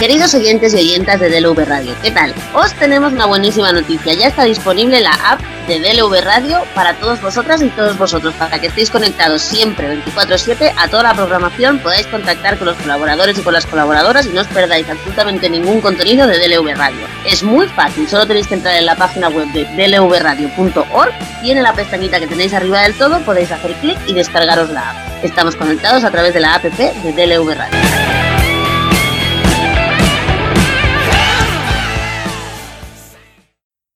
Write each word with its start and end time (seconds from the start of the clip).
Queridos 0.00 0.32
oyentes 0.32 0.72
y 0.72 0.78
oyentas 0.78 1.20
de 1.20 1.28
DLV 1.28 1.58
Radio, 1.66 1.94
¿qué 2.02 2.10
tal? 2.10 2.34
Os 2.54 2.72
tenemos 2.72 3.12
una 3.12 3.26
buenísima 3.26 3.70
noticia. 3.70 4.14
Ya 4.14 4.28
está 4.28 4.44
disponible 4.44 4.98
la 4.98 5.12
app 5.12 5.42
de 5.68 5.78
DLV 5.78 6.22
Radio 6.22 6.62
para 6.74 6.94
todos 6.94 7.20
vosotras 7.20 7.60
y 7.60 7.68
todos 7.68 7.98
vosotros, 7.98 8.32
para 8.38 8.58
que 8.58 8.68
estéis 8.68 8.90
conectados 8.90 9.42
siempre 9.42 9.88
24/7 10.02 10.72
a 10.78 10.88
toda 10.88 11.02
la 11.02 11.14
programación, 11.14 11.80
podáis 11.80 12.06
contactar 12.06 12.56
con 12.56 12.68
los 12.68 12.78
colaboradores 12.78 13.36
y 13.38 13.42
con 13.42 13.52
las 13.52 13.66
colaboradoras 13.66 14.24
y 14.24 14.30
no 14.30 14.40
os 14.40 14.46
perdáis 14.46 14.88
absolutamente 14.88 15.50
ningún 15.50 15.82
contenido 15.82 16.26
de 16.26 16.38
DLV 16.38 16.74
Radio. 16.76 17.06
Es 17.26 17.42
muy 17.42 17.66
fácil, 17.66 18.08
solo 18.08 18.26
tenéis 18.26 18.46
que 18.46 18.54
entrar 18.54 18.76
en 18.76 18.86
la 18.86 18.96
página 18.96 19.28
web 19.28 19.48
de 19.48 19.66
dlvradio.org 19.66 21.12
y 21.42 21.50
en 21.50 21.62
la 21.62 21.74
pestañita 21.74 22.18
que 22.18 22.26
tenéis 22.26 22.54
arriba 22.54 22.80
del 22.80 22.94
todo 22.94 23.20
podéis 23.20 23.52
hacer 23.52 23.74
clic 23.74 23.98
y 24.06 24.14
descargaros 24.14 24.70
la 24.70 24.92
app. 24.92 24.96
Estamos 25.22 25.56
conectados 25.56 26.04
a 26.04 26.10
través 26.10 26.32
de 26.32 26.40
la 26.40 26.54
app 26.54 26.64
de 26.64 27.12
DLV 27.12 27.54
Radio. 27.54 28.19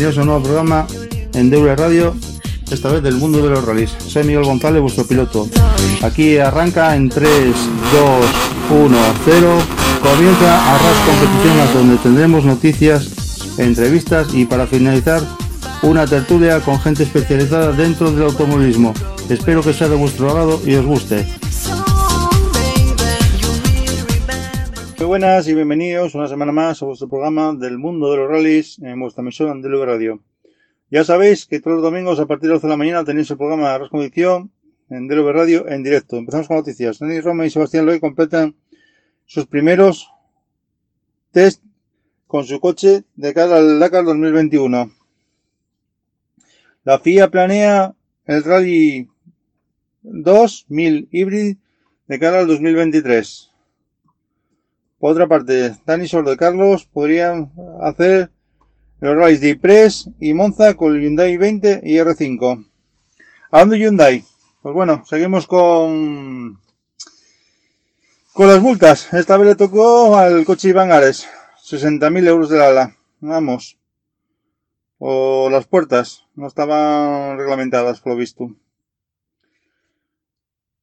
Bienvenidos 0.00 0.22
a 0.22 0.24
nuevo 0.24 0.42
programa 0.42 0.86
en 1.34 1.50
Deure 1.50 1.76
Radio, 1.76 2.16
esta 2.70 2.90
vez 2.90 3.02
del 3.02 3.16
mundo 3.16 3.42
de 3.42 3.50
los 3.50 3.62
rallies. 3.66 3.90
Soy 3.98 4.24
Miguel 4.24 4.44
González, 4.44 4.80
vuestro 4.80 5.06
piloto. 5.06 5.46
Aquí 6.00 6.38
arranca 6.38 6.96
en 6.96 7.10
3, 7.10 7.28
2, 7.28 8.80
1, 8.82 8.98
0. 9.26 9.58
Comienza 10.02 10.74
Arras 10.74 10.96
Competición, 11.04 11.74
donde 11.74 11.96
tendremos 11.98 12.46
noticias, 12.46 13.58
entrevistas 13.58 14.32
y 14.32 14.46
para 14.46 14.66
finalizar 14.66 15.20
una 15.82 16.06
tertulia 16.06 16.60
con 16.60 16.80
gente 16.80 17.02
especializada 17.02 17.72
dentro 17.72 18.10
del 18.10 18.22
automovilismo. 18.22 18.94
Espero 19.28 19.62
que 19.62 19.74
sea 19.74 19.90
de 19.90 19.96
vuestro 19.96 20.30
agrado 20.30 20.62
y 20.64 20.76
os 20.76 20.86
guste. 20.86 21.26
Muy 25.00 25.06
buenas 25.06 25.48
y 25.48 25.54
bienvenidos 25.54 26.14
una 26.14 26.28
semana 26.28 26.52
más 26.52 26.82
a 26.82 26.84
vuestro 26.84 27.08
programa 27.08 27.54
del 27.54 27.78
mundo 27.78 28.10
de 28.10 28.18
los 28.18 28.28
rallies 28.28 28.78
en 28.80 29.00
vuestra 29.00 29.22
emisora 29.22 29.52
Andelo 29.52 29.82
Radio. 29.86 30.22
Ya 30.90 31.04
sabéis 31.04 31.46
que 31.46 31.58
todos 31.58 31.76
los 31.76 31.82
domingos 31.82 32.20
a 32.20 32.26
partir 32.26 32.48
de 32.50 32.56
las 32.56 32.62
11 32.62 32.66
de 32.66 32.70
la 32.70 32.76
mañana 32.76 33.02
tenéis 33.02 33.30
el 33.30 33.38
programa 33.38 33.72
de 33.72 33.78
Rascondición 33.78 34.50
en 34.90 35.08
DLV 35.08 35.32
Radio 35.32 35.66
en 35.68 35.82
directo. 35.82 36.18
Empezamos 36.18 36.48
con 36.48 36.58
noticias. 36.58 36.98
Denis 36.98 37.24
Roma 37.24 37.46
y 37.46 37.50
Sebastián 37.50 37.86
Loy 37.86 37.98
completan 37.98 38.54
sus 39.24 39.46
primeros 39.46 40.10
test 41.32 41.62
con 42.26 42.44
su 42.44 42.60
coche 42.60 43.04
de 43.16 43.32
cara 43.32 43.56
al 43.56 43.80
Dakar 43.80 44.04
2021. 44.04 44.92
La 46.84 46.98
FIA 46.98 47.30
planea 47.30 47.94
el 48.26 48.44
Rally 48.44 49.08
2000 50.02 51.08
híbrido 51.10 51.58
de 52.06 52.18
cara 52.18 52.40
al 52.40 52.46
2023. 52.48 53.49
Por 55.00 55.12
otra 55.12 55.26
parte, 55.26 55.74
Dani 55.86 56.06
Sordo 56.06 56.30
y 56.30 56.36
Carlos 56.36 56.84
podrían 56.84 57.50
hacer 57.80 58.30
los 59.00 59.16
rallies 59.16 59.40
de 59.40 59.48
Ypres 59.48 60.10
y 60.20 60.34
Monza 60.34 60.74
con 60.74 60.94
el 60.94 61.00
Hyundai 61.00 61.38
20 61.38 61.80
y 61.82 61.94
R5. 61.94 62.66
Hablando 63.50 63.72
de 63.72 63.80
Hyundai, 63.80 64.24
pues 64.60 64.74
bueno, 64.74 65.02
seguimos 65.06 65.46
con 65.46 66.60
con 68.34 68.46
las 68.46 68.60
multas. 68.60 69.10
Esta 69.14 69.38
vez 69.38 69.48
le 69.48 69.54
tocó 69.54 70.18
al 70.18 70.44
coche 70.44 70.68
Iván 70.68 70.92
Ares, 70.92 71.26
60.000 71.64 72.28
euros 72.28 72.50
de 72.50 72.62
ala. 72.62 72.94
Vamos. 73.20 73.78
O 74.98 75.48
las 75.50 75.66
puertas 75.66 76.26
no 76.34 76.46
estaban 76.46 77.38
reglamentadas, 77.38 78.00
por 78.00 78.12
lo 78.12 78.18
visto. 78.18 78.50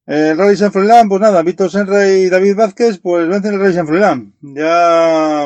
El 0.07 0.37
Rally 0.37 0.55
San 0.55 0.71
Froilán, 0.71 1.09
pues 1.09 1.19
nada, 1.19 1.43
Víctor 1.43 1.69
Senra 1.69 2.07
y 2.07 2.29
David 2.29 2.55
Vázquez, 2.55 2.97
pues 2.97 3.27
vencen 3.27 3.55
el 3.55 3.59
Rally 3.59 3.73
San 3.73 3.87
Froilán. 3.87 4.33
Ya 4.39 5.45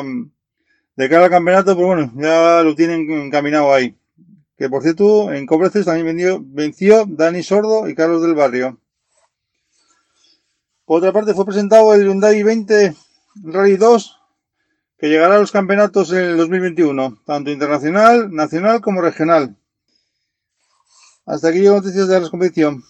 de 0.94 1.08
cara 1.08 1.24
al 1.24 1.30
campeonato, 1.30 1.74
pues 1.74 1.84
bueno, 1.84 2.12
ya 2.14 2.62
lo 2.62 2.76
tienen 2.76 3.10
encaminado 3.10 3.74
ahí. 3.74 3.98
Que 4.56 4.68
por 4.68 4.84
cierto, 4.84 5.32
en 5.32 5.46
Cobreces 5.46 5.84
también 5.84 6.46
venció 6.54 7.06
Dani 7.08 7.42
Sordo 7.42 7.88
y 7.88 7.96
Carlos 7.96 8.22
del 8.22 8.36
Barrio. 8.36 8.78
Por 10.84 10.98
otra 10.98 11.12
parte, 11.12 11.34
fue 11.34 11.44
presentado 11.44 11.92
el 11.92 12.04
Hyundai 12.04 12.40
20 12.44 12.94
Rally 13.42 13.76
2, 13.76 14.20
que 14.96 15.08
llegará 15.08 15.34
a 15.36 15.40
los 15.40 15.50
campeonatos 15.50 16.12
en 16.12 16.18
el 16.20 16.36
2021, 16.36 17.20
tanto 17.26 17.50
internacional, 17.50 18.32
nacional 18.32 18.80
como 18.80 19.00
regional. 19.00 19.56
Hasta 21.26 21.48
aquí 21.48 21.58
llego 21.58 21.74
noticias 21.74 22.06
de 22.06 22.20
la 22.20 22.30
competición. 22.30 22.84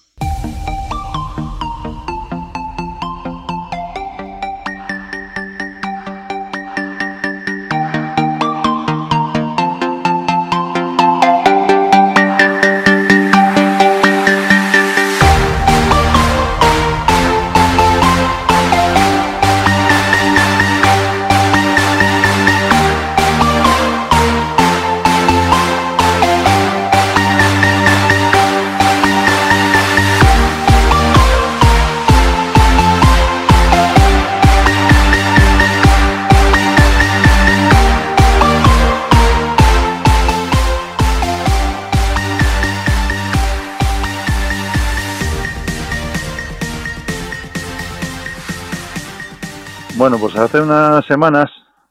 Hace 50.44 50.60
unas 50.60 51.04
semanas 51.06 51.47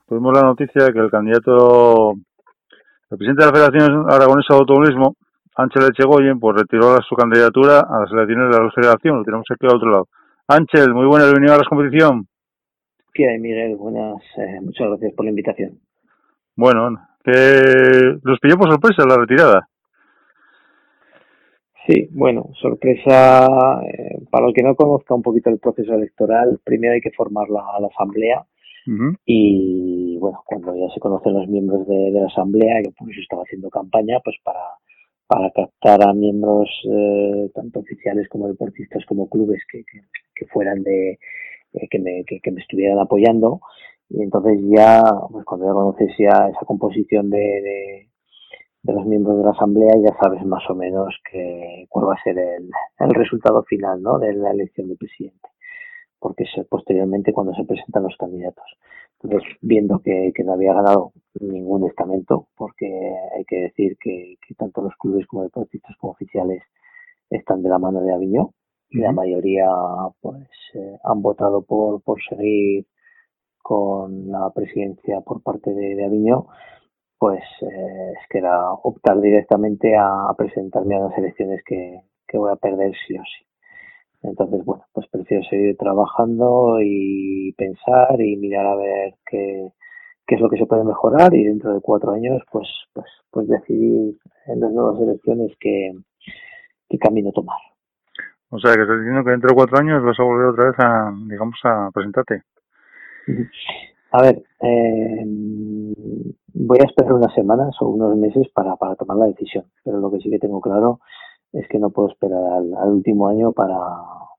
tuvimos 0.07 0.33
la 0.33 0.43
noticia 0.43 0.83
de 0.83 0.93
que 0.93 0.99
el 0.99 1.09
candidato, 1.09 2.13
el 3.09 3.17
presidente 3.17 3.45
de 3.45 3.51
la 3.51 3.55
Federación 3.55 4.11
Aragonesa 4.11 4.53
de 4.53 4.59
Automovilismo, 4.59 5.15
Ángel 5.55 5.83
Echegoyen, 5.89 6.39
pues 6.39 6.57
retiró 6.57 6.97
su 7.07 7.15
candidatura 7.15 7.79
a 7.79 8.01
las 8.01 8.11
elecciones 8.11 8.51
de 8.51 8.63
la 8.63 8.71
Federación. 8.71 9.17
Lo 9.19 9.23
tenemos 9.23 9.45
aquí 9.49 9.67
al 9.67 9.75
otro 9.75 9.91
lado. 9.91 10.07
Ángel, 10.47 10.93
muy 10.93 11.05
buenas, 11.05 11.27
bienvenido 11.27 11.55
a 11.55 11.57
la 11.59 11.63
competición. 11.63 12.27
¿Qué 13.13 13.29
hay, 13.29 13.39
Miguel? 13.39 13.75
Buenas, 13.77 14.21
eh, 14.37 14.59
muchas 14.61 14.87
gracias 14.87 15.13
por 15.13 15.25
la 15.25 15.31
invitación. 15.31 15.79
Bueno, 16.55 16.97
que 17.23 18.19
los 18.23 18.39
pilló 18.39 18.57
por 18.57 18.69
sorpresa 18.69 19.07
la 19.07 19.15
retirada. 19.15 19.67
Sí, 21.91 22.07
bueno, 22.11 22.49
sorpresa. 22.61 23.81
Eh, 23.83 24.19
para 24.29 24.47
el 24.47 24.53
que 24.53 24.63
no 24.63 24.75
conozca 24.75 25.13
un 25.13 25.21
poquito 25.21 25.49
el 25.49 25.59
proceso 25.59 25.93
electoral, 25.93 26.59
primero 26.63 26.93
hay 26.93 27.01
que 27.01 27.11
formar 27.11 27.49
la, 27.49 27.63
la 27.79 27.87
asamblea. 27.87 28.45
Y 29.25 30.17
bueno, 30.17 30.41
cuando 30.45 30.75
ya 30.75 30.91
se 30.93 30.99
conocen 30.99 31.33
los 31.33 31.47
miembros 31.47 31.87
de, 31.87 32.11
la 32.11 32.25
asamblea, 32.25 32.81
yo 32.83 32.91
pues 32.97 33.15
estaba 33.17 33.43
haciendo 33.43 33.69
campaña 33.69 34.19
pues 34.23 34.37
para, 34.43 34.59
para 35.27 35.51
captar 35.51 36.01
a 36.07 36.13
miembros 36.13 36.67
eh, 36.91 37.51
tanto 37.53 37.81
oficiales 37.81 38.27
como 38.27 38.47
deportistas 38.47 39.05
como 39.05 39.29
clubes 39.29 39.61
que, 39.71 39.83
que, 40.35 40.45
fueran 40.47 40.81
de 40.81 41.19
eh, 41.73 41.87
que, 41.91 41.99
me, 41.99 42.23
que, 42.25 42.51
me 42.51 42.61
estuvieran 42.61 42.97
apoyando. 42.97 43.61
Y 44.09 44.23
entonces 44.23 44.59
ya, 44.75 45.03
pues 45.31 45.45
cuando 45.45 45.67
ya 45.67 45.73
conoces 45.73 46.09
ya 46.17 46.49
esa 46.49 46.65
composición 46.65 47.29
de 47.29 47.37
de 47.37 48.10
los 48.83 49.05
miembros 49.05 49.37
de 49.37 49.43
la 49.43 49.51
asamblea 49.51 49.93
ya 49.97 50.15
sabes 50.19 50.43
más 50.45 50.67
o 50.69 50.75
menos 50.75 51.15
que 51.29 51.85
cuál 51.89 52.09
va 52.09 52.13
a 52.15 52.23
ser 52.23 52.37
el, 52.37 52.69
el 52.99 53.13
resultado 53.13 53.63
final 53.63 54.01
¿no? 54.01 54.17
de 54.19 54.33
la 54.33 54.51
elección 54.51 54.87
del 54.87 54.97
presidente. 54.97 55.49
Porque 56.19 56.43
es 56.43 56.67
posteriormente 56.67 57.33
cuando 57.33 57.53
se 57.53 57.63
presentan 57.63 58.03
los 58.03 58.15
candidatos. 58.17 58.65
Entonces 59.21 59.47
viendo 59.61 59.99
que, 59.99 60.31
que 60.35 60.43
no 60.43 60.53
había 60.53 60.73
ganado 60.73 61.13
ningún 61.39 61.87
estamento 61.87 62.47
porque 62.55 62.87
hay 63.37 63.45
que 63.45 63.61
decir 63.63 63.97
que, 63.99 64.35
que 64.45 64.55
tanto 64.55 64.81
los 64.81 64.95
clubes 64.95 65.27
como 65.27 65.43
deportistas 65.43 65.95
como 65.97 66.13
oficiales 66.13 66.63
están 67.29 67.61
de 67.61 67.69
la 67.69 67.79
mano 67.79 68.01
de 68.01 68.13
Aviñón. 68.13 68.49
Y 68.89 68.99
la 68.99 69.13
mayoría 69.13 69.69
pues 70.19 70.49
eh, 70.73 70.97
han 71.03 71.21
votado 71.21 71.61
por, 71.63 72.01
por 72.01 72.21
seguir 72.23 72.85
con 73.61 74.27
la 74.29 74.49
presidencia 74.53 75.21
por 75.21 75.41
parte 75.41 75.73
de, 75.73 75.95
de 75.95 76.05
Aviñón, 76.05 76.45
pues 77.21 77.43
eh, 77.61 78.13
es 78.19 78.27
que 78.31 78.39
era 78.39 78.71
optar 78.71 79.21
directamente 79.21 79.95
a, 79.95 80.33
presentarme 80.35 80.95
a 80.95 81.01
las 81.01 81.15
elecciones 81.19 81.61
que, 81.63 82.01
que 82.27 82.39
voy 82.39 82.51
a 82.51 82.55
perder 82.55 82.93
sí 83.05 83.15
o 83.15 83.21
sí. 83.21 83.45
Entonces, 84.23 84.65
bueno, 84.65 84.85
pues 84.91 85.05
prefiero 85.11 85.43
seguir 85.43 85.77
trabajando 85.77 86.79
y 86.81 87.53
pensar 87.53 88.19
y 88.19 88.37
mirar 88.37 88.65
a 88.65 88.75
ver 88.75 89.13
qué, 89.29 89.67
qué 90.25 90.33
es 90.33 90.41
lo 90.41 90.49
que 90.49 90.57
se 90.57 90.65
puede 90.65 90.83
mejorar 90.83 91.31
y 91.35 91.43
dentro 91.43 91.75
de 91.75 91.81
cuatro 91.81 92.11
años, 92.11 92.41
pues, 92.51 92.67
pues, 92.91 93.05
pues 93.29 93.47
decidir 93.47 94.17
en 94.47 94.59
las 94.59 94.71
nuevas 94.71 94.99
elecciones 94.99 95.51
qué, 95.59 95.91
qué 96.89 96.97
camino 96.97 97.31
tomar. 97.33 97.59
O 98.49 98.57
sea, 98.57 98.73
que 98.73 98.81
estás 98.81 98.97
diciendo 98.97 99.23
que 99.23 99.29
dentro 99.29 99.49
de 99.49 99.55
cuatro 99.55 99.77
años 99.77 100.03
vas 100.03 100.19
a 100.19 100.23
volver 100.23 100.47
otra 100.47 100.65
vez 100.71 100.79
a, 100.79 101.13
digamos, 101.29 101.59
a 101.65 101.91
presentarte. 101.93 102.41
A 104.11 104.23
ver, 104.23 104.43
eh, 104.61 105.23
voy 106.63 106.79
a 106.79 106.85
esperar 106.85 107.13
unas 107.13 107.33
semanas 107.33 107.75
o 107.81 107.89
unos 107.89 108.15
meses 108.15 108.47
para, 108.53 108.75
para 108.75 108.95
tomar 108.95 109.17
la 109.17 109.25
decisión, 109.25 109.65
pero 109.83 109.99
lo 109.99 110.11
que 110.11 110.19
sí 110.19 110.29
que 110.29 110.39
tengo 110.39 110.61
claro 110.61 110.99
es 111.53 111.67
que 111.67 111.79
no 111.79 111.89
puedo 111.89 112.09
esperar 112.09 112.43
al, 112.43 112.89
último 112.89 113.27
año 113.27 113.51
para, 113.51 113.75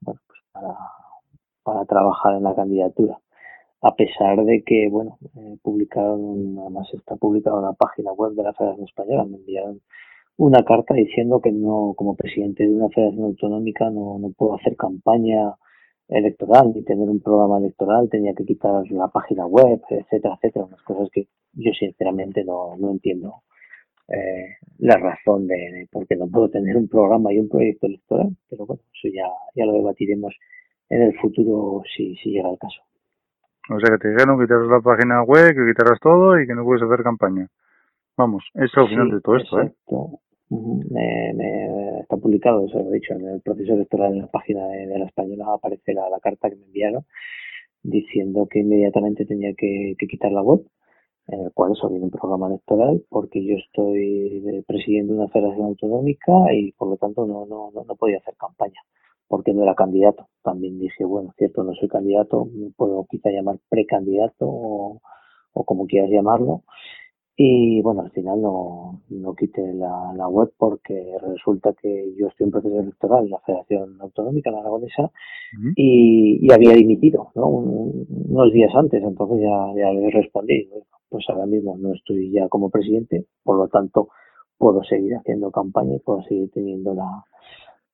bueno, 0.00 0.20
pues 0.26 0.40
para, 0.52 0.74
para 1.62 1.84
trabajar 1.84 2.36
en 2.36 2.44
la 2.44 2.54
candidatura. 2.54 3.18
A 3.82 3.94
pesar 3.96 4.44
de 4.44 4.62
que, 4.64 4.88
bueno, 4.88 5.18
eh, 5.36 5.56
publicaron, 5.62 6.56
además 6.60 6.88
está 6.94 7.16
publicada 7.16 7.58
en 7.58 7.64
la 7.64 7.72
página 7.72 8.12
web 8.12 8.32
de 8.34 8.44
la 8.44 8.52
Federación 8.54 8.86
Española, 8.86 9.24
me 9.24 9.38
enviaron 9.38 9.80
una 10.36 10.62
carta 10.64 10.94
diciendo 10.94 11.40
que 11.40 11.52
no, 11.52 11.94
como 11.96 12.14
presidente 12.14 12.62
de 12.62 12.72
una 12.72 12.88
federación 12.88 13.24
autonómica, 13.24 13.90
no, 13.90 14.18
no 14.18 14.30
puedo 14.30 14.54
hacer 14.54 14.76
campaña 14.76 15.54
electoral 16.12 16.72
ni 16.74 16.82
tener 16.82 17.08
un 17.08 17.20
programa 17.20 17.58
electoral, 17.58 18.08
tenía 18.10 18.34
que 18.34 18.44
quitar 18.44 18.84
la 18.90 19.08
página 19.08 19.46
web, 19.46 19.80
etcétera, 19.88 20.34
etcétera, 20.34 20.66
unas 20.66 20.82
cosas 20.82 21.08
que 21.12 21.28
yo 21.54 21.72
sinceramente 21.72 22.44
no, 22.44 22.76
no 22.76 22.90
entiendo 22.90 23.42
eh, 24.08 24.56
la 24.78 24.96
razón 24.96 25.46
de, 25.46 25.88
por 25.90 26.06
qué 26.06 26.16
no 26.16 26.28
puedo 26.28 26.50
tener 26.50 26.76
un 26.76 26.88
programa 26.88 27.32
y 27.32 27.38
un 27.38 27.48
proyecto 27.48 27.86
electoral, 27.86 28.36
pero 28.50 28.66
bueno, 28.66 28.82
eso 28.92 29.08
ya, 29.12 29.26
ya 29.54 29.64
lo 29.64 29.72
debatiremos 29.72 30.34
en 30.88 31.02
el 31.02 31.18
futuro 31.18 31.82
si, 31.96 32.14
si 32.16 32.30
llega 32.30 32.50
el 32.50 32.58
caso. 32.58 32.82
O 33.70 33.78
sea 33.78 33.94
que 33.94 33.98
te 33.98 34.08
dijeron 34.10 34.38
que 34.38 34.44
quitaras 34.44 34.68
la 34.68 34.80
página 34.80 35.22
web, 35.22 35.54
que 35.54 35.72
quitaras 35.72 35.98
todo 36.00 36.40
y 36.40 36.46
que 36.46 36.54
no 36.54 36.64
puedes 36.64 36.82
hacer 36.82 37.02
campaña. 37.02 37.48
Vamos, 38.16 38.44
eso 38.54 38.64
es 38.64 38.76
el 38.76 38.88
final 38.88 39.10
de 39.10 39.20
todo 39.20 39.36
esto, 39.36 39.60
¿eh? 39.60 39.72
Me, 40.52 42.00
está 42.00 42.16
publicado, 42.16 42.66
eso 42.66 42.78
lo 42.78 42.90
he 42.90 42.94
dicho, 42.94 43.14
en 43.14 43.26
el 43.26 43.40
proceso 43.40 43.72
electoral 43.72 44.12
en 44.12 44.20
la 44.20 44.26
página 44.26 44.66
de, 44.68 44.98
la 44.98 45.06
española 45.06 45.46
aparece 45.54 45.94
la, 45.94 46.18
carta 46.20 46.50
que 46.50 46.56
me 46.56 46.66
enviaron 46.66 47.04
diciendo 47.82 48.46
que 48.50 48.60
inmediatamente 48.60 49.24
tenía 49.24 49.54
que, 49.54 49.96
quitar 49.98 50.30
la 50.30 50.42
web, 50.42 50.60
en 51.28 51.40
el 51.46 51.52
cual 51.52 51.72
eso 51.72 51.88
viene 51.88 52.04
un 52.04 52.10
programa 52.10 52.48
electoral, 52.48 53.02
porque 53.08 53.44
yo 53.44 53.56
estoy 53.56 54.62
presidiendo 54.66 55.14
una 55.14 55.28
federación 55.28 55.66
autonómica 55.66 56.32
y 56.52 56.72
por 56.72 56.88
lo 56.88 56.96
tanto 56.96 57.26
no, 57.26 57.46
no, 57.46 57.70
no, 57.72 57.96
podía 57.96 58.18
hacer 58.18 58.34
campaña, 58.36 58.80
porque 59.28 59.54
no 59.54 59.62
era 59.62 59.74
candidato. 59.74 60.28
También 60.42 60.78
dije, 60.78 61.04
bueno, 61.04 61.32
cierto, 61.38 61.64
no 61.64 61.74
soy 61.74 61.88
candidato, 61.88 62.44
me 62.44 62.70
puedo 62.76 63.06
quizá 63.10 63.30
llamar 63.30 63.58
precandidato 63.68 64.46
o, 64.46 65.00
o 65.54 65.64
como 65.64 65.86
quieras 65.86 66.10
llamarlo, 66.10 66.62
y 67.36 67.80
bueno, 67.80 68.02
al 68.02 68.10
final 68.10 68.42
no, 68.42 69.00
no 69.08 69.34
quité 69.34 69.72
la, 69.72 70.12
la 70.14 70.28
web 70.28 70.52
porque 70.58 71.16
resulta 71.20 71.72
que 71.72 72.14
yo 72.16 72.28
estoy 72.28 72.44
en 72.44 72.50
proceso 72.50 72.78
electoral 72.78 73.24
en 73.24 73.30
la 73.30 73.40
Federación 73.40 73.98
Autonómica, 74.00 74.50
la 74.50 74.60
Aragonesa, 74.60 75.10
y, 75.76 76.46
y, 76.46 76.52
había 76.52 76.74
dimitido 76.74 77.30
¿no? 77.34 77.48
unos 77.48 78.52
días 78.52 78.74
antes, 78.74 79.02
entonces 79.02 79.40
ya, 79.40 79.72
ya 79.76 79.92
le 79.92 80.10
respondí. 80.10 80.68
Pues 81.08 81.24
ahora 81.28 81.46
mismo 81.46 81.76
no 81.78 81.92
estoy 81.94 82.30
ya 82.32 82.48
como 82.48 82.70
presidente, 82.70 83.26
por 83.42 83.56
lo 83.56 83.68
tanto 83.68 84.08
puedo 84.58 84.82
seguir 84.84 85.14
haciendo 85.14 85.50
campaña 85.50 85.96
y 85.96 86.00
puedo 86.00 86.22
seguir 86.22 86.50
teniendo 86.50 86.94
la, 86.94 87.24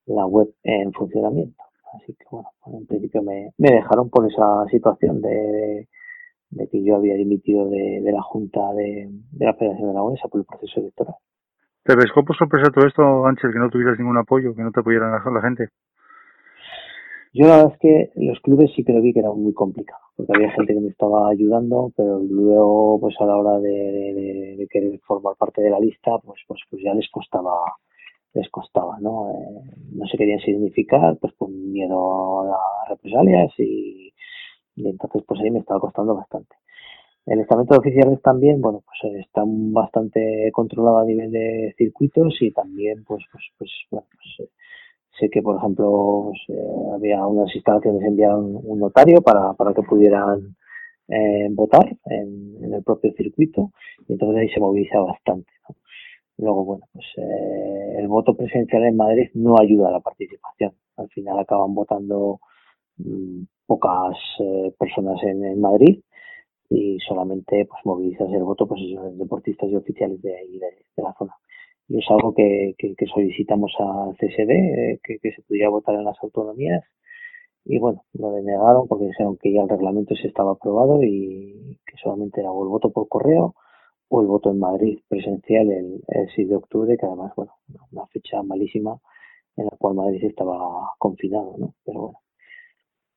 la 0.07 0.27
web 0.27 0.53
en 0.65 0.93
funcionamiento. 0.93 1.63
Así 1.95 2.13
que 2.15 2.25
bueno, 2.31 2.49
en 2.67 2.87
principio 2.87 3.23
me, 3.23 3.53
me 3.57 3.71
dejaron 3.73 4.11
por 4.11 4.31
esa 4.31 4.67
situación 4.71 5.21
de 5.23 5.29
de 5.31 5.89
que 6.71 6.83
yo 6.83 6.97
había 6.97 7.15
dimitido 7.15 7.69
de, 7.69 8.01
la 8.05 8.23
Junta 8.23 8.73
de, 8.75 9.11
la 9.39 9.55
Federación 9.55 9.89
de 9.89 9.91
Aragonesa 9.91 10.29
por 10.29 10.41
el 10.41 10.47
proceso 10.47 10.81
electoral. 10.81 11.15
¿Te 11.85 11.97
ves 11.97 12.11
por 12.13 12.37
sorpresa 12.37 12.71
todo 12.71 12.87
esto, 12.87 13.27
Ángel, 13.27 13.53
que 13.53 13.59
no 13.59 13.71
tuvieras 13.71 13.99
ningún 13.99 14.19
apoyo, 14.19 14.55
que 14.55 14.63
no 14.63 14.71
te 14.71 14.81
apoyaran 14.81 15.13
la, 15.13 15.31
la 15.31 15.41
gente? 15.43 15.69
Yo 17.33 17.47
la 17.47 17.57
verdad 17.57 17.73
es 17.75 17.79
que 17.79 18.11
los 18.17 18.41
clubes 18.41 18.71
sí 18.75 18.85
que 18.85 18.93
lo 18.93 19.03
vi 19.03 19.13
que 19.13 19.21
era 19.21 19.31
muy 19.31 19.53
complicado, 19.53 20.01
porque 20.17 20.33
había 20.35 20.51
gente 20.53 20.75
que 20.75 20.81
me 20.81 20.89
estaba 20.89 21.29
ayudando, 21.29 21.93
pero 21.97 22.21
luego, 22.21 22.99
pues 23.01 23.15
a 23.21 23.27
la 23.27 23.37
hora 23.37 23.59
de, 23.61 24.67
querer 24.71 24.99
formar 25.07 25.37
parte 25.37 25.63
de 25.63 25.71
la 25.71 25.79
lista, 25.79 26.19
pues, 26.25 26.41
pues, 26.47 26.61
pues 26.71 26.83
ya 26.83 26.95
les 26.95 27.09
costaba, 27.11 27.53
les 28.35 28.49
costaba, 28.51 28.99
¿no? 29.01 29.31
Eh, 29.31 29.71
no 29.93 30.07
se 30.07 30.17
querían 30.17 30.41
significar, 30.41 31.17
pues 31.21 31.33
por 31.35 31.51
miedo 31.51 32.41
a 32.41 32.45
las 32.47 32.89
represalias 32.91 33.53
y, 33.59 34.13
y 34.79 34.89
entonces 34.89 35.23
pues 35.27 35.41
ahí 35.41 35.51
me 35.51 35.61
estaba 35.61 35.81
costando 35.81 36.15
bastante. 36.15 36.55
El 37.27 37.41
estamento 37.41 37.75
de 37.75 37.81
oficiales 37.81 38.23
también, 38.23 38.61
bueno, 38.61 38.83
pues 38.87 39.15
está 39.17 39.43
bastante 39.45 40.51
controlado 40.53 40.99
a 40.99 41.05
nivel 41.05 41.31
de 41.31 41.75
circuitos 41.77 42.41
y 42.41 42.53
también 42.53 43.05
pues 43.05 43.23
pues 43.31 43.45
pues 43.59 43.71
bueno, 43.91 44.07
pues, 44.11 44.49
eh, 44.49 44.53
sé 45.19 45.29
que 45.29 45.43
por 45.43 45.57
ejemplo 45.57 46.31
pues, 46.31 46.59
eh, 46.59 46.91
había 46.95 47.27
unas 47.27 47.55
instalaciones 47.55 48.03
enviaron 48.03 48.59
un 48.63 48.79
notario 48.79 49.21
para, 49.21 49.53
para 49.55 49.75
que 49.75 49.83
pudieran 49.83 50.57
eh, 51.09 51.49
votar 51.51 51.87
en, 52.07 52.73
el 52.73 52.83
propio 52.83 53.13
circuito 53.13 53.73
y 54.09 54.13
entonces 54.15 54.43
ahí 54.43 54.49
se 54.49 54.61
moviliza 54.61 55.01
bastante. 55.01 55.51
Luego, 56.39 56.65
bueno, 56.65 56.87
pues 56.93 57.07
el 57.99 58.07
voto 58.07 58.37
presencial 58.37 58.85
en 58.85 58.97
Madrid 58.97 59.29
no 59.35 59.57
ayuda 59.61 59.89
a 59.89 59.93
la 59.93 60.01
participación. 60.01 60.73
Al 60.97 61.09
final 61.09 61.39
acaban 61.39 61.75
votando 61.75 62.41
pocas 63.67 64.17
eh, 64.41 64.73
personas 64.79 65.23
en, 65.23 65.61
Madrid 65.61 66.03
y 66.71 66.99
solamente 67.01 67.67
pues 67.67 67.85
movilizas 67.85 68.29
el 68.33 68.43
voto 68.43 68.67
pues 68.67 68.81
deportistas 69.15 69.71
y 69.71 69.77
oficiales 69.77 70.21
de 70.23 70.37
ahí 70.37 70.59
de, 70.59 71.03
la 71.03 71.15
zona. 71.19 71.35
Y 71.89 71.99
es 71.99 72.05
algo 72.11 72.35
que, 72.35 72.75
que, 72.77 73.07
solicitamos 73.07 73.73
al 73.79 74.15
CSD 74.17 74.51
eh, 74.51 75.01
que, 75.03 75.19
se 75.33 75.43
pudiera 75.43 75.71
votar 75.71 75.95
en 75.95 76.05
las 76.05 76.17
autonomías. 76.23 76.85
Y 77.65 77.79
bueno 77.79 78.05
lo 78.15 78.33
denegaron 78.33 78.89
porque 78.89 79.07
dijeron 79.07 79.37
que 79.37 79.53
ya 79.53 79.63
el 79.63 79.69
reglamento 79.69 80.15
se 80.17 80.29
estaba 80.29 80.53
aprobado 80.53 81.03
y 81.03 81.79
que 81.87 81.97
solamente 82.03 82.41
era 82.41 82.51
el 82.51 82.69
voto 82.69 82.91
por 82.91 83.09
correo 83.09 83.55
o 84.09 84.21
el 84.23 84.27
voto 84.27 84.51
en 84.51 84.59
Madrid 84.59 85.01
presencial 85.09 85.71
el, 85.71 86.03
el 86.09 86.29
6 86.35 86.49
de 86.49 86.57
octubre 86.57 86.97
que 86.97 87.07
además 87.07 87.33
bueno 87.37 87.53
una 87.93 88.07
fecha 88.07 88.43
malísima 88.43 88.99
en 89.57 89.67
la 89.67 89.73
cual 89.79 89.95
Madrid 89.97 90.25
estaba 90.25 90.95
confinado 90.99 91.57
no 91.59 91.75
pero 91.85 92.01
bueno 92.01 92.19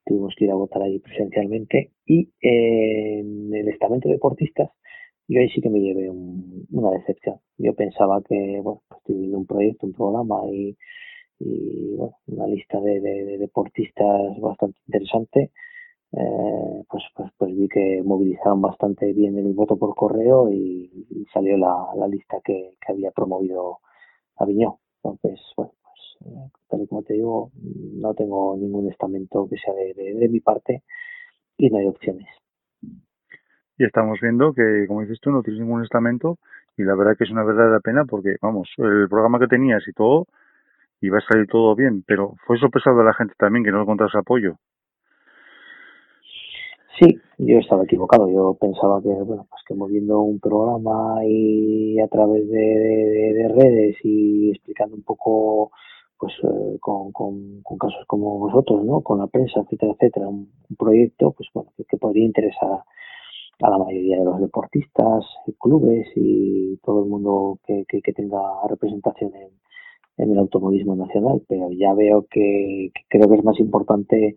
tuvimos 0.06 0.34
que 0.38 0.46
ir 0.46 0.52
a 0.52 0.56
votar 0.56 0.82
allí 0.84 1.00
presencialmente 1.00 1.92
y 2.06 2.30
eh, 2.42 3.20
en 3.20 3.54
el 3.54 3.68
estamento 3.70 4.08
de 4.10 4.16
deportistas 4.16 4.72
yo 5.32 5.40
ahí 5.40 5.50
sí 5.50 5.62
que 5.62 5.70
me 5.70 5.80
llevé 5.80 6.10
una 6.10 6.92
decepción. 6.92 7.40
Yo 7.58 7.74
pensaba 7.74 8.22
que, 8.22 8.60
bueno, 8.62 8.82
pues 8.90 9.00
estoy 9.00 9.16
viendo 9.16 9.38
un 9.38 9.46
proyecto, 9.46 9.88
un 9.88 9.94
programa 9.94 10.42
y, 10.52 10.76
bueno, 11.96 12.18
una 12.28 12.48
lista 12.48 12.82
de, 12.82 13.00
deportistas 13.38 14.38
bastante 14.42 14.78
interesante. 14.88 15.52
Eh, 16.12 16.84
pues, 16.90 17.04
pues, 17.16 17.32
pues 17.38 17.56
vi 17.56 17.70
que 17.70 18.02
movilizaron 18.04 18.62
bastante 18.62 19.14
bien 19.14 19.38
el 19.38 19.54
voto 19.54 19.78
por 19.78 19.96
correo 19.96 20.52
y, 20.52 20.90
salió 21.34 21.56
la, 21.56 22.08
lista 22.10 22.42
que, 22.44 22.76
que 22.86 22.92
había 22.92 23.12
promovido 23.12 23.80
Aviñón. 24.36 24.76
Entonces, 25.02 25.40
bueno, 25.56 25.72
tal 26.70 26.82
y 26.82 26.88
como 26.88 27.04
te 27.04 27.14
digo, 27.14 27.52
no 27.94 28.14
tengo 28.14 28.56
ningún 28.58 28.90
estamento 28.90 29.48
que 29.50 29.58
sea 29.58 29.74
de, 29.74 30.30
mi 30.30 30.40
parte 30.40 30.84
y 31.58 31.70
no 31.70 31.78
hay 31.78 31.88
opciones. 31.88 32.28
Y 33.78 33.86
estamos 33.86 34.20
viendo 34.22 34.54
que, 34.54 34.86
como 34.88 35.02
dices 35.02 35.20
tú, 35.22 35.32
no 35.32 35.42
tienes 35.42 35.62
ningún 35.62 35.84
estamento 35.84 36.38
y 36.78 36.84
la 36.84 36.96
verdad 36.96 37.16
que 37.18 37.24
es 37.24 37.32
una 37.32 37.44
verdadera 37.44 37.80
pena 37.80 38.06
porque, 38.06 38.36
vamos, 38.42 38.70
el 38.78 39.08
programa 39.10 39.40
que 39.40 39.48
tenías 39.48 39.84
y 39.88 39.94
todo 39.94 40.28
iba 41.02 41.18
a 41.18 41.22
salir 41.22 41.48
todo 41.48 41.76
bien, 41.76 42.04
pero 42.06 42.36
fue 42.46 42.60
sorpresa 42.60 42.92
de 42.92 43.04
la 43.04 43.14
gente 43.14 43.34
también 43.38 43.66
que 43.66 43.72
no 43.72 43.82
encontrase 43.82 44.18
apoyo. 44.18 44.58
Sí, 47.00 47.20
yo 47.40 47.58
estaba 47.58 47.84
equivocado. 47.84 48.30
Yo 48.30 48.56
pensaba 48.60 49.02
que, 49.02 49.10
bueno, 49.10 49.48
pues 49.50 49.64
que 49.66 49.74
moviendo 49.74 50.22
un 50.22 50.40
programa 50.40 51.26
y 51.26 52.00
a 52.00 52.08
través 52.08 52.48
de 52.48 53.52
redes 53.56 53.98
y 54.04 54.52
explicando 54.52 54.96
un 54.96 55.02
poco 55.02 55.72
pues 56.22 56.34
eh, 56.44 56.78
con, 56.80 57.12
con, 57.12 57.64
casos 57.80 58.06
como 58.06 58.38
vosotros, 58.38 58.86
¿no? 58.86 59.02
Con 59.02 59.18
la 59.18 59.26
prensa, 59.26 59.62
etcétera, 59.62 59.94
etcétera, 59.94 60.28
un, 60.28 60.52
proyecto, 60.78 61.32
pues 61.32 61.50
bueno, 61.52 61.72
que, 61.76 61.98
podría 61.98 62.26
interesar 62.26 62.84
a 63.62 63.70
la 63.70 63.78
mayoría 63.80 64.20
de 64.20 64.26
los 64.26 64.40
deportistas, 64.40 65.26
clubes 65.60 66.08
y 66.16 66.78
todo 66.84 67.04
el 67.04 67.10
mundo 67.10 67.58
que, 67.66 67.86
que, 67.88 68.14
tenga 68.14 68.40
representación 68.70 69.32
en, 69.36 69.50
en 70.18 70.32
el 70.32 70.38
automovilismo 70.38 70.96
nacional, 70.96 71.42
pero 71.48 71.72
ya 71.72 71.92
veo 71.96 72.28
que, 72.30 72.92
creo 73.10 73.28
que 73.28 73.38
es 73.38 73.44
más 73.44 73.60
importante 73.60 74.36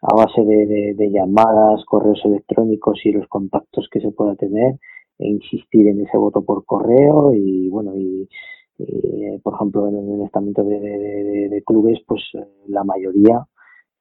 a 0.00 0.14
base 0.14 0.42
de, 0.42 1.10
llamadas, 1.12 1.84
correos 1.84 2.20
electrónicos 2.24 3.00
y 3.04 3.12
los 3.12 3.28
contactos 3.28 3.86
que 3.92 4.00
se 4.00 4.12
pueda 4.12 4.34
tener, 4.36 4.76
e 5.18 5.28
insistir 5.28 5.88
en 5.88 6.06
ese 6.06 6.16
voto 6.16 6.42
por 6.42 6.64
correo 6.64 7.34
y 7.34 7.68
bueno, 7.68 7.94
y, 7.96 8.28
por 9.42 9.54
ejemplo 9.54 9.88
en 9.88 10.14
el 10.14 10.22
estamento 10.22 10.62
de, 10.64 11.62
clubes, 11.66 11.98
pues 12.06 12.22
eh, 12.34 12.46
la 12.68 12.84
mayoría, 12.84 13.44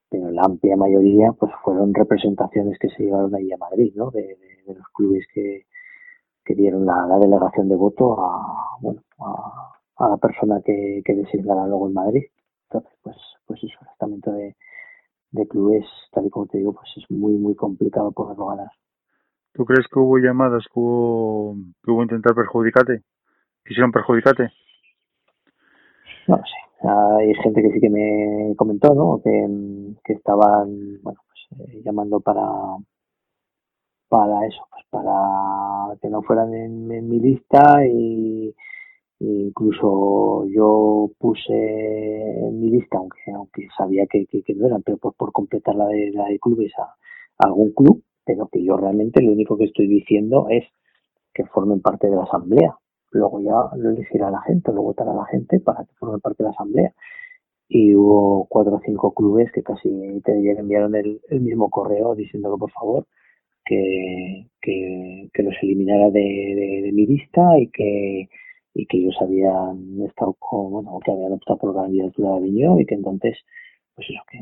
pero 0.10 0.30
la 0.32 0.44
amplia 0.44 0.78
mayoría, 0.78 1.32
pues 1.34 1.52
fueron 1.64 1.94
representaciones 1.94 2.78
que 2.80 2.90
se 2.90 3.04
llevaron 3.04 3.34
ahí 3.36 3.52
a 3.52 3.58
Madrid, 3.58 3.94
¿no? 3.96 4.12
De, 4.12 4.38
los 4.68 4.88
clubes 4.94 5.26
que, 5.34 5.66
que 6.44 6.54
dieron 6.54 6.86
la, 6.86 7.18
delegación 7.20 7.70
de 7.70 7.76
voto 7.76 8.20
a, 8.20 8.78
bueno, 8.82 9.02
a, 9.20 9.78
a 9.98 10.10
la 10.10 10.18
persona 10.18 10.62
que, 10.64 11.02
que 11.06 11.16
designará 11.16 11.66
luego 11.68 11.88
en 11.88 11.94
Madrid. 11.94 12.24
Entonces, 12.70 12.92
pues, 13.02 13.16
pues 13.46 13.64
eso, 13.64 13.78
el 13.82 13.88
estamento 13.88 14.32
de, 14.34 14.56
de 15.32 15.48
clubes, 15.48 15.86
tal 16.12 16.26
y 16.26 16.30
como 16.30 16.48
te 16.48 16.58
digo, 16.58 16.74
pues 16.74 16.90
es 16.98 17.10
muy, 17.10 17.34
muy 17.34 17.56
complicado 17.56 18.12
poderlo 18.12 18.48
ganar. 18.48 18.72
¿Tú 19.54 19.66
crees 19.66 19.88
que 19.92 20.00
hubo 20.00 20.18
llamadas 20.18 20.66
que 20.66 20.80
hubo, 20.80 21.56
que 21.84 21.92
hubo 21.92 22.04
intentar 22.04 22.36
perjudicarte? 22.36 23.04
¿Quisieron 23.66 23.92
perjudicarte? 23.92 24.52
No 26.28 26.38
sé. 26.38 26.88
Hay 26.88 27.34
gente 27.36 27.62
que 27.62 27.72
sí 27.72 27.80
que 27.80 27.90
me 27.90 28.56
comentó, 28.56 28.94
¿no? 28.94 29.22
Que, 29.24 29.48
que 30.04 30.14
estaban, 30.14 31.02
bueno, 31.02 31.20
pues, 31.28 31.70
eh, 31.70 31.82
llamando 31.84 32.20
para 32.20 32.44
para 34.10 34.46
eso, 34.48 34.62
pues 34.72 34.86
para 34.90 35.98
que 36.02 36.10
no 36.10 36.22
fueran 36.22 36.54
en 36.54 37.10
mi 37.10 37.20
lista 37.20 37.86
y, 37.86 38.54
incluso 39.20 40.46
yo 40.48 41.10
puse 41.18 41.54
en 41.54 42.60
mi 42.60 42.70
lista, 42.70 42.98
aunque 42.98 43.32
aunque 43.34 43.68
sabía 43.78 44.06
que, 44.08 44.26
que, 44.28 44.56
no 44.56 44.68
eran, 44.68 44.84
pero 44.84 44.98
por, 44.98 45.14
por 45.16 45.32
completar 45.32 45.76
la 45.76 45.88
de, 45.88 46.12
la 46.12 46.26
de 46.26 46.40
clubes 46.40 46.72
a, 46.78 46.96
algún 47.40 47.72
club, 47.72 48.04
pero 48.26 48.48
que 48.48 48.64
yo 48.64 48.78
realmente 48.78 49.22
lo 49.22 49.32
único 49.32 49.58
que 49.58 49.66
estoy 49.66 49.88
diciendo 49.88 50.48
es 50.50 50.66
que 51.34 51.46
formen 51.46 51.82
parte 51.82 52.10
de 52.10 52.16
la 52.16 52.24
asamblea. 52.24 52.78
Luego 53.12 53.42
ya 53.42 53.78
lo 53.78 53.90
elegirá 53.92 54.32
la 54.32 54.42
gente, 54.42 54.72
lo 54.72 54.82
votará 54.82 55.14
la 55.14 55.26
gente 55.26 55.60
para 55.60 55.86
que 55.86 55.94
formen 55.96 56.20
parte 56.22 56.44
de 56.44 56.46
la 56.46 56.52
asamblea. 56.52 56.94
Y 57.70 57.96
hubo 57.96 58.46
cuatro 58.50 58.76
o 58.76 58.82
cinco 58.86 59.14
clubes 59.14 59.52
que 59.52 59.64
casi 59.64 59.90
te 60.24 60.32
enviaron 60.34 60.96
el, 60.96 61.22
el 61.30 61.42
mismo 61.42 61.70
correo 61.70 62.16
diciéndolo 62.16 62.58
por 62.58 62.72
favor 62.72 63.08
que, 63.66 64.48
que, 64.62 65.30
que 65.34 65.44
los 65.44 65.56
eliminara 65.62 66.10
de, 66.10 66.20
de, 66.20 66.82
de 66.84 66.92
mi 66.94 67.06
lista 67.06 67.60
y 67.60 67.68
que 67.70 68.30
y 68.78 68.86
que 68.86 68.98
ellos 69.00 69.16
habían 69.20 70.04
estado 70.08 70.36
con, 70.38 70.72
bueno, 70.72 71.00
que 71.04 71.12
habían 71.12 71.34
optado 71.34 71.58
por 71.58 71.76
la 71.76 71.82
candidatura 71.82 72.30
de 72.30 72.38
Aviñó 72.38 72.80
y 72.80 72.86
que 72.86 72.94
entonces, 72.94 73.36
pues 73.96 74.08
eso, 74.08 74.22
que, 74.32 74.40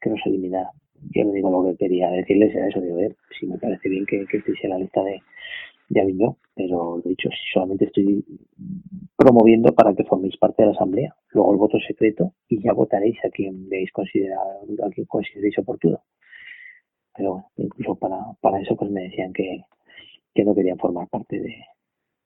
que, 0.00 0.10
nos 0.10 0.20
eliminara. 0.26 0.70
Yo 1.14 1.24
no 1.24 1.32
digo 1.32 1.48
lo 1.48 1.70
que 1.70 1.76
quería 1.76 2.10
decirles, 2.10 2.52
era 2.56 2.66
eso, 2.66 2.80
digo, 2.80 2.96
ver, 2.96 3.14
si 3.38 3.46
me 3.46 3.56
parece 3.56 3.88
bien 3.88 4.04
que, 4.04 4.26
que 4.26 4.38
estéis 4.38 4.58
en 4.64 4.70
la 4.70 4.78
lista 4.78 5.00
de, 5.04 5.22
de 5.88 6.00
Aviñó, 6.00 6.36
pero 6.54 7.00
de 7.04 7.12
hecho 7.12 7.30
solamente 7.52 7.86
estoy 7.86 8.24
promoviendo 9.16 9.74
para 9.74 9.94
que 9.94 10.04
forméis 10.04 10.36
parte 10.36 10.62
de 10.62 10.68
la 10.68 10.74
asamblea. 10.74 11.14
Luego 11.30 11.52
el 11.52 11.58
voto 11.58 11.78
secreto 11.78 12.34
y 12.48 12.62
ya 12.62 12.72
votaréis 12.72 13.16
a 13.24 13.30
quien 13.30 13.68
veis 13.68 13.90
considerar, 13.92 14.38
a 14.84 14.90
quien 14.90 15.06
consideréis 15.06 15.58
oportuno. 15.58 16.00
Pero 17.16 17.32
bueno, 17.32 17.50
incluso 17.56 17.94
para, 17.96 18.18
para 18.40 18.60
eso 18.60 18.76
pues 18.76 18.90
me 18.90 19.02
decían 19.02 19.32
que, 19.32 19.64
que 20.34 20.44
no 20.44 20.54
querían 20.54 20.78
formar 20.78 21.08
parte 21.08 21.40
de, 21.40 21.54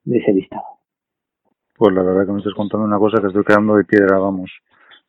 de 0.04 0.18
ese 0.18 0.32
listado. 0.32 0.64
Pues 1.74 1.94
la 1.94 2.02
verdad 2.02 2.26
que 2.26 2.32
me 2.32 2.38
estás 2.38 2.54
contando 2.54 2.86
una 2.86 2.98
cosa 2.98 3.20
que 3.20 3.28
estoy 3.28 3.44
quedando 3.44 3.76
de 3.76 3.84
piedra, 3.84 4.18
vamos. 4.18 4.50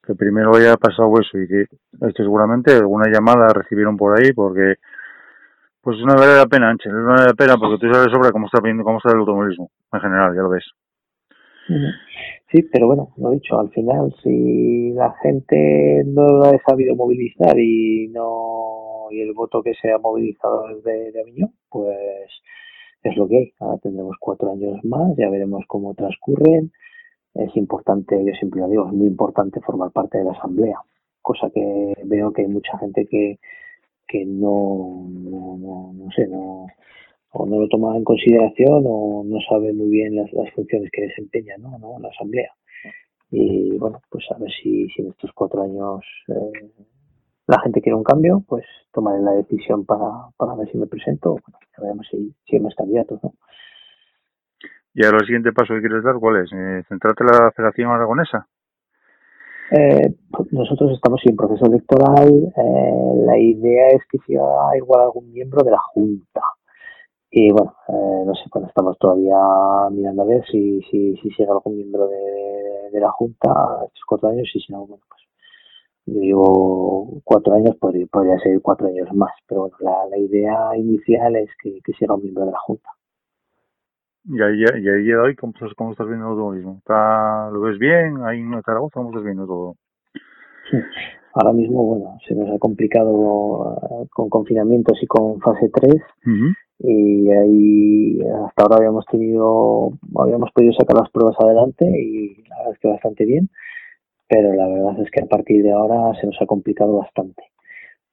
Que 0.06 0.16
primero 0.16 0.56
haya 0.56 0.76
pasado 0.76 1.14
eso 1.20 1.38
y 1.38 1.48
que 1.48 1.62
esto 1.62 2.24
seguramente 2.24 2.74
alguna 2.74 3.10
llamada 3.10 3.54
recibieron 3.54 3.96
por 3.96 4.20
ahí 4.20 4.34
porque 4.34 4.76
pues 5.84 5.98
es 5.98 6.04
una 6.04 6.16
verdadera 6.16 6.46
pena, 6.46 6.70
Anche, 6.70 6.88
es 6.88 6.96
una 6.96 7.12
verdadera 7.12 7.34
pena 7.34 7.58
porque 7.58 7.78
tú 7.78 7.94
sabes 7.94 8.12
sobre 8.12 8.32
cómo 8.32 8.46
está 8.48 8.60
cómo 8.62 8.98
está 8.98 9.12
el 9.12 9.20
automovilismo 9.20 9.70
en 9.92 10.00
general, 10.00 10.34
ya 10.34 10.42
lo 10.42 10.50
ves. 10.50 10.64
Sí, 12.52 12.64
pero 12.72 12.88
bueno, 12.88 13.10
lo 13.18 13.32
dicho, 13.32 13.60
al 13.60 13.70
final 13.72 14.14
si 14.24 14.92
la 14.94 15.14
gente 15.22 16.04
no 16.06 16.44
ha 16.44 16.58
sabido 16.66 16.96
movilizar 16.96 17.58
y 17.60 18.08
no 18.10 19.08
y 19.12 19.22
el 19.22 19.34
voto 19.34 19.62
que 19.62 19.74
se 19.76 19.92
ha 19.92 19.98
movilizado 19.98 20.68
desde 20.68 21.12
de 21.12 21.22
Aviñón, 21.22 21.52
pues 21.70 22.30
es 23.04 23.18
lo 23.18 23.28
que 23.28 23.38
hay. 23.38 23.54
Ahora 23.60 23.78
tendremos 23.80 24.16
cuatro 24.20 24.52
años 24.52 24.84
más, 24.84 25.16
ya 25.18 25.30
veremos 25.30 25.64
cómo 25.68 25.94
transcurren. 25.94 26.72
Es 27.34 27.56
importante, 27.56 28.24
yo 28.24 28.34
siempre 28.34 28.62
lo 28.62 28.70
digo, 28.70 28.88
es 28.88 28.94
muy 28.94 29.08
importante 29.08 29.60
formar 29.62 29.92
parte 29.92 30.20
de 30.20 30.26
la 30.26 30.32
asamblea, 30.32 30.78
cosa 31.22 31.50
que 31.54 31.94
veo 32.06 32.32
que 32.32 32.44
hay 32.44 32.48
mucha 32.48 32.78
gente 32.78 33.06
que, 33.08 33.40
que 34.08 34.26
no, 34.26 35.08
no, 35.10 35.94
no, 35.94 36.12
sé, 36.16 36.28
no, 36.28 36.68
o 37.32 37.46
no 37.46 37.60
lo 37.60 37.68
toma 37.68 37.96
en 37.98 38.04
consideración 38.04 38.84
o 38.86 39.24
no 39.26 39.38
sabe 39.50 39.74
muy 39.74 39.90
bien 39.90 40.16
las, 40.16 40.32
las 40.34 40.52
funciones 40.54 40.90
que 40.92 41.04
desempeña 41.04 41.56
¿no? 41.58 41.78
¿no? 41.80 42.00
la 42.00 42.10
asamblea. 42.10 42.52
Y 43.32 43.78
bueno, 43.78 44.00
pues 44.10 44.26
a 44.32 44.38
ver 44.38 44.52
si, 44.52 44.88
si 44.90 45.02
en 45.02 45.10
estos 45.10 45.32
cuatro 45.34 45.64
años 45.64 46.06
eh, 46.28 46.72
la 47.48 47.60
gente 47.62 47.82
quiere 47.82 47.96
un 47.96 48.04
cambio, 48.04 48.44
pues 48.48 48.64
tomaré 48.92 49.22
la 49.22 49.32
decisión 49.32 49.86
para, 49.86 50.30
para 50.38 50.56
ver 50.56 50.70
si 50.72 50.78
me 50.78 50.86
presento. 50.86 51.38
Bueno, 51.80 51.98
ya 51.98 52.10
si, 52.12 52.34
si 52.46 52.56
hay 52.56 52.62
más 52.62 52.76
candidatos, 52.76 53.20
¿no? 53.24 53.34
¿Y 54.96 55.04
ahora 55.04 55.18
el 55.22 55.26
siguiente 55.26 55.52
paso 55.52 55.74
que 55.74 55.82
quieres 55.82 56.04
dar 56.04 56.16
cuál 56.20 56.44
es? 56.44 56.54
Eh, 56.54 56.84
¿Centrarte 56.88 57.24
en 57.24 57.32
la 57.32 57.52
Federación 57.52 57.90
Aragonesa? 57.90 58.48
Eh, 59.76 60.14
nosotros 60.52 60.92
estamos 60.92 61.20
en 61.26 61.36
proceso 61.36 61.66
electoral. 61.66 62.30
Eh, 62.56 63.14
la 63.26 63.38
idea 63.40 63.88
es 63.90 64.04
que 64.08 64.20
sea 64.28 64.44
igual 64.78 65.02
algún 65.02 65.32
miembro 65.34 65.64
de 65.64 65.72
la 65.72 65.80
Junta. 65.80 66.42
Y 67.32 67.52
bueno, 67.52 67.76
eh, 67.88 68.24
no 68.26 68.36
sé, 68.36 68.44
cuando 68.52 68.70
estamos 68.70 68.98
todavía 69.00 69.36
mirando 69.92 70.22
a 70.22 70.26
ver 70.26 70.46
si, 70.52 70.82
si, 70.92 71.16
si 71.18 71.30
sigue 71.32 71.50
algún 71.50 71.76
miembro 71.78 72.08
de, 72.08 72.92
de 72.92 73.00
la 73.00 73.12
Junta 73.12 73.50
estos 73.88 74.04
cuatro 74.08 74.30
años 74.30 74.48
y 74.54 74.60
si 74.60 74.72
no, 74.72 74.86
bueno, 74.86 75.04
pues 75.10 75.22
yo 76.06 76.22
llevo 76.22 77.22
cuatro 77.24 77.56
años, 77.56 77.76
podría, 77.78 78.06
podría 78.08 78.38
ser 78.40 78.62
cuatro 78.62 78.88
años 78.88 79.12
más, 79.14 79.34
pero 79.48 79.62
bueno, 79.62 79.78
la, 79.80 80.06
la 80.12 80.18
idea 80.20 80.78
inicial 80.78 81.36
es 81.38 81.50
que, 81.62 81.80
que 81.84 81.94
sea 81.94 82.14
un 82.14 82.22
miembro 82.22 82.46
de 82.46 82.52
la 82.52 82.60
Junta. 82.60 82.90
¿Y 84.26 84.42
ahí, 84.42 84.62
y 84.62 84.90
ahí 84.90 85.04
de 85.04 85.18
hoy 85.18 85.36
cómo, 85.36 85.54
cómo 85.76 85.92
estás 85.92 86.08
viendo 86.08 86.28
todo 86.28 86.52
mismo? 86.52 86.78
¿Está, 86.78 87.50
¿Lo 87.52 87.62
ves 87.62 87.78
bien 87.78 88.24
ahí 88.24 88.40
en 88.40 88.62
Zaragoza? 88.64 88.96
¿Cómo 88.96 89.10
estás 89.10 89.24
viendo 89.24 89.46
todo? 89.46 89.76
Ahora 91.34 91.54
mismo, 91.54 91.84
bueno, 91.84 92.18
se 92.28 92.36
nos 92.36 92.50
ha 92.50 92.60
complicado 92.60 93.12
uh, 93.12 94.08
con 94.12 94.30
confinamientos 94.30 94.98
y 95.02 95.08
con 95.08 95.40
fase 95.42 95.70
3 95.74 95.96
y 96.80 97.30
ahí 97.32 98.20
hasta 98.46 98.64
ahora 98.64 98.78
habíamos 98.78 99.06
tenido, 99.06 99.92
habíamos 100.20 100.52
podido 100.52 100.74
sacar 100.74 100.98
las 100.98 101.10
pruebas 101.12 101.36
adelante 101.40 101.86
y 101.86 102.44
la 102.48 102.58
verdad 102.58 102.74
es 102.74 102.80
que 102.80 102.88
bastante 102.88 103.26
bien 103.26 103.50
pero 104.34 104.54
la 104.54 104.68
verdad 104.68 105.00
es 105.00 105.12
que 105.12 105.22
a 105.22 105.28
partir 105.28 105.64
de 105.64 105.72
ahora 105.72 106.20
se 106.20 106.26
nos 106.26 106.36
ha 106.42 106.48
complicado 106.48 106.98
bastante, 106.98 107.44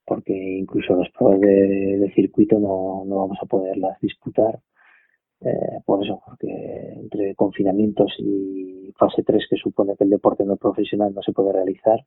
porque 0.05 0.35
incluso 0.35 0.95
las 0.95 1.09
pruebas 1.11 1.41
de, 1.41 2.13
circuito 2.15 2.59
no, 2.59 3.05
no, 3.07 3.17
vamos 3.17 3.39
a 3.41 3.47
poderlas 3.47 3.99
disputar, 4.01 4.61
eh, 5.41 5.81
por 5.85 6.05
eso, 6.05 6.21
porque 6.25 6.49
entre 6.97 7.35
confinamientos 7.35 8.13
y 8.19 8.93
fase 8.99 9.23
3 9.23 9.47
que 9.49 9.57
supone 9.57 9.97
que 9.97 10.05
el 10.05 10.11
deporte 10.11 10.45
no 10.45 10.57
profesional 10.57 11.15
no 11.15 11.23
se 11.23 11.33
puede 11.33 11.53
realizar, 11.53 12.01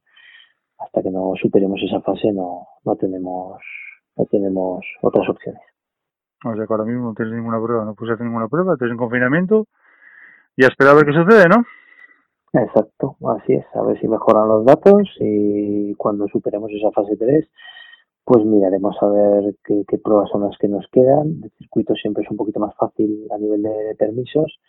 hasta 0.78 1.02
que 1.02 1.10
no 1.10 1.34
superemos 1.42 1.82
esa 1.82 2.02
fase 2.02 2.32
no, 2.32 2.68
no 2.84 2.96
tenemos 2.96 3.60
no 4.16 4.26
tenemos 4.26 4.86
otras 5.02 5.28
opciones. 5.28 5.62
O 6.46 6.56
sea 6.56 6.68
que 6.68 6.74
ahora 6.74 6.86
mismo 6.86 7.08
no 7.08 7.14
tienes 7.14 7.34
ninguna 7.34 7.60
prueba, 7.62 7.86
no 7.86 7.96
puedes 7.96 8.14
hacer 8.14 8.26
ninguna 8.26 8.48
prueba, 8.48 8.74
estás 8.74 8.92
en 8.92 8.98
confinamiento 8.98 9.68
y 10.56 10.66
a 10.66 10.68
esperar 10.68 10.94
a 10.94 10.96
ver 10.96 11.06
qué 11.06 11.14
sucede, 11.14 11.46
¿no? 11.50 11.64
Exacto, 12.54 13.16
así 13.36 13.54
es, 13.54 13.66
a 13.74 13.82
ver 13.82 14.00
si 14.00 14.08
mejoran 14.08 14.48
los 14.48 14.66
datos 14.66 15.10
y 15.20 15.96
cuando 15.96 16.28
superemos 16.28 16.70
esa 16.72 16.92
fase 16.92 17.18
3, 17.18 17.50
pues 18.26 18.46
miraremos 18.46 18.96
a 19.02 19.08
ver 19.08 19.56
qué, 19.64 19.84
qué 19.88 19.98
pruebas 19.98 20.30
son 20.32 20.44
las 20.44 20.58
que 20.58 20.68
nos 20.68 20.86
quedan. 20.92 21.42
El 21.44 21.52
circuito 21.58 21.94
siempre 21.96 22.24
es 22.24 22.32
un 22.32 22.38
poquito 22.38 22.60
más 22.60 22.76
fácil 22.76 23.28
a 23.32 23.38
nivel 23.38 23.64
de, 23.64 23.96
permisos 23.98 24.60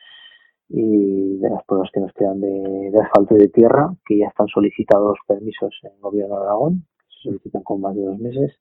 y 0.68 1.38
de 1.38 1.50
las 1.50 1.64
pruebas 1.64 1.90
que 1.92 2.00
nos 2.00 2.12
quedan 2.12 2.40
de, 2.40 2.90
de, 2.90 3.00
asfalto 3.00 3.37
y 3.37 3.40
de 3.40 3.49
tierra, 3.49 3.94
que 4.06 4.18
ya 4.18 4.26
están 4.26 4.49
solicitados 4.49 5.18
permisos 5.26 5.78
en 5.84 5.92
el 5.92 6.00
gobierno 6.00 6.37
de 6.37 6.44
Aragón, 6.44 6.87
se 7.08 7.28
solicitan 7.28 7.62
con 7.62 7.80
más 7.80 7.94
de 7.94 8.02
dos 8.02 8.18
meses. 8.18 8.58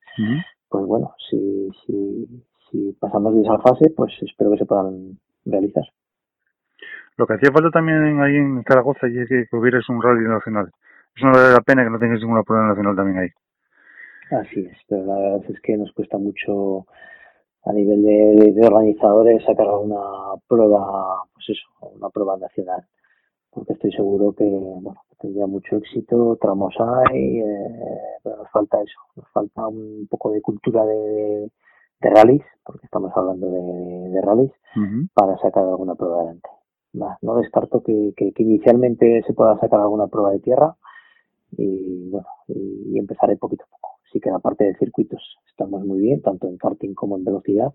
Pues 0.70 0.86
bueno, 0.86 1.14
si, 1.30 1.70
si, 1.86 2.28
si 2.70 2.94
pasamos 3.00 3.36
de 3.36 3.42
esa 3.42 3.60
fase, 3.60 3.90
pues 3.96 4.12
espero 4.22 4.52
que 4.52 4.58
se 4.58 4.66
puedan 4.66 5.18
realizar. 5.46 5.84
Lo 7.18 7.28
que 7.28 7.34
hacía 7.34 7.52
falta 7.52 7.70
también 7.70 8.20
ahí 8.22 8.36
en 8.36 8.64
Zaragoza 8.64 9.08
y 9.08 9.20
es 9.20 9.30
que, 9.30 9.46
hubieras 9.56 9.88
un 9.90 10.02
rally 10.02 10.28
nacional. 10.28 10.72
Es 11.16 11.24
una 11.24 11.54
la 11.54 11.62
pena 11.62 11.84
que 11.84 11.92
no 11.92 12.00
tengas 12.00 12.20
ninguna 12.20 12.44
prueba 12.44 12.68
nacional 12.68 12.96
también 12.96 13.20
ahí. 13.20 13.30
Así 14.40 14.62
es, 14.62 14.78
pero 14.88 15.06
la 15.06 15.16
verdad 15.20 15.44
es 15.50 15.60
que 15.62 15.78
nos 15.78 15.92
cuesta 15.94 16.18
mucho 16.18 16.86
a 17.66 17.72
nivel 17.72 18.04
de, 18.04 18.52
de 18.54 18.66
organizadores 18.68 19.44
sacar 19.46 19.68
una 19.68 20.36
prueba, 20.48 21.24
pues 21.34 21.50
eso, 21.50 21.68
una 21.96 22.10
prueba 22.10 22.38
nacional. 22.38 22.86
porque 23.52 23.74
estoy 23.74 23.92
seguro 23.92 24.34
que, 24.34 24.46
bueno, 24.46 25.00
tendría 25.20 25.46
mucho 25.48 25.78
éxito, 25.78 26.38
tramos 26.42 26.74
hay, 26.80 27.40
eh, 27.40 28.18
pero 28.24 28.38
nos 28.38 28.50
falta 28.52 28.82
eso, 28.82 29.00
nos 29.16 29.30
falta 29.32 29.68
un 29.68 30.08
poco 30.10 30.32
de 30.32 30.42
cultura 30.42 30.84
de, 30.86 31.52
de 32.02 32.10
rallies, 32.10 32.46
porque 32.66 32.86
estamos 32.86 33.12
hablando 33.16 33.50
de, 33.50 34.10
de 34.10 34.22
rallies, 34.22 34.52
para 35.14 35.38
sacar 35.38 35.64
alguna 35.64 35.96
prueba 35.96 36.18
adelante. 36.18 36.50
No, 36.94 37.36
descarto 37.38 37.82
que, 37.82 38.14
que, 38.16 38.34
inicialmente 38.38 39.24
se 39.26 39.34
pueda 39.34 39.58
sacar 39.60 39.80
alguna 39.80 40.08
prueba 40.08 40.32
de 40.32 40.40
tierra 40.40 40.76
y 41.52 42.10
bueno, 42.10 42.28
y, 42.48 43.00
empezaré 43.00 43.36
poquito 43.36 43.64
a 43.66 43.68
poco. 43.68 44.00
Así 44.14 44.20
que 44.20 44.30
en 44.30 44.34
la 44.34 44.42
parte 44.42 44.66
de 44.66 44.76
circuitos 44.76 45.40
estamos 45.50 45.84
muy 45.84 46.00
bien, 46.00 46.22
tanto 46.22 46.48
en 46.48 46.58
karting 46.58 46.94
como 46.94 47.18
en 47.18 47.24
velocidad. 47.24 47.74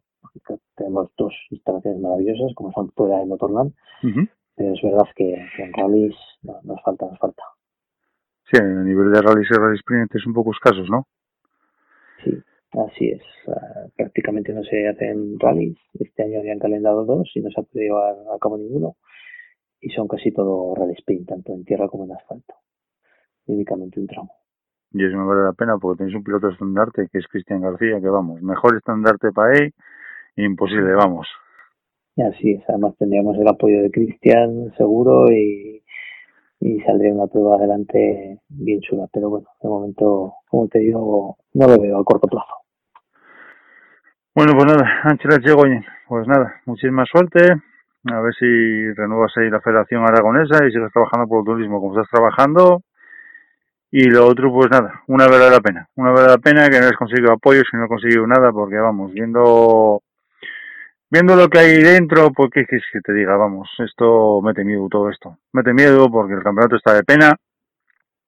Tenemos 0.76 1.10
dos 1.18 1.34
instalaciones 1.50 2.00
maravillosas 2.00 2.54
como 2.54 2.70
son 2.70 2.92
fuera 2.92 3.18
de 3.18 3.26
Motorland, 3.26 3.74
pero 4.54 4.72
es 4.72 4.80
verdad 4.80 5.02
que, 5.16 5.34
en 5.34 5.72
rallies 5.72 6.14
nos 6.42 6.80
falta, 6.84 7.06
nos 7.06 7.18
falta. 7.18 7.42
Sí, 8.44 8.56
a 8.56 8.84
nivel 8.84 9.10
de 9.10 9.20
rallies 9.20 9.48
y 9.50 9.54
rally 9.54 9.78
sprint 9.78 10.14
es 10.14 10.26
un 10.28 10.32
poco 10.32 10.52
escasos, 10.52 10.88
¿no? 10.88 11.08
Sí, 12.22 12.30
así 12.86 13.08
es. 13.08 13.22
Prácticamente 13.96 14.52
no 14.52 14.62
se 14.62 14.86
hacen 14.86 15.40
rallies. 15.40 15.76
Este 15.94 16.22
año 16.22 16.38
habían 16.38 16.60
calendado 16.60 17.04
dos 17.04 17.32
y 17.34 17.40
no 17.40 17.50
se 17.50 17.60
ha 17.60 17.64
podido 17.64 17.96
llevar 17.96 18.14
a 18.32 18.38
cabo 18.38 18.58
ninguno. 18.58 18.94
Y 19.80 19.90
son 19.90 20.06
casi 20.06 20.30
todo 20.30 20.72
rally 20.76 20.94
sprint, 20.98 21.28
tanto 21.30 21.52
en 21.52 21.64
tierra 21.64 21.88
como 21.88 22.04
en 22.04 22.12
asfalto. 22.12 22.54
Únicamente 23.46 23.98
un 23.98 24.06
tramo. 24.06 24.37
Y 24.92 25.04
eso 25.04 25.16
me 25.16 25.24
vale 25.24 25.42
la 25.42 25.52
pena 25.52 25.76
porque 25.78 25.98
tenéis 25.98 26.16
un 26.16 26.24
piloto 26.24 26.48
estandarte 26.48 27.08
que 27.12 27.18
es 27.18 27.26
Cristian 27.28 27.60
García, 27.60 28.00
que 28.00 28.08
vamos, 28.08 28.40
mejor 28.42 28.76
estandarte 28.76 29.32
para 29.32 29.52
él, 29.58 29.74
imposible, 30.36 30.94
vamos. 30.94 31.28
Así 32.16 32.52
es, 32.52 32.64
además 32.68 32.96
tendríamos 32.98 33.36
el 33.36 33.46
apoyo 33.46 33.80
de 33.82 33.90
Cristian 33.90 34.72
seguro 34.76 35.30
y, 35.30 35.84
y 36.60 36.80
saldría 36.80 37.14
una 37.14 37.26
prueba 37.26 37.56
adelante 37.56 38.40
bien 38.48 38.80
chula. 38.80 39.06
Pero 39.12 39.30
bueno, 39.30 39.46
de 39.62 39.68
momento, 39.68 40.34
como 40.48 40.68
te 40.68 40.80
digo, 40.80 41.36
no 41.54 41.66
lo 41.68 41.80
veo 41.80 41.98
a 41.98 42.04
corto 42.04 42.26
plazo. 42.26 42.54
Bueno, 44.34 44.52
pues 44.54 44.66
nada, 44.66 45.00
Ángeles 45.04 45.40
Chegoyen, 45.40 45.84
pues 46.08 46.26
nada, 46.26 46.60
muchísima 46.66 47.04
suerte. 47.04 47.40
A 48.04 48.20
ver 48.20 48.32
si 48.34 48.92
renuevas 48.94 49.32
ahí 49.36 49.50
la 49.50 49.60
Federación 49.60 50.02
Aragonesa 50.02 50.64
y 50.64 50.72
sigues 50.72 50.92
trabajando 50.92 51.28
por 51.28 51.40
el 51.40 51.44
turismo 51.44 51.80
como 51.80 51.98
estás 51.98 52.10
trabajando. 52.10 52.82
Y 53.90 54.04
lo 54.04 54.26
otro, 54.26 54.52
pues 54.52 54.70
nada, 54.70 55.02
una 55.06 55.26
verdadera 55.26 55.60
pena. 55.60 55.88
Una 55.96 56.10
verdadera 56.10 56.38
pena 56.38 56.68
que 56.68 56.78
no 56.78 56.86
has 56.86 56.92
conseguido 56.92 57.32
apoyo 57.32 57.62
si 57.70 57.76
no 57.76 57.84
has 57.84 57.88
conseguido 57.88 58.26
nada, 58.26 58.52
porque 58.52 58.76
vamos, 58.76 59.12
viendo 59.12 60.02
viendo 61.10 61.36
lo 61.36 61.48
que 61.48 61.58
hay 61.58 61.82
dentro, 61.82 62.30
porque 62.32 62.60
es 62.68 62.82
que 62.92 63.00
te 63.00 63.12
diga, 63.12 63.36
vamos, 63.36 63.68
esto 63.78 64.40
mete 64.42 64.64
miedo 64.64 64.88
todo 64.90 65.08
esto. 65.10 65.38
Mete 65.52 65.72
miedo 65.72 66.10
porque 66.10 66.34
el 66.34 66.42
campeonato 66.42 66.76
está 66.76 66.94
de 66.94 67.02
pena. 67.02 67.34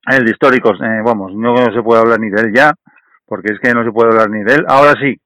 El 0.07 0.25
de 0.25 0.31
históricos, 0.31 0.79
eh, 0.81 1.02
vamos, 1.05 1.35
no 1.35 1.55
se 1.57 1.83
puede 1.83 2.00
hablar 2.00 2.19
ni 2.21 2.31
de 2.31 2.40
él 2.40 2.52
ya, 2.55 2.73
porque 3.26 3.52
es 3.52 3.61
que 3.61 3.75
no 3.75 3.85
se 3.85 3.93
puede 3.93 4.11
hablar 4.11 4.31
ni 4.31 4.43
de 4.43 4.55
él. 4.55 4.64
Ahora 4.67 4.95
sí. 4.99 5.21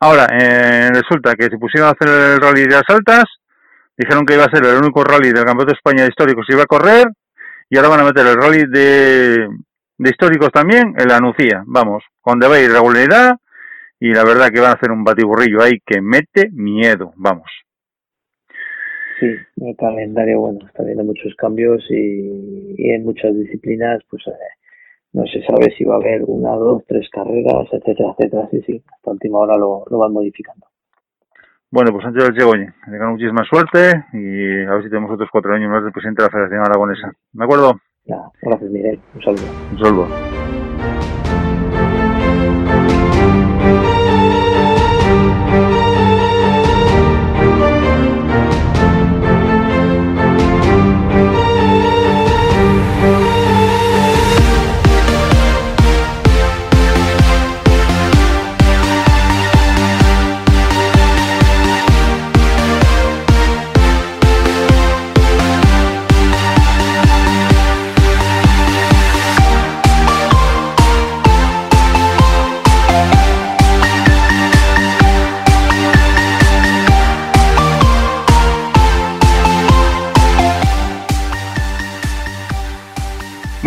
Ahora, 0.00 0.26
eh, 0.32 0.88
resulta 0.92 1.34
que 1.34 1.44
se 1.44 1.58
pusieron 1.58 1.88
a 1.88 1.92
hacer 1.92 2.08
el 2.08 2.40
rally 2.40 2.62
de 2.62 2.74
las 2.74 2.88
altas, 2.88 3.24
dijeron 3.96 4.26
que 4.26 4.34
iba 4.34 4.44
a 4.44 4.50
ser 4.50 4.64
el 4.64 4.78
único 4.78 5.04
rally 5.04 5.30
del 5.30 5.44
campeonato 5.44 5.66
de 5.66 5.74
España 5.74 6.02
de 6.02 6.08
históricos 6.08 6.44
que 6.46 6.54
iba 6.54 6.64
a 6.64 6.66
correr, 6.66 7.06
y 7.70 7.76
ahora 7.76 7.88
van 7.88 8.00
a 8.00 8.04
meter 8.04 8.26
el 8.26 8.36
rally 8.36 8.66
de, 8.66 9.48
de 9.96 10.10
históricos 10.10 10.50
también 10.50 10.94
en 10.98 11.08
la 11.08 11.20
Nucía. 11.20 11.62
Vamos, 11.66 12.04
con 12.20 12.40
debe 12.40 12.64
irregularidad, 12.64 13.36
y 14.00 14.12
la 14.12 14.24
verdad 14.24 14.50
que 14.50 14.60
van 14.60 14.70
a 14.70 14.74
hacer 14.74 14.90
un 14.90 15.04
batiburrillo 15.04 15.62
ahí 15.62 15.78
que 15.86 16.00
mete 16.00 16.50
miedo, 16.52 17.12
vamos. 17.16 17.48
Sí, 19.20 19.26
el 19.26 19.76
calendario, 19.76 20.40
bueno, 20.40 20.66
está 20.66 20.82
viendo 20.82 21.04
muchos 21.04 21.34
cambios 21.36 21.84
y, 21.90 22.90
en 22.90 23.04
muchas 23.04 23.34
disciplinas, 23.36 24.00
pues 24.08 24.26
eh, 24.26 24.32
no 25.12 25.26
se 25.26 25.42
sabe 25.42 25.74
si 25.76 25.84
va 25.84 25.94
a 25.94 25.98
haber 25.98 26.22
una, 26.24 26.52
dos, 26.56 26.82
tres 26.88 27.08
carreras, 27.10 27.68
etcétera, 27.70 28.14
etcétera. 28.18 28.48
Sí, 28.50 28.62
sí, 28.66 28.82
hasta 28.90 29.10
última 29.10 29.38
hora 29.38 29.58
lo, 29.58 29.84
lo 29.90 29.98
van 29.98 30.14
modificando. 30.14 30.66
Bueno, 31.72 31.92
pues 31.92 32.02
Sánchez 32.02 32.34
del 32.34 32.44
oye, 32.46 32.66
que 32.84 32.90
tengan 32.90 33.12
muchísima 33.12 33.44
suerte 33.44 34.04
y 34.12 34.64
a 34.64 34.74
ver 34.74 34.82
si 34.82 34.88
tenemos 34.88 35.12
otros 35.12 35.28
cuatro 35.30 35.54
años 35.54 35.70
más 35.70 35.84
de 35.84 35.92
presidente 35.92 36.20
de 36.20 36.26
la 36.26 36.32
Federación 36.32 36.62
Aragonesa. 36.62 37.12
¿De 37.32 37.44
acuerdo? 37.44 37.80
Ya, 38.06 38.16
gracias, 38.42 38.70
Miguel. 38.72 38.98
Un 39.14 39.22
saludo. 39.22 39.44
Un 39.70 39.78
saludo. 39.78 40.08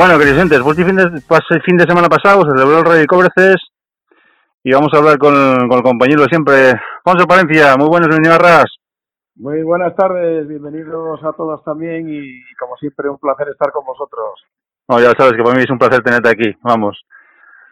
Bueno, 0.04 0.20
queridos 0.20 0.50
después 0.50 0.76
del 0.76 0.86
fin 0.86 0.98
de, 0.98 1.62
fin 1.62 1.78
de 1.78 1.86
semana 1.86 2.10
pasado 2.10 2.42
se 2.42 2.52
celebró 2.52 2.80
el 2.80 2.86
Rey 2.86 3.06
Cobreces 3.06 3.56
y 4.62 4.74
vamos 4.74 4.94
a 4.94 4.98
hablar 4.98 5.18
con, 5.18 5.34
con, 5.70 5.78
el 5.78 5.82
compañero 5.82 6.24
de 6.24 6.28
siempre, 6.28 6.74
José 7.06 7.26
Palencia. 7.26 7.78
Muy 7.78 7.88
buenos, 7.88 8.10
bienvenido 8.10 8.38
Ras. 8.38 8.66
Muy 9.38 9.64
buenas 9.64 9.96
tardes, 9.96 10.46
bienvenidos 10.46 11.24
a 11.24 11.32
todos 11.32 11.64
también 11.64 12.10
y, 12.10 12.44
como 12.60 12.76
siempre 12.76 13.08
un 13.08 13.18
placer 13.18 13.48
estar 13.48 13.72
con 13.72 13.86
vosotros. 13.86 14.44
No, 14.90 15.00
ya 15.00 15.14
sabes 15.18 15.38
que 15.38 15.42
para 15.42 15.56
mí 15.56 15.64
es 15.64 15.70
un 15.70 15.80
placer 15.80 16.04
tenerte 16.04 16.32
aquí, 16.32 16.52
vamos. 16.64 17.02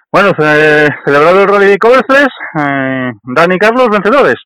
Bueno, 0.10 0.32
celebrado 0.38 1.42
el 1.42 1.50
Rally 1.50 1.78
Cobreces, 1.78 2.30
eh, 2.58 3.12
Dani 3.24 3.56
y 3.56 3.60
Carlos, 3.60 3.90
vencedores. 3.90 4.38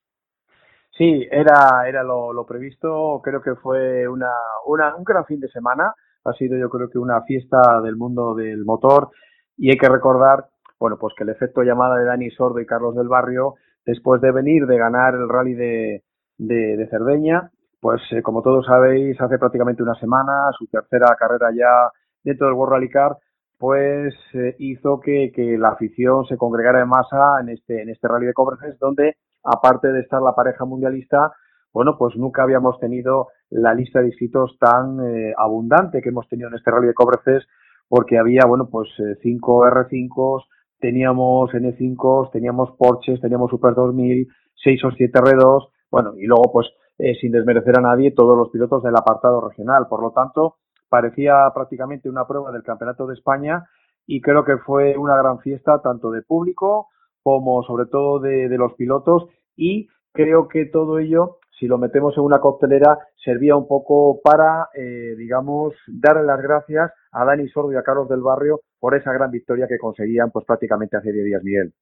Sí, 0.98 1.28
era, 1.30 1.88
era 1.88 2.02
lo, 2.02 2.34
lo 2.34 2.48
previsto, 2.48 3.22
creo 3.24 3.44
que 3.44 3.54
fue 3.54 4.08
una, 4.08 4.32
una, 4.66 4.96
un 4.96 5.04
gran 5.04 5.24
fin 5.28 5.40
de 5.40 5.50
semana 5.50 5.94
ha 6.26 6.34
sido 6.34 6.58
yo 6.58 6.70
creo 6.70 6.90
que 6.90 6.98
una 6.98 7.22
fiesta 7.22 7.82
del 7.82 7.96
mundo 7.96 8.34
del 8.36 8.66
motor. 8.66 9.10
Y 9.58 9.70
hay 9.70 9.78
que 9.78 9.90
recordar, 9.90 10.48
bueno, 10.80 10.98
pues 11.00 11.14
que 11.18 11.24
el 11.24 11.30
efecto 11.30 11.64
llamada 11.64 11.98
de 11.98 12.06
Dani 12.06 12.30
Sordo 12.32 12.60
y 12.60 12.66
Carlos 12.66 12.96
del 12.96 13.08
Barrio, 13.08 13.56
después 13.86 14.22
de 14.22 14.32
venir 14.32 14.66
de 14.66 14.78
ganar 14.78 15.14
el 15.14 15.30
rally 15.30 15.54
de, 15.54 16.04
de, 16.38 16.88
Cerdeña, 16.90 17.52
pues 17.80 18.02
eh, 18.12 18.22
como 18.22 18.42
todos 18.42 18.66
sabéis, 18.66 19.20
hace 19.22 19.38
prácticamente 19.38 19.84
una 19.84 19.96
semana, 19.96 20.50
su 20.58 20.66
tercera 20.68 21.16
carrera 21.18 21.52
ya 21.56 21.92
dentro 22.24 22.48
del 22.48 22.56
World 22.56 22.74
Rally 22.74 22.90
Car, 22.90 23.16
pues 23.58 24.14
eh, 24.34 24.56
hizo 24.60 25.00
que, 25.00 25.32
la 25.60 25.70
afición 25.70 26.26
se 26.26 26.38
congregara 26.38 26.82
en 26.82 26.90
masa 26.90 27.40
en 27.40 27.50
este, 27.50 27.82
en 27.82 27.90
este 27.90 28.08
rally 28.08 28.26
de 28.26 28.34
Cobreces, 28.34 28.78
donde 28.80 29.16
aparte 29.44 29.90
de 29.92 30.02
estar 30.02 30.22
la 30.22 30.34
pareja 30.34 30.66
mundialista, 30.66 31.32
bueno, 31.76 31.98
pues 31.98 32.16
nunca 32.16 32.44
habíamos 32.44 32.80
tenido 32.80 33.28
la 33.50 33.74
lista 33.74 34.00
de 34.00 34.08
inscritos 34.08 34.58
tan 34.58 34.98
eh, 35.02 35.34
abundante 35.38 36.02
que 36.02 36.08
hemos 36.08 36.26
tenido 36.30 36.48
en 36.48 36.56
este 36.56 36.72
rally 36.72 36.88
de 36.88 36.94
Cobreces, 36.94 37.46
porque 37.90 38.18
había, 38.18 38.46
bueno, 38.48 38.70
pues 38.72 38.88
eh, 39.00 39.18
cinco 39.22 39.66
R5, 39.66 40.46
teníamos 40.80 41.52
N5, 41.52 42.32
teníamos 42.32 42.70
Porsches, 42.78 43.20
teníamos 43.20 43.52
Super 43.52 43.74
2000, 43.76 44.26
6 44.56 44.86
o 44.86 44.92
7 44.92 45.20
R2, 45.20 45.68
bueno, 45.92 46.14
y 46.16 46.28
luego, 46.28 46.44
pues, 46.54 46.68
eh, 46.98 47.14
sin 47.20 47.34
desmerecer 47.34 47.78
a 47.78 47.82
nadie, 47.82 48.12
todos 48.12 48.38
los 48.38 48.52
pilotos 48.52 48.82
del 48.82 48.96
apartado 48.96 49.46
regional. 49.46 49.88
Por 49.90 50.02
lo 50.02 50.12
tanto, 50.12 50.56
parecía 50.88 51.52
prácticamente 51.54 52.10
una 52.10 52.26
prueba 52.26 52.54
del 52.54 52.64
Campeonato 52.64 53.06
de 53.06 53.16
España 53.16 53.66
y 54.08 54.22
creo 54.22 54.46
que 54.46 54.60
fue 54.60 54.96
una 54.96 55.18
gran 55.18 55.40
fiesta 55.40 55.82
tanto 55.82 56.10
de 56.10 56.22
público 56.22 56.88
como 57.22 57.64
sobre 57.64 57.88
todo 57.88 58.20
de 58.20 58.48
los 58.58 58.76
pilotos 58.76 59.26
y 59.58 59.90
creo 60.14 60.48
que 60.48 60.68
todo 60.68 61.00
ello 61.00 61.40
si 61.60 61.68
lo 61.68 61.78
metemos 61.78 62.18
en 62.18 62.24
una 62.24 62.40
coctelera, 62.40 62.98
servía 63.24 63.56
un 63.56 63.68
poco 63.68 64.20
para, 64.24 64.70
eh, 64.74 65.16
digamos, 65.18 65.74
darle 65.88 66.24
las 66.24 66.42
gracias 66.42 66.92
a 67.12 67.26
Dani 67.26 67.48
Sordo 67.50 67.72
y 67.72 67.76
a 67.76 67.84
Carlos 67.84 68.10
del 68.10 68.22
Barrio 68.22 68.62
por 68.80 68.96
esa 68.96 69.14
gran 69.14 69.32
victoria 69.32 69.68
que 69.68 69.78
conseguían 69.78 70.32
pues 70.32 70.46
prácticamente 70.46 70.98
hace 70.98 71.12
10 71.12 71.26
días, 71.26 71.44
Miguel. 71.44 71.74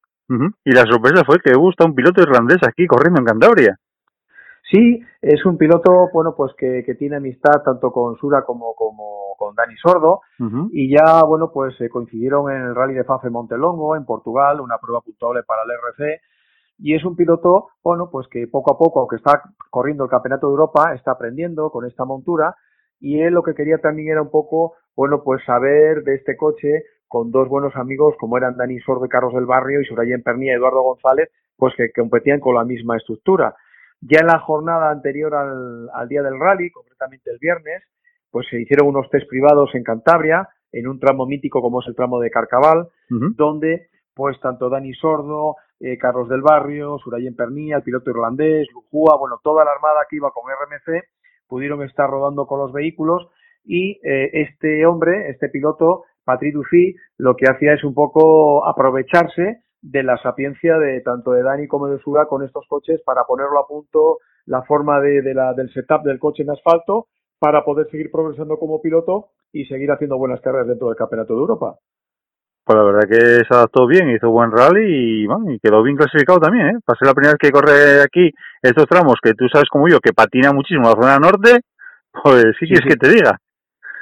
Y 0.63 0.71
la 0.71 0.86
sorpresa 0.86 1.23
fue 1.25 1.39
que 1.39 1.53
gusta 1.53 1.86
un 1.86 1.93
piloto 1.93 2.21
irlandés 2.21 2.57
aquí 2.67 2.88
corriendo 2.88 3.19
en 3.19 3.25
Cantabria. 3.25 3.77
Sí, 4.71 5.01
es 5.21 5.45
un 5.45 5.57
piloto, 5.57 6.09
bueno, 6.13 6.33
pues 6.36 6.53
que, 6.57 6.83
que 6.83 6.95
tiene 6.95 7.17
amistad 7.17 7.62
tanto 7.63 7.91
con 7.91 8.15
Sura 8.17 8.43
como, 8.43 8.73
como 8.73 9.36
con 9.38 9.53
Dani 9.53 9.75
Sordo. 9.77 10.21
Y 10.71 10.89
ya, 10.89 11.23
bueno, 11.23 11.51
pues 11.51 11.75
se 11.77 11.89
coincidieron 11.89 12.51
en 12.51 12.62
el 12.62 12.75
Rally 12.75 12.93
de 12.93 13.03
Fafe 13.03 13.29
Montelongo, 13.29 13.95
en 13.95 14.05
Portugal, 14.05 14.62
una 14.62 14.77
prueba 14.77 15.01
puntuable 15.01 15.43
para 15.43 15.62
el 15.63 15.71
RC 15.71 16.21
y 16.77 16.95
es 16.95 17.03
un 17.05 17.15
piloto, 17.15 17.69
bueno, 17.83 18.09
pues 18.12 18.27
que 18.27 18.47
poco 18.47 18.73
a 18.73 18.77
poco, 18.77 18.99
aunque 18.99 19.17
está 19.17 19.41
corriendo 19.69 20.03
el 20.03 20.09
Campeonato 20.09 20.47
de 20.47 20.51
Europa, 20.51 20.93
está 20.93 21.12
aprendiendo 21.12 21.69
con 21.69 21.86
esta 21.86 22.05
montura 22.05 22.55
y 22.99 23.21
él 23.21 23.33
lo 23.33 23.43
que 23.43 23.53
quería 23.53 23.77
también 23.77 24.09
era 24.09 24.21
un 24.21 24.31
poco, 24.31 24.75
bueno, 24.95 25.23
pues 25.23 25.43
saber 25.45 26.03
de 26.03 26.15
este 26.15 26.36
coche 26.38 26.83
con 27.07 27.31
dos 27.31 27.47
buenos 27.47 27.75
amigos 27.75 28.15
como 28.19 28.38
eran 28.38 28.57
Dani 28.57 28.79
Sordo 28.79 29.05
y 29.05 29.09
Carlos 29.09 29.33
del 29.33 29.45
Barrio 29.45 29.81
y 29.81 29.86
Surayen 29.86 30.23
Pernía 30.23 30.53
y 30.53 30.55
Eduardo 30.55 30.81
González, 30.81 31.29
pues 31.57 31.73
que 31.75 31.91
competían 31.91 32.39
con 32.39 32.55
la 32.55 32.63
misma 32.63 32.97
estructura. 32.97 33.55
Ya 34.01 34.19
en 34.21 34.27
la 34.27 34.39
jornada 34.39 34.89
anterior 34.91 35.36
al, 35.36 35.89
al 35.93 36.07
día 36.07 36.23
del 36.23 36.39
rally, 36.39 36.71
concretamente 36.71 37.29
el 37.31 37.38
viernes, 37.39 37.83
pues 38.31 38.47
se 38.49 38.59
hicieron 38.59 38.88
unos 38.88 39.09
test 39.12 39.29
privados 39.29 39.69
en 39.75 39.83
Cantabria, 39.83 40.49
en 40.71 40.88
un 40.88 40.99
tramo 40.99 41.25
mítico 41.27 41.62
como 41.62 41.81
es 41.81 41.88
el 41.88 41.95
tramo 41.95 42.19
de 42.19 42.31
Carcaval, 42.31 42.88
donde 43.09 43.89
pues 44.15 44.39
tanto 44.39 44.69
Dani 44.69 44.93
Sordo, 44.93 45.55
eh, 45.84 45.98
Carlos 45.98 46.30
del 46.30 46.41
Barrio, 46.41 46.98
Surayen 47.00 47.36
Pernía, 47.36 47.76
el 47.76 47.84
piloto 47.84 48.10
irlandés, 48.10 48.69
Lujúa, 48.74 49.17
bueno, 49.17 49.41
toda 49.43 49.65
la 49.65 49.72
armada 49.72 50.06
que 50.10 50.15
iba 50.15 50.32
con 50.32 50.46
RMC, 50.50 51.04
pudieron 51.46 51.84
estar 51.84 52.10
rodando 52.10 52.48
con 52.48 52.60
los 52.60 52.72
vehículos 52.72 53.28
y 53.65 54.00
eh, 54.02 54.30
este 54.32 54.86
hombre, 54.86 55.30
este 55.30 55.50
piloto, 55.50 56.06
Patrick 56.24 56.54
Duffy, 56.54 56.96
lo 57.17 57.36
que 57.36 57.52
hacía 57.52 57.74
es 57.74 57.84
un 57.84 57.93
poco 57.93 58.65
aprovecharse 58.65 59.63
de 59.82 60.04
la 60.04 60.17
sapiencia 60.19 60.78
de 60.78 61.02
tanto 61.02 61.32
de 61.32 61.43
Dani 61.43 61.67
como 61.67 61.89
de 61.89 62.00
Sura 62.00 62.28
con 62.28 62.43
estos 62.43 62.65
coches 62.69 63.02
para 63.06 63.26
ponerlo 63.26 63.60
a 63.60 63.67
punto 63.67 64.19
la 64.46 64.63
forma 64.63 65.02
de, 65.02 65.34
la, 65.34 65.54
del 65.54 65.69
setup 65.74 66.04
del 66.04 66.17
coche 66.17 66.43
en 66.43 66.52
asfalto 66.52 67.08
para 67.39 67.65
poder 67.65 67.89
seguir 67.91 68.10
progresando 68.10 68.58
como 68.58 68.82
piloto 68.82 69.32
y 69.52 69.65
seguir 69.65 69.91
haciendo 69.91 70.17
buenas 70.17 70.39
carreras 70.39 70.69
dentro 70.69 70.88
del 70.88 70.96
Campeonato 70.96 71.34
de 71.34 71.41
Europa. 71.41 71.78
Pues 72.65 72.78
la 72.78 72.84
verdad 72.84 73.10
que 73.10 73.43
se 73.43 73.54
adaptó 73.54 73.86
bien, 73.88 74.10
hizo 74.10 74.30
buen 74.30 74.49
rally 74.49 75.23
y, 75.23 75.28
bueno, 75.28 75.52
y 75.52 75.60
quedó 75.60 75.84
bien 75.84 75.97
clasificado 75.97 76.39
también, 76.39 76.67
¿eh? 76.67 76.80
Para 76.86 76.97
ser 76.97 77.08
la 77.10 77.13
primera 77.13 77.34
vez 77.34 77.39
que 77.39 77.52
corre 77.52 78.02
aquí 78.02 78.32
estos 78.62 78.88
tramos 78.88 79.15
que 79.21 79.34
tú 79.34 79.49
sabes 79.52 79.67
como 79.69 79.89
yo, 79.89 79.99
que 79.99 80.13
patina 80.13 80.54
muchísimo 80.54 80.88
la 80.88 80.95
zona 80.95 81.19
norte, 81.19 81.60
pues 82.23 82.45
sí, 82.58 82.65
quieres 82.65 82.88
que 82.88 82.95
te 82.95 83.10
diga. 83.10 83.38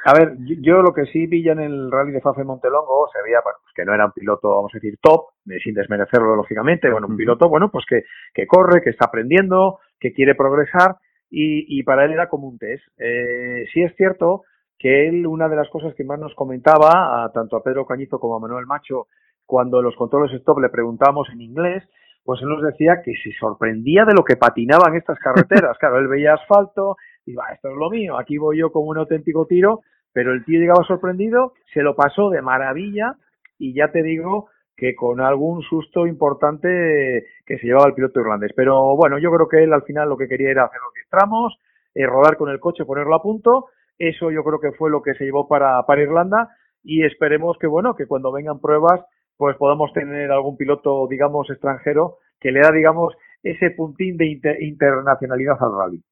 A 0.06 0.13
ver, 0.13 0.36
yo 0.62 0.82
lo 0.82 0.93
que 0.93 1.06
sí 1.06 1.26
vi 1.26 1.43
ya 1.43 1.54
en 1.54 1.60
el 1.62 1.91
rally 1.91 2.12
de 2.12 2.21
Fafe 2.21 2.43
Montelongo 2.43 3.08
se 3.12 3.21
veía 3.24 3.39
bueno, 3.43 3.60
pues 3.63 3.74
que 3.76 3.86
no 3.86 3.93
era 3.93 4.06
un 4.06 4.12
piloto, 4.12 4.50
vamos 4.50 4.71
a 4.74 4.78
decir, 4.78 4.97
top, 5.02 5.30
sin 5.63 5.74
desmerecerlo 5.74 6.36
lógicamente, 6.36 6.91
bueno, 6.91 7.08
un 7.08 7.17
piloto, 7.17 7.50
bueno, 7.50 7.69
pues 7.71 7.86
que, 7.88 8.04
que 8.34 8.45
corre, 8.45 8.82
que 8.82 8.91
está 8.91 9.06
aprendiendo, 9.06 9.80
que 10.00 10.13
quiere 10.13 10.36
progresar 10.36 10.97
y, 11.30 11.80
y 11.80 11.84
para 11.84 12.06
él 12.06 12.13
era 12.13 12.30
como 12.30 12.47
un 12.47 12.58
test. 12.58 12.84
Eh, 12.97 13.65
sí 13.74 13.82
es 13.82 13.95
cierto 13.95 14.43
que 14.82 15.08
él, 15.08 15.28
una 15.28 15.48
de 15.48 15.56
las 15.56 15.70
cosas 15.70 15.94
que 15.94 16.04
más 16.04 16.20
nos 16.20 16.34
comentaba, 16.34 17.24
a, 17.24 17.32
tanto 17.32 17.56
a 17.56 17.63
Pedro 17.63 17.86
Cañizo 17.86 18.20
como 18.20 18.36
a 18.36 18.39
Manuel 18.39 18.65
Macho, 18.65 19.08
cuando 19.46 19.82
los 19.82 19.96
controles 19.96 20.34
stop 20.39 20.60
le 20.60 20.70
preguntamos 20.70 21.28
en 21.32 21.41
inglés, 21.41 21.84
pues 22.24 22.41
él 22.41 22.50
nos 22.50 22.63
decía 22.63 23.02
que 23.04 23.13
se 23.24 23.32
sorprendía 23.39 24.06
de 24.06 24.13
lo 24.13 24.24
que 24.24 24.38
patinaban 24.38 24.96
estas 24.96 25.20
carreteras. 25.20 25.78
Claro, 25.80 26.00
él 26.00 26.08
veía 26.08 26.34
asfalto, 26.34 26.96
y 27.26 27.36
va, 27.36 27.50
esto 27.54 27.70
es 27.70 27.76
lo 27.76 27.89
mío, 27.89 28.17
aquí 28.17 28.38
voy 28.38 28.58
yo 28.58 28.72
como 28.72 28.89
un 28.89 28.98
auténtico 28.98 29.46
tiro, 29.46 29.82
pero 30.13 30.34
el 30.34 30.44
tío 30.46 30.60
llegaba 30.60 30.84
sorprendido, 30.84 31.54
se 31.74 31.82
lo 31.82 31.96
pasó 31.96 32.30
de 32.30 32.41
maravilla 32.41 33.15
y 33.60 33.74
ya 33.74 33.91
te 33.91 34.02
digo 34.02 34.50
que 34.76 34.96
con 34.96 35.22
algún 35.22 35.62
susto 35.62 36.08
importante 36.08 37.28
que 37.46 37.58
se 37.60 37.67
llevaba 37.67 37.88
el 37.88 37.94
piloto 37.94 38.20
irlandés. 38.20 38.52
Pero 38.56 38.96
bueno, 38.96 39.20
yo 39.20 39.32
creo 39.32 39.48
que 39.48 39.63
él 39.63 39.74
al 39.74 39.84
final 39.84 40.10
lo 40.10 40.17
que 40.17 40.28
quería 40.28 40.50
era 40.50 40.65
hacer 40.65 40.80
los 40.84 40.94
10 40.96 41.08
tramos, 41.08 41.60
eh, 41.94 42.08
rodar 42.08 42.36
con 42.36 42.50
el 42.50 42.60
coche, 42.60 42.84
ponerlo 42.84 43.15
a 43.15 43.22
punto. 43.22 43.67
Eso 44.09 44.31
yo 44.31 44.43
creo 44.43 44.59
que 44.59 44.71
fue 44.71 44.89
lo 44.89 45.03
que 45.03 45.13
se 45.13 45.25
llevó 45.25 45.47
para, 45.47 45.83
para 45.83 46.01
Irlanda 46.01 46.49
y 46.83 47.03
esperemos 47.03 47.57
que 47.59 47.67
bueno, 47.67 47.95
que 47.95 48.07
cuando 48.07 48.31
vengan 48.31 48.59
pruebas 48.59 49.01
pues 49.37 49.55
podamos 49.57 49.93
tener 49.93 50.31
algún 50.31 50.57
piloto, 50.57 51.07
digamos, 51.07 51.49
extranjero 51.49 52.17
que 52.39 52.51
le 52.51 52.61
da, 52.61 52.71
digamos, 52.71 53.13
ese 53.43 53.71
puntín 53.71 54.17
de 54.17 54.37
internacionalidad 54.59 55.57
al 55.59 55.77
rally. 55.77 56.03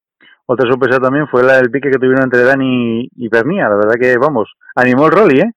Otra 0.45 0.67
sorpresa 0.67 0.99
también 0.99 1.27
fue 1.27 1.43
la 1.43 1.57
del 1.57 1.69
pique 1.69 1.91
que 1.91 1.99
tuvieron 1.99 2.23
entre 2.23 2.43
Dani 2.43 3.07
y 3.15 3.29
Pernía. 3.29 3.69
La 3.69 3.75
verdad 3.75 3.99
que, 3.99 4.17
vamos, 4.17 4.51
animó 4.75 5.05
el 5.05 5.11
rally, 5.11 5.41
¿eh? 5.41 5.51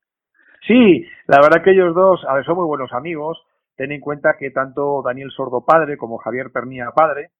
Sí, 0.67 1.07
la 1.27 1.41
verdad 1.41 1.63
que 1.63 1.71
ellos 1.71 1.95
dos, 1.95 2.25
a 2.29 2.35
ver, 2.35 2.45
son 2.45 2.57
muy 2.57 2.67
buenos 2.67 2.93
amigos. 2.93 3.43
Ten 3.77 3.91
en 3.93 4.01
cuenta 4.01 4.37
que 4.39 4.51
tanto 4.51 5.03
Daniel 5.03 5.31
Sordo 5.31 5.65
padre 5.65 5.97
como 5.97 6.19
Javier 6.19 6.51
Pernía 6.53 6.91
padre, 6.95 7.31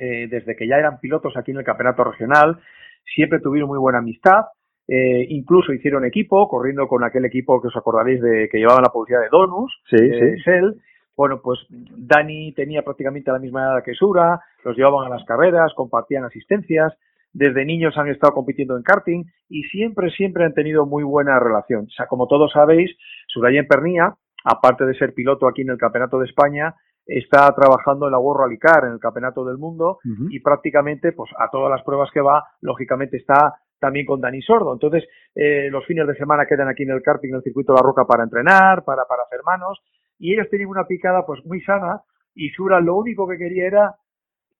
eh, 0.00 0.26
desde 0.28 0.56
que 0.56 0.66
ya 0.66 0.76
eran 0.76 1.00
pilotos 1.00 1.36
aquí 1.36 1.50
en 1.50 1.58
el 1.58 1.64
campeonato 1.64 2.02
regional, 2.04 2.60
siempre 3.04 3.40
tuvieron 3.40 3.68
muy 3.68 3.78
buena 3.78 3.98
amistad. 3.98 4.44
Eh, 4.88 5.26
incluso 5.28 5.72
hicieron 5.72 6.04
equipo, 6.04 6.48
corriendo 6.48 6.88
con 6.88 7.04
aquel 7.04 7.24
equipo 7.24 7.60
que 7.62 7.68
os 7.68 7.76
acordaréis 7.76 8.20
de 8.20 8.48
que 8.50 8.58
llevaban 8.58 8.82
la 8.82 8.90
publicidad 8.90 9.20
de 9.20 9.28
Donus, 9.30 9.72
sí, 9.88 9.96
sí. 9.96 10.42
Shell. 10.44 10.80
Bueno, 11.16 11.40
pues 11.42 11.60
Dani 11.68 12.52
tenía 12.54 12.82
prácticamente 12.82 13.30
la 13.30 13.38
misma 13.38 13.62
edad 13.62 13.84
que 13.84 13.94
Sura, 13.94 14.40
los 14.64 14.76
llevaban 14.76 15.06
a 15.06 15.14
las 15.14 15.24
carreras, 15.24 15.72
compartían 15.74 16.24
asistencias, 16.24 16.92
desde 17.32 17.64
niños 17.64 17.96
han 17.96 18.08
estado 18.08 18.32
compitiendo 18.32 18.76
en 18.76 18.82
karting 18.82 19.24
y 19.48 19.62
siempre, 19.64 20.10
siempre 20.10 20.44
han 20.44 20.54
tenido 20.54 20.86
muy 20.86 21.04
buena 21.04 21.38
relación. 21.38 21.84
O 21.84 21.90
sea, 21.90 22.06
como 22.06 22.26
todos 22.26 22.52
sabéis, 22.52 22.90
Surayen 23.28 23.66
Pernía, 23.68 24.14
aparte 24.44 24.86
de 24.86 24.94
ser 24.94 25.14
piloto 25.14 25.46
aquí 25.46 25.62
en 25.62 25.70
el 25.70 25.78
Campeonato 25.78 26.18
de 26.18 26.26
España, 26.26 26.74
está 27.10 27.52
trabajando 27.54 28.06
en 28.06 28.12
la 28.12 28.18
World 28.18 28.42
Rally 28.42 28.58
Car, 28.58 28.84
en 28.84 28.92
el 28.92 29.00
Campeonato 29.00 29.44
del 29.44 29.58
Mundo, 29.58 29.98
y 30.30 30.40
prácticamente, 30.40 31.12
pues 31.12 31.30
a 31.36 31.50
todas 31.50 31.70
las 31.70 31.82
pruebas 31.82 32.10
que 32.12 32.20
va, 32.20 32.44
lógicamente 32.60 33.16
está 33.16 33.56
también 33.80 34.06
con 34.06 34.20
Dani 34.20 34.40
Sordo. 34.42 34.72
Entonces, 34.72 35.04
eh, 35.34 35.68
los 35.70 35.84
fines 35.86 36.06
de 36.06 36.14
semana 36.14 36.46
quedan 36.46 36.68
aquí 36.68 36.84
en 36.84 36.90
el 36.90 37.02
karting, 37.02 37.30
en 37.30 37.36
el 37.36 37.42
circuito 37.42 37.72
de 37.72 37.78
la 37.78 37.82
Roca 37.82 38.04
para 38.04 38.22
entrenar, 38.22 38.84
para, 38.84 39.06
para 39.06 39.24
hacer 39.24 39.40
manos, 39.44 39.80
y 40.18 40.34
ellos 40.34 40.48
tenían 40.50 40.68
una 40.68 40.86
picada 40.86 41.26
pues 41.26 41.44
muy 41.46 41.60
sana, 41.62 42.02
y 42.34 42.50
Sura 42.50 42.80
lo 42.80 42.96
único 42.96 43.26
que 43.26 43.38
quería 43.38 43.66
era 43.66 43.94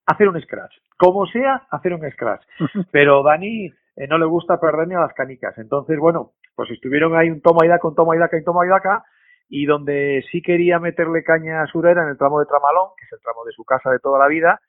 hacer 0.07 0.29
un 0.29 0.41
scratch. 0.41 0.75
Como 0.99 1.27
sea, 1.27 1.67
hacer 1.71 1.95
un 1.95 2.11
scratch. 2.11 2.43
Pero 2.91 3.23
Dani 3.23 3.67
eh, 3.67 4.07
no 4.09 4.19
le 4.19 4.27
gusta 4.27 4.59
perder 4.59 4.89
ni 4.89 4.95
a 4.95 5.01
las 5.01 5.15
canicas. 5.15 5.57
Entonces, 5.59 5.99
bueno, 5.99 6.33
pues 6.57 6.71
estuvieron 6.71 7.17
ahí 7.17 7.31
un 7.31 7.41
toma 7.41 7.65
y 7.65 7.69
daca, 7.69 7.87
un 7.87 7.95
toma 7.95 8.17
y 8.17 8.19
daca, 8.19 8.37
un 8.37 8.45
toma 8.45 8.67
y 8.67 8.69
daca, 8.69 9.05
y 9.51 9.67
donde 9.67 10.25
sí 10.31 10.41
quería 10.43 10.79
meterle 10.79 11.25
caña 11.25 11.61
a 11.61 11.67
Sura 11.67 11.91
era 11.91 12.05
en 12.05 12.11
el 12.11 12.17
tramo 12.17 12.39
de 12.39 12.47
Tramalón, 12.47 12.91
que 12.97 13.05
es 13.05 13.13
el 13.13 13.21
tramo 13.21 13.45
de 13.45 13.51
su 13.51 13.65
casa 13.65 13.91
de 13.91 13.99
toda 13.99 14.21
la 14.21 14.29
vida. 14.29 14.61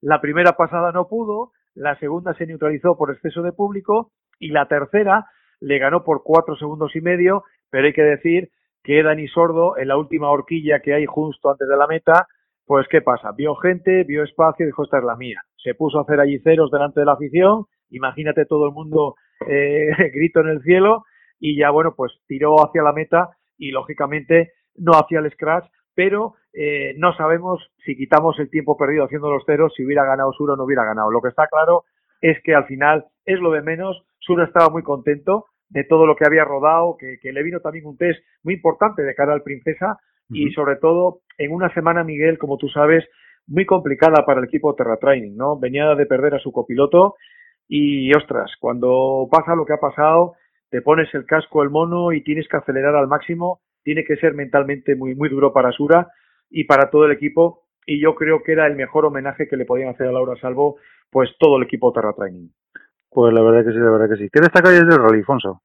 La 0.00 0.20
primera 0.20 0.52
pasada 0.52 0.92
no 0.92 1.08
pudo, 1.08 1.50
la 1.74 1.98
segunda 1.98 2.34
se 2.34 2.46
neutralizó 2.46 2.96
por 2.96 3.10
exceso 3.10 3.42
de 3.42 3.52
público 3.52 4.12
y 4.38 4.50
la 4.50 4.68
tercera 4.68 5.26
le 5.60 5.78
ganó 5.78 6.04
por 6.04 6.22
cuatro 6.22 6.56
segundos 6.56 6.94
y 6.94 7.00
medio, 7.00 7.42
pero 7.68 7.86
hay 7.88 7.92
que 7.92 8.02
decir 8.02 8.50
que 8.84 9.02
Dani 9.02 9.26
Sordo 9.26 9.76
en 9.76 9.88
la 9.88 9.96
última 9.96 10.30
horquilla 10.30 10.80
que 10.80 10.94
hay 10.94 11.04
justo 11.04 11.50
antes 11.50 11.66
de 11.66 11.76
la 11.76 11.88
meta, 11.88 12.28
pues 12.64 12.86
¿qué 12.88 13.02
pasa? 13.02 13.32
Vio 13.32 13.56
gente, 13.56 14.04
vio 14.04 14.22
espacio 14.22 14.64
y 14.64 14.68
dijo 14.68 14.84
esta 14.84 14.98
es 14.98 15.04
la 15.04 15.16
mía. 15.16 15.42
Se 15.56 15.74
puso 15.74 15.98
a 15.98 16.02
hacer 16.02 16.20
allí 16.20 16.38
ceros 16.38 16.70
delante 16.70 17.00
de 17.00 17.06
la 17.06 17.14
afición, 17.14 17.64
imagínate 17.90 18.46
todo 18.46 18.66
el 18.66 18.72
mundo 18.72 19.16
eh, 19.48 19.88
grito 20.14 20.40
en 20.40 20.48
el 20.48 20.62
cielo 20.62 21.02
y 21.40 21.58
ya 21.58 21.70
bueno 21.70 21.94
pues 21.96 22.12
tiró 22.28 22.64
hacia 22.64 22.82
la 22.82 22.92
meta 22.92 23.30
y 23.58 23.70
lógicamente 23.70 24.52
no 24.76 24.92
hacía 24.92 25.18
el 25.18 25.30
scratch, 25.32 25.66
pero 25.94 26.34
eh, 26.52 26.94
no 26.96 27.12
sabemos 27.14 27.60
si 27.84 27.96
quitamos 27.96 28.38
el 28.38 28.50
tiempo 28.50 28.76
perdido 28.76 29.04
haciendo 29.04 29.30
los 29.30 29.44
ceros, 29.44 29.74
si 29.76 29.84
hubiera 29.84 30.04
ganado 30.04 30.32
Sura 30.32 30.54
o 30.54 30.56
no 30.56 30.64
hubiera 30.64 30.84
ganado. 30.84 31.10
Lo 31.10 31.20
que 31.20 31.28
está 31.28 31.46
claro 31.48 31.84
es 32.20 32.40
que 32.42 32.54
al 32.54 32.66
final 32.66 33.06
es 33.24 33.40
lo 33.40 33.50
de 33.50 33.62
menos. 33.62 34.02
Sura 34.18 34.44
estaba 34.44 34.70
muy 34.70 34.82
contento 34.82 35.46
de 35.68 35.84
todo 35.84 36.06
lo 36.06 36.16
que 36.16 36.24
había 36.26 36.44
rodado, 36.44 36.96
que, 36.96 37.18
le 37.32 37.42
vino 37.42 37.60
también 37.60 37.86
un 37.86 37.96
test 37.96 38.20
muy 38.42 38.54
importante 38.54 39.02
de 39.02 39.14
cara 39.14 39.34
al 39.34 39.42
Princesa 39.42 39.98
y 40.30 40.50
sobre 40.52 40.76
todo 40.76 41.20
en 41.38 41.52
una 41.52 41.72
semana, 41.72 42.04
Miguel, 42.04 42.38
como 42.38 42.58
tú 42.58 42.68
sabes, 42.68 43.04
muy 43.46 43.64
complicada 43.64 44.24
para 44.26 44.40
el 44.40 44.46
equipo 44.46 44.74
Terra 44.74 44.98
Training, 44.98 45.36
¿no? 45.36 45.58
Venía 45.58 45.94
de 45.94 46.06
perder 46.06 46.34
a 46.34 46.38
su 46.38 46.52
copiloto 46.52 47.16
y, 47.66 48.12
ostras, 48.14 48.52
cuando 48.60 49.26
pasa 49.30 49.54
lo 49.54 49.64
que 49.64 49.74
ha 49.74 49.78
pasado, 49.78 50.34
te 50.70 50.82
pones 50.82 51.12
el 51.14 51.24
casco, 51.26 51.62
el 51.62 51.70
mono 51.70 52.12
y 52.12 52.22
tienes 52.22 52.48
que 52.48 52.56
acelerar 52.56 52.94
al 52.96 53.08
máximo, 53.08 53.60
tiene 53.82 54.04
que 54.04 54.16
ser 54.16 54.34
mentalmente 54.34 54.94
muy, 54.94 55.14
muy 55.14 55.28
duro 55.28 55.52
para 55.52 55.72
Sura 55.72 56.08
y 56.50 56.64
para 56.64 56.90
todo 56.90 57.06
el 57.06 57.12
equipo 57.12 57.68
y 57.88 58.02
yo 58.02 58.14
creo 58.14 58.42
que 58.42 58.52
era 58.52 58.66
el 58.66 58.76
mejor 58.76 59.06
homenaje 59.06 59.48
que 59.48 59.56
le 59.56 59.64
podían 59.64 59.88
hacer 59.88 60.06
a 60.06 60.12
Laura 60.12 60.38
Salvo, 60.38 60.76
pues 61.10 61.30
todo 61.38 61.56
el 61.56 61.62
equipo 61.62 61.90
Terra 61.90 62.12
Training. 62.12 62.50
Pues 63.10 63.32
la 63.32 63.40
verdad 63.40 63.64
que 63.64 63.72
sí, 63.72 63.78
la 63.78 63.90
verdad 63.90 64.10
que 64.10 64.22
sí. 64.22 64.28
¿Qué 64.30 64.40
destacarías 64.40 64.86
del 64.86 64.98
rally, 64.98 65.22
Fonso? 65.22 65.62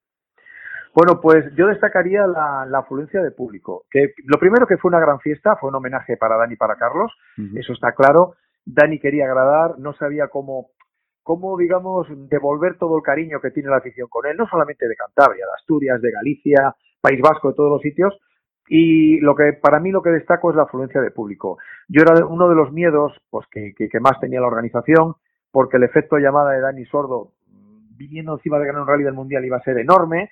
Bueno, 0.95 1.19
pues 1.19 1.53
yo 1.55 1.67
destacaría 1.67 2.25
la, 2.25 2.79
afluencia 2.79 3.21
de 3.21 3.31
público. 3.31 3.83
Que 3.91 4.13
lo 4.23 4.39
primero 4.39 4.65
que 4.65 4.77
fue 4.77 4.87
una 4.87 5.01
gran 5.01 5.19
fiesta, 5.19 5.57
fue 5.57 5.69
un 5.69 5.75
homenaje 5.75 6.15
para 6.15 6.37
Dani 6.37 6.53
y 6.53 6.57
para 6.57 6.77
Carlos, 6.77 7.11
eso 7.55 7.73
está 7.73 7.91
claro. 7.91 8.35
Dani 8.65 8.99
quería 8.99 9.25
agradar, 9.25 9.77
no 9.79 9.93
sabía 9.93 10.29
cómo 10.29 10.69
cómo, 11.23 11.57
digamos, 11.57 12.07
devolver 12.29 12.77
todo 12.77 12.97
el 12.97 13.03
cariño 13.03 13.39
que 13.39 13.51
tiene 13.51 13.69
la 13.69 13.77
afición 13.77 14.07
con 14.09 14.25
él, 14.25 14.37
no 14.37 14.47
solamente 14.47 14.87
de 14.87 14.95
Cantabria, 14.95 15.45
de 15.45 15.51
Asturias, 15.53 16.01
de 16.01 16.11
Galicia, 16.11 16.75
País 17.01 17.19
Vasco, 17.21 17.49
de 17.49 17.55
todos 17.55 17.71
los 17.71 17.81
sitios. 17.81 18.13
Y 18.67 19.19
lo 19.19 19.35
que 19.35 19.53
para 19.53 19.79
mí 19.79 19.91
lo 19.91 20.01
que 20.01 20.09
destaco 20.09 20.49
es 20.49 20.55
la 20.55 20.63
afluencia 20.63 21.01
de 21.01 21.11
público. 21.11 21.57
Yo 21.87 22.01
era 22.01 22.25
uno 22.25 22.47
de 22.49 22.55
los 22.55 22.71
miedos 22.71 23.13
pues 23.29 23.45
que, 23.51 23.73
que, 23.75 23.99
más 23.99 24.19
tenía 24.19 24.39
la 24.39 24.47
organización, 24.47 25.15
porque 25.51 25.77
el 25.77 25.83
efecto 25.83 26.17
llamada 26.17 26.51
de 26.51 26.61
Dani 26.61 26.85
Sordo, 26.85 27.33
viniendo 27.97 28.33
encima 28.33 28.59
de 28.59 28.67
ganar 28.67 28.81
un 28.81 28.87
rally 28.87 29.03
del 29.03 29.13
mundial, 29.13 29.45
iba 29.45 29.57
a 29.57 29.63
ser 29.63 29.77
enorme. 29.77 30.29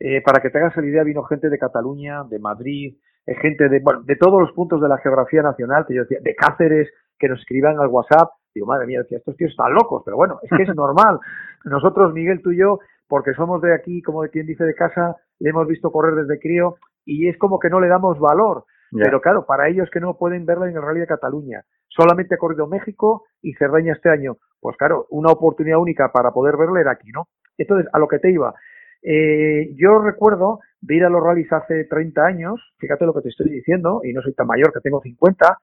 Eh, 0.00 0.22
para 0.22 0.40
que 0.40 0.50
te 0.50 0.58
hagas 0.58 0.76
la 0.76 0.86
idea, 0.86 1.04
vino 1.04 1.22
gente 1.24 1.48
de 1.48 1.58
Cataluña, 1.58 2.24
de 2.24 2.38
Madrid, 2.38 2.96
eh, 3.26 3.34
gente 3.36 3.68
de, 3.68 3.80
bueno, 3.80 4.02
de 4.02 4.16
todos 4.16 4.40
los 4.40 4.52
puntos 4.52 4.80
de 4.80 4.88
la 4.88 4.98
geografía 4.98 5.42
nacional, 5.42 5.84
que 5.86 5.94
yo 5.94 6.02
decía, 6.02 6.18
de 6.20 6.34
Cáceres, 6.34 6.90
que 7.18 7.28
nos 7.28 7.40
escriban 7.40 7.78
al 7.78 7.88
WhatsApp, 7.88 8.30
Digo, 8.54 8.66
madre 8.66 8.86
mía, 8.86 9.00
decía, 9.00 9.18
estos 9.18 9.36
tíos 9.36 9.50
están 9.50 9.74
locos, 9.74 10.02
pero 10.04 10.16
bueno, 10.16 10.38
es 10.42 10.50
que 10.56 10.62
es 10.62 10.68
normal. 10.76 11.18
Nosotros, 11.64 12.12
Miguel, 12.12 12.40
tú 12.42 12.52
y 12.52 12.58
yo, 12.58 12.78
porque 13.08 13.34
somos 13.34 13.60
de 13.60 13.74
aquí, 13.74 14.02
como 14.02 14.22
de 14.22 14.30
quien 14.30 14.46
dice 14.46 14.64
de 14.64 14.74
casa, 14.74 15.16
le 15.40 15.50
hemos 15.50 15.66
visto 15.66 15.90
correr 15.90 16.14
desde 16.14 16.40
crío 16.40 16.76
y 17.04 17.28
es 17.28 17.36
como 17.38 17.58
que 17.58 17.70
no 17.70 17.80
le 17.80 17.88
damos 17.88 18.18
valor. 18.18 18.64
Pero 18.96 19.20
claro, 19.20 19.44
para 19.44 19.68
ellos 19.68 19.90
que 19.90 19.98
no 19.98 20.16
pueden 20.16 20.46
verla 20.46 20.68
en 20.68 20.76
el 20.76 20.82
Rally 20.82 21.00
de 21.00 21.08
Cataluña, 21.08 21.64
solamente 21.88 22.36
ha 22.36 22.38
corrido 22.38 22.68
México 22.68 23.24
y 23.42 23.54
Cerdeña 23.54 23.94
este 23.94 24.08
año. 24.08 24.36
Pues 24.60 24.76
claro, 24.76 25.06
una 25.10 25.32
oportunidad 25.32 25.78
única 25.78 26.12
para 26.12 26.30
poder 26.30 26.56
verla 26.56 26.80
era 26.80 26.92
aquí, 26.92 27.10
¿no? 27.10 27.26
Entonces, 27.58 27.88
a 27.92 27.98
lo 27.98 28.06
que 28.06 28.20
te 28.20 28.30
iba. 28.30 28.54
Eh, 29.02 29.74
yo 29.76 29.98
recuerdo 29.98 30.60
de 30.80 30.96
ir 30.96 31.04
a 31.04 31.10
los 31.10 31.22
rallies 31.22 31.52
hace 31.52 31.84
30 31.84 32.24
años, 32.24 32.74
fíjate 32.78 33.04
lo 33.04 33.12
que 33.12 33.22
te 33.22 33.28
estoy 33.30 33.50
diciendo, 33.50 34.00
y 34.04 34.12
no 34.12 34.22
soy 34.22 34.32
tan 34.32 34.46
mayor 34.46 34.72
que 34.72 34.80
tengo 34.80 35.00
50, 35.02 35.58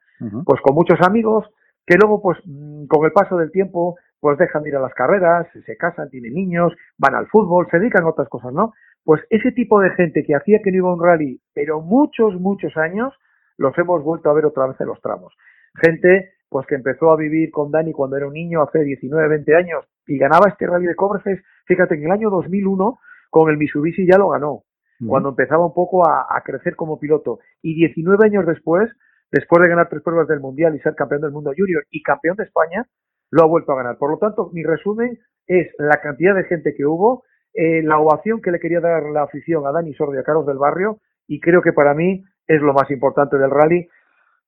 pues 0.46 0.62
con 0.62 0.76
muchos 0.76 1.00
amigos 1.02 1.50
que 1.86 1.98
luego, 1.98 2.22
pues 2.22 2.38
mm, 2.46 2.86
con 2.88 3.06
el 3.06 3.12
paso 3.12 3.38
del 3.38 3.52
tiempo, 3.52 3.98
pues 4.20 4.38
dejan 4.38 4.64
de 4.64 4.70
ir 4.70 4.76
a 4.76 4.82
las 4.82 4.94
carreras, 4.94 5.48
se 5.66 5.78
casan, 5.78 6.10
tienen 6.10 6.34
niños, 6.34 6.74
van 6.98 7.16
al 7.16 7.28
fútbol, 7.28 7.68
se 7.72 7.80
dedican 7.80 8.04
a 8.04 8.10
otras 8.10 8.30
cosas, 8.30 8.54
¿no? 8.54 8.74
Pues 9.04 9.22
ese 9.32 9.52
tipo 9.52 9.80
de 9.80 9.90
gente 9.92 10.24
que 10.24 10.36
hacía 10.36 10.60
que 10.64 10.72
no 10.72 10.78
iba 10.78 10.90
a 10.90 10.94
un 10.94 11.04
rally, 11.04 11.42
pero 11.54 11.82
muchos, 11.82 12.40
muchos 12.40 12.78
años, 12.78 13.14
los 13.58 13.76
hemos 13.80 14.04
vuelto 14.04 14.30
a 14.30 14.34
ver 14.34 14.46
otra 14.46 14.68
vez 14.68 14.80
en 14.80 14.88
los 14.88 15.02
tramos. 15.02 15.36
Gente, 15.84 16.34
pues 16.50 16.68
que 16.68 16.76
empezó 16.76 17.12
a 17.12 17.18
vivir 17.18 17.50
con 17.50 17.72
Dani 17.72 17.94
cuando 17.94 18.16
era 18.16 18.28
un 18.28 18.34
niño, 18.34 18.62
hace 18.62 18.84
19, 18.84 19.28
20 19.28 19.56
años, 19.56 19.86
y 20.06 20.18
ganaba 20.20 20.50
este 20.50 20.68
rally 20.68 20.86
de 20.86 20.96
Cobreces, 20.96 21.42
fíjate, 21.66 21.96
en 21.96 22.06
el 22.06 22.12
año 22.12 22.30
2001, 22.30 23.00
con 23.32 23.50
el 23.50 23.58
Mitsubishi 23.58 24.06
ya 24.06 24.18
lo 24.20 24.30
ganó, 24.30 24.64
cuando 25.08 25.30
empezaba 25.30 25.66
un 25.66 25.74
poco 25.74 26.08
a, 26.08 26.28
a 26.30 26.42
crecer 26.44 26.76
como 26.76 27.00
piloto. 27.00 27.40
Y 27.64 27.74
19 27.74 28.24
años 28.24 28.46
después, 28.46 28.92
después 29.32 29.62
de 29.62 29.70
ganar 29.70 29.90
tres 29.90 30.02
pruebas 30.04 30.28
del 30.28 30.40
Mundial 30.40 30.76
y 30.76 30.80
ser 30.80 30.96
campeón 30.96 31.22
del 31.22 31.32
mundo 31.32 31.52
junior 31.56 31.84
y 31.90 32.04
campeón 32.04 32.36
de 32.38 32.44
España, 32.44 32.86
lo 33.32 33.44
ha 33.44 33.48
vuelto 33.48 33.72
a 33.72 33.78
ganar. 33.78 33.98
Por 33.98 34.12
lo 34.12 34.18
tanto, 34.18 34.50
mi 34.54 34.64
resumen 34.64 35.20
es 35.48 35.74
la 35.78 36.02
cantidad 36.02 36.36
de 36.36 36.44
gente 36.44 36.74
que 36.76 36.86
hubo, 36.86 37.24
eh, 37.54 37.82
la 37.84 37.98
ovación 37.98 38.42
que 38.42 38.52
le 38.52 38.60
quería 38.60 38.80
dar 38.80 39.04
la 39.04 39.24
afición 39.24 39.66
a 39.66 39.72
Dani 39.72 39.94
Sordo 39.94 40.16
y 40.16 40.20
a 40.20 40.24
Carlos 40.24 40.46
del 40.46 40.58
Barrio, 40.58 41.00
y 41.28 41.40
creo 41.40 41.62
que 41.62 41.74
para 41.74 41.94
mí 41.94 42.24
es 42.48 42.62
lo 42.62 42.74
más 42.74 42.90
importante 42.92 43.38
del 43.38 43.52
rally. 43.52 43.88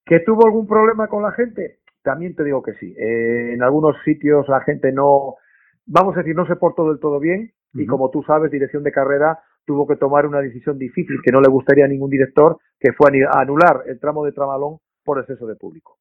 ¿Que 0.06 0.20
tuvo 0.20 0.46
algún 0.46 0.68
problema 0.68 1.08
con 1.08 1.24
la 1.24 1.32
gente? 1.32 1.80
También 2.04 2.36
te 2.36 2.44
digo 2.44 2.62
que 2.62 2.74
sí. 2.74 2.94
Eh, 2.98 3.54
en 3.54 3.64
algunos 3.64 3.96
sitios 4.04 4.48
la 4.50 4.62
gente 4.62 4.92
no, 4.92 5.36
vamos 5.86 6.16
a 6.16 6.20
decir, 6.20 6.36
no 6.36 6.46
se 6.46 6.58
portó 6.58 6.90
del 6.90 7.00
todo 7.00 7.20
bien, 7.20 7.54
y 7.74 7.86
como 7.86 8.12
tú 8.12 8.22
sabes, 8.24 8.52
dirección 8.52 8.84
de 8.84 8.92
carrera 8.92 9.40
tuvo 9.66 9.88
que 9.88 9.96
tomar 9.96 10.26
una 10.26 10.42
decisión 10.42 10.78
difícil 10.78 11.18
que 11.24 11.32
no 11.32 11.42
le 11.42 11.50
gustaría 11.50 11.86
a 11.86 11.88
ningún 11.88 12.10
director, 12.10 12.58
que 12.80 12.94
fue 12.94 13.10
anular 13.32 13.84
el 13.88 14.00
tramo 14.00 14.26
de 14.26 14.32
Tramalón 14.32 14.78
por 15.04 15.20
exceso 15.20 15.48
de 15.48 15.56
público. 15.56 15.98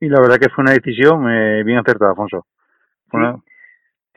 Y 0.00 0.08
la 0.08 0.20
verdad 0.20 0.38
que 0.38 0.48
fue 0.48 0.62
una 0.62 0.72
decisión 0.72 1.30
eh, 1.30 1.62
bien 1.64 1.78
acertada, 1.78 2.12
Afonso. 2.12 2.46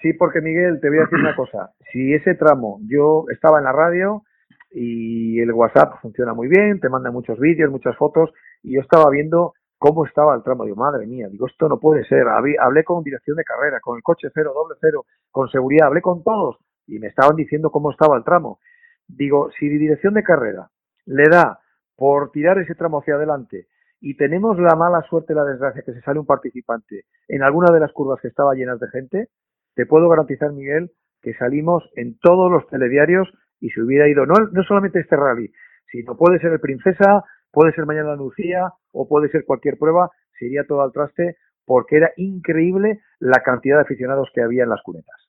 Sí. 0.01 0.13
porque 0.13 0.41
Miguel, 0.41 0.79
te 0.81 0.89
voy 0.89 0.99
a 0.99 1.01
decir 1.01 1.19
una 1.19 1.35
cosa. 1.35 1.71
Si 1.91 2.13
ese 2.13 2.35
tramo, 2.35 2.79
yo 2.87 3.25
estaba 3.29 3.57
en 3.57 3.65
la 3.65 3.71
radio 3.71 4.23
y 4.71 5.39
el 5.39 5.51
WhatsApp 5.51 5.99
funciona 6.01 6.33
muy 6.33 6.47
bien, 6.47 6.79
te 6.79 6.89
manda 6.89 7.11
muchos 7.11 7.39
vídeos, 7.39 7.71
muchas 7.71 7.95
fotos, 7.97 8.31
y 8.63 8.75
yo 8.75 8.81
estaba 8.81 9.09
viendo 9.09 9.53
cómo 9.77 10.05
estaba 10.05 10.35
el 10.35 10.43
tramo. 10.43 10.63
Digo, 10.63 10.77
madre 10.77 11.05
mía, 11.05 11.27
digo, 11.29 11.47
esto 11.47 11.67
no 11.67 11.79
puede 11.79 12.05
ser. 12.05 12.27
Hablé 12.27 12.83
con 12.83 13.03
dirección 13.03 13.35
de 13.35 13.43
carrera, 13.43 13.79
con 13.81 13.97
el 13.97 14.03
coche 14.03 14.29
cero, 14.33 14.53
doble 14.55 14.77
cero, 14.79 15.05
con 15.31 15.49
seguridad, 15.49 15.87
hablé 15.87 16.01
con 16.01 16.23
todos 16.23 16.57
y 16.87 16.99
me 16.99 17.07
estaban 17.07 17.35
diciendo 17.35 17.69
cómo 17.69 17.91
estaba 17.91 18.15
el 18.17 18.23
tramo. 18.23 18.59
Digo, 19.07 19.49
si 19.59 19.69
dirección 19.69 20.13
de 20.13 20.23
carrera 20.23 20.69
le 21.05 21.29
da 21.29 21.59
por 21.95 22.31
tirar 22.31 22.57
ese 22.59 22.75
tramo 22.75 22.99
hacia 22.99 23.15
adelante 23.15 23.67
y 23.99 24.17
tenemos 24.17 24.57
la 24.59 24.75
mala 24.75 25.01
suerte, 25.09 25.33
la 25.33 25.45
desgracia 25.45 25.83
que 25.85 25.93
se 25.93 26.01
sale 26.01 26.19
un 26.19 26.25
participante 26.25 27.05
en 27.27 27.43
alguna 27.43 27.73
de 27.73 27.79
las 27.79 27.91
curvas 27.93 28.19
que 28.21 28.27
estaba 28.27 28.53
llenas 28.53 28.79
de 28.79 28.89
gente, 28.89 29.29
te 29.75 29.85
puedo 29.85 30.09
garantizar, 30.09 30.51
Miguel, 30.51 30.91
que 31.21 31.33
salimos 31.35 31.89
en 31.95 32.17
todos 32.19 32.51
los 32.51 32.67
telediarios 32.67 33.29
y 33.59 33.69
se 33.69 33.81
hubiera 33.81 34.09
ido, 34.09 34.25
no, 34.25 34.35
no 34.51 34.63
solamente 34.63 34.99
este 34.99 35.15
rally, 35.15 35.51
sino 35.89 36.17
puede 36.17 36.39
ser 36.39 36.51
el 36.51 36.59
Princesa, 36.59 37.23
puede 37.51 37.71
ser 37.73 37.85
mañana 37.85 38.15
Lucía 38.15 38.73
o 38.91 39.07
puede 39.07 39.29
ser 39.29 39.45
cualquier 39.45 39.77
prueba, 39.77 40.11
se 40.37 40.47
iría 40.47 40.65
todo 40.67 40.81
al 40.81 40.91
traste 40.91 41.37
porque 41.65 41.97
era 41.97 42.11
increíble 42.17 42.99
la 43.19 43.41
cantidad 43.41 43.77
de 43.77 43.83
aficionados 43.83 44.29
que 44.33 44.41
había 44.41 44.63
en 44.63 44.69
las 44.69 44.81
cunetas. 44.81 45.22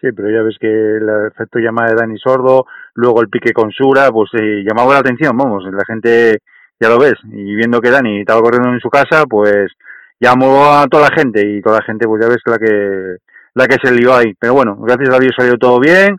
Sí, 0.00 0.08
pero 0.12 0.30
ya 0.30 0.42
ves 0.42 0.56
que 0.58 0.68
el 0.68 1.08
efecto 1.32 1.58
llamada 1.58 1.90
de 1.90 1.96
Dani 1.96 2.18
Sordo, 2.18 2.66
luego 2.94 3.22
el 3.22 3.28
pique 3.28 3.52
con 3.52 3.70
Sura, 3.70 4.10
pues 4.10 4.30
eh, 4.34 4.62
llamaba 4.66 4.94
la 4.94 5.00
atención, 5.00 5.36
vamos, 5.36 5.64
la 5.64 5.84
gente 5.86 6.38
ya 6.80 6.88
lo 6.88 6.98
ves, 6.98 7.14
y 7.24 7.54
viendo 7.54 7.80
que 7.80 7.90
Dani 7.90 8.20
estaba 8.20 8.42
corriendo 8.42 8.70
en 8.70 8.80
su 8.80 8.90
casa, 8.90 9.24
pues 9.26 9.72
llamó 10.20 10.74
a 10.74 10.86
toda 10.88 11.08
la 11.08 11.16
gente 11.16 11.46
y 11.46 11.60
toda 11.60 11.78
la 11.78 11.84
gente 11.84 12.06
pues 12.06 12.22
ya 12.22 12.28
ves 12.28 12.42
la 12.46 12.58
que 12.58 13.16
la 13.54 13.66
que 13.66 13.76
se 13.82 13.94
lió 13.94 14.14
ahí. 14.14 14.34
Pero 14.38 14.54
bueno, 14.54 14.76
gracias 14.76 15.14
a 15.14 15.18
Dios 15.18 15.32
salió 15.36 15.56
todo 15.56 15.80
bien 15.80 16.16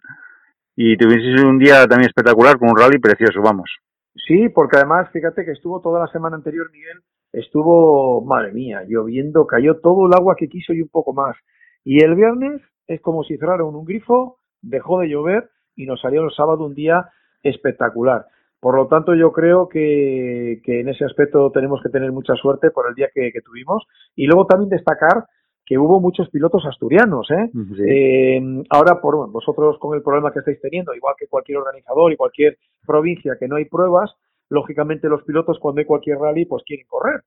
y 0.75 0.97
tuvieses 0.97 1.43
un 1.43 1.59
día 1.59 1.85
también 1.85 2.07
espectacular 2.07 2.57
con 2.57 2.69
un 2.69 2.77
rally 2.77 2.97
precioso, 2.99 3.41
vamos. 3.41 3.69
Sí, 4.15 4.49
porque 4.49 4.77
además 4.77 5.09
fíjate 5.11 5.45
que 5.45 5.51
estuvo 5.51 5.81
toda 5.81 5.99
la 5.99 6.07
semana 6.07 6.35
anterior, 6.35 6.69
Miguel, 6.71 7.01
estuvo, 7.31 8.23
madre 8.25 8.51
mía, 8.53 8.83
lloviendo, 8.87 9.45
cayó 9.45 9.77
todo 9.77 10.07
el 10.07 10.13
agua 10.13 10.35
que 10.37 10.47
quiso 10.47 10.73
y 10.73 10.81
un 10.81 10.89
poco 10.89 11.13
más. 11.13 11.35
Y 11.83 12.03
el 12.03 12.15
viernes 12.15 12.61
es 12.87 13.01
como 13.01 13.23
si 13.23 13.37
cerraron 13.37 13.75
un 13.75 13.85
grifo, 13.85 14.37
dejó 14.61 14.99
de 14.99 15.09
llover 15.09 15.49
y 15.75 15.85
nos 15.85 16.01
salió 16.01 16.23
el 16.23 16.31
sábado 16.31 16.65
un 16.65 16.75
día 16.75 17.09
espectacular. 17.43 18.25
Por 18.59 18.75
lo 18.75 18.87
tanto, 18.87 19.13
yo 19.13 19.31
creo 19.31 19.69
que, 19.69 20.59
en 20.65 20.89
ese 20.89 21.05
aspecto 21.05 21.51
tenemos 21.51 21.81
que 21.83 21.89
tener 21.89 22.11
mucha 22.11 22.33
suerte 22.33 22.71
por 22.71 22.89
el 22.89 22.95
día 22.95 23.09
que, 23.13 23.31
tuvimos. 23.43 23.85
Y 24.15 24.25
luego 24.25 24.47
también 24.47 24.69
destacar 24.69 25.25
que 25.65 25.77
hubo 25.77 25.99
muchos 25.99 26.29
pilotos 26.29 26.65
asturianos. 26.65 27.29
¿eh? 27.29 27.51
eh 27.87 28.63
ahora, 28.69 29.01
por 29.01 29.29
vosotros 29.29 29.77
con 29.79 29.95
el 29.95 30.01
problema 30.01 30.31
que 30.31 30.39
estáis 30.39 30.59
teniendo, 30.61 30.93
igual 30.95 31.15
que 31.17 31.27
cualquier 31.27 31.59
organizador 31.59 32.11
y 32.11 32.17
cualquier 32.17 32.57
provincia 32.85 33.37
que 33.39 33.47
no 33.47 33.57
hay 33.57 33.65
pruebas, 33.65 34.15
lógicamente 34.49 35.09
los 35.09 35.23
pilotos 35.23 35.59
cuando 35.59 35.79
hay 35.79 35.85
cualquier 35.85 36.17
rally 36.17 36.45
pues 36.45 36.63
quieren 36.65 36.87
correr. 36.87 37.21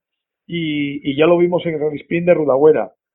Y, 0.51 1.15
ya 1.15 1.27
lo 1.27 1.37
vimos 1.37 1.63
en 1.65 1.75
el 1.75 1.79
Rally 1.79 2.01
Sprint 2.01 2.25
de 2.25 2.33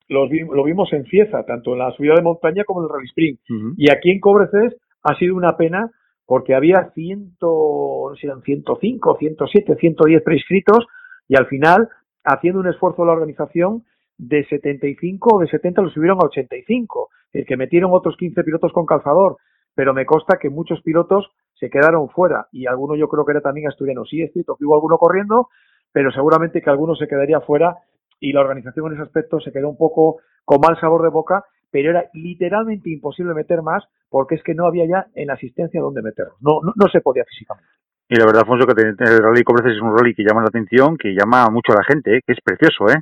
Rudagüera, 0.09 0.45
lo, 0.47 0.55
lo 0.55 0.63
vimos 0.63 0.91
en 0.93 1.05
Cieza, 1.05 1.43
tanto 1.45 1.73
en 1.73 1.79
la 1.79 1.91
subida 1.91 2.15
de 2.15 2.21
montaña 2.21 2.63
como 2.63 2.81
en 2.81 2.85
el 2.85 2.93
Rally 2.93 3.07
Sprint. 3.07 3.39
Y 3.77 3.91
aquí 3.91 4.11
en 4.11 4.19
Cobreces 4.19 4.75
ha 5.03 5.15
sido 5.17 5.35
una 5.35 5.57
pena 5.57 5.91
porque 6.25 6.55
había 6.55 6.91
ciento, 6.93 8.09
no 8.09 8.15
sé, 8.15 8.27
105, 8.43 9.17
107, 9.19 9.75
110 9.79 10.23
prescritos 10.23 10.87
y 11.27 11.35
al 11.35 11.47
final, 11.47 11.89
haciendo 12.23 12.59
un 12.59 12.67
esfuerzo 12.67 13.03
de 13.03 13.07
la 13.07 13.13
organización, 13.13 13.83
de 14.17 14.45
75 14.45 15.35
o 15.35 15.39
de 15.39 15.47
70 15.47 15.81
los 15.81 15.93
subieron 15.93 16.17
a 16.21 16.25
85, 16.27 17.09
el 17.33 17.45
que 17.45 17.57
metieron 17.57 17.91
otros 17.93 18.15
15 18.17 18.43
pilotos 18.43 18.71
con 18.71 18.85
calzador, 18.85 19.37
pero 19.73 19.93
me 19.93 20.05
consta 20.05 20.37
que 20.39 20.49
muchos 20.49 20.81
pilotos 20.81 21.29
se 21.53 21.69
quedaron 21.69 22.09
fuera 22.09 22.47
y 22.51 22.65
alguno 22.65 22.95
yo 22.95 23.07
creo 23.07 23.25
que 23.25 23.33
era 23.33 23.41
también 23.41 23.67
asturiano. 23.67 24.05
Sí, 24.05 24.21
es 24.21 24.31
cierto 24.31 24.55
que 24.55 24.65
hubo 24.65 24.75
alguno 24.75 24.97
corriendo, 24.97 25.49
pero 25.91 26.11
seguramente 26.11 26.61
que 26.61 26.69
alguno 26.69 26.95
se 26.95 27.07
quedaría 27.07 27.41
fuera 27.41 27.75
y 28.19 28.33
la 28.33 28.41
organización 28.41 28.87
en 28.87 28.93
ese 28.93 29.03
aspecto 29.03 29.39
se 29.39 29.51
quedó 29.51 29.69
un 29.69 29.77
poco 29.77 30.17
con 30.43 30.59
mal 30.61 30.79
sabor 30.79 31.03
de 31.03 31.09
boca 31.09 31.43
pero 31.75 31.89
era 31.89 32.05
literalmente 32.13 32.89
imposible 32.89 33.33
meter 33.33 33.61
más 33.61 33.83
porque 34.09 34.35
es 34.35 34.43
que 34.43 34.53
no 34.55 34.65
había 34.65 34.85
ya 34.87 35.07
en 35.13 35.29
asistencia 35.29 35.81
donde 35.81 36.01
meterlos. 36.01 36.35
No, 36.39 36.61
no, 36.63 36.87
se 36.89 37.01
podía 37.01 37.25
físicamente. 37.25 37.67
Y 38.07 38.15
la 38.15 38.25
verdad, 38.25 38.43
Alfonso, 38.43 38.65
que 38.65 38.81
el 38.81 39.17
rally 39.17 39.43
Cobreces 39.43 39.75
es 39.75 39.81
un 39.81 39.97
rally 39.97 40.15
que 40.15 40.23
llama 40.23 40.39
la 40.39 40.47
atención, 40.47 40.95
que 40.95 41.13
llama 41.13 41.49
mucho 41.49 41.73
a 41.73 41.75
la 41.75 41.83
gente, 41.83 42.15
¿eh? 42.15 42.21
que 42.25 42.31
es 42.31 42.39
precioso, 42.41 42.87
¿eh? 42.87 43.01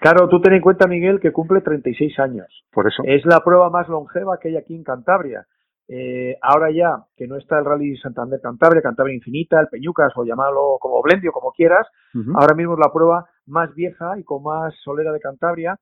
Claro, 0.00 0.28
tú 0.28 0.40
ten 0.40 0.54
en 0.54 0.62
cuenta, 0.62 0.88
Miguel, 0.88 1.20
que 1.20 1.30
cumple 1.30 1.60
36 1.60 2.18
años. 2.18 2.64
Por 2.72 2.88
eso. 2.88 3.04
Es 3.06 3.24
la 3.24 3.38
prueba 3.44 3.70
más 3.70 3.88
longeva 3.88 4.38
que 4.40 4.48
hay 4.48 4.56
aquí 4.56 4.74
en 4.74 4.82
Cantabria. 4.82 5.46
Eh, 5.86 6.36
ahora 6.42 6.72
ya 6.72 7.04
que 7.16 7.28
no 7.28 7.36
está 7.36 7.60
el 7.60 7.64
Rally 7.64 7.96
Santander 7.98 8.40
Cantabria, 8.42 8.82
Cantabria 8.82 9.14
Infinita, 9.14 9.60
el 9.60 9.68
Peñucas 9.68 10.12
o 10.16 10.24
llamarlo 10.24 10.78
como 10.80 11.00
Blendio, 11.02 11.30
como 11.30 11.52
quieras, 11.52 11.86
ahora 12.34 12.56
mismo 12.56 12.74
es 12.74 12.80
la 12.80 12.92
prueba 12.92 13.26
más 13.46 13.74
vieja 13.74 14.18
y 14.18 14.24
con 14.24 14.42
más 14.42 14.74
solera 14.82 15.12
de 15.12 15.20
Cantabria. 15.20 15.78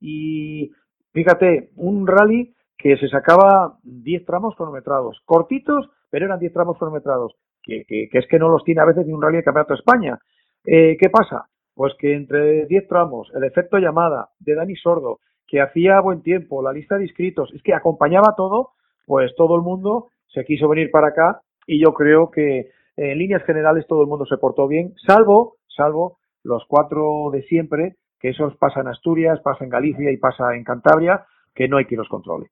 Y 0.00 0.70
Fíjate, 1.16 1.70
un 1.76 2.06
rally 2.06 2.52
que 2.76 2.98
se 2.98 3.08
sacaba 3.08 3.78
10 3.84 4.26
tramos 4.26 4.54
cronometrados, 4.54 5.18
cortitos, 5.24 5.88
pero 6.10 6.26
eran 6.26 6.38
10 6.38 6.52
tramos 6.52 6.76
cronometrados, 6.76 7.32
que, 7.62 7.86
que, 7.88 8.10
es 8.12 8.26
que 8.28 8.38
no 8.38 8.50
los 8.50 8.62
tiene 8.64 8.82
a 8.82 8.84
veces 8.84 9.06
ni 9.06 9.14
un 9.14 9.22
rally 9.22 9.38
de 9.38 9.42
Campeonato 9.42 9.72
de 9.72 9.78
España. 9.78 10.18
Eh, 10.66 10.98
¿Qué 11.00 11.08
pasa? 11.08 11.46
Pues 11.74 11.94
que 11.98 12.12
entre 12.12 12.66
10 12.66 12.86
tramos, 12.86 13.32
el 13.34 13.44
efecto 13.44 13.78
llamada 13.78 14.28
de 14.40 14.56
Dani 14.56 14.76
Sordo, 14.76 15.20
que 15.46 15.62
hacía 15.62 16.02
buen 16.02 16.20
tiempo, 16.20 16.62
la 16.62 16.70
lista 16.70 16.98
de 16.98 17.04
inscritos, 17.04 17.50
es 17.54 17.62
que 17.62 17.72
acompañaba 17.72 18.34
todo, 18.36 18.72
pues 19.06 19.34
todo 19.36 19.56
el 19.56 19.62
mundo 19.62 20.08
se 20.26 20.44
quiso 20.44 20.68
venir 20.68 20.90
para 20.90 21.08
acá 21.08 21.40
y 21.66 21.82
yo 21.82 21.94
creo 21.94 22.30
que 22.30 22.72
en 22.98 23.16
líneas 23.16 23.42
generales 23.44 23.86
todo 23.86 24.02
el 24.02 24.08
mundo 24.08 24.26
se 24.26 24.36
portó 24.36 24.68
bien, 24.68 24.92
salvo, 25.06 25.56
salvo 25.66 26.18
los 26.46 26.64
cuatro 26.68 27.30
de 27.32 27.42
siempre, 27.42 27.96
que 28.18 28.30
eso 28.30 28.54
pasa 28.58 28.80
en 28.80 28.88
Asturias, 28.88 29.40
pasa 29.42 29.64
en 29.64 29.70
Galicia 29.70 30.10
y 30.10 30.16
pasa 30.16 30.54
en 30.54 30.64
Cantabria, 30.64 31.24
que 31.54 31.68
no 31.68 31.76
hay 31.76 31.84
quien 31.84 31.98
los 31.98 32.08
controle. 32.08 32.50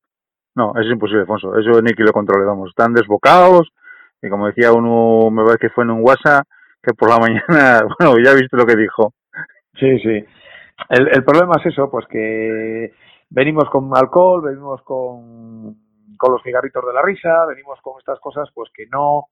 No, 0.55 0.73
eso 0.73 0.89
es 0.89 0.93
imposible, 0.93 1.23
Alfonso. 1.23 1.57
Eso 1.57 1.71
hay 1.71 1.95
quien 1.95 2.07
lo 2.07 2.13
controle, 2.13 2.45
vamos. 2.45 2.71
Están 2.71 2.93
desbocados 2.93 3.73
y 4.23 4.29
como 4.29 4.47
decía 4.47 4.73
uno, 4.73 5.31
me 5.31 5.43
parece 5.43 5.69
que 5.69 5.71
fue 5.71 5.85
en 5.85 5.91
un 5.91 6.03
WhatsApp, 6.03 6.47
que 6.83 6.95
por 6.95 7.11
la 7.11 7.19
mañana, 7.21 7.87
bueno, 7.99 8.17
ya 8.25 8.35
viste 8.35 8.57
lo 8.57 8.67
que 8.67 8.77
dijo. 8.77 9.13
Sí, 9.79 9.99
sí. 9.99 10.25
el, 10.91 11.09
el 11.13 11.25
problema 11.25 11.57
es 11.61 11.67
eso, 11.67 11.91
pues 11.91 12.07
que 12.07 12.93
venimos 13.31 13.69
con 13.71 13.91
alcohol, 13.95 14.43
venimos 14.43 14.83
con, 14.83 15.77
con 16.17 16.33
los 16.33 16.43
cigarritos 16.43 16.87
de 16.87 16.93
la 16.93 17.03
risa, 17.03 17.45
venimos 17.47 17.81
con 17.83 17.99
estas 17.99 18.21
cosas, 18.21 18.49
pues 18.55 18.71
que 18.73 18.87
no, 18.87 19.27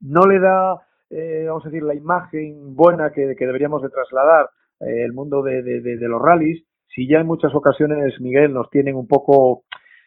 no 0.00 0.22
le 0.22 0.38
da, 0.38 0.74
eh, 1.10 1.44
vamos 1.46 1.64
a 1.64 1.68
decir, 1.68 1.82
la 1.82 1.94
imagen 1.94 2.74
buena 2.74 3.10
que, 3.12 3.34
que 3.36 3.46
deberíamos 3.46 3.82
de 3.82 3.90
trasladar 3.90 4.50
eh, 4.80 5.04
el 5.04 5.12
mundo 5.12 5.42
de, 5.42 5.62
de, 5.62 5.80
de, 5.80 6.08
los 6.08 6.20
rallies. 6.20 6.64
Si 6.94 7.08
ya 7.08 7.20
en 7.20 7.26
muchas 7.26 7.54
ocasiones, 7.54 8.20
Miguel, 8.20 8.52
nos 8.52 8.70
tienen 8.70 8.96
un 8.96 9.06
poco 9.06 9.64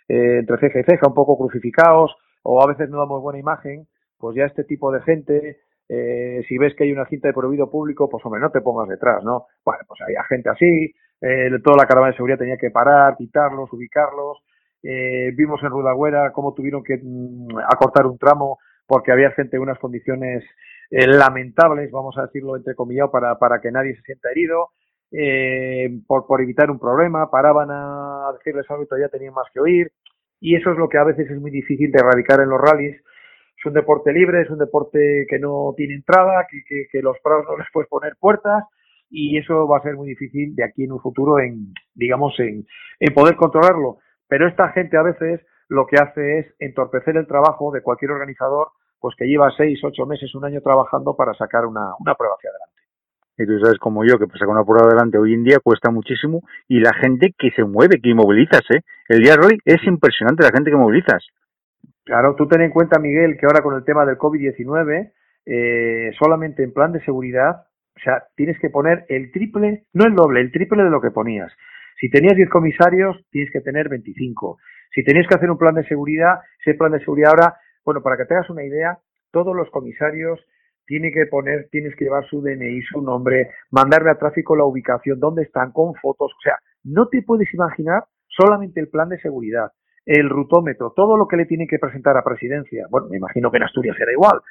eh, 0.07 0.39
entre 0.39 0.57
ceja 0.59 0.79
y 0.79 0.83
ceja, 0.83 1.07
un 1.07 1.13
poco 1.13 1.37
crucificados, 1.37 2.15
o 2.43 2.61
a 2.61 2.67
veces 2.67 2.89
no 2.89 2.99
damos 2.99 3.21
buena 3.21 3.39
imagen, 3.39 3.87
pues 4.17 4.35
ya 4.35 4.45
este 4.45 4.63
tipo 4.63 4.91
de 4.91 5.01
gente, 5.01 5.59
eh, 5.89 6.43
si 6.47 6.57
ves 6.57 6.73
que 6.75 6.83
hay 6.83 6.91
una 6.91 7.05
cinta 7.05 7.27
de 7.27 7.33
prohibido 7.33 7.69
público, 7.69 8.09
pues 8.09 8.25
hombre, 8.25 8.41
no 8.41 8.51
te 8.51 8.61
pongas 8.61 8.87
detrás, 8.87 9.23
¿no? 9.23 9.47
Bueno, 9.65 9.83
pues 9.87 10.01
había 10.01 10.23
gente 10.23 10.49
así, 10.49 10.93
eh, 11.21 11.49
toda 11.63 11.77
la 11.77 11.87
caravana 11.87 12.11
de 12.11 12.17
seguridad 12.17 12.39
tenía 12.39 12.57
que 12.57 12.71
parar, 12.71 13.15
quitarlos, 13.17 13.71
ubicarlos, 13.71 14.39
eh, 14.83 15.31
vimos 15.35 15.61
en 15.61 15.69
Rudagüera 15.69 16.31
cómo 16.31 16.53
tuvieron 16.53 16.83
que 16.83 16.97
mm, 17.01 17.59
acortar 17.71 18.07
un 18.07 18.17
tramo 18.17 18.57
porque 18.87 19.11
había 19.11 19.31
gente 19.31 19.57
en 19.57 19.63
unas 19.63 19.77
condiciones 19.77 20.43
eh, 20.91 21.07
lamentables, 21.07 21.89
vamos 21.89 22.15
a 22.17 22.27
decirlo 22.27 22.55
entre 22.55 22.75
comillas, 22.75 23.09
para, 23.09 23.39
para 23.39 23.59
que 23.59 23.71
nadie 23.71 23.95
se 23.95 24.03
sienta 24.03 24.29
herido, 24.29 24.69
eh, 25.11 25.89
por, 26.05 26.27
por 26.27 26.41
evitar 26.41 26.69
un 26.69 26.79
problema, 26.79 27.31
paraban 27.31 27.69
a 27.71 28.31
decirles 28.37 28.69
algo 28.69 28.83
y 28.83 28.87
todavía 28.87 29.09
tenían 29.09 29.33
más 29.33 29.47
que 29.51 29.59
oír, 29.59 29.91
y 30.39 30.55
eso 30.55 30.71
es 30.71 30.77
lo 30.77 30.87
que 30.87 30.99
a 30.99 31.03
veces 31.03 31.29
es 31.29 31.39
muy 31.41 31.51
difícil 31.51 31.91
de 31.91 31.99
erradicar 31.99 32.39
en 32.39 32.49
los 32.49 32.61
rallies. 32.61 33.01
Es 33.57 33.65
un 33.67 33.73
deporte 33.73 34.11
libre, 34.11 34.41
es 34.41 34.49
un 34.49 34.57
deporte 34.57 35.27
que 35.29 35.37
no 35.37 35.73
tiene 35.77 35.93
entrada, 35.93 36.47
que, 36.49 36.63
que, 36.67 36.87
que 36.91 37.01
los 37.03 37.15
prados 37.23 37.45
no 37.47 37.57
les 37.57 37.67
puedes 37.71 37.87
poner 37.89 38.13
puertas, 38.19 38.63
y 39.07 39.37
eso 39.37 39.67
va 39.67 39.77
a 39.77 39.83
ser 39.83 39.95
muy 39.95 40.07
difícil 40.07 40.55
de 40.55 40.63
aquí 40.63 40.85
en 40.85 40.93
un 40.93 40.99
futuro 40.99 41.37
en, 41.39 41.73
digamos, 41.93 42.33
en, 42.39 42.65
en 42.99 43.13
poder 43.13 43.35
controlarlo. 43.35 43.99
Pero 44.27 44.47
esta 44.47 44.69
gente 44.69 44.97
a 44.97 45.03
veces 45.03 45.45
lo 45.67 45.85
que 45.85 45.97
hace 45.97 46.39
es 46.39 46.55
entorpecer 46.57 47.17
el 47.17 47.27
trabajo 47.27 47.71
de 47.71 47.83
cualquier 47.83 48.11
organizador, 48.11 48.69
pues 49.01 49.15
que 49.17 49.25
lleva 49.25 49.51
seis, 49.57 49.79
ocho 49.83 50.05
meses, 50.05 50.33
un 50.35 50.45
año 50.45 50.61
trabajando 50.61 51.15
para 51.15 51.33
sacar 51.33 51.65
una, 51.65 51.95
una 51.99 52.15
prueba 52.15 52.35
hacia 52.37 52.51
adelante. 52.51 52.81
Y 53.37 53.45
tú 53.47 53.59
sabes 53.59 53.79
como 53.79 54.05
yo 54.05 54.19
que 54.19 54.27
sacar 54.37 54.49
una 54.49 54.63
prueba 54.63 54.87
adelante 54.87 55.17
hoy 55.17 55.33
en 55.33 55.43
día 55.43 55.57
cuesta 55.63 55.89
muchísimo 55.89 56.41
y 56.67 56.79
la 56.79 56.93
gente 56.93 57.33
que 57.37 57.49
se 57.51 57.63
mueve, 57.63 57.99
que 57.99 58.13
movilizas, 58.13 58.61
¿eh? 58.69 58.81
El 59.09 59.23
día 59.23 59.35
de 59.35 59.45
hoy 59.47 59.57
es 59.65 59.83
impresionante 59.83 60.43
la 60.43 60.51
gente 60.51 60.69
que 60.69 60.77
movilizas. 60.77 61.25
Claro, 62.03 62.35
tú 62.35 62.47
ten 62.47 62.61
en 62.61 62.71
cuenta, 62.71 62.99
Miguel, 62.99 63.37
que 63.39 63.47
ahora 63.47 63.63
con 63.63 63.75
el 63.75 63.83
tema 63.83 64.05
del 64.05 64.17
COVID-19, 64.17 65.11
eh, 65.45 66.11
solamente 66.19 66.63
en 66.63 66.73
plan 66.73 66.91
de 66.91 67.03
seguridad, 67.03 67.63
o 67.95 67.99
sea, 68.03 68.23
tienes 68.35 68.59
que 68.59 68.69
poner 68.69 69.05
el 69.09 69.31
triple, 69.31 69.83
no 69.93 70.05
el 70.05 70.13
doble, 70.13 70.41
el 70.41 70.51
triple 70.51 70.83
de 70.83 70.89
lo 70.89 71.01
que 71.01 71.11
ponías. 71.11 71.51
Si 71.99 72.09
tenías 72.09 72.35
10 72.35 72.49
comisarios, 72.49 73.17
tienes 73.31 73.51
que 73.51 73.61
tener 73.61 73.89
25. 73.89 74.57
Si 74.93 75.03
tenías 75.03 75.27
que 75.27 75.35
hacer 75.35 75.49
un 75.49 75.57
plan 75.57 75.75
de 75.75 75.87
seguridad, 75.87 76.39
ese 76.59 76.75
plan 76.75 76.91
de 76.91 76.99
seguridad 76.99 77.31
ahora, 77.31 77.55
bueno, 77.85 78.01
para 78.01 78.17
que 78.17 78.25
te 78.25 78.35
hagas 78.35 78.49
una 78.49 78.63
idea, 78.63 78.99
todos 79.31 79.55
los 79.55 79.69
comisarios 79.69 80.39
tienen 80.85 81.13
que 81.13 81.25
poner, 81.25 81.69
tienes 81.71 81.95
que 81.95 82.05
llevar 82.05 82.25
su 82.25 82.41
DNI, 82.41 82.81
su 82.81 83.01
nombre, 83.01 83.51
mandarle 83.69 84.11
a 84.11 84.17
tráfico 84.17 84.55
la 84.55 84.65
ubicación, 84.65 85.19
dónde 85.19 85.43
están, 85.43 85.71
con 85.71 85.93
fotos. 85.95 86.31
O 86.31 86.41
sea, 86.43 86.57
no 86.83 87.07
te 87.07 87.21
puedes 87.21 87.53
imaginar 87.53 88.03
solamente 88.27 88.79
el 88.79 88.89
plan 88.89 89.09
de 89.09 89.19
seguridad, 89.19 89.71
el 90.05 90.29
rutómetro, 90.29 90.91
todo 90.95 91.15
lo 91.17 91.27
que 91.27 91.37
le 91.37 91.45
tienen 91.45 91.67
que 91.67 91.79
presentar 91.79 92.17
a 92.17 92.23
presidencia. 92.23 92.87
Bueno, 92.89 93.07
me 93.09 93.17
imagino 93.17 93.51
que 93.51 93.57
en 93.57 93.63
Asturias 93.63 93.95
será 93.97 94.11
igual. 94.11 94.41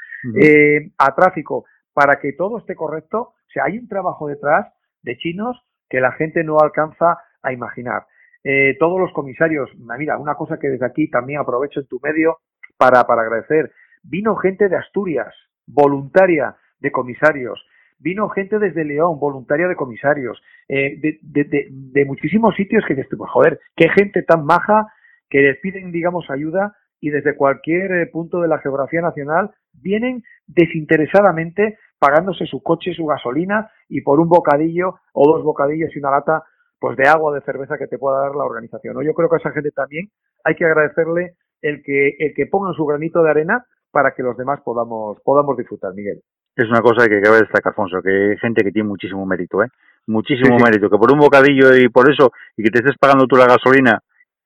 eh, 0.41 0.91
a 0.99 1.15
tráfico, 1.15 1.65
para 1.93 2.19
que 2.21 2.33
todo 2.33 2.59
esté 2.59 2.75
correcto. 2.75 3.21
O 3.21 3.53
sea, 3.53 3.65
hay 3.65 3.79
un 3.79 3.89
trabajo 3.89 4.29
detrás 4.29 4.73
de 5.03 5.17
chinos 5.17 5.61
que 5.89 6.01
la 6.01 6.13
gente 6.13 6.45
no 6.45 6.59
alcanza 6.59 7.19
a 7.43 7.53
imaginar. 7.53 8.07
Eh, 8.45 8.77
todos 8.79 8.99
los 8.99 9.13
comisarios, 9.13 9.69
mira, 9.99 10.17
una 10.17 10.35
cosa 10.35 10.59
que 10.59 10.69
desde 10.69 10.87
aquí 10.87 11.11
también 11.11 11.41
aprovecho 11.41 11.81
en 11.81 11.87
tu 11.87 12.01
medio 12.03 12.39
para, 12.81 13.05
para 13.05 13.21
agradecer. 13.21 13.71
Vino 14.03 14.35
gente 14.37 14.71
de 14.71 14.77
Asturias, 14.77 15.35
voluntaria 15.67 16.57
de 16.79 16.91
comisarios. 16.91 17.63
Vino 17.99 18.31
gente 18.31 18.59
desde 18.59 18.87
León, 18.87 19.21
voluntaria 19.21 19.69
de 19.69 19.77
comisarios. 19.77 20.43
Eh, 20.67 20.99
de, 20.99 21.19
de, 21.21 21.69
de, 21.71 22.05
muchísimos 22.07 22.55
sitios 22.55 22.83
que 22.89 22.95
dices, 22.95 23.15
pues 23.19 23.31
joder, 23.31 23.61
qué 23.77 23.91
gente 23.91 24.23
tan 24.23 24.47
maja 24.47 24.87
que 25.29 25.41
les 25.41 25.59
piden, 25.59 25.93
digamos, 25.93 26.31
ayuda 26.31 26.75
y 27.01 27.11
desde 27.11 27.37
cualquier 27.37 27.93
eh, 27.93 28.07
punto 28.07 28.41
de 28.41 28.49
la 28.49 28.59
geografía 28.61 29.03
nacional 29.03 29.51
vienen 29.75 30.23
desinteresadamente 30.47 31.79
pagándose 31.99 32.47
su 32.47 32.63
coche, 32.63 32.95
su 32.95 33.05
gasolina 33.05 33.71
y 33.91 34.01
por 34.01 34.21
un 34.21 34.31
bocadillo 34.31 35.01
o 35.13 35.31
dos 35.31 35.45
bocadillos 35.45 35.95
y 35.95 35.99
una 35.99 36.13
lata 36.13 36.45
pues 36.79 36.97
de 36.97 37.07
agua 37.07 37.33
o 37.33 37.35
de 37.35 37.43
cerveza 37.43 37.77
que 37.77 37.89
te 37.89 37.99
pueda 37.99 38.23
dar 38.23 38.35
la 38.35 38.45
organización. 38.45 38.95
¿no? 38.95 39.03
Yo 39.03 39.13
creo 39.13 39.29
que 39.29 39.37
a 39.37 39.39
esa 39.39 39.53
gente 39.53 39.71
también 39.71 40.09
hay 40.45 40.55
que 40.55 40.65
agradecerle 40.65 41.35
el 41.63 41.83
que, 41.83 42.17
el 42.19 42.35
que 42.35 42.47
pongan 42.47 42.75
su 42.75 42.85
granito 42.85 43.23
de 43.23 43.31
arena 43.31 43.65
para 43.91 44.13
que 44.15 44.23
los 44.23 44.37
demás 44.37 44.61
podamos, 44.65 45.19
podamos 45.23 45.57
disfrutar, 45.57 45.93
Miguel. 45.95 46.21
Es 46.57 46.69
una 46.69 46.81
cosa 46.81 47.09
que 47.09 47.21
cabe 47.21 47.39
destacar, 47.39 47.71
Alfonso, 47.71 48.03
que 48.03 48.11
hay 48.11 48.37
gente 48.39 48.63
que 48.63 48.73
tiene 48.73 48.89
muchísimo 48.89 49.25
mérito, 49.27 49.63
¿eh? 49.63 49.69
Muchísimo 50.07 50.57
sí, 50.57 50.59
sí. 50.59 50.65
mérito, 50.65 50.91
que 50.91 50.99
por 50.99 51.13
un 51.13 51.19
bocadillo 51.19 51.77
y 51.77 51.89
por 51.89 52.11
eso, 52.11 52.33
y 52.57 52.63
que 52.63 52.71
te 52.71 52.79
estés 52.81 52.97
pagando 52.99 53.27
tú 53.27 53.37
la 53.37 53.47
gasolina, 53.47 54.01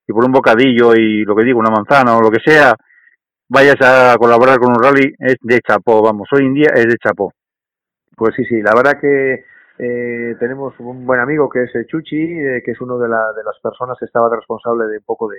y 0.07 0.13
por 0.13 0.25
un 0.25 0.33
bocadillo 0.33 0.95
y 0.95 1.25
lo 1.25 1.35
que 1.35 1.45
digo, 1.45 1.59
una 1.59 1.71
manzana 1.71 2.17
o 2.17 2.21
lo 2.21 2.31
que 2.31 2.41
sea, 2.45 2.75
vayas 3.49 3.77
a 3.81 4.17
colaborar 4.19 4.59
con 4.59 4.71
un 4.71 4.83
rally, 4.83 5.15
es 5.19 5.37
de 5.41 5.61
chapó, 5.61 6.03
vamos, 6.03 6.29
hoy 6.33 6.45
en 6.47 6.55
día 6.55 6.71
es 6.75 6.87
de 6.87 6.97
chapó. 7.03 7.33
Pues 8.17 8.35
sí, 8.37 8.45
sí, 8.45 8.61
la 8.61 8.75
verdad 8.75 9.01
que 9.01 9.45
eh, 9.79 10.37
tenemos 10.39 10.75
un 10.79 11.07
buen 11.07 11.21
amigo 11.21 11.49
que 11.49 11.65
es 11.65 11.87
Chuchi, 11.87 12.17
eh, 12.17 12.63
que 12.65 12.73
es 12.73 12.81
uno 12.81 12.99
de, 12.99 13.09
la, 13.09 13.33
de 13.33 13.43
las 13.43 13.59
personas 13.63 13.97
que 13.99 14.05
estaba 14.05 14.35
responsable 14.35 14.87
de 14.87 14.99
un 14.99 15.05
poco 15.05 15.29
de, 15.29 15.39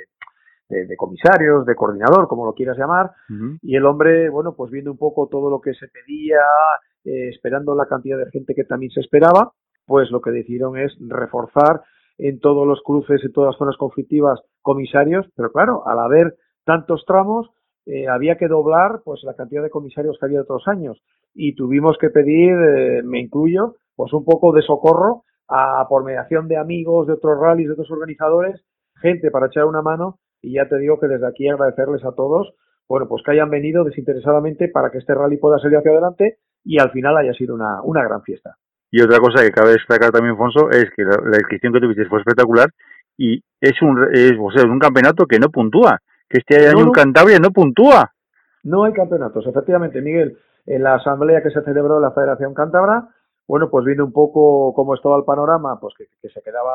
de, 0.69 0.85
de, 0.85 0.95
comisarios, 0.95 1.65
de 1.65 1.75
coordinador, 1.75 2.27
como 2.27 2.45
lo 2.45 2.53
quieras 2.53 2.77
llamar, 2.77 3.11
uh 3.29 3.33
-huh. 3.33 3.59
y 3.61 3.75
el 3.75 3.85
hombre, 3.85 4.29
bueno, 4.29 4.55
pues 4.55 4.71
viendo 4.71 4.91
un 4.91 4.97
poco 4.97 5.27
todo 5.27 5.49
lo 5.49 5.61
que 5.61 5.73
se 5.73 5.87
pedía, 5.87 6.39
eh, 7.05 7.29
esperando 7.29 7.75
la 7.75 7.85
cantidad 7.85 8.17
de 8.17 8.31
gente 8.31 8.55
que 8.55 8.63
también 8.63 8.91
se 8.91 9.01
esperaba, 9.01 9.51
pues 9.85 10.09
lo 10.09 10.21
que 10.21 10.31
decidieron 10.31 10.77
es 10.77 10.95
reforzar 10.99 11.81
en 12.17 12.39
todos 12.39 12.65
los 12.65 12.81
cruces, 12.81 13.23
en 13.23 13.31
todas 13.31 13.49
las 13.51 13.57
zonas 13.57 13.77
conflictivas, 13.77 14.39
comisarios, 14.61 15.27
pero 15.35 15.51
claro, 15.51 15.87
al 15.87 15.99
haber 15.99 16.35
tantos 16.65 17.03
tramos, 17.05 17.49
eh, 17.85 18.07
había 18.07 18.37
que 18.37 18.47
doblar 18.47 19.01
pues 19.03 19.21
la 19.23 19.35
cantidad 19.35 19.61
de 19.61 19.69
comisarios 19.69 20.17
que 20.17 20.25
había 20.25 20.39
de 20.39 20.43
otros 20.43 20.67
años 20.67 20.99
y 21.35 21.53
tuvimos 21.53 21.97
que 21.99 22.09
pedir, 22.09 22.55
eh, 22.55 23.03
me 23.03 23.19
incluyo, 23.19 23.75
pues 23.95 24.11
un 24.13 24.25
poco 24.25 24.51
de 24.53 24.63
socorro 24.63 25.23
a, 25.47 25.85
por 25.87 26.03
mediación 26.03 26.47
de 26.47 26.57
amigos, 26.57 27.05
de 27.05 27.13
otros 27.13 27.39
rallies, 27.39 27.67
de 27.67 27.73
otros 27.73 27.91
organizadores, 27.91 28.65
gente 28.95 29.29
para 29.29 29.47
echar 29.47 29.65
una 29.65 29.83
mano 29.83 30.17
y 30.45 30.53
ya 30.53 30.69
te 30.69 30.77
digo 30.77 30.99
que 30.99 31.07
desde 31.07 31.27
aquí 31.27 31.49
agradecerles 31.49 32.05
a 32.05 32.13
todos, 32.13 32.53
bueno, 32.87 33.07
pues 33.07 33.23
que 33.23 33.31
hayan 33.31 33.49
venido 33.49 33.83
desinteresadamente 33.83 34.67
para 34.69 34.91
que 34.91 34.99
este 34.99 35.15
rally 35.15 35.37
pueda 35.37 35.57
salir 35.57 35.77
hacia 35.77 35.91
adelante 35.91 36.37
y 36.63 36.79
al 36.79 36.91
final 36.91 37.17
haya 37.17 37.33
sido 37.33 37.55
una, 37.55 37.81
una 37.81 38.03
gran 38.03 38.21
fiesta. 38.21 38.55
Y 38.91 39.01
otra 39.01 39.19
cosa 39.19 39.43
que 39.43 39.51
cabe 39.51 39.71
destacar 39.71 40.11
también, 40.11 40.37
Fonso, 40.37 40.69
es 40.69 40.85
que 40.95 41.03
la, 41.03 41.17
la 41.23 41.37
inscripción 41.37 41.73
que 41.73 41.79
tuviste 41.79 42.05
fue 42.05 42.19
espectacular 42.19 42.69
y 43.17 43.41
es 43.59 43.81
un, 43.81 44.07
es, 44.13 44.33
o 44.39 44.51
sea, 44.51 44.63
es 44.63 44.69
un 44.69 44.79
campeonato 44.79 45.25
que 45.25 45.39
no 45.39 45.49
puntúa, 45.49 45.99
que 46.29 46.39
este 46.39 46.67
año 46.67 46.73
no, 46.73 46.79
no. 46.81 46.85
en 46.87 46.91
Cantabria 46.91 47.39
no 47.39 47.49
puntúa. 47.49 48.11
No 48.63 48.83
hay 48.83 48.93
campeonatos, 48.93 49.45
efectivamente, 49.47 50.01
Miguel. 50.01 50.37
En 50.67 50.83
la 50.83 50.95
asamblea 50.95 51.41
que 51.41 51.51
se 51.51 51.61
celebró 51.63 51.97
en 51.97 52.03
la 52.03 52.11
Federación 52.11 52.53
Cántabra, 52.53 53.09
bueno, 53.47 53.69
pues 53.69 53.85
viendo 53.85 54.05
un 54.05 54.11
poco 54.11 54.73
cómo 54.75 54.93
estaba 54.95 55.17
el 55.17 55.23
panorama, 55.23 55.79
pues 55.79 55.93
que, 55.97 56.05
que 56.21 56.29
se 56.29 56.41
quedaba, 56.41 56.73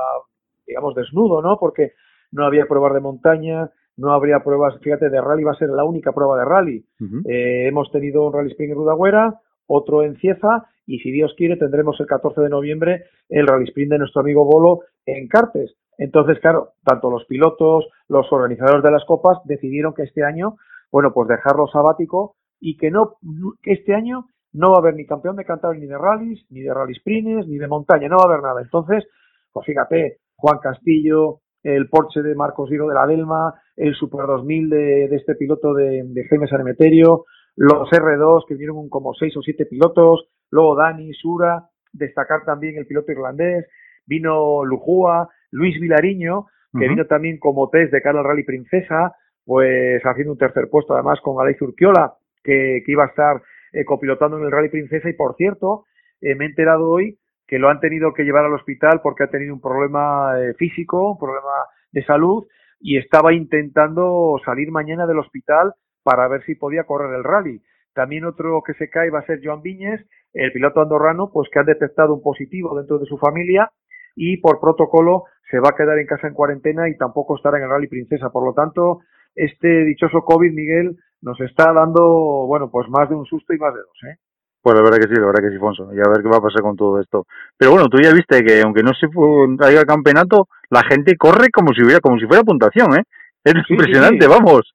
digamos, 0.67 0.95
desnudo, 0.95 1.43
¿no? 1.43 1.57
Porque 1.59 1.95
no 2.33 2.45
había 2.47 2.67
pruebas 2.67 2.95
de 2.95 3.01
montaña, 3.01 3.71
no 3.97 4.13
habría 4.13 4.41
pruebas, 4.41 4.79
fíjate, 4.81 5.11
de 5.11 5.21
rally 5.21 5.45
va 5.45 5.53
a 5.53 5.57
ser 5.59 5.69
la 5.69 5.85
única 5.85 6.13
prueba 6.13 6.39
de 6.39 6.45
rally. 6.45 6.85
Uh 7.01 7.05
-huh. 7.05 7.23
eh, 7.29 7.69
hemos 7.69 7.91
tenido 7.91 8.27
un 8.27 8.33
Rally 8.33 8.51
Spring 8.51 8.71
en 8.71 8.77
Rudagüera, 8.77 9.41
otro 9.67 10.03
en 10.03 10.17
Cieza, 10.17 10.67
y 10.87 10.99
si 11.01 11.13
Dios 11.13 11.35
quiere 11.37 11.57
tendremos 11.57 12.01
el 12.01 12.07
14 12.07 12.41
de 12.41 12.49
noviembre 12.49 13.05
el 13.29 13.47
Rally 13.47 13.65
Sprint 13.65 13.93
de 13.93 13.99
nuestro 13.99 14.23
amigo 14.23 14.45
Bolo 14.45 14.81
en 15.07 15.29
Cartes. 15.29 15.77
Entonces, 15.99 16.41
claro, 16.41 16.71
tanto 16.83 17.11
los 17.11 17.27
pilotos, 17.27 17.87
los 18.09 18.27
organizadores 18.33 18.83
de 18.83 18.91
las 18.91 19.05
copas 19.05 19.39
decidieron 19.45 19.93
que 19.95 20.03
este 20.03 20.25
año, 20.25 20.57
bueno, 20.91 21.13
pues 21.13 21.29
dejarlo 21.29 21.67
sabático 21.69 22.37
y 22.59 22.77
que 22.77 22.91
no, 22.91 23.17
que 23.63 23.73
este 23.73 23.95
año 23.95 24.25
no 24.53 24.71
va 24.71 24.77
a 24.77 24.81
haber 24.81 24.95
ni 24.95 25.07
campeón 25.07 25.37
de 25.37 25.45
Cantabria 25.45 25.81
ni 25.81 25.87
de 25.87 25.99
rallies, 25.99 26.45
ni 26.51 26.61
de 26.61 26.73
rally 26.75 26.95
sprints, 26.95 27.47
ni 27.47 27.59
de 27.59 27.69
montaña, 27.69 28.09
no 28.09 28.17
va 28.17 28.25
a 28.25 28.27
haber 28.27 28.43
nada. 28.43 28.63
Entonces, 28.63 29.07
pues 29.53 29.67
fíjate, 29.67 30.19
Juan 30.37 30.59
Castillo, 30.59 31.40
el 31.63 31.89
Porsche 31.89 32.23
de 32.23 32.35
Marcos 32.35 32.71
Viro 32.71 32.89
de 32.89 32.95
la 32.95 33.07
Delma, 33.07 33.55
el 33.77 33.95
Super 33.95 34.27
2000 34.27 34.71
de, 34.71 35.09
de 35.09 35.17
este 35.17 35.35
piloto 35.35 35.75
de, 35.75 36.03
de 36.05 36.25
Jaime 36.29 36.49
Sanemeterio, 36.49 37.25
los 37.57 37.89
R2 37.91 38.45
que 38.47 38.55
vinieron 38.55 38.89
como 38.89 39.15
seis 39.15 39.37
o 39.37 39.43
siete 39.43 39.67
pilotos, 39.67 40.29
luego 40.51 40.77
Dani, 40.77 41.13
Sura, 41.15 41.69
destacar 41.93 42.45
también 42.45 42.77
el 42.77 42.87
piloto 42.87 43.13
irlandés, 43.13 43.67
vino 44.07 44.65
Lujúa, 44.65 45.29
Luis 45.51 45.79
Vilariño, 45.81 46.47
que 46.73 46.79
uh 46.79 46.81
-huh. 46.81 46.89
vino 46.89 47.07
también 47.07 47.39
como 47.39 47.69
test 47.69 47.93
de 47.93 48.03
cara 48.03 48.21
al 48.21 48.25
Rally 48.25 48.45
Princesa, 48.45 49.15
pues 49.45 50.01
haciendo 50.05 50.33
un 50.33 50.39
tercer 50.39 50.69
puesto 50.71 50.95
además 50.95 51.21
con 51.21 51.41
Aleix 51.41 51.61
Urquiola, 51.61 52.15
que, 52.43 52.83
que 52.85 52.93
iba 52.93 53.05
a 53.05 53.09
estar 53.09 53.43
eh, 53.73 53.85
copilotando 53.85 54.39
en 54.39 54.45
el 54.45 54.53
Rally 54.53 54.69
Princesa 54.69 55.09
y 55.09 55.15
por 55.15 55.35
cierto, 55.37 55.85
eh, 56.21 56.35
me 56.35 56.45
he 56.45 56.49
enterado 56.49 56.91
hoy 56.91 57.19
que 57.51 57.59
lo 57.59 57.69
han 57.69 57.81
tenido 57.81 58.15
que 58.15 58.23
llevar 58.23 58.45
al 58.45 58.55
hospital 58.55 59.01
porque 59.03 59.25
ha 59.25 59.27
tenido 59.27 59.53
un 59.53 59.61
problema 59.61 60.41
eh, 60.41 60.55
físico, 60.55 61.11
un 61.11 61.19
problema 61.19 61.67
de 61.91 62.05
salud 62.05 62.47
y 62.79 62.97
estaba 62.97 63.35
intentando 63.35 64.37
salir 64.45 64.71
mañana 64.71 65.05
del 65.05 65.19
hospital 65.19 65.75
para 66.05 66.29
ver 66.29 66.45
si 66.45 66.55
podía 66.55 66.85
correr 66.85 67.13
el 67.13 67.25
rally. 67.25 67.61
También 67.93 68.25
otro 68.25 68.63
que 68.65 68.75
se 68.75 68.89
cae 68.89 69.11
va 69.11 69.19
a 69.19 69.27
ser 69.27 69.41
Joan 69.43 69.63
Viñes, 69.63 70.01
el 70.33 70.53
piloto 70.53 70.81
andorrano, 70.81 71.33
pues 71.33 71.49
que 71.53 71.59
ha 71.59 71.65
detectado 71.65 72.15
un 72.15 72.23
positivo 72.23 72.79
dentro 72.79 73.01
de 73.01 73.07
su 73.07 73.19
familia 73.19 73.73
y 74.15 74.37
por 74.37 74.61
protocolo 74.61 75.25
se 75.51 75.59
va 75.59 75.71
a 75.71 75.77
quedar 75.77 75.99
en 75.99 76.07
casa 76.07 76.29
en 76.29 76.35
cuarentena 76.35 76.89
y 76.89 76.97
tampoco 76.97 77.35
estará 77.35 77.59
en 77.59 77.65
el 77.65 77.71
Rally 77.71 77.89
Princesa. 77.89 78.31
Por 78.31 78.47
lo 78.47 78.55
tanto, 78.55 79.01
este 79.35 79.85
dichoso 79.87 80.21
COVID, 80.21 80.53
Miguel, 80.53 80.97
nos 81.21 81.41
está 81.41 81.73
dando, 81.73 82.47
bueno, 82.47 82.71
pues 82.71 82.89
más 82.89 83.09
de 83.09 83.17
un 83.17 83.27
susto 83.27 83.53
y 83.53 83.59
más 83.59 83.75
de 83.75 83.81
dos, 83.81 84.03
¿eh? 84.09 84.19
Pues 84.63 84.77
la 84.77 84.83
verdad 84.83 84.99
que 84.99 85.09
sí, 85.09 85.15
la 85.15 85.27
verdad 85.27 85.43
que 85.43 85.51
sí, 85.51 85.59
Fonso. 85.59 85.89
Y 85.95 85.99
a 85.99 86.09
ver 86.11 86.23
qué 86.23 86.29
va 86.29 86.37
a 86.37 86.43
pasar 86.43 86.63
con 86.63 86.77
todo 86.77 87.01
esto. 87.01 87.27
Pero 87.57 87.73
bueno, 87.73 87.89
tú 87.89 87.99
ya 87.99 88.13
viste 88.13 88.45
que 88.45 88.61
aunque 88.61 88.83
no 88.83 88.93
se 88.93 89.07
haya 89.65 89.85
campeonato, 89.85 90.49
la 90.69 90.83
gente 90.83 91.17
corre 91.17 91.49
como 91.51 91.73
si 91.73 91.83
hubiera, 91.83 92.01
como 92.01 92.19
si 92.19 92.27
fuera 92.27 92.43
puntuación, 92.43 92.95
¿eh? 92.99 93.05
Es 93.43 93.55
impresionante, 93.69 94.27
vamos. 94.27 94.75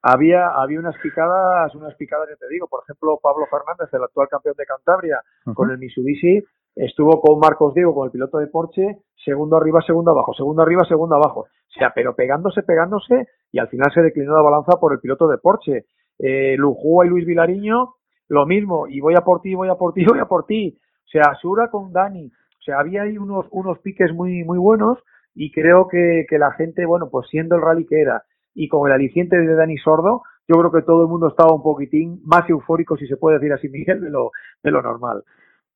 Había, 0.00 0.48
había 0.48 0.78
unas 0.78 0.96
picadas, 1.02 1.74
unas 1.74 1.94
picadas, 1.96 2.28
ya 2.30 2.36
te 2.36 2.48
digo, 2.48 2.66
por 2.68 2.82
ejemplo, 2.84 3.18
Pablo 3.20 3.46
Fernández, 3.50 3.92
el 3.92 4.04
actual 4.04 4.28
campeón 4.28 4.54
de 4.56 4.64
Cantabria, 4.64 5.20
con 5.52 5.70
el 5.70 5.78
Mitsubishi, 5.78 6.42
estuvo 6.76 7.20
con 7.20 7.40
Marcos 7.40 7.74
Diego, 7.74 7.94
con 7.94 8.06
el 8.06 8.12
piloto 8.12 8.38
de 8.38 8.46
Porsche, 8.46 8.98
segundo 9.22 9.56
arriba, 9.56 9.82
segundo 9.84 10.12
abajo, 10.12 10.32
segundo 10.32 10.62
arriba, 10.62 10.84
segundo 10.88 11.16
abajo. 11.16 11.40
O 11.40 11.78
sea, 11.78 11.92
pero 11.92 12.14
pegándose, 12.14 12.62
pegándose, 12.62 13.26
y 13.50 13.58
al 13.58 13.68
final 13.68 13.90
se 13.92 14.00
declinó 14.00 14.34
la 14.34 14.42
balanza 14.42 14.78
por 14.78 14.92
el 14.92 15.00
piloto 15.00 15.26
de 15.26 15.38
Porsche. 15.38 15.86
Eh, 16.18 16.54
Lujúa 16.56 17.04
y 17.04 17.10
Luis 17.10 17.26
Vilariño 17.26 17.95
lo 18.28 18.46
mismo, 18.46 18.86
y 18.88 19.00
voy 19.00 19.14
a 19.14 19.22
por 19.22 19.40
ti, 19.40 19.54
voy 19.54 19.68
a 19.68 19.74
por 19.74 19.92
ti, 19.92 20.04
voy 20.08 20.18
a 20.18 20.26
por 20.26 20.46
ti. 20.46 20.78
O 21.04 21.08
sea, 21.08 21.34
Sura 21.40 21.70
con 21.70 21.92
Dani. 21.92 22.26
O 22.26 22.62
sea, 22.62 22.80
había 22.80 23.02
ahí 23.02 23.16
unos, 23.16 23.46
unos 23.50 23.78
piques 23.78 24.12
muy, 24.12 24.42
muy 24.44 24.58
buenos 24.58 24.98
y 25.34 25.52
creo 25.52 25.86
que, 25.86 26.26
que 26.28 26.38
la 26.38 26.52
gente, 26.52 26.84
bueno, 26.84 27.08
pues 27.10 27.28
siendo 27.28 27.56
el 27.56 27.62
rally 27.62 27.86
que 27.86 28.00
era 28.00 28.24
y 28.54 28.68
con 28.68 28.88
el 28.88 28.94
aliciente 28.94 29.36
de 29.36 29.54
Dani 29.54 29.76
Sordo, 29.78 30.22
yo 30.48 30.56
creo 30.58 30.72
que 30.72 30.82
todo 30.82 31.02
el 31.02 31.08
mundo 31.08 31.28
estaba 31.28 31.54
un 31.54 31.62
poquitín 31.62 32.20
más 32.24 32.48
eufórico, 32.48 32.96
si 32.96 33.06
se 33.06 33.16
puede 33.16 33.38
decir 33.38 33.52
así, 33.52 33.68
Miguel, 33.70 34.00
de 34.00 34.10
lo, 34.10 34.30
de 34.62 34.70
lo 34.70 34.82
normal. 34.82 35.22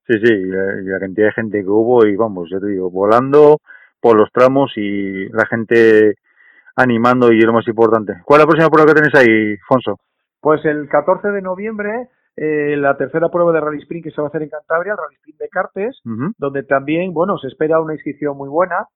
Sí, 0.07 0.18
sí, 0.24 0.32
y 0.32 0.46
la, 0.46 0.98
cantidad 0.98 1.26
de 1.26 1.32
gente 1.32 1.62
que 1.62 1.68
hubo 1.68 2.05
y 2.07 2.16
vamos, 2.16 2.48
ya 2.51 2.59
te 2.59 2.66
digo, 2.66 2.90
volando 2.90 3.59
por 4.01 4.16
los 4.16 4.32
tramos 4.32 4.72
y 4.76 5.28
la 5.28 5.46
gente 5.46 6.14
animando 6.74 7.30
y 7.30 7.40
lo 7.42 7.53
más 7.53 7.68
importante. 7.68 8.14
¿Cuál 8.24 8.40
es 8.40 8.46
la 8.46 8.48
próxima 8.48 8.70
prueba 8.70 8.88
que 8.88 8.94
tenéis 8.94 9.14
ahí, 9.14 9.57
Fonso? 9.68 10.01
Pues 10.40 10.64
el 10.64 10.88
14 10.88 11.28
de 11.28 11.42
noviembre 11.42 12.09
eh, 12.43 12.74
la 12.74 12.97
tercera 12.97 13.28
prueba 13.28 13.53
de 13.53 13.61
Rally 13.61 13.80
Sprint 13.82 14.05
que 14.05 14.11
se 14.12 14.20
va 14.22 14.28
a 14.28 14.30
hacer 14.30 14.43
en 14.43 14.49
Cantabria, 14.49 14.93
el 14.93 14.97
Rally 14.97 15.16
Sprint 15.16 15.38
de 15.41 15.49
Cartes, 15.51 16.01
donde 16.38 16.62
también, 16.62 17.12
bueno, 17.12 17.36
se 17.36 17.49
espera 17.49 17.82
una 17.82 17.93
inscripción 17.93 18.34
muy 18.34 18.49
buena, 18.49 18.86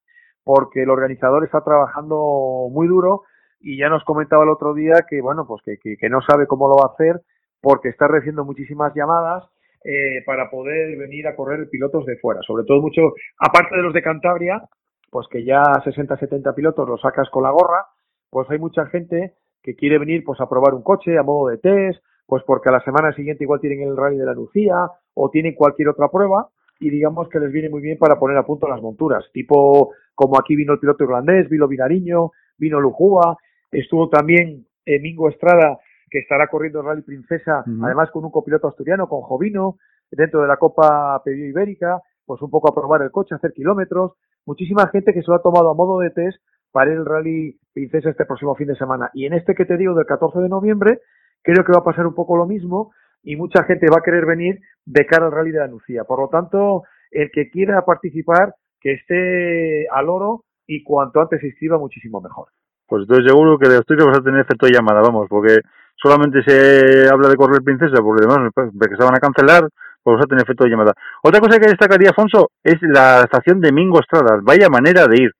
porque 0.45 0.84
el 0.84 0.88
organizador 0.88 1.45
está 1.45 1.62
trabajando 1.62 2.68
muy 2.70 2.88
duro 2.88 3.24
y 3.61 3.76
ya 3.76 3.90
nos 3.90 4.03
comentaba 4.05 4.45
el 4.45 4.49
otro 4.49 4.72
día 4.72 5.05
que, 5.07 5.20
bueno, 5.20 5.47
pues 5.47 5.61
que, 5.62 5.76
que, 5.76 6.09
no 6.09 6.22
sabe 6.22 6.47
cómo 6.47 6.68
lo 6.68 6.76
va 6.76 6.88
a 6.88 6.95
hacer 6.95 7.20
porque 7.61 7.90
está 7.90 8.09
recibiendo 8.09 8.47
muchísimas 8.47 8.95
llamadas 8.95 9.45
eh, 9.84 10.22
para 10.24 10.49
poder 10.49 10.97
venir 10.97 11.28
a 11.28 11.36
correr 11.36 11.68
pilotos 11.68 12.07
de 12.07 12.16
fuera, 12.16 12.40
sobre 12.47 12.64
todo 12.64 12.80
mucho, 12.80 13.12
aparte 13.38 13.76
de 13.76 13.82
los 13.82 13.92
de 13.92 14.03
Cantabria, 14.03 14.62
pues 15.11 15.26
que 15.30 15.45
ya 15.45 15.62
60, 15.84 16.16
70 16.16 16.55
pilotos 16.55 16.88
los 16.88 17.03
sacas 17.03 17.28
con 17.28 17.42
la 17.42 17.51
gorra, 17.51 17.84
pues 18.30 18.49
hay 18.49 18.59
mucha 18.59 18.86
gente 18.86 19.34
que 19.62 19.76
quiere 19.76 19.99
venir 19.99 20.24
pues 20.24 20.40
a 20.40 20.49
probar 20.49 20.72
un 20.72 20.82
coche 20.82 21.18
a 21.18 21.22
modo 21.22 21.51
de 21.51 21.59
test, 21.59 22.03
pues 22.26 22.42
porque 22.46 22.68
a 22.68 22.72
la 22.72 22.84
semana 22.84 23.12
siguiente 23.14 23.44
igual 23.44 23.60
tienen 23.60 23.82
el 23.82 23.96
rally 23.96 24.16
de 24.16 24.26
la 24.26 24.32
Lucía 24.32 24.88
o 25.14 25.30
tienen 25.30 25.54
cualquier 25.54 25.88
otra 25.88 26.08
prueba 26.08 26.48
y 26.80 26.90
digamos 26.90 27.28
que 27.28 27.38
les 27.38 27.52
viene 27.52 27.68
muy 27.68 27.80
bien 27.80 27.98
para 27.98 28.18
poner 28.18 28.36
a 28.36 28.44
punto 28.44 28.68
las 28.68 28.82
monturas, 28.82 29.24
tipo 29.32 29.92
como 30.14 30.38
aquí 30.38 30.56
vino 30.56 30.72
el 30.72 30.78
piloto 30.78 31.04
irlandés, 31.04 31.48
vino 31.48 31.68
Vinariño, 31.68 32.30
vino 32.58 32.80
Lujúa, 32.80 33.36
estuvo 33.70 34.08
también 34.08 34.66
eh, 34.86 35.00
Mingo 35.00 35.28
Estrada 35.28 35.78
que 36.10 36.20
estará 36.20 36.46
corriendo 36.46 36.80
el 36.80 36.86
Rally 36.86 37.02
Princesa, 37.02 37.64
además 37.82 38.08
con 38.12 38.24
un 38.24 38.30
copiloto 38.30 38.68
asturiano, 38.68 39.08
con 39.08 39.22
Jovino, 39.22 39.78
dentro 40.12 40.42
de 40.42 40.46
la 40.46 40.58
Copa 40.58 41.20
Pedido 41.24 41.48
Ibérica, 41.48 42.00
pues 42.24 42.40
un 42.40 42.50
poco 42.50 42.70
a 42.70 42.74
probar 42.74 43.02
el 43.02 43.10
coche, 43.10 43.34
hacer 43.34 43.52
kilómetros, 43.52 44.12
muchísima 44.46 44.86
gente 44.88 45.12
que 45.12 45.22
se 45.22 45.28
lo 45.28 45.34
ha 45.34 45.42
tomado 45.42 45.70
a 45.70 45.74
modo 45.74 45.98
de 45.98 46.10
test 46.10 46.38
para 46.70 46.92
el 46.92 47.04
Rally 47.04 47.58
Princesa 47.72 48.10
este 48.10 48.26
próximo 48.26 48.54
fin 48.54 48.68
de 48.68 48.76
semana. 48.76 49.10
Y 49.12 49.26
en 49.26 49.32
este 49.32 49.54
que 49.54 49.64
te 49.64 49.76
digo 49.76 49.94
del 49.94 50.06
14 50.06 50.38
de 50.38 50.48
noviembre, 50.48 51.00
creo 51.45 51.64
que 51.64 51.72
va 51.72 51.78
a 51.78 51.84
pasar 51.84 52.07
un 52.07 52.14
poco 52.14 52.36
lo 52.36 52.47
mismo 52.47 52.92
y 53.22 53.36
mucha 53.36 53.62
gente 53.64 53.86
va 53.90 53.99
a 53.99 54.03
querer 54.03 54.26
venir 54.26 54.61
de 54.84 55.07
cara 55.07 55.26
al 55.26 55.32
Rally 55.32 55.53
de 55.53 55.61
Andalucía. 55.61 56.05
Por 56.05 56.18
lo 56.18 56.28
tanto, 56.28 56.82
el 57.11 57.30
que 57.30 57.51
quiera 57.51 57.84
participar, 57.84 58.55
que 58.80 58.95
esté 58.95 59.88
al 59.88 60.09
oro 60.09 60.45
y 60.66 60.82
cuanto 60.82 61.20
antes 61.20 61.40
se 61.40 61.47
inscriba, 61.49 61.78
muchísimo 61.78 62.20
mejor. 62.20 62.49
Pues 62.86 63.03
estoy 63.03 63.26
seguro 63.26 63.59
que 63.59 63.68
de 63.68 63.76
Asturias 63.76 64.07
vas 64.07 64.18
a 64.18 64.22
tener 64.22 64.40
efecto 64.40 64.66
de 64.66 64.72
llamada, 64.72 65.01
vamos, 65.01 65.26
porque 65.28 65.61
solamente 65.97 66.42
se 66.42 67.09
habla 67.11 67.28
de 67.28 67.36
correr 67.36 67.62
princesa, 67.62 68.03
porque 68.03 68.24
además 68.26 68.51
que 68.55 68.97
se 68.97 69.05
van 69.05 69.16
a 69.16 69.20
cancelar, 69.20 69.68
pues 70.03 70.16
vas 70.16 70.24
a 70.24 70.28
tener 70.28 70.45
efecto 70.45 70.64
de 70.64 70.70
llamada. 70.70 70.92
Otra 71.22 71.40
cosa 71.40 71.59
que 71.59 71.68
destacaría, 71.68 72.11
Afonso, 72.11 72.51
es 72.62 72.76
la 72.82 73.22
estación 73.22 73.61
de 73.61 73.72
Mingo 73.72 74.01
Estrada. 74.01 74.38
Vaya 74.42 74.68
manera 74.68 75.07
de 75.07 75.22
ir. 75.22 75.30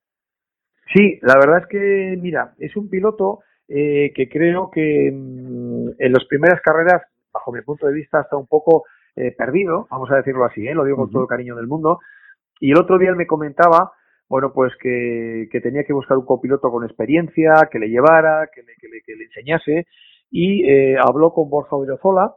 Sí, 0.95 1.19
la 1.23 1.35
verdad 1.35 1.59
es 1.59 1.67
que, 1.67 2.19
mira, 2.21 2.55
es 2.59 2.77
un 2.77 2.89
piloto 2.89 3.41
eh, 3.69 4.13
que 4.15 4.29
creo 4.29 4.71
que 4.71 5.11
mm, 5.13 5.64
en 5.99 6.13
las 6.13 6.25
primeras 6.27 6.61
carreras, 6.61 7.03
bajo 7.33 7.53
mi 7.53 7.63
punto 7.63 7.87
de 7.87 7.95
vista, 7.95 8.21
está 8.21 8.37
un 8.37 8.47
poco 8.47 8.85
eh, 9.17 9.33
perdido, 9.37 9.87
vamos 9.91 10.11
a 10.11 10.17
decirlo 10.17 10.45
así, 10.45 10.67
¿eh? 10.67 10.75
lo 10.75 10.85
digo 10.85 10.97
con 10.97 11.11
todo 11.11 11.23
el 11.23 11.29
cariño 11.29 11.57
del 11.57 11.67
mundo. 11.67 12.01
Y 12.61 12.73
el 12.73 12.79
otro 12.79 12.99
día 12.99 13.11
él 13.11 13.17
me 13.17 13.27
comentaba, 13.27 13.93
bueno, 14.29 14.53
pues 14.53 14.73
que, 14.81 15.49
que 15.51 15.61
tenía 15.61 15.85
que 15.85 15.93
buscar 15.93 16.17
un 16.17 16.27
copiloto 16.27 16.71
con 16.71 16.85
experiencia, 16.85 17.69
que 17.71 17.79
le 17.79 17.89
llevara, 17.89 18.49
que 18.53 18.63
le, 18.63 18.75
que 18.81 18.89
le, 18.89 19.03
que 19.03 19.15
le 19.17 19.25
enseñase, 19.25 19.87
y 20.31 20.69
eh, 20.69 20.97
habló 20.99 21.33
con 21.33 21.49
Borja 21.49 21.77
Odriozola, 21.77 22.35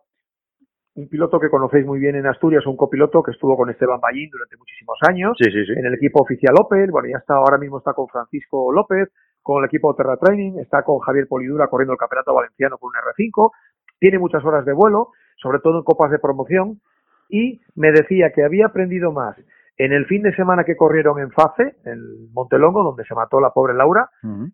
un 0.97 1.07
piloto 1.07 1.39
que 1.39 1.49
conocéis 1.49 1.85
muy 1.85 1.99
bien 1.99 2.15
en 2.15 2.25
Asturias, 2.25 2.65
un 2.65 2.75
copiloto 2.75 3.21
que 3.21 3.31
estuvo 3.31 3.55
con 3.55 3.69
Esteban 3.69 3.99
Ballín 4.01 4.29
durante 4.31 4.57
muchísimos 4.57 4.97
años 5.07 5.37
en 5.39 5.85
el 5.85 5.93
equipo 5.93 6.21
oficial 6.21 6.55
Opel, 6.59 6.89
bueno, 6.89 7.07
ya 7.07 7.19
está, 7.19 7.35
ahora 7.35 7.59
mismo 7.59 7.77
está 7.77 7.93
con 7.93 8.07
Francisco 8.07 8.71
López, 8.71 9.09
con 9.47 9.63
el 9.63 9.67
equipo 9.67 9.95
Terra 9.95 10.17
Training, 10.17 10.59
está 10.59 10.83
con 10.83 10.99
Javier 10.99 11.25
Polidura 11.29 11.67
corriendo 11.67 11.93
el 11.93 11.97
campeonato 11.97 12.33
valenciano 12.33 12.77
con 12.77 12.89
un 12.89 12.95
R5, 12.95 13.51
tiene 13.97 14.19
muchas 14.19 14.43
horas 14.43 14.65
de 14.65 14.73
vuelo, 14.73 15.11
sobre 15.37 15.59
todo 15.59 15.77
en 15.77 15.85
copas 15.85 16.11
de 16.11 16.19
promoción, 16.19 16.81
y 17.29 17.61
me 17.73 17.93
decía 17.93 18.33
que 18.33 18.43
había 18.43 18.65
aprendido 18.65 19.13
más 19.13 19.37
en 19.77 19.93
el 19.93 20.05
fin 20.05 20.21
de 20.21 20.35
semana 20.35 20.65
que 20.65 20.75
corrieron 20.75 21.19
en 21.19 21.31
FACE, 21.31 21.77
en 21.85 22.33
Montelongo, 22.33 22.83
donde 22.83 23.05
se 23.05 23.15
mató 23.15 23.39
la 23.39 23.51
pobre 23.51 23.73
Laura, 23.73 24.09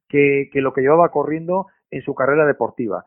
que, 0.07 0.49
que 0.51 0.61
lo 0.61 0.73
que 0.73 0.81
llevaba 0.81 1.09
corriendo 1.09 1.67
en 1.89 2.03
su 2.03 2.13
carrera 2.13 2.45
deportiva. 2.45 3.05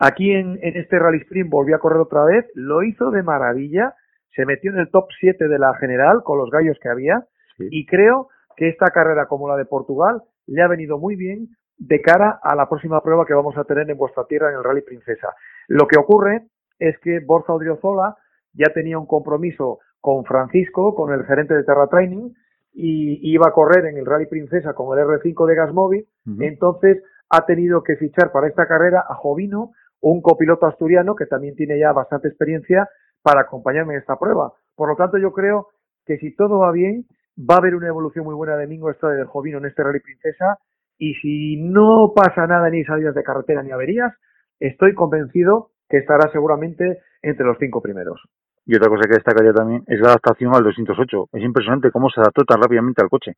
Aquí 0.00 0.32
en, 0.32 0.58
este 0.60 0.98
Rally 0.98 1.18
Sprint 1.18 1.48
volvió 1.48 1.76
a 1.76 1.78
correr 1.78 2.00
otra 2.00 2.24
vez, 2.24 2.44
lo 2.54 2.82
hizo 2.82 3.10
de 3.10 3.22
maravilla, 3.22 3.94
se 4.34 4.44
metió 4.44 4.70
en 4.70 4.78
el 4.78 4.90
top 4.90 5.06
7 5.18 5.48
de 5.48 5.58
la 5.58 5.72
general 5.74 6.22
con 6.24 6.36
los 6.36 6.50
gallos 6.50 6.76
que 6.82 6.90
había 6.90 7.24
y 7.58 7.86
creo 7.86 8.28
que 8.56 8.68
esta 8.68 8.90
carrera 8.90 9.26
como 9.26 9.48
la 9.48 9.56
de 9.56 9.64
Portugal 9.64 10.22
le 10.46 10.62
ha 10.62 10.68
venido 10.68 10.98
muy 10.98 11.16
bien 11.16 11.48
de 11.76 12.00
cara 12.00 12.38
a 12.42 12.54
la 12.54 12.68
próxima 12.68 13.02
prueba 13.02 13.26
que 13.26 13.34
vamos 13.34 13.56
a 13.56 13.64
tener 13.64 13.88
en 13.90 13.96
vuestra 13.96 14.24
tierra 14.24 14.50
en 14.50 14.56
el 14.56 14.64
Rally 14.64 14.82
Princesa. 14.82 15.34
Lo 15.68 15.86
que 15.86 15.98
ocurre 15.98 16.48
es 16.78 16.98
que 16.98 17.20
Borja 17.20 17.52
Odriozola 17.52 18.16
ya 18.52 18.72
tenía 18.72 18.98
un 18.98 19.06
compromiso 19.06 19.80
con 20.00 20.24
Francisco, 20.24 20.94
con 20.94 21.12
el 21.12 21.24
gerente 21.24 21.54
de 21.54 21.64
Terra 21.64 21.86
Training, 21.88 22.32
y 22.74 23.32
iba 23.32 23.48
a 23.48 23.52
correr 23.52 23.86
en 23.86 23.98
el 23.98 24.06
Rally 24.06 24.26
Princesa 24.26 24.74
con 24.74 24.98
el 24.98 25.04
R5 25.04 25.46
de 25.46 25.54
Gasmóvil, 25.54 26.08
entonces 26.40 27.02
ha 27.28 27.44
tenido 27.44 27.82
que 27.82 27.96
fichar 27.96 28.32
para 28.32 28.48
esta 28.48 28.66
carrera 28.66 29.04
a 29.08 29.14
Jovino, 29.14 29.72
un 30.00 30.20
copiloto 30.22 30.66
asturiano 30.66 31.14
que 31.14 31.26
también 31.26 31.54
tiene 31.54 31.78
ya 31.78 31.92
bastante 31.92 32.28
experiencia 32.28 32.88
para 33.22 33.42
acompañarme 33.42 33.94
en 33.94 34.00
esta 34.00 34.18
prueba. 34.18 34.52
Por 34.74 34.88
lo 34.88 34.96
tanto, 34.96 35.18
yo 35.18 35.32
creo 35.32 35.68
que 36.04 36.18
si 36.18 36.34
todo 36.34 36.58
va 36.60 36.72
bien, 36.72 37.06
va 37.38 37.56
a 37.56 37.58
haber 37.58 37.74
una 37.74 37.88
evolución 37.88 38.24
muy 38.24 38.34
buena 38.34 38.56
de 38.56 38.66
Mingo 38.66 38.90
Estrada 38.90 39.14
del 39.14 39.26
Jovino 39.26 39.58
en 39.58 39.66
este 39.66 39.82
Rally 39.82 40.00
Princesa 40.00 40.58
y 40.98 41.14
si 41.14 41.56
no 41.56 42.12
pasa 42.14 42.46
nada 42.46 42.70
ni 42.70 42.84
salidas 42.84 43.14
de 43.14 43.22
carretera 43.22 43.62
ni 43.62 43.70
averías, 43.70 44.12
estoy 44.60 44.94
convencido 44.94 45.70
que 45.88 45.98
estará 45.98 46.30
seguramente 46.30 47.00
entre 47.22 47.46
los 47.46 47.58
cinco 47.58 47.80
primeros. 47.80 48.20
Y 48.64 48.76
otra 48.76 48.88
cosa 48.88 49.08
que 49.08 49.14
destacaría 49.14 49.52
también 49.52 49.82
es 49.88 49.98
la 50.00 50.08
adaptación 50.08 50.54
al 50.54 50.62
208. 50.62 51.28
Es 51.32 51.42
impresionante 51.42 51.90
cómo 51.90 52.08
se 52.10 52.20
adaptó 52.20 52.44
tan 52.44 52.62
rápidamente 52.62 53.02
al 53.02 53.08
coche. 53.08 53.32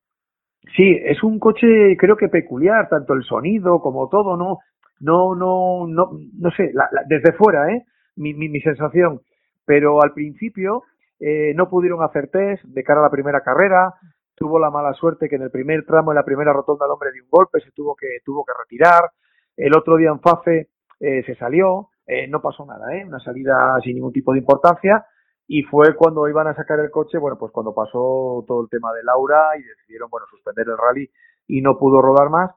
Sí, 0.76 0.98
es 1.02 1.22
un 1.22 1.38
coche 1.38 1.96
creo 1.98 2.16
que 2.16 2.28
peculiar, 2.28 2.88
tanto 2.88 3.14
el 3.14 3.22
sonido 3.24 3.80
como 3.80 4.08
todo, 4.08 4.36
¿no? 4.36 4.58
no, 5.00 5.34
no, 5.34 5.86
no, 5.86 6.10
no 6.38 6.50
sé, 6.52 6.72
desde 7.08 7.32
fuera, 7.32 7.70
¿eh? 7.72 7.84
Mi, 8.16 8.32
mi, 8.32 8.60
sensación. 8.60 9.20
Pero 9.66 10.02
al 10.02 10.12
principio 10.12 10.82
eh, 11.20 11.52
no 11.54 11.68
pudieron 11.68 12.02
hacer 12.02 12.28
test 12.28 12.64
de 12.64 12.82
cara 12.82 13.00
a 13.00 13.04
la 13.04 13.10
primera 13.10 13.42
carrera. 13.42 13.94
Tuvo 14.34 14.58
la 14.58 14.70
mala 14.70 14.92
suerte 14.94 15.28
que 15.28 15.36
en 15.36 15.42
el 15.42 15.50
primer 15.50 15.84
tramo, 15.84 16.10
en 16.12 16.16
la 16.16 16.24
primera 16.24 16.52
rotonda, 16.52 16.86
el 16.86 16.92
hombre 16.92 17.12
dio 17.12 17.22
un 17.22 17.30
golpe, 17.30 17.60
se 17.60 17.70
tuvo 17.70 17.94
que, 17.94 18.18
tuvo 18.24 18.44
que 18.44 18.52
retirar. 18.58 19.10
El 19.56 19.76
otro 19.76 19.96
día 19.96 20.10
en 20.10 20.20
Fafe 20.20 20.70
eh, 20.98 21.22
se 21.24 21.34
salió, 21.36 21.90
eh, 22.06 22.26
no 22.26 22.42
pasó 22.42 22.66
nada, 22.66 22.96
¿eh? 22.96 23.04
Una 23.06 23.20
salida 23.20 23.76
sin 23.82 23.94
ningún 23.94 24.12
tipo 24.12 24.32
de 24.32 24.38
importancia. 24.40 25.06
y 25.46 25.62
fue 25.64 25.94
cuando 25.94 26.26
iban 26.28 26.46
a 26.46 26.54
sacar 26.54 26.80
el 26.80 26.90
coche, 26.90 27.18
bueno, 27.18 27.36
pues 27.38 27.52
cuando 27.52 27.74
pasó 27.74 28.44
todo 28.48 28.62
el 28.62 28.68
tema 28.70 28.92
de 28.94 29.02
Laura 29.04 29.50
y 29.58 29.62
decidieron, 29.62 30.08
bueno, 30.10 30.26
suspender 30.30 30.66
el 30.66 30.78
rally 30.78 31.10
y 31.46 31.60
no 31.60 31.78
pudo 31.78 32.00
rodar 32.00 32.30
más. 32.30 32.50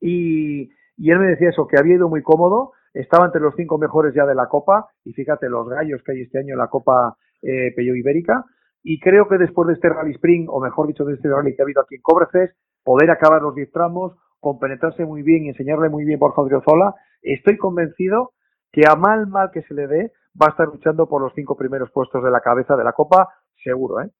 Y, 0.00 0.70
y 0.98 1.10
él 1.10 1.18
me 1.18 1.28
decía 1.28 1.50
eso, 1.50 1.66
que 1.66 1.78
había 1.78 1.96
ido 1.96 2.08
muy 2.08 2.22
cómodo, 2.22 2.72
estaba 2.92 3.26
entre 3.26 3.40
los 3.40 3.54
cinco 3.56 3.78
mejores 3.78 4.14
ya 4.14 4.26
de 4.26 4.34
la 4.34 4.48
Copa, 4.48 4.88
y 5.04 5.12
fíjate 5.12 5.48
los 5.48 5.68
gallos 5.68 6.02
que 6.02 6.12
hay 6.12 6.22
este 6.22 6.38
año 6.38 6.54
en 6.54 6.58
la 6.58 6.68
Copa 6.68 7.16
eh, 7.46 7.74
Ibérica, 7.76 8.44
y 8.82 9.00
creo 9.00 9.28
que 9.28 9.38
después 9.38 9.68
de 9.68 9.74
este 9.74 9.88
Rally 9.88 10.12
Spring, 10.12 10.46
o 10.48 10.60
mejor 10.60 10.86
dicho, 10.86 11.04
de 11.04 11.14
este 11.14 11.28
rally 11.28 11.54
que 11.54 11.62
ha 11.62 11.64
habido 11.64 11.82
aquí 11.82 11.96
en 11.96 12.02
Cobreces, 12.02 12.54
poder 12.84 13.10
acabar 13.10 13.42
los 13.42 13.54
10 13.54 13.72
tramos, 13.72 14.16
compenetrarse 14.38 15.04
muy 15.04 15.22
bien 15.22 15.44
y 15.44 15.48
enseñarle 15.48 15.88
muy 15.88 16.04
bien 16.04 16.18
por 16.18 16.32
Jorge 16.32 16.56
Zola, 16.64 16.94
estoy 17.22 17.56
convencido 17.56 18.32
que 18.70 18.82
a 18.86 18.94
mal 18.94 19.26
mal 19.26 19.50
que 19.52 19.62
se 19.62 19.74
le 19.74 19.86
dé, 19.86 20.12
va 20.40 20.46
a 20.46 20.50
estar 20.50 20.68
luchando 20.68 21.08
por 21.08 21.22
los 21.22 21.32
cinco 21.34 21.56
primeros 21.56 21.90
puestos 21.90 22.22
de 22.22 22.30
la 22.30 22.40
cabeza 22.40 22.76
de 22.76 22.84
la 22.84 22.92
Copa, 22.92 23.28
seguro, 23.62 24.02
¿eh? 24.02 24.10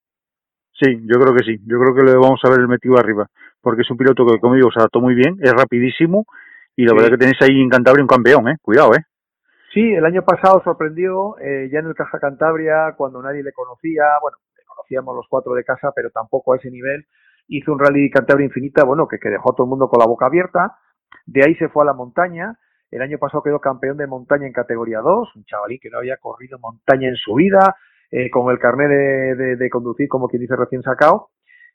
Sí, 0.79 1.01
yo 1.05 1.21
creo 1.21 1.35
que 1.35 1.45
sí. 1.45 1.59
Yo 1.67 1.79
creo 1.79 1.95
que 1.95 2.03
le 2.03 2.17
vamos 2.17 2.41
a 2.45 2.51
ver 2.51 2.61
el 2.61 2.69
metido 2.69 2.99
arriba. 2.99 3.27
Porque 3.63 3.83
es 3.83 3.91
un 3.91 3.97
piloto 3.97 4.27
que, 4.27 4.39
como 4.39 4.55
digo, 4.55 4.71
se 4.71 4.79
adaptó 4.79 5.01
muy 5.01 5.15
bien, 5.15 5.37
es 5.41 5.53
rapidísimo 5.53 6.27
y 6.77 6.85
la 6.85 6.93
verdad 6.93 7.11
que 7.11 7.19
tenéis 7.19 7.41
ahí 7.41 7.61
en 7.61 7.71
Cantabria 7.71 8.05
un 8.05 8.09
campeón, 8.09 8.49
¿eh? 8.49 8.57
Cuidado, 8.61 8.95
¿eh? 8.95 9.05
Sí, 9.77 9.93
el 9.93 10.07
año 10.07 10.23
pasado 10.23 10.63
sorprendió 10.65 11.39
eh, 11.39 11.69
ya 11.71 11.81
en 11.81 11.87
el 11.89 11.95
Caja 11.95 12.19
Cantabria 12.19 12.95
cuando 12.97 13.21
nadie 13.21 13.43
le 13.43 13.53
conocía, 13.53 14.05
bueno, 14.23 14.39
le 14.57 14.65
conocíamos 14.65 15.15
los 15.15 15.27
cuatro 15.29 15.53
de 15.53 15.65
casa, 15.65 15.93
pero 15.95 16.09
tampoco 16.09 16.55
a 16.55 16.57
ese 16.57 16.71
nivel. 16.71 17.05
Hizo 17.49 17.75
un 17.75 17.79
rally 17.79 18.09
Cantabria 18.09 18.47
Infinita, 18.47 18.87
bueno, 18.87 19.07
que, 19.07 19.19
dejó 19.19 19.53
a 19.53 19.55
todo 19.55 19.67
el 19.67 19.69
mundo 19.69 19.91
con 19.91 19.99
la 19.99 20.07
boca 20.07 20.25
abierta. 20.25 20.79
De 21.27 21.45
ahí 21.45 21.55
se 21.57 21.69
fue 21.69 21.83
a 21.83 21.85
la 21.85 21.93
montaña. 21.93 22.59
El 22.91 23.03
año 23.03 23.19
pasado 23.19 23.43
quedó 23.43 23.61
campeón 23.61 23.99
de 23.99 24.07
montaña 24.07 24.47
en 24.47 24.55
categoría 24.55 25.01
2, 25.01 25.37
un 25.37 25.45
chavalín 25.45 25.79
que 25.79 25.91
no 25.91 25.99
había 25.99 26.17
corrido 26.17 26.59
montaña 26.59 27.11
en 27.11 27.17
su 27.17 27.35
vida, 27.35 27.77
eh, 28.11 28.31
con 28.31 28.51
el 28.51 28.59
carnet 28.59 28.89
de, 28.89 29.57
de, 29.57 29.69
conducir, 29.69 30.09
como 30.09 30.27
quien 30.29 30.41
dice, 30.41 30.57
recién 30.57 30.81
sacado. 30.81 31.29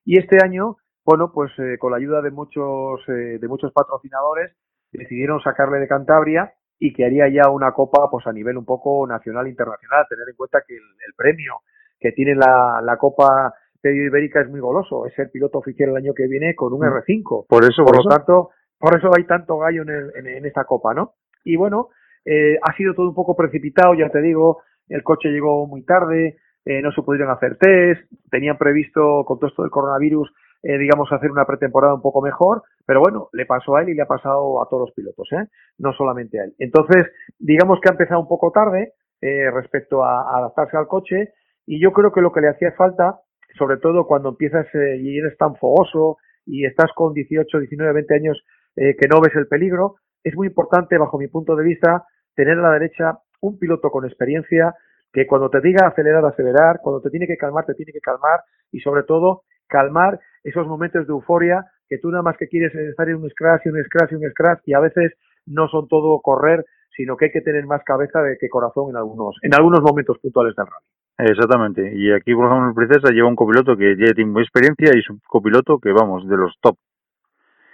Y 0.06 0.18
este 0.18 0.44
año, 0.44 0.78
bueno, 1.06 1.32
pues 1.32 1.52
eh, 1.60 1.78
con 1.78 1.92
la 1.92 1.98
ayuda 1.98 2.24
de 2.24 2.32
muchos, 2.32 3.06
de 3.06 3.48
muchos 3.48 3.72
patrocinadores, 3.72 4.56
decidieron 4.92 5.40
sacarle 5.44 5.78
de 5.78 5.88
Cantabria 5.88 6.52
y 6.84 6.92
que 6.94 7.06
haría 7.06 7.30
ya 7.30 7.48
una 7.52 7.72
copa 7.74 8.10
pues 8.10 8.26
a 8.26 8.34
nivel 8.34 8.58
un 8.58 8.66
poco 8.66 9.06
nacional 9.06 9.48
internacional, 9.48 10.08
tener 10.10 10.28
en 10.28 10.36
cuenta 10.36 10.64
que 10.68 10.74
el, 10.76 11.14
premio 11.16 11.62
que 12.00 12.12
tiene 12.12 12.34
la, 12.34 12.82
la 12.84 12.98
Copa 12.98 13.54
Pedio 13.80 14.04
Ibérica 14.06 14.42
es 14.42 14.50
muy 14.50 14.60
goloso, 14.60 15.06
es 15.06 15.18
el 15.20 15.30
piloto 15.30 15.60
oficial 15.60 15.90
el 15.90 15.98
año 15.98 16.14
que 16.16 16.28
viene 16.28 16.56
con 16.56 16.74
un 16.74 16.80
mm. 16.80 16.92
R5. 16.92 17.46
Por 17.48 17.64
eso, 17.66 17.86
por, 17.86 17.98
lo 17.98 18.10
tanto, 18.10 18.50
por 18.80 18.98
eso 18.98 19.12
hay 19.16 19.26
tanto 19.26 19.60
gallo 19.60 19.84
en, 19.84 20.28
en, 20.28 20.46
esta 20.48 20.64
copa, 20.64 20.96
¿no? 20.96 21.14
Y 21.44 21.56
bueno, 21.56 21.90
eh, 22.26 22.58
ha 22.60 22.76
sido 22.76 22.96
todo 22.96 23.10
un 23.10 23.16
poco 23.16 23.36
precipitado, 23.36 23.94
ya 23.94 24.10
te 24.10 24.20
digo, 24.20 24.64
el 24.90 25.04
coche 25.04 25.30
llegó 25.30 25.68
muy 25.68 25.84
tarde, 25.84 26.38
eh, 26.66 26.82
no 26.82 26.92
se 26.92 27.04
pudieron 27.04 27.30
hacer 27.30 27.58
test, 27.58 28.12
tenían 28.32 28.58
previsto 28.58 29.24
con 29.24 29.38
todo 29.38 29.52
esto 29.52 29.62
del 29.62 29.70
coronavirus, 29.70 30.34
eh, 30.64 30.78
digamos, 30.78 31.12
hacer 31.12 31.32
una 31.32 31.46
pretemporada 31.46 31.96
un 31.96 32.02
poco 32.02 32.22
mejor, 32.22 32.64
pero 32.86 33.00
bueno, 33.00 33.30
le 33.34 33.46
pasó 33.46 33.76
a 33.76 33.82
él 33.82 33.90
y 33.90 33.96
le 33.96 34.04
ha 34.04 34.08
pasado 34.08 34.62
a 34.62 34.68
todos 34.70 34.88
los 34.88 34.96
pilotos, 34.96 35.28
¿eh? 35.34 35.48
no 35.78 35.94
solamente 35.94 36.40
a 36.40 36.44
él. 36.46 36.54
Entonces, 36.60 37.04
digamos 37.40 37.80
que 37.82 37.90
ha 37.90 37.94
empezado 37.94 38.22
un 38.22 38.28
poco 38.28 38.52
tarde 38.52 38.94
eh, 39.24 39.52
respecto 39.52 40.04
a, 40.04 40.36
adaptarse 40.38 40.76
al 40.78 40.88
coche 40.88 41.34
y 41.68 41.80
yo 41.80 41.92
creo 41.94 42.12
que 42.12 42.22
lo 42.22 42.32
que 42.32 42.42
le 42.42 42.50
hacía 42.50 42.72
falta, 42.72 43.20
sobre 43.56 43.78
todo 43.78 44.08
cuando 44.08 44.30
empiezas 44.30 44.66
eh, 44.74 44.98
y 45.00 45.20
eres 45.20 45.38
tan 45.38 45.56
fogoso 45.58 46.18
y 46.44 46.66
estás 46.66 46.92
con 46.96 47.14
18, 47.14 47.60
19, 47.60 47.94
20 47.94 48.16
años 48.16 48.44
eh, 48.76 48.96
que 49.00 49.08
no 49.08 49.22
ves 49.22 49.36
el 49.36 49.48
peligro, 49.48 49.98
es 50.24 50.36
muy 50.36 50.48
importante, 50.48 50.98
bajo 50.98 51.20
mi 51.20 51.28
punto 51.28 51.56
de 51.56 51.64
vista, 51.64 52.06
tener 52.36 52.58
a 52.58 52.62
la 52.62 52.72
derecha 52.72 53.20
un 53.42 53.60
piloto 53.60 53.92
con 53.92 54.06
experiencia 54.06 54.74
que 55.14 55.28
cuando 55.28 55.52
te 55.52 55.62
diga 55.62 55.86
acelerar, 55.86 56.26
acelerar, 56.26 56.80
cuando 56.82 57.02
te 57.02 57.12
tiene 57.12 57.28
que 57.28 57.38
calmar, 57.38 57.66
te 57.66 57.76
tiene 57.76 57.92
que 57.92 58.00
calmar 58.00 58.42
y 58.72 58.80
sobre 58.80 59.04
todo 59.04 59.44
calmar 59.68 60.20
esos 60.44 60.68
momentos 60.68 61.08
de 61.08 61.12
euforia 61.14 61.66
que 61.88 61.98
tú 61.98 62.10
nada 62.10 62.24
más 62.24 62.38
que 62.38 62.48
quieres 62.48 62.74
estar 62.74 63.08
en 63.10 63.16
un 63.16 63.30
scratch 63.30 63.66
y 63.66 63.70
un 63.70 63.84
scratch 63.84 64.12
y 64.12 64.16
un 64.16 64.30
scratch 64.32 64.62
y 64.66 64.74
a 64.74 64.80
veces 64.80 65.14
no 65.46 65.68
son 65.68 65.88
todo 65.88 66.20
correr, 66.22 66.66
sino 66.96 67.18
que 67.18 67.26
hay 67.26 67.32
que 67.32 67.42
tener 67.42 67.66
más 67.66 67.84
cabeza 67.84 68.22
de 68.22 68.38
que 68.40 68.50
corazón 68.50 68.90
en 68.90 68.98
algunos, 68.98 69.36
en 69.42 69.54
algunos 69.54 69.82
momentos 69.82 70.18
puntuales 70.20 70.56
del 70.56 70.66
rally. 70.66 71.32
Exactamente. 71.32 71.92
Y 71.94 72.12
aquí, 72.12 72.34
por 72.34 72.46
ejemplo, 72.46 72.70
el 72.70 72.76
Princesa 72.76 73.14
lleva 73.14 73.28
un 73.28 73.36
copiloto 73.36 73.78
que 73.78 73.96
ya 73.98 74.14
tiene 74.14 74.40
experiencia 74.42 74.92
y 74.94 75.00
es 75.00 75.10
un 75.10 75.20
copiloto 75.28 75.80
que, 75.80 75.92
vamos, 75.92 76.28
de 76.28 76.38
los 76.38 76.56
top. 76.62 76.78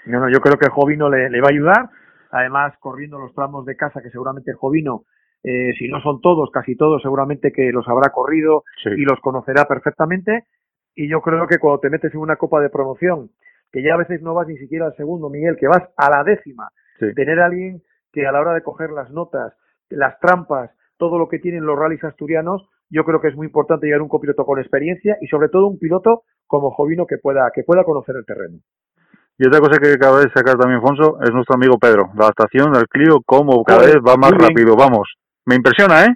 No, 0.06 0.20
no, 0.20 0.30
yo 0.30 0.40
creo 0.40 0.58
que 0.58 0.66
el 0.66 0.72
Jovino 0.72 1.10
le, 1.10 1.30
le 1.30 1.42
va 1.42 1.48
a 1.48 1.52
ayudar. 1.52 1.90
Además, 2.32 2.74
corriendo 2.80 3.20
los 3.20 3.34
tramos 3.34 3.66
de 3.66 3.76
casa, 3.76 4.02
que 4.02 4.10
seguramente 4.10 4.54
Jovino 4.54 5.04
eh, 5.44 5.74
si 5.78 5.88
no 5.88 6.02
son 6.02 6.20
todos, 6.22 6.50
casi 6.52 6.76
todos, 6.76 7.02
seguramente 7.02 7.52
que 7.52 7.72
los 7.72 7.88
habrá 7.88 8.10
corrido 8.10 8.64
y 8.86 9.04
los 9.04 9.20
conocerá 9.20 9.66
perfectamente. 9.66 10.46
Y 11.00 11.08
yo 11.08 11.22
creo 11.22 11.46
que 11.46 11.60
cuando 11.60 11.80
te 11.80 11.92
metes 11.92 12.12
en 12.12 12.20
una 12.20 12.38
copa 12.38 12.60
de 12.60 12.72
promoción, 12.72 13.30
que 13.72 13.84
ya 13.84 13.94
a 13.94 13.98
veces 13.98 14.20
no 14.24 14.34
vas 14.34 14.48
ni 14.48 14.58
siquiera 14.58 14.88
al 14.88 14.96
segundo, 14.96 15.30
Miguel, 15.30 15.56
que 15.56 15.68
vas 15.68 15.84
a 15.96 16.10
la 16.10 16.24
décima, 16.24 16.70
tener 17.16 17.40
a 17.40 17.46
alguien 17.46 17.84
que 18.12 18.26
a 18.26 18.32
la 18.32 18.42
hora 18.42 18.56
de 18.56 18.64
coger 18.64 18.90
las 18.90 19.12
notas, 19.12 19.54
las 19.90 20.20
trampas, 20.20 20.72
todo 20.98 21.20
lo 21.20 21.30
que 21.30 21.38
tienen 21.38 21.68
los 21.68 21.78
rallies 21.78 22.04
asturianos, 22.04 22.68
yo 22.90 23.04
creo 23.04 23.22
que 23.22 23.28
es 23.28 23.36
muy 23.36 23.46
importante 23.46 23.86
llegar 23.86 24.00
a 24.00 24.04
un 24.04 24.10
copiloto 24.10 24.44
con 24.44 24.58
experiencia 24.58 25.18
y 25.22 25.28
sobre 25.28 25.50
todo 25.50 25.68
un 25.68 25.78
piloto 25.78 26.24
como 26.48 26.72
Jovino 26.72 27.06
que 27.06 27.20
pueda, 27.20 27.52
que 27.54 27.62
pueda 27.62 27.84
conocer 27.84 28.16
el 28.16 28.26
terreno. 28.26 28.58
Y 29.38 29.48
otra 29.48 29.60
cosa 29.60 29.80
que 29.80 29.92
acaba 29.94 30.18
de 30.22 30.32
sacar 30.34 30.58
también 30.58 30.82
Fonso 30.82 31.20
es 31.22 31.32
nuestro 31.32 31.58
amigo 31.58 31.78
Pedro, 31.78 32.10
la 32.16 32.24
adaptación 32.26 32.72
del 32.74 32.88
Clio, 32.88 33.22
cómo 33.24 33.64
cada 33.64 33.86
vez 33.86 33.98
va 33.98 34.16
más 34.18 34.32
rápido, 34.32 34.76
vamos. 34.76 35.14
Me 35.46 35.54
impresiona, 35.54 36.06
¿eh? 36.06 36.16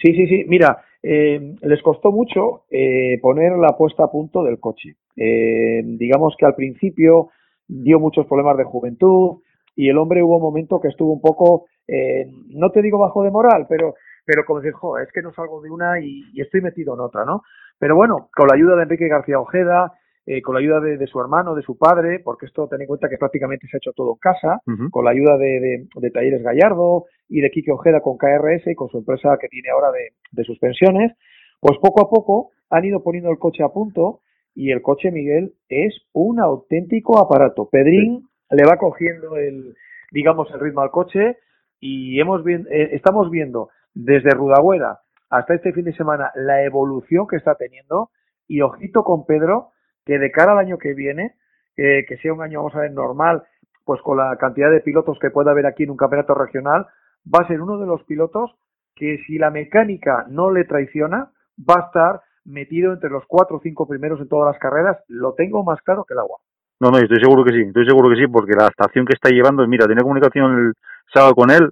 Sí, 0.00 0.14
sí, 0.14 0.26
sí. 0.26 0.44
Mira, 0.48 0.82
eh, 1.08 1.54
les 1.62 1.80
costó 1.82 2.10
mucho 2.10 2.64
eh, 2.68 3.20
poner 3.22 3.52
la 3.52 3.76
puesta 3.76 4.04
a 4.04 4.10
punto 4.10 4.42
del 4.42 4.58
coche. 4.58 4.96
Eh, 5.14 5.80
digamos 5.84 6.34
que 6.36 6.44
al 6.44 6.56
principio 6.56 7.30
dio 7.68 8.00
muchos 8.00 8.26
problemas 8.26 8.56
de 8.56 8.64
juventud 8.64 9.36
y 9.76 9.88
el 9.88 9.98
hombre 9.98 10.20
hubo 10.24 10.38
un 10.38 10.42
momento 10.42 10.80
que 10.80 10.88
estuvo 10.88 11.12
un 11.12 11.20
poco, 11.20 11.66
eh, 11.86 12.26
no 12.48 12.70
te 12.70 12.82
digo 12.82 12.98
bajo 12.98 13.22
de 13.22 13.30
moral, 13.30 13.66
pero 13.68 13.94
pero 14.24 14.44
como 14.44 14.60
decir, 14.60 14.74
es 15.00 15.12
que 15.12 15.22
no 15.22 15.32
salgo 15.32 15.62
de 15.62 15.70
una 15.70 16.00
y, 16.00 16.24
estoy 16.40 16.60
metido 16.60 16.94
en 16.94 17.00
otra, 17.00 17.24
¿no? 17.24 17.42
Pero 17.78 17.94
bueno, 17.94 18.28
con 18.34 18.48
la 18.48 18.56
ayuda 18.56 18.74
de 18.74 18.82
Enrique 18.82 19.06
García 19.06 19.38
Ojeda, 19.38 19.92
eh, 20.28 20.42
con 20.42 20.54
la 20.54 20.60
ayuda 20.60 20.80
de, 20.80 21.06
su 21.06 21.20
hermano, 21.20 21.54
de 21.54 21.62
su 21.62 21.78
padre, 21.78 22.18
porque 22.18 22.46
esto 22.46 22.66
ten 22.66 22.80
en 22.80 22.88
cuenta 22.88 23.08
que 23.08 23.16
prácticamente 23.16 23.68
se 23.68 23.76
ha 23.76 23.78
hecho 23.78 23.92
todo 23.92 24.14
en 24.14 24.18
casa, 24.18 24.60
con 24.90 25.04
la 25.04 25.12
ayuda 25.12 25.38
de, 25.38 25.86
de, 25.94 26.10
Talleres 26.10 26.42
Gallardo 26.42 27.04
y 27.28 27.40
de 27.40 27.50
Quique 27.52 27.70
Ojeda 27.70 28.00
con 28.00 28.18
KRS 28.18 28.66
y 28.66 28.74
con 28.74 28.88
su 28.88 28.98
empresa 28.98 29.38
que 29.40 29.46
tiene 29.46 29.70
ahora 29.70 29.92
de, 29.92 30.42
suspensiones, 30.42 31.12
pues 31.60 31.78
poco 31.78 32.02
a 32.02 32.10
poco 32.10 32.50
han 32.70 32.84
ido 32.84 33.04
poniendo 33.04 33.30
el 33.30 33.38
coche 33.38 33.62
a 33.62 33.68
punto 33.68 34.20
y 34.52 34.72
el 34.72 34.82
coche, 34.82 35.12
Miguel, 35.12 35.54
es 35.68 35.94
un 36.12 36.40
auténtico 36.40 37.18
aparato. 37.18 37.68
Pedrín 37.70 38.26
le 38.50 38.64
va 38.64 38.78
cogiendo 38.78 39.36
el, 39.36 39.76
digamos, 40.10 40.50
el 40.52 40.58
ritmo 40.58 40.80
al 40.80 40.90
coche 40.90 41.36
y 41.78 42.18
hemos 42.18 42.44
eh, 42.48 42.88
estamos 42.92 43.30
viendo 43.30 43.68
desde 43.94 44.30
Rudagüera 44.30 44.98
hasta 45.30 45.54
este 45.54 45.72
fin 45.72 45.84
de 45.84 45.94
semana 45.94 46.32
la 46.34 46.64
evolución 46.64 47.28
que 47.28 47.36
está 47.36 47.54
teniendo 47.54 48.10
y 48.48 48.60
ojito 48.60 49.04
con 49.04 49.24
Pedro 49.24 49.70
que 50.06 50.18
de 50.18 50.30
cara 50.30 50.52
al 50.52 50.58
año 50.58 50.78
que 50.78 50.94
viene, 50.94 51.34
eh, 51.76 52.06
que 52.08 52.16
sea 52.18 52.32
un 52.32 52.40
año, 52.40 52.60
vamos 52.60 52.74
a 52.76 52.80
ver, 52.80 52.92
normal, 52.92 53.42
pues 53.84 54.00
con 54.00 54.16
la 54.16 54.36
cantidad 54.36 54.70
de 54.70 54.80
pilotos 54.80 55.18
que 55.18 55.30
pueda 55.30 55.50
haber 55.50 55.66
aquí 55.66 55.82
en 55.82 55.90
un 55.90 55.96
campeonato 55.96 56.34
regional, 56.34 56.86
va 57.32 57.40
a 57.42 57.48
ser 57.48 57.60
uno 57.60 57.78
de 57.78 57.86
los 57.86 58.02
pilotos 58.04 58.52
que 58.94 59.18
si 59.26 59.36
la 59.36 59.50
mecánica 59.50 60.24
no 60.28 60.50
le 60.50 60.64
traiciona, 60.64 61.30
va 61.58 61.74
a 61.74 61.86
estar 61.86 62.22
metido 62.44 62.92
entre 62.92 63.10
los 63.10 63.24
cuatro 63.26 63.56
o 63.56 63.60
cinco 63.60 63.86
primeros 63.86 64.20
en 64.20 64.28
todas 64.28 64.52
las 64.52 64.60
carreras, 64.60 64.96
lo 65.08 65.34
tengo 65.34 65.64
más 65.64 65.82
claro 65.82 66.04
que 66.04 66.14
el 66.14 66.20
agua. 66.20 66.38
No, 66.78 66.90
no, 66.90 66.98
estoy 66.98 67.18
seguro 67.20 67.44
que 67.44 67.52
sí, 67.52 67.62
estoy 67.62 67.86
seguro 67.86 68.08
que 68.10 68.16
sí, 68.16 68.26
porque 68.26 68.54
la 68.54 68.68
estación 68.68 69.06
que 69.06 69.14
está 69.14 69.30
llevando, 69.30 69.66
mira, 69.66 69.86
tenía 69.86 70.02
comunicación 70.02 70.58
el 70.58 70.72
sábado 71.12 71.34
con 71.34 71.50
él 71.50 71.70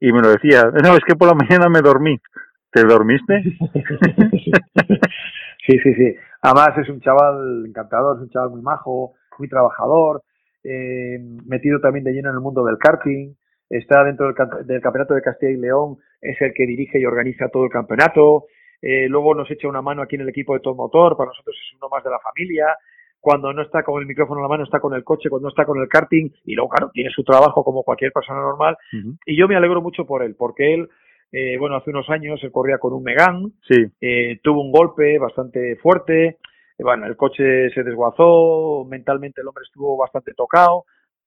y 0.00 0.12
me 0.12 0.22
lo 0.22 0.30
decía, 0.30 0.64
no, 0.82 0.96
es 0.96 1.04
que 1.06 1.16
por 1.16 1.28
la 1.28 1.34
mañana 1.34 1.68
me 1.68 1.80
dormí. 1.80 2.18
¿Te 2.70 2.84
dormiste? 2.84 3.42
sí, 5.66 5.78
sí, 5.82 5.94
sí. 5.94 6.14
Además 6.42 6.78
es 6.78 6.88
un 6.88 7.00
chaval 7.00 7.64
encantador, 7.66 8.16
es 8.16 8.22
un 8.22 8.30
chaval 8.30 8.50
muy 8.50 8.62
majo, 8.62 9.14
muy 9.38 9.48
trabajador, 9.48 10.22
eh, 10.64 11.18
metido 11.46 11.80
también 11.80 12.04
de 12.04 12.12
lleno 12.12 12.30
en 12.30 12.36
el 12.36 12.40
mundo 12.40 12.64
del 12.64 12.78
karting, 12.78 13.34
está 13.68 14.04
dentro 14.04 14.26
del, 14.26 14.80
campeonato 14.80 15.14
de 15.14 15.22
Castilla 15.22 15.52
y 15.52 15.56
León, 15.56 15.96
es 16.20 16.40
el 16.40 16.52
que 16.54 16.66
dirige 16.66 16.98
y 16.98 17.04
organiza 17.04 17.48
todo 17.48 17.64
el 17.64 17.70
campeonato, 17.70 18.46
eh, 18.80 19.08
luego 19.08 19.34
nos 19.34 19.50
echa 19.50 19.68
una 19.68 19.82
mano 19.82 20.02
aquí 20.02 20.16
en 20.16 20.22
el 20.22 20.28
equipo 20.28 20.54
de 20.54 20.60
todo 20.60 20.74
motor, 20.74 21.16
para 21.16 21.28
nosotros 21.28 21.56
es 21.56 21.76
uno 21.76 21.88
más 21.88 22.02
de 22.04 22.10
la 22.10 22.18
familia, 22.20 22.66
cuando 23.20 23.52
no 23.52 23.62
está 23.62 23.82
con 23.82 24.00
el 24.00 24.06
micrófono 24.06 24.40
en 24.40 24.42
la 24.42 24.48
mano 24.48 24.64
está 24.64 24.78
con 24.78 24.94
el 24.94 25.02
coche, 25.02 25.28
cuando 25.28 25.46
no 25.46 25.50
está 25.50 25.64
con 25.64 25.80
el 25.80 25.88
karting, 25.88 26.30
y 26.44 26.54
luego 26.54 26.70
claro, 26.70 26.90
tiene 26.92 27.10
su 27.10 27.24
trabajo 27.24 27.64
como 27.64 27.82
cualquier 27.82 28.12
persona 28.12 28.40
normal, 28.40 28.76
y 29.24 29.36
yo 29.36 29.48
me 29.48 29.56
alegro 29.56 29.82
mucho 29.82 30.06
por 30.06 30.22
él, 30.22 30.36
porque 30.36 30.74
él 30.74 30.88
eh, 31.32 31.56
bueno, 31.58 31.76
hace 31.76 31.90
unos 31.90 32.08
años 32.10 32.40
él 32.42 32.52
corría 32.52 32.78
con 32.78 32.92
un 32.92 33.02
Megan, 33.02 33.52
sí. 33.68 33.84
eh, 34.00 34.38
tuvo 34.42 34.62
un 34.62 34.72
golpe 34.72 35.18
bastante 35.18 35.76
fuerte, 35.76 36.26
eh, 36.26 36.36
bueno, 36.82 37.06
el 37.06 37.16
coche 37.16 37.70
se 37.70 37.82
desguazó, 37.82 38.84
mentalmente 38.88 39.40
el 39.40 39.48
hombre 39.48 39.64
estuvo 39.64 39.96
bastante 39.96 40.32
tocado, 40.34 40.84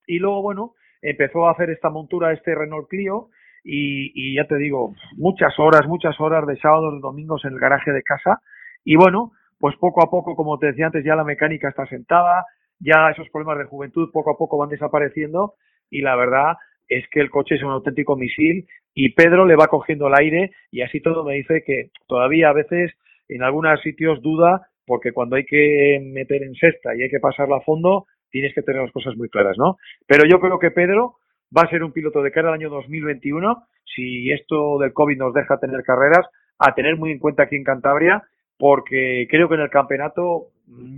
y 0.08 0.20
luego, 0.20 0.42
bueno, 0.42 0.74
empezó 1.02 1.48
a 1.48 1.52
hacer 1.52 1.70
esta 1.70 1.90
montura, 1.90 2.34
este 2.34 2.56
Renault 2.56 2.88
Clio, 2.88 3.30
y, 3.64 4.12
y 4.16 4.36
ya 4.36 4.48
te 4.48 4.56
digo, 4.56 4.96
muchas 5.18 5.54
horas, 5.60 5.86
muchas 5.88 6.20
horas 6.20 6.48
de 6.48 6.58
sábados, 6.58 6.94
de 6.94 7.00
domingos 7.00 7.44
en 7.46 7.54
el 7.54 7.60
garaje 7.60 7.92
de 7.92 8.02
casa 8.04 8.42
y 8.84 8.96
bueno, 8.96 9.34
pues 9.60 9.76
poco 9.78 10.02
a 10.04 10.10
poco, 10.10 10.36
como 10.36 10.58
te 10.58 10.68
decía 10.68 10.88
antes, 10.88 11.04
ya 11.04 11.16
la 11.16 11.24
mecánica 11.24 11.70
está 11.70 11.86
sentada, 11.88 12.46
ya 12.80 13.10
esos 13.12 13.30
problemas 13.30 13.60
de 13.60 13.66
juventud 13.66 14.10
poco 14.12 14.32
a 14.32 14.38
poco 14.38 14.58
van 14.58 14.70
desapareciendo 14.70 15.56
y 15.90 16.02
la 16.02 16.16
verdad 16.16 16.56
es 16.90 17.08
que 17.10 17.22
el 17.22 17.30
coche 17.30 17.56
es 17.56 17.64
un 17.64 17.72
auténtico 17.72 18.16
misil 18.16 18.68
y 18.94 19.14
Pedro 19.14 19.46
le 19.46 19.56
va 19.56 19.68
cogiendo 19.68 20.08
el 20.08 20.16
aire 20.16 20.52
y 20.72 20.82
así 20.82 21.00
todo 21.00 21.24
me 21.24 21.36
dice 21.36 21.64
que 21.66 21.92
todavía 22.08 22.50
a 22.50 22.54
veces 22.54 22.92
en 23.30 23.44
algunos 23.44 23.80
sitios 23.82 24.22
duda 24.22 24.68
porque 24.86 25.12
cuando 25.12 25.36
hay 25.36 25.46
que 25.46 26.00
meter 26.04 26.44
en 26.44 26.56
sexta 26.56 26.96
y 26.96 27.04
hay 27.04 27.10
que 27.10 27.20
pasarla 27.20 27.58
a 27.58 27.62
fondo 27.62 28.08
tienes 28.32 28.54
que 28.54 28.64
tener 28.64 28.82
las 28.82 28.92
cosas 28.92 29.16
muy 29.16 29.30
claras, 29.30 29.58
¿no? 29.58 29.78
Pero 30.08 30.28
yo 30.28 30.40
creo 30.40 30.60
que 30.60 30.72
Pedro 30.72 31.16
va 31.56 31.64
a 31.64 31.70
ser 31.70 31.84
un 31.84 31.94
piloto 31.94 32.22
de 32.22 32.32
cara 32.32 32.50
al 32.50 32.56
año 32.56 32.70
2021 32.70 33.64
si 33.96 34.32
esto 34.32 34.78
del 34.80 34.94
COVID 34.94 35.18
nos 35.18 35.34
deja 35.34 35.60
tener 35.60 35.84
carreras 35.84 36.28
a 36.58 36.74
tener 36.74 36.98
muy 36.98 37.12
en 37.12 37.20
cuenta 37.20 37.44
aquí 37.44 37.56
en 37.56 37.64
Cantabria 37.64 38.24
porque 38.58 39.28
creo 39.30 39.48
que 39.48 39.56
en 39.56 39.62
el 39.62 39.70
campeonato, 39.70 40.48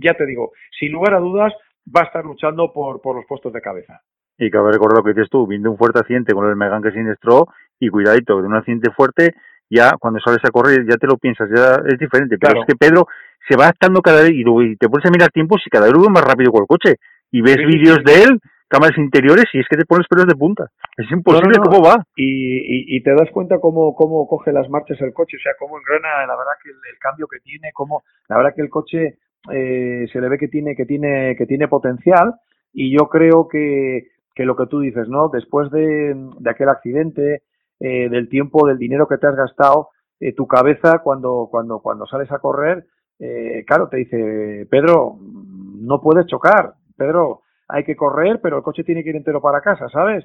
ya 0.02 0.14
te 0.14 0.26
digo, 0.26 0.50
sin 0.78 0.90
lugar 0.90 1.14
a 1.14 1.20
dudas, 1.20 1.52
va 1.86 2.02
a 2.02 2.06
estar 2.06 2.24
luchando 2.24 2.72
por, 2.72 3.00
por 3.00 3.14
los 3.14 3.24
puestos 3.26 3.52
de 3.52 3.60
cabeza. 3.60 4.02
Y 4.38 4.50
cabe 4.50 4.72
recordar 4.72 4.98
lo 4.98 5.04
que 5.04 5.14
dices 5.14 5.30
tú, 5.30 5.46
viendo 5.46 5.70
un 5.70 5.78
fuerte 5.78 6.00
accidente 6.00 6.32
con 6.32 6.48
el 6.48 6.56
Megan 6.56 6.82
que 6.82 6.90
siniestró 6.90 7.48
y 7.78 7.88
cuidadito, 7.88 8.40
de 8.40 8.46
un 8.46 8.54
accidente 8.54 8.90
fuerte, 8.90 9.34
ya 9.68 9.92
cuando 9.98 10.20
sales 10.20 10.40
a 10.44 10.50
correr 10.50 10.86
ya 10.88 10.96
te 10.96 11.06
lo 11.06 11.16
piensas, 11.16 11.48
ya 11.54 11.82
es 11.86 11.98
diferente. 11.98 12.36
Pero 12.38 12.60
es 12.60 12.66
que 12.66 12.76
Pedro 12.76 13.06
se 13.48 13.56
va 13.56 13.64
adaptando 13.64 14.00
cada 14.00 14.22
vez 14.22 14.32
y, 14.32 14.44
te 14.76 14.88
pones 14.88 15.06
a 15.06 15.10
mirar 15.10 15.30
tiempos 15.30 15.62
y 15.66 15.70
cada 15.70 15.86
vez 15.86 15.94
lo 15.94 16.10
más 16.10 16.24
rápido 16.24 16.52
con 16.52 16.62
el 16.62 16.68
coche. 16.68 16.96
Y 17.30 17.40
ves 17.40 17.56
vídeos 17.56 18.04
de 18.04 18.24
él, 18.24 18.40
cámaras 18.68 18.96
interiores 18.98 19.46
y 19.52 19.60
es 19.60 19.66
que 19.68 19.76
te 19.76 19.86
pones 19.86 20.06
pelos 20.08 20.26
de 20.26 20.34
punta. 20.34 20.68
Es 20.96 21.10
imposible 21.10 21.58
cómo 21.58 21.82
va. 21.82 22.04
Y, 22.14 22.96
y, 22.96 23.02
te 23.02 23.10
das 23.12 23.30
cuenta 23.32 23.58
cómo, 23.58 23.94
cómo 23.94 24.26
coge 24.28 24.52
las 24.52 24.68
marchas 24.68 25.00
el 25.00 25.12
coche, 25.12 25.38
o 25.38 25.40
sea, 25.40 25.52
cómo 25.58 25.78
engrana, 25.78 26.26
la 26.26 26.36
verdad 26.36 26.52
que 26.62 26.70
el, 26.70 26.98
cambio 27.00 27.26
que 27.26 27.40
tiene, 27.40 27.70
cómo, 27.72 28.02
la 28.28 28.36
verdad 28.36 28.52
que 28.54 28.62
el 28.62 28.68
coche 28.68 29.18
eh, 29.50 30.06
se 30.12 30.20
le 30.20 30.28
ve 30.28 30.38
que 30.38 30.48
tiene, 30.48 30.76
que 30.76 30.84
tiene, 30.84 31.34
que 31.36 31.46
tiene 31.46 31.68
potencial 31.68 32.34
y 32.72 32.92
yo 32.92 33.08
creo 33.08 33.48
que, 33.48 34.11
que 34.34 34.44
lo 34.44 34.56
que 34.56 34.66
tú 34.66 34.80
dices, 34.80 35.08
¿no? 35.08 35.28
Después 35.28 35.70
de, 35.70 36.14
de 36.38 36.50
aquel 36.50 36.68
accidente, 36.68 37.42
eh, 37.80 38.08
del 38.08 38.28
tiempo, 38.28 38.66
del 38.66 38.78
dinero 38.78 39.08
que 39.08 39.18
te 39.18 39.26
has 39.26 39.36
gastado, 39.36 39.88
eh, 40.20 40.34
tu 40.34 40.46
cabeza 40.46 41.00
cuando, 41.00 41.48
cuando, 41.50 41.80
cuando 41.80 42.06
sales 42.06 42.30
a 42.30 42.38
correr, 42.38 42.86
eh, 43.18 43.64
claro, 43.66 43.88
te 43.88 43.96
dice, 43.98 44.68
Pedro, 44.70 45.16
no 45.20 46.00
puedes 46.00 46.26
chocar, 46.26 46.74
Pedro, 46.96 47.40
hay 47.68 47.84
que 47.84 47.96
correr, 47.96 48.40
pero 48.40 48.58
el 48.58 48.62
coche 48.62 48.84
tiene 48.84 49.02
que 49.02 49.10
ir 49.10 49.16
entero 49.16 49.40
para 49.40 49.60
casa, 49.60 49.88
¿sabes? 49.88 50.24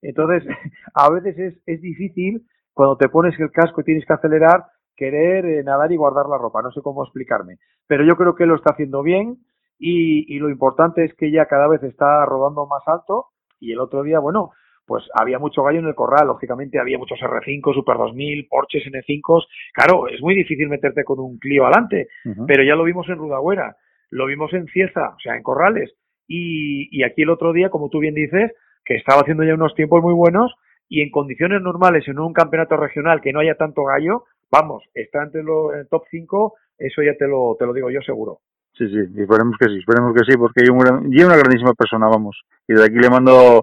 Entonces, 0.00 0.44
a 0.94 1.10
veces 1.10 1.38
es, 1.38 1.62
es 1.66 1.80
difícil 1.80 2.46
cuando 2.72 2.96
te 2.96 3.08
pones 3.08 3.38
el 3.40 3.50
casco 3.50 3.80
y 3.80 3.84
tienes 3.84 4.06
que 4.06 4.12
acelerar, 4.12 4.66
querer 4.94 5.44
eh, 5.44 5.64
nadar 5.64 5.90
y 5.90 5.96
guardar 5.96 6.26
la 6.26 6.38
ropa, 6.38 6.62
no 6.62 6.70
sé 6.70 6.80
cómo 6.80 7.02
explicarme. 7.02 7.58
Pero 7.88 8.04
yo 8.04 8.16
creo 8.16 8.34
que 8.34 8.46
lo 8.46 8.54
está 8.54 8.74
haciendo 8.74 9.02
bien 9.02 9.38
y, 9.78 10.32
y 10.32 10.38
lo 10.38 10.50
importante 10.50 11.04
es 11.04 11.14
que 11.14 11.32
ya 11.32 11.46
cada 11.46 11.66
vez 11.66 11.82
está 11.82 12.24
rodando 12.26 12.66
más 12.66 12.82
alto 12.86 13.31
y 13.62 13.72
el 13.72 13.80
otro 13.80 14.02
día, 14.02 14.18
bueno, 14.18 14.50
pues 14.84 15.04
había 15.14 15.38
mucho 15.38 15.62
gallo 15.62 15.78
en 15.78 15.86
el 15.86 15.94
corral, 15.94 16.26
lógicamente 16.26 16.80
había 16.80 16.98
muchos 16.98 17.18
R5, 17.20 17.72
Super 17.72 17.96
2000, 17.96 18.48
Porsches 18.48 18.84
N5, 18.84 19.44
claro, 19.72 20.08
es 20.08 20.20
muy 20.20 20.34
difícil 20.34 20.68
meterte 20.68 21.04
con 21.04 21.20
un 21.20 21.38
Clio 21.38 21.64
adelante, 21.64 22.08
pero 22.46 22.64
ya 22.64 22.74
lo 22.74 22.84
vimos 22.84 23.08
en 23.08 23.18
Rudagüera, 23.18 23.76
lo 24.10 24.26
vimos 24.26 24.52
en 24.52 24.66
Cieza, 24.66 25.10
o 25.10 25.20
sea, 25.20 25.36
en 25.36 25.42
Corrales, 25.42 25.94
y, 26.26 26.88
y 26.90 27.04
aquí 27.04 27.22
el 27.22 27.30
otro 27.30 27.52
día, 27.52 27.70
como 27.70 27.88
tú 27.88 28.00
bien 28.00 28.14
dices, 28.14 28.52
que 28.84 28.96
estaba 28.96 29.20
haciendo 29.20 29.44
ya 29.44 29.54
unos 29.54 29.74
tiempos 29.74 30.02
muy 30.02 30.14
buenos, 30.14 30.52
y 30.88 31.00
en 31.00 31.10
condiciones 31.10 31.62
normales, 31.62 32.06
en 32.08 32.18
un 32.18 32.32
campeonato 32.32 32.76
regional 32.76 33.20
que 33.20 33.32
no 33.32 33.38
haya 33.38 33.54
tanto 33.54 33.84
gallo, 33.84 34.24
vamos, 34.50 34.82
está 34.92 35.22
entre 35.22 35.44
los 35.44 35.72
el 35.74 35.88
top 35.88 36.02
5, 36.10 36.54
eso 36.78 37.02
ya 37.02 37.14
te 37.16 37.28
lo, 37.28 37.56
te 37.58 37.64
lo 37.64 37.72
digo 37.72 37.88
yo 37.90 38.00
seguro. 38.02 38.40
Sí, 38.74 38.88
sí, 38.88 38.98
esperemos 38.98 39.56
que 39.58 39.68
sí, 39.68 39.78
esperemos 39.78 40.12
que 40.14 40.24
sí, 40.30 40.36
porque 40.36 40.64
yo 40.66 40.74
una 40.74 41.36
grandísima 41.36 41.74
persona, 41.74 42.08
vamos. 42.08 42.42
Y 42.68 42.74
de 42.74 42.84
aquí 42.84 42.94
le 42.94 43.10
mando 43.10 43.62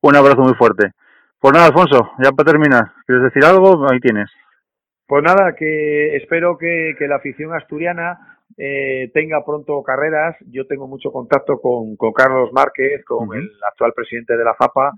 un 0.00 0.16
abrazo 0.16 0.42
muy 0.42 0.54
fuerte. 0.54 0.92
Pues 1.38 1.52
nada, 1.52 1.66
Alfonso, 1.66 2.12
ya 2.22 2.32
para 2.32 2.52
terminar, 2.52 2.92
¿quieres 3.06 3.24
decir 3.24 3.44
algo? 3.44 3.86
Ahí 3.90 4.00
tienes. 4.00 4.30
Pues 5.06 5.22
nada, 5.22 5.54
que 5.54 6.16
espero 6.16 6.56
que, 6.56 6.94
que 6.98 7.06
la 7.06 7.16
afición 7.16 7.52
asturiana 7.52 8.38
eh, 8.56 9.10
tenga 9.12 9.44
pronto 9.44 9.82
carreras. 9.82 10.36
Yo 10.46 10.66
tengo 10.66 10.86
mucho 10.86 11.12
contacto 11.12 11.60
con, 11.60 11.96
con 11.96 12.12
Carlos 12.12 12.50
Márquez, 12.52 13.04
con 13.04 13.36
el 13.36 13.50
actual 13.70 13.92
presidente 13.94 14.36
de 14.36 14.44
la 14.44 14.54
FAPA, 14.54 14.92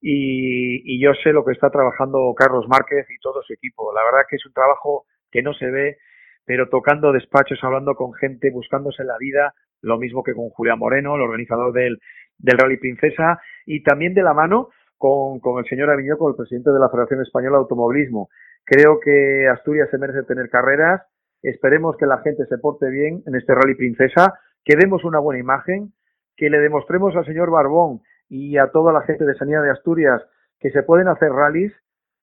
y, 0.00 0.94
y 0.94 1.02
yo 1.02 1.12
sé 1.14 1.32
lo 1.32 1.44
que 1.44 1.52
está 1.52 1.70
trabajando 1.70 2.32
Carlos 2.36 2.68
Márquez 2.68 3.06
y 3.10 3.18
todo 3.18 3.42
su 3.42 3.52
equipo. 3.52 3.92
La 3.92 4.04
verdad 4.04 4.26
que 4.28 4.36
es 4.36 4.46
un 4.46 4.52
trabajo 4.52 5.06
que 5.32 5.42
no 5.42 5.52
se 5.54 5.66
ve, 5.70 5.98
pero 6.44 6.68
tocando 6.68 7.12
despachos, 7.12 7.58
hablando 7.62 7.94
con 7.96 8.14
gente, 8.14 8.50
buscándose 8.50 9.02
la 9.02 9.18
vida, 9.18 9.52
lo 9.82 9.98
mismo 9.98 10.22
que 10.22 10.34
con 10.34 10.50
Julián 10.50 10.78
Moreno, 10.78 11.16
el 11.16 11.22
organizador 11.22 11.72
del, 11.72 11.98
del 12.38 12.58
Rally 12.58 12.78
Princesa 12.78 13.40
y 13.66 13.82
también 13.82 14.14
de 14.14 14.22
la 14.22 14.34
mano 14.34 14.70
con, 14.96 15.40
con 15.40 15.58
el 15.58 15.68
señor 15.68 15.90
Aviñoco, 15.90 16.28
el 16.28 16.36
presidente 16.36 16.70
de 16.70 16.78
la 16.78 16.88
Federación 16.88 17.22
Española 17.22 17.56
de 17.56 17.62
Automovilismo. 17.62 18.28
Creo 18.64 19.00
que 19.00 19.48
Asturias 19.48 19.88
se 19.90 19.98
merece 19.98 20.24
tener 20.24 20.50
carreras, 20.50 21.02
esperemos 21.42 21.96
que 21.96 22.06
la 22.06 22.18
gente 22.18 22.46
se 22.46 22.58
porte 22.58 22.90
bien 22.90 23.22
en 23.26 23.34
este 23.34 23.54
Rally 23.54 23.74
Princesa, 23.74 24.34
que 24.64 24.76
demos 24.76 25.04
una 25.04 25.18
buena 25.18 25.40
imagen, 25.40 25.92
que 26.36 26.50
le 26.50 26.58
demostremos 26.58 27.14
al 27.16 27.24
señor 27.24 27.50
Barbón 27.50 28.00
y 28.28 28.58
a 28.58 28.68
toda 28.68 28.92
la 28.92 29.02
gente 29.02 29.24
de 29.24 29.34
Sanidad 29.34 29.62
de 29.62 29.70
Asturias 29.70 30.22
que 30.60 30.70
se 30.70 30.82
pueden 30.82 31.08
hacer 31.08 31.30
rallies, 31.30 31.72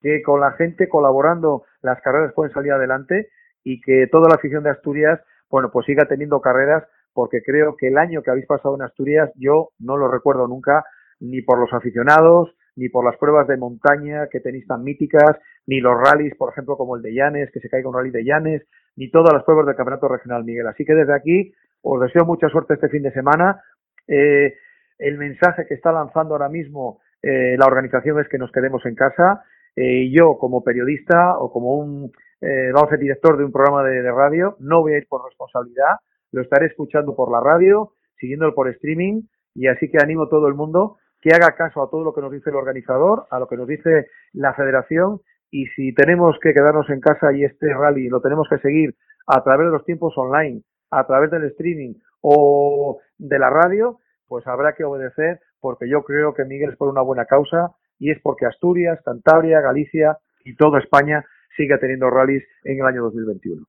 que 0.02 0.22
con 0.22 0.40
la 0.40 0.52
gente 0.52 0.88
colaborando 0.88 1.64
las 1.82 2.02
carreras 2.02 2.34
pueden 2.34 2.54
salir 2.54 2.72
adelante 2.72 3.30
y 3.64 3.82
que 3.82 4.08
toda 4.12 4.30
la 4.30 4.36
afición 4.36 4.64
de 4.64 4.70
Asturias, 4.70 5.20
bueno, 5.50 5.72
pues 5.72 5.86
siga 5.86 6.06
teniendo 6.06 6.42
carreras 6.42 6.84
porque 7.16 7.42
creo 7.42 7.78
que 7.78 7.88
el 7.88 7.98
año 7.98 8.22
que 8.22 8.30
habéis 8.30 8.46
pasado 8.46 8.76
en 8.76 8.82
Asturias 8.82 9.32
yo 9.36 9.70
no 9.80 9.96
lo 9.96 10.12
recuerdo 10.12 10.48
nunca, 10.48 10.84
ni 11.22 11.42
por 11.42 11.58
los 11.58 11.72
aficionados, 11.74 12.54
ni 12.76 12.90
por 12.90 13.06
las 13.06 13.18
pruebas 13.18 13.48
de 13.48 13.56
montaña 13.56 14.28
que 14.30 14.42
tenéis 14.42 14.68
tan 14.68 14.84
míticas, 14.84 15.38
ni 15.66 15.80
los 15.80 15.96
rallies, 15.98 16.36
por 16.36 16.52
ejemplo, 16.52 16.76
como 16.76 16.98
el 16.98 17.02
de 17.02 17.14
Llanes, 17.14 17.50
que 17.54 17.62
se 17.62 17.70
caiga 17.70 17.88
un 17.88 17.96
rally 17.96 18.12
de 18.12 18.26
Llanes, 18.26 18.64
ni 18.98 19.10
todas 19.10 19.34
las 19.34 19.44
pruebas 19.44 19.66
del 19.66 19.78
Campeonato 19.78 20.10
Regional 20.10 20.44
Miguel. 20.44 20.68
Así 20.68 20.84
que 20.84 20.94
desde 20.94 21.16
aquí 21.16 21.54
os 21.82 22.02
deseo 22.02 22.26
mucha 22.26 22.50
suerte 22.50 22.74
este 22.74 22.90
fin 22.90 23.04
de 23.04 23.14
semana. 23.14 23.62
Eh, 24.08 24.54
el 25.00 25.18
mensaje 25.18 25.66
que 25.68 25.76
está 25.76 25.94
lanzando 25.94 26.34
ahora 26.34 26.50
mismo 26.50 27.00
eh, 27.22 27.56
la 27.58 27.66
organización 27.66 28.20
es 28.20 28.28
que 28.28 28.38
nos 28.38 28.52
quedemos 28.52 28.86
en 28.86 28.96
casa. 28.96 29.46
Eh, 29.74 30.12
yo, 30.12 30.38
como 30.38 30.64
periodista 30.64 31.40
o 31.40 31.50
como 31.50 31.78
un, 31.78 32.12
eh, 32.42 32.72
vamos 32.74 32.92
a 32.92 32.98
director 32.98 33.38
de 33.38 33.46
un 33.46 33.54
programa 33.54 33.84
de, 33.84 34.02
de 34.02 34.12
radio, 34.12 34.58
no 34.60 34.82
voy 34.82 34.96
a 34.96 34.98
ir 34.98 35.08
por 35.08 35.24
responsabilidad 35.24 35.96
lo 36.36 36.42
estaré 36.42 36.68
escuchando 36.68 37.16
por 37.16 37.32
la 37.32 37.40
radio, 37.40 37.94
siguiéndolo 38.20 38.54
por 38.54 38.68
streaming, 38.70 39.24
y 39.54 39.68
así 39.68 39.90
que 39.90 40.00
animo 40.00 40.24
a 40.24 40.30
todo 40.30 40.48
el 40.48 40.54
mundo 40.54 40.98
que 41.22 41.30
haga 41.34 41.56
caso 41.56 41.82
a 41.82 41.90
todo 41.90 42.04
lo 42.04 42.14
que 42.14 42.22
nos 42.22 42.32
dice 42.32 42.50
el 42.50 42.58
organizador, 42.58 43.26
a 43.32 43.40
lo 43.40 43.48
que 43.48 43.56
nos 43.56 43.68
dice 43.68 44.08
la 44.34 44.54
federación, 44.54 45.22
y 45.50 45.66
si 45.68 45.94
tenemos 45.94 46.38
que 46.42 46.54
quedarnos 46.54 46.90
en 46.90 47.00
casa 47.00 47.32
y 47.34 47.46
este 47.46 47.74
rally 47.74 48.10
lo 48.10 48.22
tenemos 48.22 48.48
que 48.50 48.60
seguir 48.60 48.96
a 49.28 49.44
través 49.44 49.68
de 49.68 49.72
los 49.72 49.86
tiempos 49.86 50.14
online, 50.18 50.62
a 50.92 51.08
través 51.08 51.32
del 51.32 51.46
streaming 51.46 51.94
o 52.22 53.00
de 53.18 53.40
la 53.40 53.50
radio, 53.50 54.00
pues 54.28 54.46
habrá 54.46 54.74
que 54.74 54.84
obedecer, 54.84 55.40
porque 55.62 55.90
yo 55.90 56.04
creo 56.04 56.34
que 56.34 56.44
Miguel 56.44 56.72
es 56.72 56.78
por 56.78 56.90
una 56.90 57.02
buena 57.02 57.26
causa 57.26 57.72
y 57.98 58.12
es 58.12 58.20
porque 58.22 58.46
Asturias, 58.46 59.00
Cantabria, 59.06 59.62
Galicia 59.62 60.18
y 60.44 60.56
toda 60.56 60.80
España 60.80 61.26
sigue 61.56 61.78
teniendo 61.78 62.10
rallies 62.10 62.44
en 62.66 62.82
el 62.82 62.86
año 62.86 63.04
2021. 63.04 63.66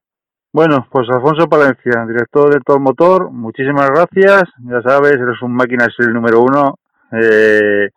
Bueno, 0.56 0.86
pues 0.90 1.06
Alfonso 1.10 1.50
Palencia, 1.50 2.06
director 2.08 2.50
de 2.50 2.60
Todo 2.64 2.80
Motor, 2.80 3.30
muchísimas 3.30 3.90
gracias. 3.90 4.44
Ya 4.64 4.80
sabes, 4.80 5.12
eres 5.12 5.42
un 5.42 5.52
máquina 5.52 5.86
el 5.98 6.14
número 6.14 6.40
uno. 6.40 6.78
Eh, 7.12 7.90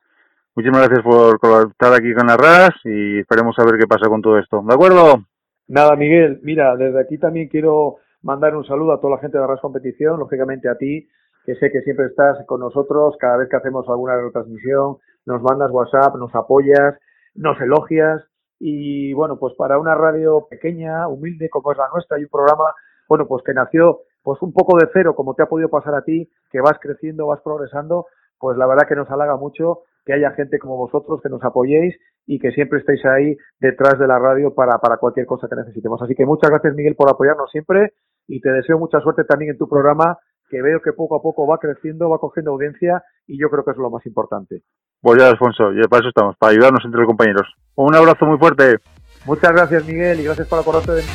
muchísimas 0.54 0.90
gracias 0.90 1.02
por 1.02 1.40
estar 1.70 1.94
aquí 1.94 2.14
con 2.14 2.28
la 2.28 2.36
RAS 2.36 2.72
y 2.84 3.20
esperemos 3.20 3.58
a 3.58 3.64
ver 3.64 3.80
qué 3.80 3.88
pasa 3.88 4.10
con 4.10 4.22
todo 4.22 4.38
esto. 4.38 4.62
¿De 4.68 4.74
acuerdo? 4.74 5.24
Nada, 5.70 5.96
Miguel. 5.96 6.42
Mira, 6.44 6.76
desde 6.76 7.00
aquí 7.00 7.18
también 7.18 7.48
quiero 7.48 8.00
mandar 8.24 8.54
un 8.58 8.66
saludo 8.66 8.92
a 8.92 9.00
toda 9.00 9.16
la 9.16 9.22
gente 9.22 9.38
de 9.38 9.42
la 9.42 9.48
RAS 9.48 9.62
Competición, 9.62 10.20
lógicamente 10.20 10.68
a 10.68 10.76
ti, 10.76 11.08
que 11.46 11.56
sé 11.56 11.72
que 11.72 11.80
siempre 11.84 12.08
estás 12.08 12.46
con 12.46 12.60
nosotros 12.60 13.16
cada 13.22 13.38
vez 13.38 13.48
que 13.48 13.56
hacemos 13.56 13.88
alguna 13.88 14.18
retransmisión, 14.18 14.98
nos 15.26 15.42
mandas 15.42 15.72
WhatsApp, 15.72 16.14
nos 16.18 16.36
apoyas, 16.36 17.00
nos 17.36 17.58
elogias 17.62 18.29
y 18.60 19.14
bueno, 19.14 19.40
pues 19.40 19.56
para 19.56 19.80
una 19.80 19.96
radio 19.96 20.48
pequeña, 20.50 21.08
humilde 21.08 21.50
como 21.50 21.72
es 21.72 21.78
la 21.78 21.90
nuestra 21.94 22.20
y 22.20 22.24
un 22.24 22.30
programa, 22.30 22.74
bueno, 23.08 23.26
pues 23.28 23.44
que 23.44 23.54
nació 23.54 24.02
pues 24.22 24.42
un 24.42 24.54
poco 24.54 24.78
de 24.78 24.90
cero, 24.94 25.16
como 25.16 25.34
te 25.34 25.44
ha 25.44 25.48
podido 25.48 25.70
pasar 25.70 25.96
a 25.96 26.04
ti, 26.04 26.30
que 26.52 26.60
vas 26.60 26.78
creciendo, 26.80 27.28
vas 27.28 27.42
progresando, 27.42 28.08
pues 28.38 28.58
la 28.58 28.68
verdad 28.68 28.88
que 28.88 28.96
nos 28.96 29.10
halaga 29.10 29.38
mucho 29.38 29.84
que 30.06 30.14
haya 30.14 30.32
gente 30.32 30.60
como 30.60 30.78
vosotros 30.78 31.22
que 31.22 31.30
nos 31.30 31.44
apoyéis 31.44 31.96
y 32.26 32.40
que 32.40 32.52
siempre 32.52 32.80
estéis 32.80 33.06
ahí 33.06 33.38
detrás 33.60 33.98
de 33.98 34.08
la 34.08 34.20
radio 34.20 34.54
para, 34.54 34.78
para 34.80 34.98
cualquier 34.98 35.26
cosa 35.26 35.48
que 35.48 35.56
necesitemos. 35.56 36.02
Así 36.02 36.16
que 36.16 36.26
muchas 36.26 36.50
gracias 36.50 36.76
Miguel 36.76 36.96
por 36.96 37.10
apoyarnos 37.10 37.50
siempre 37.52 37.94
y 38.28 38.42
te 38.42 38.52
deseo 38.52 38.78
mucha 38.78 39.00
suerte 39.00 39.24
también 39.24 39.52
en 39.52 39.58
tu 39.58 39.68
programa 39.68 40.18
que 40.50 40.62
veo 40.62 40.82
que 40.82 40.94
poco 40.94 41.16
a 41.16 41.22
poco 41.22 41.48
va 41.48 41.60
creciendo, 41.60 42.10
va 42.10 42.18
cogiendo 42.18 42.52
audiencia 42.52 43.04
y 43.28 43.40
yo 43.40 43.50
creo 43.50 43.64
que 43.64 43.72
es 43.72 43.78
lo 43.78 43.90
más 43.90 44.06
importante. 44.06 44.64
Pues 45.02 45.22
ya, 45.22 45.30
Alfonso, 45.30 45.72
para 45.90 46.00
eso 46.00 46.10
estamos, 46.10 46.36
para 46.38 46.52
ayudarnos 46.52 46.84
entre 46.84 47.00
los 47.00 47.08
compañeros. 47.08 47.48
Un 47.76 47.96
abrazo 47.96 48.26
muy 48.26 48.38
fuerte. 48.38 48.78
Muchas 49.26 49.52
gracias, 49.52 49.86
Miguel, 49.86 50.20
y 50.20 50.24
gracias 50.24 50.48
por 50.48 50.60
acordarte 50.60 50.92
de 50.92 51.02
mí. 51.04 51.08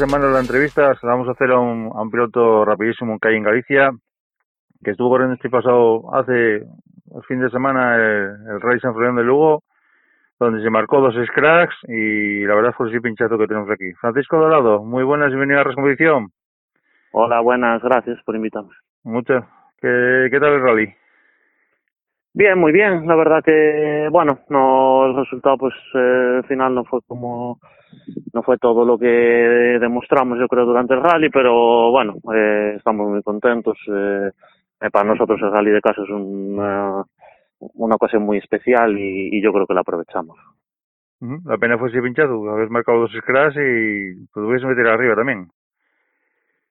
Semana 0.00 0.28
la 0.28 0.40
entrevista 0.40 0.94
se 0.94 1.06
la 1.06 1.12
vamos 1.12 1.28
a 1.28 1.32
hacer 1.32 1.50
a 1.50 1.58
un, 1.58 1.92
a 1.94 2.00
un 2.00 2.10
piloto 2.10 2.64
rapidísimo 2.64 3.18
que 3.18 3.28
hay 3.28 3.36
en 3.36 3.42
Galicia, 3.44 3.90
que 4.82 4.92
estuvo 4.92 5.10
corriendo 5.10 5.34
este 5.34 5.50
pasado 5.50 6.14
hace 6.14 6.56
el 6.56 7.22
fin 7.28 7.40
de 7.40 7.50
semana 7.50 7.96
el, 7.96 8.48
el 8.48 8.60
Rally 8.60 8.80
San 8.80 8.94
Florian 8.94 9.16
de 9.16 9.24
Lugo, 9.24 9.62
donde 10.38 10.62
se 10.62 10.70
marcó 10.70 11.00
dos 11.00 11.14
scratch 11.26 11.70
y 11.88 12.44
la 12.46 12.54
verdad 12.54 12.72
fue 12.76 12.90
el 12.90 13.02
pinchazo 13.02 13.36
que 13.36 13.46
tenemos 13.46 13.70
aquí. 13.70 13.92
Francisco 14.00 14.38
Dorado, 14.38 14.82
muy 14.82 15.04
buenas 15.04 15.28
y 15.28 15.36
bienvenido 15.36 15.58
a 15.58 15.62
la 15.62 15.64
Rescompetición. 15.64 16.28
Hola, 17.12 17.40
buenas, 17.40 17.82
gracias 17.82 18.18
por 18.24 18.36
invitarme. 18.36 18.70
Muchas. 19.04 19.44
¿Qué, 19.82 20.28
¿Qué 20.30 20.40
tal 20.40 20.54
el 20.54 20.62
rally? 20.62 20.94
Bien, 22.32 22.58
muy 22.58 22.72
bien. 22.72 23.06
La 23.06 23.16
verdad 23.16 23.42
que, 23.44 24.08
bueno, 24.10 24.40
no 24.48 25.06
el 25.06 25.16
resultado, 25.16 25.58
pues, 25.58 25.74
eh, 25.94 26.42
final 26.46 26.74
no 26.74 26.84
fue 26.84 27.00
como, 27.06 27.58
no 28.32 28.42
fue 28.42 28.56
todo 28.58 28.84
lo 28.84 28.96
que 28.98 29.06
demostramos, 29.06 30.38
yo 30.38 30.46
creo, 30.46 30.64
durante 30.64 30.94
el 30.94 31.02
rally, 31.02 31.28
pero 31.30 31.90
bueno, 31.90 32.16
eh, 32.34 32.74
estamos 32.76 33.08
muy 33.08 33.22
contentos. 33.22 33.76
Eh, 33.88 34.30
eh 34.80 34.90
para 34.90 35.08
nosotros 35.08 35.40
el 35.42 35.50
rally 35.50 35.70
de 35.70 35.80
casa 35.80 36.02
es 36.02 36.10
una, 36.10 37.04
una 37.58 37.94
ocasión 37.96 38.22
muy 38.22 38.38
especial 38.38 38.96
y, 38.98 39.42
yo 39.42 39.52
creo 39.52 39.66
que 39.66 39.74
la 39.74 39.80
aprovechamos. 39.80 40.38
La 41.44 41.58
pena 41.58 41.76
fue 41.76 41.90
ese 41.90 42.00
pinchado, 42.00 42.48
habéis 42.50 42.70
marcado 42.70 43.00
dos 43.00 43.12
scratch 43.12 43.56
y 43.56 44.26
pudiese 44.32 44.66
meter 44.66 44.86
arriba 44.86 45.16
también. 45.16 45.48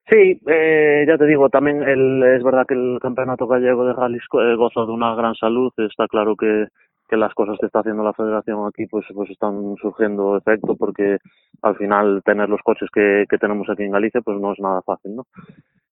Sí, 0.10 0.42
eh, 0.48 1.06
ya 1.08 1.18
te 1.20 1.26
digo, 1.28 1.50
también 1.50 1.84
el, 1.84 2.24
es 2.24 2.44
verdad 2.44 2.66
que 2.68 2.74
el 2.74 2.98
campeonato 3.00 3.46
gallego 3.46 3.86
de 3.86 3.94
rally 3.94 4.18
eh, 4.18 4.56
goza 4.56 4.82
de 4.82 4.92
una 4.92 5.14
gran 5.14 5.36
salud. 5.36 5.72
Está 5.78 6.08
claro 6.08 6.36
que, 6.36 6.68
las 7.12 7.34
cosas 7.34 7.58
que 7.60 7.66
está 7.68 7.80
haciendo 7.80 8.04
la 8.04 8.14
federación 8.14 8.68
aquí 8.68 8.86
pues, 8.86 9.06
pues 9.14 9.30
están 9.32 9.76
surgiendo 9.82 10.38
efecto 10.38 10.76
porque 10.76 11.18
al 11.64 11.76
final 11.76 12.22
tener 12.24 12.48
los 12.50 12.62
coches 12.62 12.88
que, 12.94 13.26
tenemos 13.40 13.68
aquí 13.70 13.84
en 13.84 13.92
Galicia 13.92 14.22
pues 14.22 14.40
no 14.40 14.54
es 14.54 14.60
nada 14.60 14.82
fácil, 14.84 15.16
¿no? 15.16 15.26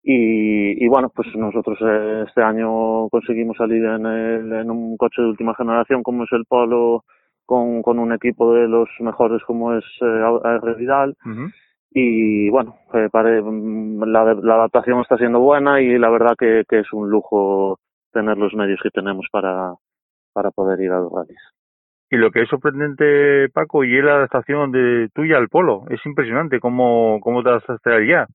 Y, 0.03 0.85
y 0.85 0.89
bueno, 0.89 1.11
pues 1.15 1.29
nosotros 1.37 1.79
eh, 1.81 2.25
este 2.27 2.43
año 2.43 3.09
conseguimos 3.09 3.57
salir 3.57 3.85
en, 3.85 4.07
el, 4.07 4.53
en 4.53 4.71
un 4.71 4.97
coche 4.97 5.23
de 5.23 5.29
última 5.29 5.55
generación 5.55 6.03
como 6.03 6.25
es 6.25 6.33
el 6.33 6.45
Polo 6.47 7.05
con, 7.47 7.83
con 7.83 7.99
un 7.99 8.13
equipo 8.13 8.55
de 8.55 8.69
los 8.69 8.89
mejores 9.01 9.43
como 9.45 9.75
es 9.75 9.85
eh, 10.01 10.75
Vidal. 10.79 11.15
Y 11.95 12.49
bueno, 12.51 12.77
eh, 12.95 13.09
pare- 13.11 13.43
mm, 13.43 14.03
la, 14.05 14.35
la 14.35 14.55
adaptación 14.55 15.01
está 15.01 15.17
siendo 15.17 15.41
buena 15.41 15.81
y 15.81 15.99
la 15.99 16.11
verdad 16.11 16.35
que, 16.39 16.65
que 16.69 16.81
es 16.81 16.93
un 16.93 17.11
lujo 17.11 17.79
tener 18.13 18.39
los 18.39 18.55
medios 18.55 18.81
que 18.83 18.91
tenemos 18.91 19.27
para, 19.31 19.75
para 20.33 20.51
poder 20.51 20.81
ir 20.81 20.93
a 20.93 21.01
los 21.01 21.13
rallies. 21.13 21.41
Y 22.11 22.17
lo 22.17 22.31
que 22.31 22.43
es 22.43 22.49
sorprendente, 22.49 23.49
Paco, 23.51 23.85
y 23.85 23.97
es 23.97 24.05
la 24.05 24.17
adaptación 24.17 24.71
de 24.73 25.09
tuya 25.15 25.39
al 25.39 25.49
polo. 25.49 25.85
Es 25.91 26.05
impresionante 26.07 26.61
cómo, 26.61 27.19
cómo 27.23 27.43
te 27.43 27.51
adaptaste 27.51 27.93
allá. 27.95 28.27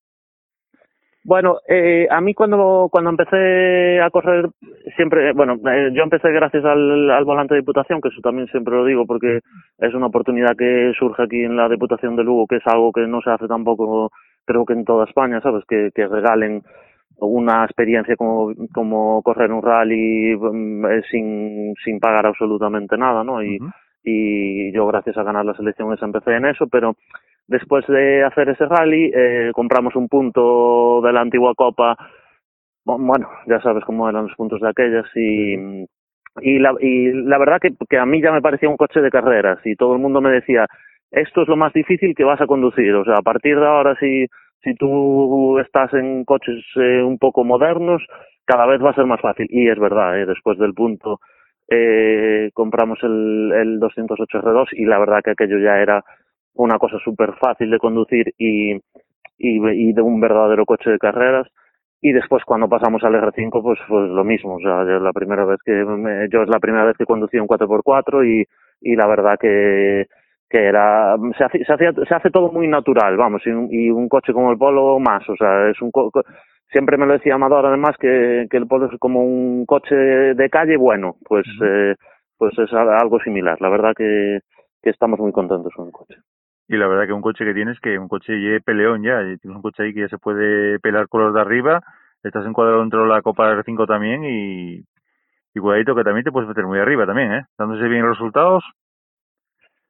Bueno, 1.27 1.57
eh, 1.67 2.07
a 2.09 2.21
mí 2.21 2.33
cuando, 2.33 2.87
cuando 2.89 3.09
empecé 3.09 3.99
a 3.99 4.09
correr, 4.11 4.47
siempre, 4.95 5.33
bueno, 5.33 5.55
eh, 5.69 5.91
yo 5.93 6.03
empecé 6.03 6.31
gracias 6.31 6.63
al, 6.63 7.11
al 7.11 7.25
volante 7.25 7.53
de 7.53 7.59
Diputación, 7.59 7.99
que 7.99 8.07
eso 8.07 8.21
también 8.21 8.47
siempre 8.47 8.73
lo 8.73 8.85
digo 8.85 9.05
porque 9.05 9.41
es 9.77 9.93
una 9.93 10.05
oportunidad 10.05 10.55
que 10.57 10.93
surge 10.97 11.23
aquí 11.23 11.43
en 11.43 11.57
la 11.57 11.67
Diputación 11.67 12.15
de 12.15 12.23
Lugo, 12.23 12.47
que 12.47 12.55
es 12.55 12.67
algo 12.67 12.93
que 12.93 13.05
no 13.07 13.19
se 13.21 13.29
hace 13.29 13.45
tampoco, 13.45 14.09
creo 14.45 14.65
que 14.65 14.71
en 14.71 14.85
toda 14.85 15.03
España, 15.03 15.41
¿sabes? 15.41 15.65
Que, 15.67 15.89
que 15.93 16.07
regalen 16.07 16.63
una 17.17 17.65
experiencia 17.65 18.15
como, 18.15 18.53
como 18.73 19.21
correr 19.21 19.51
un 19.51 19.61
rally 19.61 20.33
mm, 20.33 20.85
eh, 20.85 21.01
sin, 21.11 21.73
sin 21.83 21.99
pagar 21.99 22.25
absolutamente 22.25 22.97
nada, 22.97 23.25
¿no? 23.25 23.43
Y, 23.43 23.59
y 24.01 24.71
yo 24.71 24.87
gracias 24.87 25.17
a 25.17 25.23
ganar 25.23 25.43
las 25.43 25.59
elecciones 25.59 26.01
empecé 26.01 26.35
en 26.35 26.45
eso, 26.45 26.67
pero 26.67 26.95
después 27.47 27.85
de 27.87 28.23
hacer 28.23 28.49
ese 28.49 28.65
rally 28.65 29.11
eh, 29.15 29.51
compramos 29.53 29.95
un 29.95 30.07
punto 30.09 31.01
de 31.03 31.13
la 31.13 31.21
antigua 31.21 31.53
Copa, 31.55 31.95
Bu- 32.85 32.97
bueno, 33.05 33.29
ya 33.47 33.59
sabes 33.61 33.83
cómo 33.85 34.09
eran 34.09 34.27
los 34.27 34.35
puntos 34.35 34.61
de 34.61 34.69
aquellas 34.69 35.05
y, 35.15 35.55
y, 36.41 36.59
la, 36.59 36.73
y 36.79 37.11
la 37.13 37.37
verdad 37.37 37.59
que, 37.61 37.71
que 37.89 37.97
a 37.97 38.05
mí 38.05 38.21
ya 38.21 38.31
me 38.31 38.41
parecía 38.41 38.69
un 38.69 38.77
coche 38.77 39.01
de 39.01 39.09
carreras 39.11 39.59
y 39.65 39.75
todo 39.75 39.93
el 39.93 40.01
mundo 40.01 40.21
me 40.21 40.31
decía, 40.31 40.67
esto 41.11 41.41
es 41.41 41.47
lo 41.47 41.55
más 41.57 41.73
difícil 41.73 42.15
que 42.15 42.23
vas 42.23 42.41
a 42.41 42.47
conducir, 42.47 42.93
o 42.95 43.03
sea, 43.05 43.15
a 43.17 43.21
partir 43.21 43.59
de 43.59 43.65
ahora 43.67 43.95
si, 43.99 44.27
si 44.63 44.73
tú 44.75 45.59
estás 45.59 45.93
en 45.93 46.23
coches 46.25 46.63
eh, 46.75 47.01
un 47.03 47.17
poco 47.17 47.43
modernos, 47.43 48.03
cada 48.45 48.65
vez 48.65 48.81
va 48.83 48.91
a 48.91 48.95
ser 48.95 49.05
más 49.05 49.19
fácil. 49.21 49.47
Y 49.49 49.67
es 49.69 49.77
verdad, 49.79 50.19
eh, 50.19 50.25
después 50.25 50.57
del 50.57 50.73
punto 50.73 51.19
eh, 51.69 52.49
compramos 52.53 52.99
el, 53.03 53.51
el 53.53 53.79
208 53.79 54.39
R2 54.39 54.69
y 54.73 54.85
la 54.85 54.99
verdad 54.99 55.21
que 55.23 55.31
aquello 55.31 55.59
ya 55.59 55.79
era 55.81 56.03
una 56.57 56.79
cosa 56.79 56.97
súper 57.03 57.33
fácil 57.35 57.69
de 57.71 57.79
conducir 57.79 58.33
y, 58.37 58.73
y, 58.73 58.79
y 59.89 59.93
de 59.93 60.01
un 60.01 60.19
verdadero 60.19 60.65
coche 60.65 60.89
de 60.91 60.99
carreras. 60.99 61.47
Y 62.01 62.11
después 62.11 62.43
cuando 62.45 62.69
pasamos 62.69 63.03
al 63.03 63.15
R5 63.15 63.61
pues 63.63 63.79
pues 63.87 64.09
lo 64.09 64.23
mismo, 64.23 64.55
o 64.55 64.59
sea, 64.59 64.85
yo 64.85 64.99
la 64.99 65.13
primera 65.13 65.45
vez 65.45 65.59
que 65.65 65.71
me- 65.83 66.29
yo 66.29 66.43
es 66.43 66.49
la 66.49 66.59
primera 66.59 66.85
vez 66.85 66.95
que 66.97 67.05
conducí 67.05 67.37
un 67.39 67.47
4x4 67.47 68.23
y, 68.23 68.45
y 68.81 68.95
la 68.95 69.07
verdad 69.07 69.37
que 69.39 70.05
que 70.49 70.63
era 70.65 71.17
se 71.37 71.43
hace, 71.43 71.65
se 71.65 71.73
hacía- 71.73 71.91
se 72.07 72.15
hace 72.15 72.29
todo 72.31 72.51
muy 72.53 72.67
natural, 72.69 73.17
vamos, 73.17 73.41
y 73.45 73.49
un, 73.49 73.67
y 73.71 73.89
un 73.89 74.07
coche 74.07 74.31
como 74.33 74.51
el 74.51 74.57
Polo 74.57 74.97
más, 74.99 75.27
o 75.29 75.35
sea, 75.35 75.69
es 75.69 75.81
un 75.81 75.91
co- 75.91 76.09
siempre 76.71 76.97
me 76.97 77.05
lo 77.05 77.13
decía 77.13 77.35
Amador 77.35 77.65
además 77.65 77.97
que, 77.99 78.47
que 78.49 78.57
el 78.57 78.67
Polo 78.67 78.85
es 78.91 78.97
como 78.99 79.23
un 79.23 79.65
coche 79.65 79.95
de 79.95 80.49
calle 80.49 80.77
bueno, 80.77 81.15
pues 81.27 81.45
eh, 81.63 81.95
pues 82.37 82.57
es 82.59 82.71
algo 82.73 83.19
similar, 83.19 83.59
la 83.61 83.69
verdad 83.69 83.93
que, 83.97 84.39
que 84.81 84.89
estamos 84.91 85.19
muy 85.19 85.31
contentos 85.33 85.73
con 85.75 85.87
el 85.87 85.91
coche. 85.91 86.15
Y 86.67 86.75
la 86.75 86.87
verdad 86.87 87.07
que 87.07 87.13
un 87.13 87.21
coche 87.21 87.45
que 87.45 87.53
tienes, 87.53 87.79
que 87.79 87.97
un 87.97 88.07
coche 88.07 88.33
ya 88.41 88.59
peleón 88.59 89.03
ya, 89.03 89.19
tienes 89.21 89.55
un 89.55 89.61
coche 89.61 89.83
ahí 89.83 89.93
que 89.93 90.01
ya 90.01 90.09
se 90.09 90.17
puede 90.17 90.79
pelar 90.79 91.07
con 91.07 91.23
los 91.23 91.33
de 91.33 91.41
arriba, 91.41 91.81
estás 92.23 92.45
encuadrado 92.45 92.81
dentro 92.81 93.03
de 93.03 93.09
la 93.09 93.21
Copa 93.21 93.53
R5 93.53 93.87
también 93.87 94.23
y, 94.25 94.83
y 95.53 95.59
cuidadito 95.59 95.95
que 95.95 96.03
también 96.03 96.25
te 96.25 96.31
puedes 96.31 96.49
meter 96.49 96.65
muy 96.65 96.79
arriba 96.79 97.05
también, 97.05 97.33
¿eh? 97.33 97.45
Dándose 97.57 97.87
bien 97.87 98.01
los 98.03 98.17
resultados. 98.17 98.63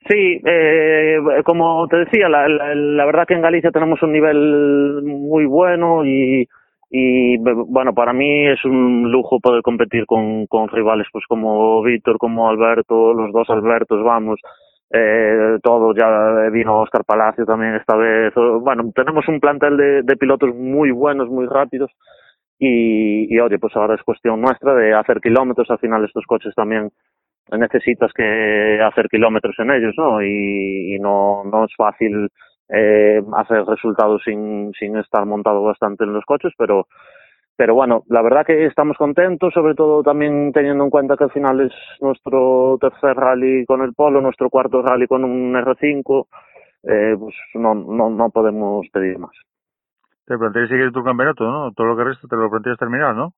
Sí, 0.08 0.40
eh, 0.46 1.18
como 1.44 1.88
te 1.88 1.98
decía, 1.98 2.30
la, 2.30 2.48
la, 2.48 2.74
la 2.76 3.06
verdad 3.06 3.26
que 3.28 3.34
en 3.34 3.42
Galicia 3.42 3.72
tenemos 3.72 4.02
un 4.04 4.14
nivel 4.14 5.02
muy 5.04 5.46
bueno 5.46 6.06
y, 6.06 6.48
y 6.90 7.38
bueno, 7.38 7.94
para 7.94 8.14
mí 8.14 8.48
es 8.48 8.64
un 8.64 9.12
lujo 9.12 9.40
poder 9.40 9.62
competir 9.62 10.06
con, 10.06 10.46
con 10.48 10.70
rivales 10.70 11.08
pues 11.12 11.26
como 11.28 11.82
Víctor, 11.84 12.18
como 12.18 12.48
Alberto, 12.48 13.14
los 13.14 13.34
dos 13.34 13.50
Albertos, 13.50 14.02
vamos, 14.04 14.40
eh, 14.92 15.60
todo, 15.62 15.94
ya 15.94 16.50
vino 16.50 16.80
Oscar 16.80 17.04
Palacio 17.04 17.46
también 17.46 17.76
esta 17.76 17.96
vez, 17.96 18.34
bueno, 18.36 18.92
tenemos 18.96 19.28
un 19.28 19.40
plantel 19.40 20.04
de, 20.06 20.18
pilotos 20.18 20.56
muy 20.56 20.92
buenos, 20.92 21.30
muy 21.30 21.46
rápidos. 21.46 21.92
Y, 22.60 23.34
y 23.34 23.40
oye, 23.40 23.60
pues 23.60 23.76
ahora 23.76 23.96
es 23.96 24.02
cuestión 24.02 24.42
nuestra 24.42 24.74
de 24.74 24.94
hacer 24.94 25.22
kilómetros, 25.22 25.70
al 25.70 25.78
final 25.78 26.04
estos 26.04 26.26
coches 26.26 26.56
también 26.56 26.90
necesitas 27.52 28.12
que 28.14 28.82
hacer 28.82 29.08
kilómetros 29.10 29.56
en 29.60 29.72
ellos, 29.72 29.94
¿no? 29.98 30.22
Y, 30.22 30.96
y 30.96 31.00
no, 31.00 31.44
no 31.46 31.66
es 31.66 31.72
fácil 31.78 32.30
eh, 32.70 33.22
hacer 33.38 33.64
resultados 33.66 34.22
sin, 34.26 34.74
sin 34.78 34.98
estar 34.98 35.26
montado 35.26 35.64
bastante 35.64 36.04
en 36.04 36.14
los 36.14 36.26
coches, 36.26 36.52
pero 36.58 36.88
pero 37.58 37.74
bueno, 37.74 38.04
la 38.08 38.22
verdad 38.22 38.46
que 38.46 38.66
estamos 38.66 38.96
contentos, 38.98 39.52
sobre 39.52 39.74
todo 39.74 40.04
también 40.04 40.52
teniendo 40.54 40.84
en 40.84 40.92
cuenta 40.92 41.18
que 41.18 41.24
al 41.24 41.32
final 41.32 41.60
es 41.62 41.74
nuestro 42.00 42.78
tercer 42.80 43.16
rally 43.16 43.66
con 43.66 43.82
el 43.82 43.96
Polo, 43.96 44.22
nuestro 44.22 44.52
cuarto 44.52 44.84
rally 44.84 45.08
con 45.08 45.24
un 45.24 45.56
R5, 45.56 46.28
eh, 46.84 47.16
pues 47.20 47.36
no, 47.56 47.74
no, 47.74 48.12
no 48.12 48.30
podemos 48.30 48.88
pedir 48.94 49.18
más. 49.18 49.32
Te 50.28 50.38
planteas 50.38 50.70
seguir 50.70 50.92
tu 50.92 51.04
campeonato, 51.04 51.50
¿no? 51.50 51.72
Todo 51.72 51.88
lo 51.88 51.98
que 51.98 52.04
resta 52.04 52.28
te 52.28 52.36
lo 52.36 52.50
planteas 52.50 52.78
terminar, 52.78 53.16
¿no? 53.16 53.34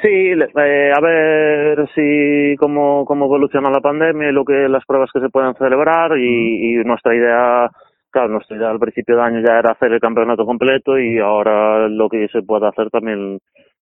Sí, 0.00 0.06
eh, 0.08 0.92
a 0.94 1.00
ver 1.00 1.88
si 1.92 2.54
cómo, 2.56 3.04
cómo 3.04 3.24
evoluciona 3.24 3.68
la 3.68 3.80
pandemia 3.80 4.28
y 4.28 4.32
lo 4.32 4.44
que 4.44 4.68
las 4.68 4.84
pruebas 4.86 5.10
que 5.12 5.18
se 5.18 5.28
puedan 5.28 5.56
celebrar 5.56 6.16
y, 6.16 6.74
y 6.74 6.84
nuestra 6.84 7.16
idea 7.16 7.68
claro, 8.10 8.28
nuestra 8.28 8.56
idea 8.56 8.70
al 8.70 8.78
principio 8.78 9.16
de 9.16 9.22
año 9.22 9.40
ya 9.40 9.58
era 9.58 9.72
hacer 9.72 9.92
el 9.92 10.00
campeonato 10.00 10.44
completo 10.44 10.98
y 10.98 11.18
ahora 11.18 11.88
lo 11.88 12.08
que 12.08 12.28
se 12.28 12.42
pueda 12.42 12.68
hacer 12.68 12.90
también, 12.90 13.38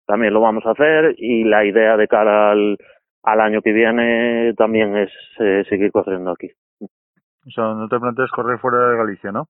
también 0.07 0.33
lo 0.33 0.41
vamos 0.41 0.64
a 0.66 0.72
hacer 0.72 1.14
y 1.18 1.45
la 1.45 1.64
idea 1.64 1.97
de 1.97 2.09
cara 2.09 2.53
al, 2.53 2.77
al 3.22 3.41
año 3.41 3.62
que 3.62 3.72
viene 3.72 4.55
también 4.55 4.97
es 4.97 5.11
eh, 5.41 5.64
seguir 5.68 5.91
corriendo 5.91 6.31
aquí. 6.31 6.51
O 6.81 7.51
sea, 7.51 7.75
no 7.75 7.89
te 7.89 7.99
planteas 7.99 8.31
correr 8.31 8.59
fuera 8.59 8.91
de 8.91 8.97
Galicia, 8.97 9.33
¿no? 9.33 9.49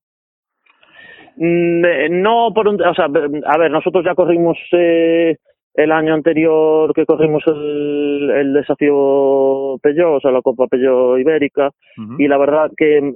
Mm, 1.37 1.85
eh, 1.85 2.09
no, 2.09 2.51
por 2.53 2.67
un, 2.67 2.81
o 2.81 2.93
sea, 2.93 3.05
a 3.05 3.57
ver, 3.57 3.71
nosotros 3.71 4.03
ya 4.05 4.15
corrimos 4.15 4.57
eh, 4.71 5.37
el 5.75 5.91
año 5.91 6.13
anterior 6.13 6.93
que 6.93 7.05
corrimos 7.05 7.43
el, 7.47 8.31
el 8.31 8.53
desafío 8.53 9.77
Peugeot, 9.81 10.17
o 10.17 10.19
sea, 10.21 10.31
la 10.31 10.41
Copa 10.41 10.67
Peugeot 10.67 11.19
Ibérica, 11.19 11.71
y 12.17 12.27
la 12.27 12.37
verdad 12.37 12.71
que 12.75 13.13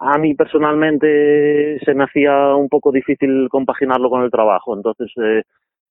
a 0.00 0.18
mí 0.18 0.34
personalmente 0.34 1.78
se 1.84 1.94
me 1.94 2.04
hacía 2.04 2.54
un 2.56 2.68
poco 2.68 2.90
difícil 2.90 3.48
compaginarlo 3.48 4.10
con 4.10 4.22
el 4.22 4.30
trabajo. 4.30 4.74
Entonces, 4.74 5.10
eh, 5.16 5.42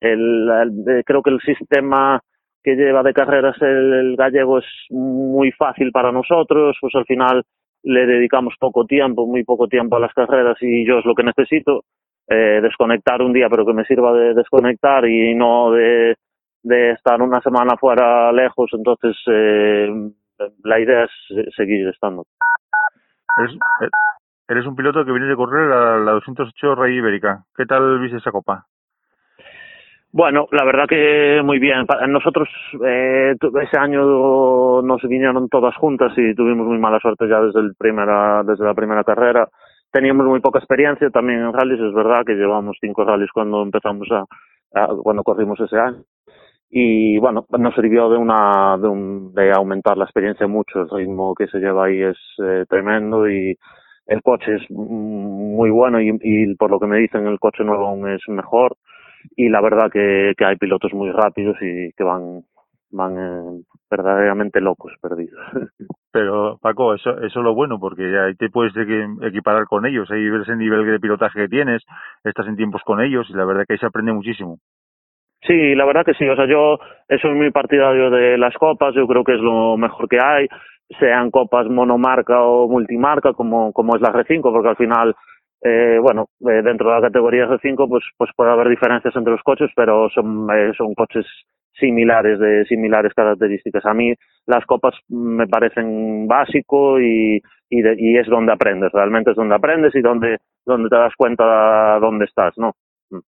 el, 0.01 0.49
eh, 0.87 1.03
creo 1.05 1.21
que 1.21 1.29
el 1.29 1.39
sistema 1.41 2.21
que 2.63 2.75
lleva 2.75 3.03
de 3.03 3.13
carreras 3.13 3.55
el, 3.61 4.15
gallego 4.17 4.59
es 4.59 4.65
muy 4.89 5.51
fácil 5.51 5.91
para 5.91 6.11
nosotros, 6.11 6.77
pues 6.79 6.93
al 6.95 7.05
final 7.05 7.43
le 7.83 8.05
dedicamos 8.05 8.53
poco 8.59 8.85
tiempo, 8.85 9.25
muy 9.25 9.43
poco 9.43 9.67
tiempo 9.67 9.95
a 9.95 9.99
las 9.99 10.13
carreras 10.13 10.57
y 10.61 10.85
yo 10.85 10.99
es 10.99 11.05
lo 11.05 11.15
que 11.15 11.23
necesito 11.23 11.83
eh, 12.31 12.61
desconectar 12.61 13.21
un 13.21 13.33
día, 13.33 13.49
pero 13.49 13.65
que 13.65 13.73
me 13.73 13.83
sirva 13.83 14.13
de 14.13 14.33
desconectar 14.33 15.05
y 15.05 15.35
no 15.35 15.71
de, 15.71 16.15
de 16.63 16.91
estar 16.91 17.21
una 17.21 17.41
semana 17.41 17.75
fuera 17.77 18.31
lejos. 18.31 18.69
Entonces, 18.73 19.17
eh, 19.27 19.89
la 20.63 20.79
idea 20.79 21.03
es 21.03 21.55
seguir 21.55 21.89
estando. 21.89 22.25
Eres, 23.37 23.57
eres 24.47 24.65
un 24.65 24.75
piloto 24.75 25.03
que 25.03 25.11
viene 25.11 25.27
de 25.27 25.35
correr 25.35 25.71
a 25.73 25.97
la 25.97 26.11
208 26.11 26.75
Rey 26.75 26.97
Ibérica. 26.97 27.43
¿Qué 27.55 27.65
tal 27.65 27.99
viste 27.99 28.17
esa 28.17 28.31
copa? 28.31 28.65
Bueno, 30.13 30.47
la 30.51 30.65
verdad 30.65 30.87
que 30.87 31.41
muy 31.43 31.59
bien. 31.59 31.85
Nosotros 32.09 32.47
eh, 32.85 33.33
ese 33.61 33.77
año 33.77 34.81
nos 34.81 35.01
vinieron 35.03 35.47
todas 35.47 35.75
juntas 35.75 36.11
y 36.17 36.35
tuvimos 36.35 36.67
muy 36.67 36.77
mala 36.79 36.99
suerte 36.99 37.29
ya 37.29 37.39
desde 37.39 37.61
el 37.61 37.75
primera 37.75 38.43
desde 38.43 38.65
la 38.65 38.73
primera 38.73 39.05
carrera 39.05 39.47
teníamos 39.91 40.25
muy 40.25 40.39
poca 40.39 40.59
experiencia 40.59 41.09
también 41.09 41.39
en 41.41 41.53
rallies, 41.53 41.79
es 41.79 41.93
verdad 41.93 42.23
que 42.25 42.33
llevamos 42.33 42.77
cinco 42.79 43.03
rallies 43.03 43.31
cuando 43.33 43.61
empezamos 43.61 44.07
a, 44.11 44.87
cuando 45.03 45.23
corrimos 45.23 45.59
ese 45.59 45.77
año. 45.77 46.03
Y 46.69 47.17
bueno, 47.19 47.45
nos 47.59 47.75
sirvió 47.75 48.09
de 48.09 48.17
una 48.17 48.77
de, 48.77 48.87
un, 48.87 49.33
de 49.33 49.51
aumentar 49.51 49.97
la 49.97 50.05
experiencia 50.05 50.47
mucho, 50.47 50.81
el 50.81 50.89
ritmo 50.89 51.35
que 51.35 51.47
se 51.47 51.59
lleva 51.59 51.85
ahí 51.85 52.01
es 52.01 52.17
eh, 52.41 52.65
tremendo 52.69 53.29
y 53.29 53.57
el 54.07 54.21
coche 54.21 54.55
es 54.55 54.71
muy 54.71 55.69
bueno 55.69 56.01
y, 56.01 56.17
y, 56.21 56.55
por 56.55 56.71
lo 56.71 56.79
que 56.79 56.87
me 56.87 56.97
dicen 56.97 57.27
el 57.27 57.39
coche 57.39 57.63
nuevo 57.65 57.87
aún 57.87 58.09
es 58.09 58.21
mejor 58.29 58.77
y 59.35 59.49
la 59.49 59.61
verdad 59.61 59.91
que, 59.91 60.33
que 60.37 60.45
hay 60.45 60.55
pilotos 60.55 60.93
muy 60.93 61.11
rápidos 61.11 61.57
y 61.61 61.91
que 61.91 62.03
van 62.03 62.43
van 62.91 63.17
eh, 63.17 63.63
verdaderamente 63.89 64.61
locos 64.61 64.93
perdidos. 65.01 65.39
Pero 66.11 66.57
Paco, 66.61 66.93
eso, 66.93 67.11
eso 67.19 67.39
es 67.39 67.43
lo 67.43 67.55
bueno, 67.55 67.79
porque 67.79 68.03
ahí 68.03 68.35
te 68.35 68.49
puedes 68.49 68.73
equiparar 68.75 69.65
con 69.65 69.85
ellos, 69.85 70.09
ahí 70.11 70.29
ves 70.29 70.47
el 70.49 70.57
nivel 70.57 70.85
de 70.85 70.99
pilotaje 70.99 71.41
que 71.41 71.47
tienes, 71.47 71.83
estás 72.23 72.47
en 72.47 72.57
tiempos 72.57 72.81
con 72.83 73.01
ellos 73.01 73.27
y 73.29 73.33
la 73.33 73.45
verdad 73.45 73.63
que 73.65 73.73
ahí 73.73 73.79
se 73.79 73.85
aprende 73.85 74.11
muchísimo. 74.11 74.57
Sí, 75.41 75.73
la 75.73 75.85
verdad 75.85 76.05
que 76.05 76.13
sí, 76.13 76.27
o 76.27 76.35
sea, 76.35 76.45
yo 76.45 76.77
eso 77.07 77.27
es 77.27 77.35
muy 77.35 77.49
partidario 77.51 78.11
de 78.11 78.37
las 78.37 78.53
copas, 78.55 78.93
yo 78.93 79.07
creo 79.07 79.23
que 79.23 79.35
es 79.35 79.41
lo 79.41 79.75
mejor 79.77 80.07
que 80.07 80.19
hay, 80.21 80.47
sean 80.99 81.31
copas 81.31 81.67
monomarca 81.67 82.41
o 82.41 82.67
multimarca 82.67 83.33
como, 83.33 83.71
como 83.71 83.95
es 83.95 84.01
la 84.01 84.11
R5, 84.11 84.41
porque 84.41 84.69
al 84.69 84.75
final 84.75 85.15
eh, 85.63 85.99
bueno, 86.01 86.29
eh, 86.41 86.63
dentro 86.63 86.89
de 86.89 86.95
la 86.95 87.01
categoría 87.01 87.47
R5 87.47 87.87
pues, 87.87 88.03
pues 88.17 88.31
puede 88.35 88.51
haber 88.51 88.69
diferencias 88.69 89.15
entre 89.15 89.33
los 89.33 89.43
coches, 89.43 89.69
pero 89.75 90.09
son, 90.09 90.47
eh, 90.51 90.71
son 90.75 90.93
coches 90.95 91.25
similares, 91.81 92.39
de 92.39 92.63
similares 92.65 93.13
características. 93.13 93.85
A 93.85 93.93
mí 93.93 94.13
las 94.45 94.65
copas 94.65 94.95
me 95.09 95.47
parecen 95.47 96.27
básico 96.27 97.01
y, 97.01 97.41
y, 97.69 97.79
y 97.97 98.17
es 98.17 98.27
donde 98.27 98.53
aprendes, 98.53 98.91
realmente 98.93 99.31
es 99.31 99.35
donde 99.35 99.55
aprendes 99.55 99.93
y 99.95 100.01
donde, 100.01 100.37
donde 100.65 100.87
te 100.87 100.95
das 100.95 101.13
cuenta 101.17 101.99
dónde 101.99 102.25
estás, 102.25 102.57
¿no? 102.57 102.71
Mm. 103.09 103.19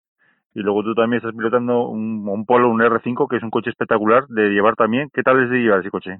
Y 0.54 0.60
luego 0.60 0.84
tú 0.84 0.94
también 0.94 1.18
estás 1.18 1.34
pilotando 1.34 1.88
un, 1.88 2.28
un 2.28 2.46
Polo, 2.46 2.70
un 2.70 2.80
R5, 2.80 3.28
que 3.28 3.38
es 3.38 3.42
un 3.42 3.50
coche 3.50 3.70
espectacular 3.70 4.26
de 4.28 4.50
llevar 4.50 4.76
también. 4.76 5.08
¿Qué 5.12 5.22
tal 5.22 5.42
es 5.42 5.50
de 5.50 5.58
llevar 5.58 5.80
ese 5.80 5.90
coche? 5.90 6.18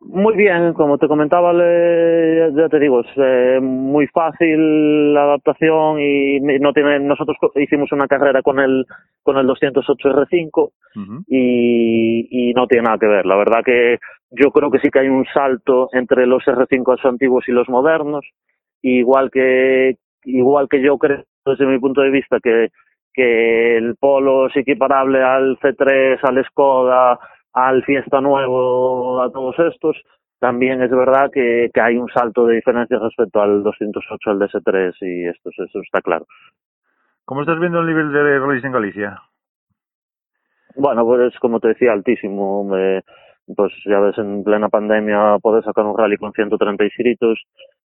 Muy 0.00 0.36
bien, 0.36 0.74
como 0.74 0.96
te 0.96 1.08
comentaba, 1.08 1.52
ya 1.52 2.68
te 2.68 2.78
digo, 2.78 3.00
es 3.00 3.06
eh, 3.16 3.58
muy 3.60 4.06
fácil 4.06 5.12
la 5.12 5.24
adaptación 5.24 6.00
y 6.00 6.38
no 6.40 6.72
tiene. 6.72 7.00
Nosotros 7.00 7.36
hicimos 7.56 7.90
una 7.90 8.06
carrera 8.06 8.40
con 8.42 8.60
el 8.60 8.86
con 9.24 9.38
el 9.38 9.46
208 9.46 10.08
R5 10.08 10.70
y, 11.26 12.28
y 12.30 12.54
no 12.54 12.68
tiene 12.68 12.84
nada 12.84 12.98
que 12.98 13.08
ver. 13.08 13.26
La 13.26 13.36
verdad 13.36 13.64
que 13.64 13.98
yo 14.30 14.52
creo 14.52 14.70
que 14.70 14.78
sí 14.78 14.88
que 14.88 15.00
hay 15.00 15.08
un 15.08 15.26
salto 15.34 15.88
entre 15.92 16.26
los 16.26 16.44
R5 16.44 17.04
antiguos 17.04 17.48
y 17.48 17.52
los 17.52 17.68
modernos, 17.68 18.24
igual 18.82 19.32
que 19.32 19.96
igual 20.24 20.68
que 20.68 20.80
yo 20.80 20.96
creo 20.98 21.24
desde 21.44 21.66
mi 21.66 21.78
punto 21.80 22.02
de 22.02 22.10
vista 22.10 22.38
que 22.40 22.68
que 23.12 23.76
el 23.76 23.96
Polo 23.96 24.46
es 24.46 24.56
equiparable 24.56 25.20
al 25.20 25.58
C3, 25.58 26.20
al 26.22 26.44
Skoda 26.44 27.18
al 27.52 27.84
Fiesta 27.84 28.20
Nuevo, 28.20 29.22
a 29.22 29.30
todos 29.30 29.58
estos, 29.58 29.96
también 30.38 30.82
es 30.82 30.90
verdad 30.90 31.30
que, 31.32 31.70
que 31.72 31.80
hay 31.80 31.96
un 31.96 32.08
salto 32.08 32.46
de 32.46 32.56
diferencia 32.56 32.98
respecto 32.98 33.40
al 33.40 33.62
208, 33.62 34.30
al 34.30 34.38
DS3 34.38 34.94
y 35.00 35.26
esto, 35.26 35.50
eso 35.50 35.80
está 35.80 36.00
claro. 36.00 36.26
¿Cómo 37.24 37.42
estás 37.42 37.58
viendo 37.58 37.80
el 37.80 37.86
nivel 37.86 38.12
de 38.12 38.38
rallies 38.38 38.64
en 38.64 38.72
Galicia? 38.72 39.22
Bueno, 40.76 41.04
pues 41.04 41.38
como 41.40 41.60
te 41.60 41.68
decía, 41.68 41.92
altísimo. 41.92 42.66
pues 43.54 43.72
ya 43.84 43.98
ves, 43.98 44.16
en 44.18 44.44
plena 44.44 44.68
pandemia 44.68 45.38
poder 45.42 45.64
sacar 45.64 45.84
un 45.84 45.98
rally 45.98 46.16
con 46.16 46.32
130 46.32 46.84
inscritos, 46.84 47.38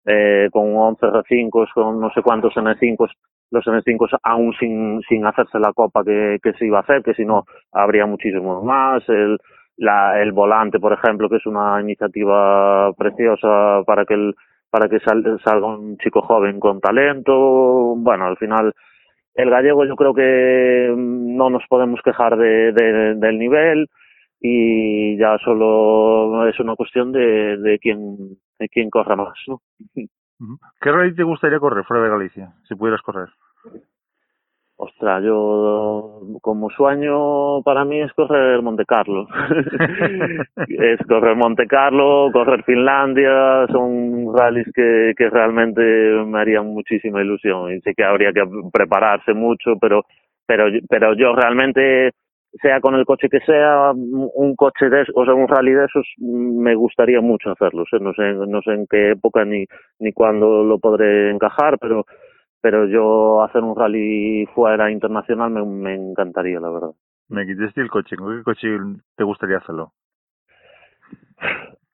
eh, 0.06 0.50
con 0.52 0.76
11 0.78 1.06
R5, 1.08 1.68
con 1.74 2.00
no 2.00 2.12
sé 2.12 2.22
cuántos 2.22 2.54
N5, 2.54 3.10
los 3.56 3.66
N5 3.66 4.20
aún 4.24 4.54
sin, 4.60 5.02
sin 5.08 5.26
hacerse 5.26 5.60
la 5.60 5.74
copa 5.74 6.04
que, 6.04 6.38
que 6.44 6.54
se 6.54 6.66
iba 6.66 6.80
a 6.80 6.82
hacer, 6.82 7.02
que 7.04 7.14
si 7.14 7.26
no 7.26 7.46
habría 7.72 8.06
muchísimos 8.06 8.64
más. 8.64 9.08
El, 9.10 9.38
la, 9.78 10.22
el 10.22 10.32
volante, 10.32 10.80
por 10.80 10.94
ejemplo, 10.94 11.30
que 11.30 11.38
es 11.38 11.46
una 11.46 11.82
iniciativa 11.82 12.94
preciosa 12.94 13.82
para 13.86 14.06
que 14.06 14.14
el, 14.14 14.36
para 14.70 14.88
que 14.90 15.00
salga 15.00 15.68
un 15.68 15.98
chico 15.98 16.22
joven 16.22 16.60
con 16.60 16.80
talento. 16.80 17.96
Bueno, 17.96 18.26
al 18.26 18.38
final 18.38 18.74
el 19.34 19.50
gallego 19.50 19.86
yo 19.86 19.96
creo 19.96 20.14
que 20.14 20.94
no 20.96 21.50
nos 21.50 21.64
podemos 21.68 22.02
quejar 22.04 22.38
de, 22.38 22.72
del 22.74 23.40
nivel 23.40 23.88
y 24.40 25.18
ya 25.18 25.38
solo 25.44 26.48
es 26.48 26.60
una 26.60 26.76
cuestión 26.76 27.12
de, 27.12 27.58
de 27.58 27.80
quién 27.80 28.38
de 28.60 28.70
quién 28.70 28.90
corra 28.90 29.16
más, 29.16 29.38
¿no? 29.48 29.62
¿Qué 30.82 30.92
rally 30.92 31.16
te 31.16 31.24
gustaría 31.24 31.60
correr 31.60 31.86
fuera 31.86 32.04
de 32.04 32.10
Galicia, 32.10 32.54
si 32.68 32.76
pudieras 32.76 33.02
correr? 33.02 33.30
Ostras, 34.78 35.24
yo 35.24 36.20
como 36.42 36.70
sueño 36.70 37.62
para 37.64 37.86
mí 37.86 38.02
es 38.02 38.12
correr 38.12 38.62
Monte 38.62 38.84
Carlo. 38.86 39.26
es 40.68 41.00
correr 41.08 41.36
Monte 41.38 41.66
Carlo, 41.66 42.30
correr 42.34 42.62
Finlandia, 42.64 43.68
son 43.72 44.36
rallies 44.36 44.68
que, 44.76 45.14
que 45.18 45.30
realmente 45.30 45.82
me 46.26 46.40
harían 46.40 46.68
muchísima 46.68 47.22
ilusión 47.22 47.72
y 47.72 47.80
sé 47.82 47.94
que 47.96 48.04
habría 48.04 48.34
que 48.34 48.44
prepararse 48.74 49.34
mucho, 49.34 49.78
pero 49.80 50.04
pero 50.46 50.66
pero 50.90 51.14
yo 51.16 51.34
realmente 51.34 52.12
sea 52.62 52.80
con 52.80 52.96
el 52.96 53.06
coche 53.06 53.30
que 53.30 53.40
sea, 53.42 53.92
un 53.94 54.56
coche 54.56 54.90
de 54.90 55.06
o 55.14 55.26
sea, 55.26 55.34
un 55.34 55.48
rally 55.48 55.74
de 55.74 55.86
esos, 55.86 56.08
me 56.18 56.76
gustaría 56.76 57.22
mucho 57.22 57.52
hacerlo. 57.52 57.84
no 58.02 58.14
sé, 58.14 58.34
no 58.34 58.62
sé 58.62 58.72
en 58.74 58.88
qué 58.88 59.12
época 59.12 59.46
ni, 59.46 59.66
ni 60.00 60.14
cuándo 60.14 60.64
lo 60.64 60.80
podré 60.80 61.32
encajar, 61.32 61.78
pero, 61.80 62.06
pero 62.66 62.88
yo 62.88 63.44
hacer 63.44 63.62
un 63.62 63.76
rally 63.76 64.48
fuera 64.56 64.90
internacional 64.90 65.52
me, 65.52 65.64
me 65.64 65.94
encantaría, 65.94 66.60
la 66.60 66.72
verdad. 66.72 66.90
Me 67.30 67.46
quitaste 67.46 67.80
el 67.80 67.92
coche. 67.92 68.16
¿Con 68.16 68.36
qué 68.36 68.44
coche 68.44 68.70
te 69.16 69.24
gustaría 69.24 69.58
hacerlo? 69.58 69.92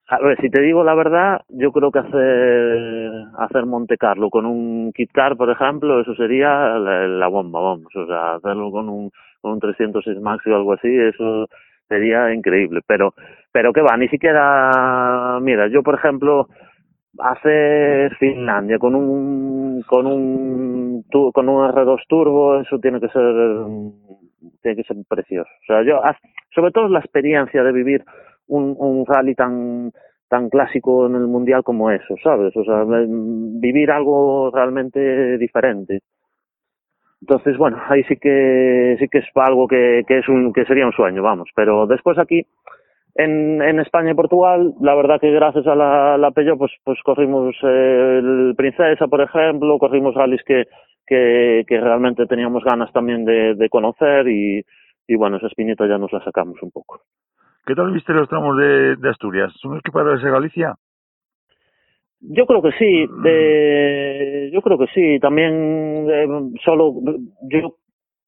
A 0.07 0.19
ver, 0.19 0.39
si 0.39 0.49
te 0.49 0.61
digo 0.61 0.81
la 0.85 0.95
verdad, 0.95 1.41
yo 1.49 1.73
creo 1.73 1.91
que 1.91 1.99
hacer, 1.99 3.11
hacer 3.37 3.65
Monte 3.65 3.97
Carlo 3.97 4.29
con 4.29 4.45
un 4.45 4.93
Kit 4.93 5.11
Car, 5.11 5.35
por 5.35 5.49
ejemplo, 5.49 5.99
eso 5.99 6.15
sería 6.15 6.47
la, 6.79 7.05
la 7.05 7.27
bomba, 7.27 7.59
vamos. 7.59 7.93
O 7.93 8.05
sea, 8.05 8.35
hacerlo 8.35 8.71
con 8.71 8.87
un 8.87 9.11
un 9.41 9.59
306 9.59 10.21
Max 10.21 10.47
o 10.47 10.55
algo 10.55 10.71
así, 10.71 10.87
eso 10.87 11.49
sería 11.89 12.33
increíble. 12.33 12.79
Pero, 12.87 13.13
pero 13.51 13.73
que 13.73 13.81
va, 13.81 13.97
ni 13.97 14.07
siquiera, 14.07 15.37
mira, 15.41 15.67
yo 15.67 15.83
por 15.83 15.95
ejemplo, 15.95 16.47
hacer 17.19 18.15
Finlandia 18.15 18.79
con 18.79 18.95
un, 18.95 19.83
con 19.83 20.05
un, 20.07 21.03
con 21.33 21.49
un 21.49 21.71
R2 21.71 21.99
turbo, 22.07 22.59
eso 22.59 22.79
tiene 22.79 22.99
que 22.99 23.09
ser, 23.09 23.65
tiene 24.61 24.77
que 24.77 24.83
ser 24.83 24.97
precioso. 25.07 25.49
O 25.63 25.65
sea, 25.65 25.83
yo, 25.83 26.01
sobre 26.53 26.71
todo 26.71 26.87
la 26.87 26.99
experiencia 26.99 27.63
de 27.63 27.71
vivir 27.71 28.03
un, 28.47 28.75
un 28.77 29.05
rally 29.05 29.35
tan, 29.35 29.91
tan 30.27 30.49
clásico 30.49 31.07
en 31.07 31.15
el 31.15 31.27
mundial 31.27 31.63
como 31.63 31.91
eso, 31.91 32.15
¿sabes? 32.23 32.55
O 32.55 32.63
sea, 32.63 32.85
vivir 32.85 33.91
algo 33.91 34.51
realmente 34.53 35.37
diferente. 35.37 36.01
Entonces, 37.21 37.57
bueno, 37.57 37.77
ahí 37.87 38.03
sí 38.05 38.15
que 38.17 38.95
sí 38.99 39.07
que 39.07 39.19
es 39.19 39.25
algo 39.35 39.67
que, 39.67 40.03
que 40.07 40.19
es 40.19 40.27
un 40.27 40.51
que 40.53 40.65
sería 40.65 40.87
un 40.87 40.93
sueño, 40.93 41.21
vamos. 41.21 41.49
Pero 41.55 41.85
después 41.85 42.17
aquí 42.17 42.45
en, 43.15 43.61
en 43.61 43.79
España 43.79 44.11
y 44.11 44.15
Portugal, 44.15 44.73
la 44.81 44.95
verdad 44.95 45.19
que 45.19 45.31
gracias 45.31 45.67
a 45.67 45.75
la, 45.75 46.17
la 46.17 46.31
Peugeot, 46.31 46.57
pues 46.57 46.71
pues 46.83 46.99
corrimos 47.03 47.55
el 47.63 48.53
Princesa, 48.57 49.07
por 49.07 49.21
ejemplo, 49.21 49.77
corrimos 49.77 50.15
rallies 50.15 50.43
que 50.43 50.65
que, 51.05 51.65
que 51.67 51.79
realmente 51.81 52.25
teníamos 52.25 52.63
ganas 52.63 52.89
también 52.93 53.25
de, 53.25 53.55
de 53.55 53.69
conocer 53.69 54.27
y, 54.29 54.63
y 55.07 55.15
bueno, 55.15 55.37
esa 55.37 55.47
espinita 55.47 55.85
ya 55.85 55.97
nos 55.97 56.13
la 56.13 56.23
sacamos 56.23 56.61
un 56.61 56.71
poco. 56.71 57.01
¿Qué 57.65 57.75
tal 57.75 57.91
viste 57.91 58.13
los 58.13 58.29
tramos 58.29 58.57
de, 58.57 58.95
de 58.95 59.09
Asturias? 59.09 59.51
¿Son 59.59 59.77
equiparables 59.77 60.23
a 60.23 60.29
Galicia? 60.29 60.75
Yo 62.21 62.45
creo 62.45 62.61
que 62.61 62.71
sí, 62.73 63.07
de, 63.23 64.51
yo 64.53 64.61
creo 64.61 64.77
que 64.77 64.87
sí. 64.93 65.19
También 65.19 66.07
eh, 66.09 66.27
solo, 66.63 66.93
yo, 67.41 67.75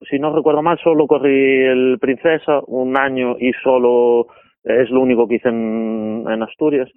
si 0.01 0.19
no 0.19 0.35
recuerdo 0.35 0.61
mal, 0.61 0.77
solo 0.83 1.07
corrí 1.07 1.63
el 1.63 1.99
Princesa 2.01 2.59
un 2.67 2.97
año 2.97 3.37
y 3.39 3.53
solo 3.63 4.27
es 4.63 4.89
lo 4.89 5.01
único 5.01 5.27
que 5.27 5.35
hice 5.35 5.49
en, 5.49 6.25
en 6.27 6.43
Asturias. 6.43 6.89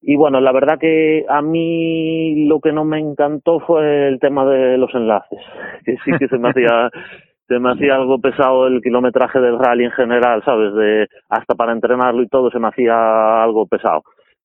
Y 0.00 0.16
bueno, 0.16 0.40
la 0.40 0.52
verdad 0.52 0.78
que 0.78 1.24
a 1.28 1.40
mí 1.42 2.46
lo 2.46 2.60
que 2.60 2.72
no 2.72 2.84
me 2.84 2.98
encantó 2.98 3.60
fue 3.60 4.08
el 4.08 4.18
tema 4.18 4.44
de 4.44 4.76
los 4.76 4.92
enlaces, 4.94 5.38
que 5.84 5.96
sí 6.04 6.10
que 6.18 6.28
se 6.28 6.38
me 6.38 6.50
hacía 6.50 6.90
se 7.48 7.58
me 7.58 7.72
hacía 7.72 7.96
algo 7.96 8.18
pesado 8.18 8.66
el 8.66 8.80
kilometraje 8.80 9.38
del 9.40 9.58
rally 9.58 9.84
en 9.84 9.90
general, 9.92 10.42
¿sabes? 10.44 10.74
De 10.74 11.06
hasta 11.28 11.54
para 11.54 11.72
entrenarlo 11.72 12.22
y 12.22 12.28
todo 12.28 12.50
se 12.50 12.58
me 12.58 12.68
hacía 12.68 13.42
algo 13.42 13.66
pesado. 13.66 14.02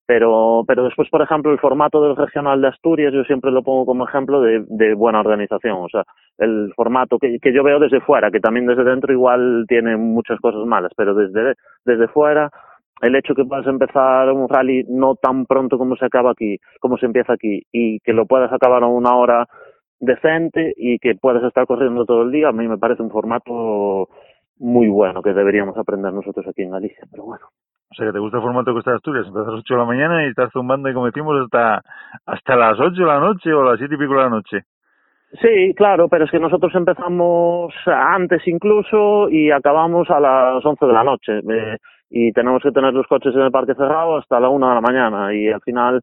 Pero, 0.07 0.63
pero 0.65 0.85
después, 0.85 1.09
por 1.09 1.21
ejemplo, 1.21 1.51
el 1.51 1.59
formato 1.59 2.01
del 2.01 2.15
regional 2.15 2.61
de 2.61 2.69
Asturias, 2.69 3.13
yo 3.13 3.25
siempre 3.25 3.51
lo 3.51 3.61
pongo 3.61 3.85
como 3.85 4.07
ejemplo 4.07 4.39
de, 4.39 4.63
de 4.69 4.93
buena 4.93 5.19
organización. 5.19 5.79
O 5.81 5.89
sea, 5.89 6.05
el 6.37 6.71
formato 6.75 7.19
que, 7.19 7.39
que 7.39 7.53
yo 7.53 7.61
veo 7.61 7.77
desde 7.77 7.99
fuera, 7.99 8.31
que 8.31 8.39
también 8.39 8.67
desde 8.67 8.85
dentro 8.85 9.11
igual 9.11 9.65
tiene 9.67 9.97
muchas 9.97 10.39
cosas 10.39 10.65
malas, 10.65 10.93
pero 10.95 11.13
desde, 11.13 11.55
desde 11.83 12.07
fuera, 12.07 12.49
el 13.01 13.15
hecho 13.15 13.35
que 13.35 13.43
puedas 13.43 13.67
empezar 13.67 14.31
un 14.31 14.47
rally 14.47 14.85
no 14.87 15.15
tan 15.15 15.45
pronto 15.45 15.77
como 15.77 15.97
se 15.97 16.05
acaba 16.05 16.31
aquí, 16.31 16.57
como 16.79 16.97
se 16.97 17.05
empieza 17.05 17.33
aquí, 17.33 17.63
y 17.71 17.99
que 17.99 18.13
lo 18.13 18.25
puedas 18.25 18.51
acabar 18.53 18.83
a 18.83 18.87
una 18.87 19.15
hora 19.15 19.45
decente 19.99 20.73
y 20.77 20.99
que 20.99 21.15
puedas 21.15 21.43
estar 21.43 21.65
corriendo 21.67 22.05
todo 22.05 22.23
el 22.23 22.31
día, 22.31 22.49
a 22.49 22.53
mí 22.53 22.67
me 22.67 22.77
parece 22.77 23.03
un 23.03 23.11
formato 23.11 24.09
muy 24.57 24.87
bueno 24.87 25.21
que 25.21 25.33
deberíamos 25.33 25.77
aprender 25.77 26.13
nosotros 26.13 26.47
aquí 26.47 26.63
en 26.63 26.71
Galicia, 26.71 27.05
pero 27.11 27.25
bueno. 27.25 27.47
O 27.89 27.95
sea, 27.95 28.07
que 28.07 28.13
te 28.13 28.19
gusta 28.19 28.37
el 28.37 28.43
formato 28.43 28.77
está 28.77 28.91
en 28.91 28.97
Asturias, 28.97 29.27
empiezas 29.27 29.47
a 29.47 29.51
las 29.51 29.59
8 29.61 29.73
de 29.73 29.79
la 29.79 29.85
mañana 29.85 30.25
y 30.25 30.29
estás 30.29 30.51
zumbando 30.51 30.89
y 30.89 30.93
como 30.93 31.05
decimos 31.05 31.35
hasta, 31.41 31.81
hasta 32.25 32.55
las 32.55 32.79
8 32.79 32.91
de 32.91 33.05
la 33.05 33.19
noche 33.19 33.53
o 33.53 33.63
las 33.63 33.77
7 33.77 33.95
y 33.95 33.97
pico 33.97 34.13
de 34.13 34.23
la 34.23 34.29
noche. 34.29 34.61
Sí, 35.41 35.73
claro, 35.75 36.07
pero 36.07 36.25
es 36.25 36.31
que 36.31 36.39
nosotros 36.39 36.73
empezamos 36.75 37.73
antes 37.85 38.47
incluso 38.47 39.29
y 39.29 39.51
acabamos 39.51 40.09
a 40.09 40.19
las 40.19 40.65
11 40.65 40.85
de 40.85 40.93
la 40.93 41.03
noche. 41.03 41.39
Eh, 41.39 41.77
y 42.09 42.31
tenemos 42.31 42.61
que 42.63 42.71
tener 42.71 42.93
los 42.93 43.07
coches 43.07 43.35
en 43.35 43.41
el 43.41 43.51
parque 43.51 43.73
cerrado 43.73 44.17
hasta 44.17 44.39
la 44.39 44.49
1 44.49 44.69
de 44.69 44.75
la 44.75 44.81
mañana 44.81 45.33
y 45.33 45.49
al 45.49 45.61
final 45.61 46.01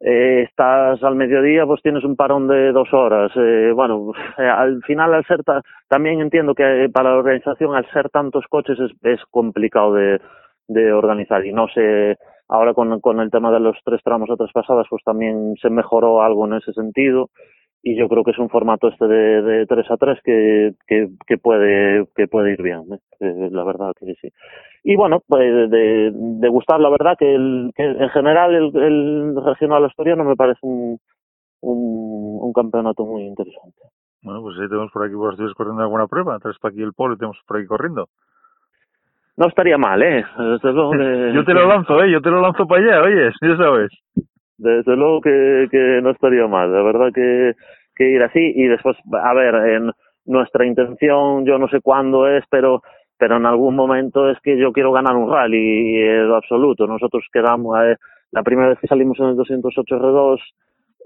eh, 0.00 0.44
estás 0.48 1.02
al 1.02 1.16
mediodía, 1.16 1.66
pues 1.66 1.82
tienes 1.82 2.04
un 2.04 2.14
parón 2.14 2.46
de 2.46 2.70
dos 2.72 2.92
horas. 2.92 3.32
Eh, 3.34 3.72
bueno, 3.74 4.12
eh, 4.38 4.42
al 4.48 4.82
final, 4.82 5.14
al 5.14 5.24
ser 5.24 5.40
también 5.88 6.20
entiendo 6.20 6.54
que 6.54 6.88
para 6.92 7.10
la 7.10 7.16
organización, 7.16 7.74
al 7.74 7.90
ser 7.90 8.08
tantos 8.10 8.44
coches, 8.48 8.78
es, 8.78 8.92
es 9.02 9.20
complicado 9.30 9.94
de, 9.94 10.20
de 10.68 10.92
organizar. 10.92 11.44
Y 11.44 11.52
no 11.52 11.66
sé, 11.68 12.16
ahora 12.48 12.74
con, 12.74 13.00
con 13.00 13.20
el 13.20 13.30
tema 13.30 13.50
de 13.50 13.60
los 13.60 13.76
tres 13.84 14.00
tramos 14.04 14.30
otras 14.30 14.52
pasadas, 14.52 14.86
pues 14.88 15.02
también 15.04 15.54
se 15.60 15.70
mejoró 15.70 16.22
algo 16.22 16.46
en 16.46 16.54
ese 16.54 16.72
sentido. 16.72 17.30
Y 17.82 17.96
yo 17.96 18.08
creo 18.08 18.24
que 18.24 18.32
es 18.32 18.38
un 18.38 18.50
formato 18.50 18.88
este 18.88 19.06
de, 19.06 19.42
de 19.42 19.66
3 19.66 19.90
a 19.90 19.96
3 19.96 20.18
que, 20.24 20.72
que, 20.86 21.08
que, 21.26 21.38
puede, 21.38 22.06
que 22.16 22.26
puede 22.26 22.52
ir 22.52 22.62
bien, 22.62 22.82
¿eh? 22.92 22.98
eh 23.20 23.48
la 23.52 23.62
verdad 23.64 23.92
que 23.98 24.14
sí 24.20 24.32
y 24.88 24.96
bueno, 24.96 25.22
pues 25.26 25.70
de, 25.70 26.10
de 26.14 26.48
gustar, 26.48 26.80
la 26.80 26.88
verdad 26.88 27.14
que, 27.18 27.34
el, 27.34 27.72
que 27.76 27.84
en 27.84 28.08
general 28.08 28.54
el, 28.54 28.76
el 28.76 29.44
regional 29.44 29.84
asturiano 29.84 30.24
me 30.24 30.34
parece 30.34 30.60
un, 30.62 30.98
un, 31.60 32.38
un 32.40 32.52
campeonato 32.52 33.04
muy 33.04 33.24
interesante. 33.24 33.82
Bueno, 34.22 34.40
pues 34.42 34.56
ahí 34.58 34.68
tenemos 34.68 34.90
por 34.90 35.04
aquí 35.04 35.14
por 35.14 35.30
Asturias 35.30 35.54
corriendo 35.54 35.82
alguna 35.82 36.06
prueba, 36.06 36.38
traes 36.38 36.58
para 36.58 36.72
aquí 36.72 36.82
el 36.82 36.92
polo 36.92 37.14
y 37.14 37.18
tenemos 37.18 37.38
por 37.46 37.58
aquí 37.58 37.66
corriendo. 37.66 38.08
No 39.38 39.46
estaría 39.46 39.78
mal, 39.78 40.02
¿eh? 40.02 40.24
Desde 40.36 40.72
luego 40.72 40.90
que... 40.90 41.32
yo 41.34 41.44
te 41.44 41.54
lo 41.54 41.66
lanzo, 41.66 42.02
¿eh? 42.02 42.10
Yo 42.10 42.20
te 42.20 42.30
lo 42.30 42.40
lanzo 42.40 42.66
para 42.66 42.82
allá, 42.82 43.02
oye, 43.02 43.30
ya 43.40 43.56
sabes. 43.56 43.90
Desde 44.58 44.96
luego 44.96 45.20
que, 45.20 45.68
que 45.70 46.00
no 46.02 46.10
estaría 46.10 46.46
mal, 46.48 46.72
la 46.72 46.82
verdad 46.82 47.12
que, 47.14 47.52
que 47.94 48.10
ir 48.10 48.22
así 48.22 48.52
y 48.56 48.66
después, 48.66 48.96
a 49.12 49.32
ver, 49.34 49.54
en 49.54 49.92
nuestra 50.26 50.66
intención, 50.66 51.46
yo 51.46 51.56
no 51.56 51.68
sé 51.68 51.80
cuándo 51.80 52.26
es, 52.26 52.44
pero 52.50 52.82
pero 53.18 53.36
en 53.36 53.46
algún 53.46 53.74
momento 53.74 54.30
es 54.30 54.38
que 54.40 54.56
yo 54.56 54.72
quiero 54.72 54.92
ganar 54.92 55.16
un 55.16 55.30
rally 55.30 55.96
en 56.02 56.28
lo 56.28 56.36
absoluto. 56.36 56.86
Nosotros 56.86 57.24
quedamos, 57.32 57.76
eh, 57.82 57.96
la 58.30 58.42
primera 58.44 58.68
vez 58.68 58.78
que 58.78 58.86
salimos 58.86 59.18
en 59.18 59.26
el 59.26 59.36
208 59.36 59.96
R2, 59.96 60.40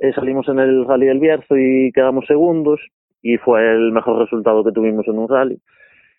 eh, 0.01 0.12
salimos 0.12 0.47
en 0.49 0.59
el 0.59 0.87
rally 0.87 1.07
del 1.07 1.20
Bierzo 1.20 1.57
y 1.57 1.91
quedamos 1.93 2.26
segundos 2.26 2.80
y 3.22 3.39
fue 3.39 3.66
el 3.72 3.93
mejor 3.93 4.18
resultado 4.18 4.62
que 4.62 4.72
tuvimos 4.72 5.09
en 5.09 5.18
un 5.18 5.28
rally. 5.28 5.59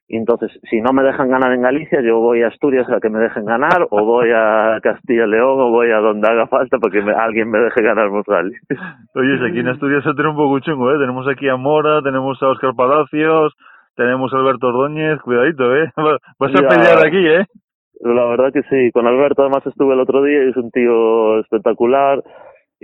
Y 0.07 0.17
entonces, 0.17 0.51
si 0.69 0.81
no 0.81 0.91
me 0.91 1.01
dejan 1.01 1.29
ganar 1.29 1.53
en 1.53 1.61
Galicia, 1.61 2.01
yo 2.01 2.19
voy 2.19 2.43
a 2.43 2.47
Asturias 2.47 2.89
a 2.89 2.99
que 2.99 3.09
me 3.09 3.19
dejen 3.19 3.45
ganar, 3.45 3.87
o 3.89 4.03
voy 4.03 4.29
a 4.35 4.79
Castilla 4.83 5.25
y 5.25 5.29
León, 5.29 5.59
o 5.59 5.69
voy 5.69 5.91
a 5.91 5.97
donde 5.97 6.27
haga 6.27 6.45
falta 6.47 6.77
para 6.77 6.91
que 6.91 7.01
me, 7.01 7.13
alguien 7.13 7.49
me 7.49 7.59
deje 7.59 7.81
ganar 7.81 8.09
rally. 8.27 8.53
Oye, 9.15 9.49
aquí 9.49 9.59
en 9.59 9.69
Asturias 9.69 10.03
se 10.03 10.13
tiene 10.13 10.29
un 10.29 10.35
poco 10.35 10.59
chungo, 10.59 10.91
¿eh? 10.91 10.99
Tenemos 10.99 11.27
aquí 11.27 11.47
a 11.47 11.55
Mora, 11.55 12.01
tenemos 12.01 12.41
a 12.43 12.49
Oscar 12.49 12.75
Palacios, 12.75 13.53
tenemos 13.95 14.33
a 14.33 14.37
Alberto 14.37 14.67
Ordóñez, 14.67 15.19
cuidadito, 15.21 15.73
¿eh? 15.75 15.89
Vas 16.39 16.53
a 16.53 16.67
pelear 16.67 17.05
aquí, 17.05 17.25
¿eh? 17.25 17.45
La 18.01 18.25
verdad 18.25 18.51
que 18.51 18.63
sí, 18.63 18.91
con 18.91 19.07
Alberto 19.07 19.43
además 19.43 19.65
estuve 19.65 19.93
el 19.93 20.01
otro 20.01 20.21
día 20.23 20.43
y 20.43 20.49
es 20.49 20.57
un 20.57 20.69
tío 20.71 21.39
espectacular 21.39 22.21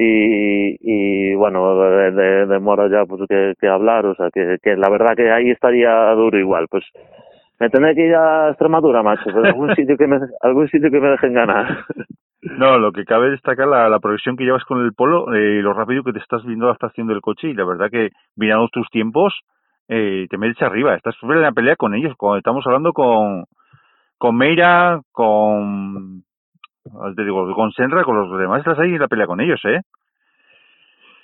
y, 0.01 0.77
y 0.79 1.35
bueno, 1.35 1.75
de, 1.75 2.45
de, 2.47 2.59
Mora 2.59 2.87
ya 2.89 3.05
pues 3.05 3.21
que, 3.27 3.53
que 3.59 3.67
hablar, 3.67 4.05
o 4.05 4.15
sea, 4.15 4.29
que, 4.33 4.57
que 4.63 4.77
la 4.77 4.89
verdad 4.89 5.13
que 5.13 5.29
ahí 5.29 5.49
estaría 5.49 5.91
duro 6.11 6.39
igual, 6.39 6.67
pues 6.69 6.85
me 7.59 7.69
tendré 7.69 7.93
que 7.95 8.07
ir 8.07 8.15
a 8.15 8.47
Extremadura, 8.47 9.03
macho, 9.03 9.25
pero 9.25 9.43
algún 9.43 9.75
sitio 9.75 9.97
que 9.97 10.07
me, 10.07 10.19
algún 10.41 10.69
sitio 10.69 10.89
que 10.89 11.01
me 11.01 11.09
dejen 11.09 11.33
ganar. 11.33 11.85
No, 12.41 12.77
lo 12.77 12.93
que 12.93 13.03
cabe 13.03 13.31
destacar 13.31 13.67
la, 13.67 13.89
la 13.89 13.99
progresión 13.99 14.37
que 14.37 14.45
llevas 14.45 14.63
con 14.63 14.81
el 14.85 14.93
polo 14.93 15.33
eh, 15.33 15.59
y 15.59 15.61
lo 15.61 15.73
rápido 15.73 16.03
que 16.03 16.13
te 16.13 16.19
estás 16.19 16.45
viendo 16.45 16.67
la 16.67 16.73
estación 16.73 17.07
del 17.07 17.19
coche 17.19 17.49
y 17.49 17.53
la 17.53 17.65
verdad 17.65 17.89
que 17.91 18.11
mirando 18.37 18.69
tus 18.69 18.89
tiempos, 18.91 19.33
eh, 19.89 20.27
te 20.29 20.37
metes 20.37 20.61
arriba, 20.61 20.95
estás 20.95 21.15
en 21.21 21.41
la 21.41 21.51
pelea 21.51 21.75
con 21.75 21.93
ellos, 21.93 22.13
cuando 22.17 22.37
estamos 22.37 22.65
hablando 22.65 22.93
con, 22.93 23.43
con 24.17 24.37
Meira, 24.37 25.01
con, 25.11 26.23
te 27.15 27.23
digo, 27.23 27.53
con 27.53 27.71
Senra, 27.71 28.03
con 28.03 28.17
los 28.17 28.39
demás, 28.39 28.59
estás 28.59 28.79
ahí 28.79 28.93
en 28.93 28.99
la 28.99 29.07
pelea 29.07 29.27
con 29.27 29.41
ellos, 29.41 29.59
¿eh? 29.65 29.81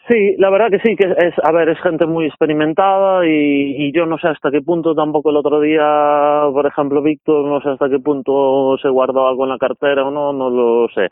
Sí, 0.08 0.36
la 0.38 0.52
verdad 0.52 0.70
que 0.70 0.80
sí, 0.88 0.96
que 0.96 1.08
es, 1.08 1.34
a 1.42 1.52
ver, 1.52 1.68
es 1.70 1.80
gente 1.82 2.06
muy 2.06 2.28
experimentada 2.28 3.26
y, 3.26 3.92
yo 3.92 4.06
no 4.06 4.20
sé 4.20 4.28
hasta 4.28 4.52
qué 4.52 4.62
punto 4.62 4.94
tampoco 4.94 5.32
el 5.32 5.38
otro 5.38 5.60
día, 5.62 6.44
por 6.54 6.68
ejemplo, 6.68 7.02
Víctor, 7.02 7.44
no 7.48 7.60
sé 7.62 7.70
hasta 7.70 7.90
qué 7.90 7.98
punto 8.00 8.78
se 8.80 8.90
guardó 8.90 9.28
algo 9.28 9.46
en 9.46 9.50
la 9.50 9.58
cartera 9.58 10.06
o 10.06 10.12
no, 10.12 10.32
no 10.32 10.50
lo 10.52 10.88
sé. 10.90 11.10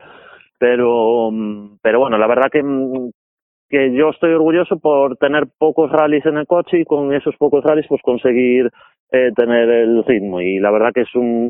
Pero, 0.59 1.31
pero 1.81 1.99
bueno, 1.99 2.19
la 2.19 2.27
verdad 2.27 2.51
que, 2.51 2.61
que 3.67 3.93
yo 3.95 4.09
estoy 4.09 4.33
orgulloso 4.33 4.77
por 4.77 5.17
tener 5.17 5.47
pocos 5.57 5.91
rallies 5.91 6.27
en 6.27 6.37
el 6.37 6.45
coche 6.45 6.81
y 6.81 6.85
con 6.85 7.13
esos 7.13 7.35
pocos 7.37 7.63
rallies 7.63 7.87
pues 7.89 8.01
conseguir 8.03 8.69
eh, 9.11 9.31
tener 9.35 9.69
el 9.69 10.03
ritmo 10.05 10.39
y 10.39 10.59
la 10.59 10.69
verdad 10.69 10.91
que 10.93 11.01
es 11.01 11.15
un 11.15 11.49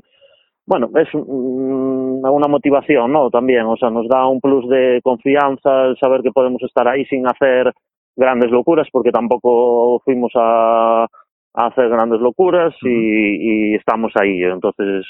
bueno 0.66 0.90
es 0.96 1.14
un, 1.14 2.22
una 2.24 2.48
motivación 2.48 3.12
no 3.12 3.30
también 3.30 3.66
o 3.66 3.76
sea 3.78 3.90
nos 3.90 4.08
da 4.08 4.28
un 4.28 4.40
plus 4.40 4.68
de 4.70 5.02
confianza 5.04 5.86
el 5.86 5.98
saber 5.98 6.22
que 6.22 6.32
podemos 6.32 6.62
estar 6.64 6.88
ahí 6.88 7.06
sin 7.06 7.28
hacer 7.28 7.72
grandes 8.16 8.52
locuras 8.52 8.88
porque 8.92 9.12
tampoco 9.12 10.00
fuimos 10.06 10.32
a, 10.36 11.08
a 11.56 11.66
hacer 11.68 11.90
grandes 11.90 12.20
locuras 12.20 12.74
y, 12.82 13.72
y 13.72 13.76
estamos 13.76 14.12
ahí. 14.16 14.44
Entonces 14.44 15.06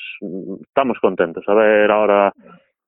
estamos 0.62 0.98
contentos. 1.02 1.44
A 1.48 1.54
ver 1.54 1.92
ahora 1.92 2.34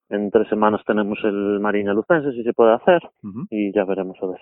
en 0.10 0.30
tres 0.30 0.48
semanas 0.50 0.82
tenemos 0.86 1.18
el 1.24 1.60
Marina 1.60 1.94
Lucense, 1.94 2.32
si 2.32 2.44
se 2.44 2.54
puede 2.54 2.74
hacer, 2.74 3.02
y 3.50 3.74
ya 3.74 3.86
veremos 3.86 4.18
a 4.22 4.28
ver. 4.28 4.40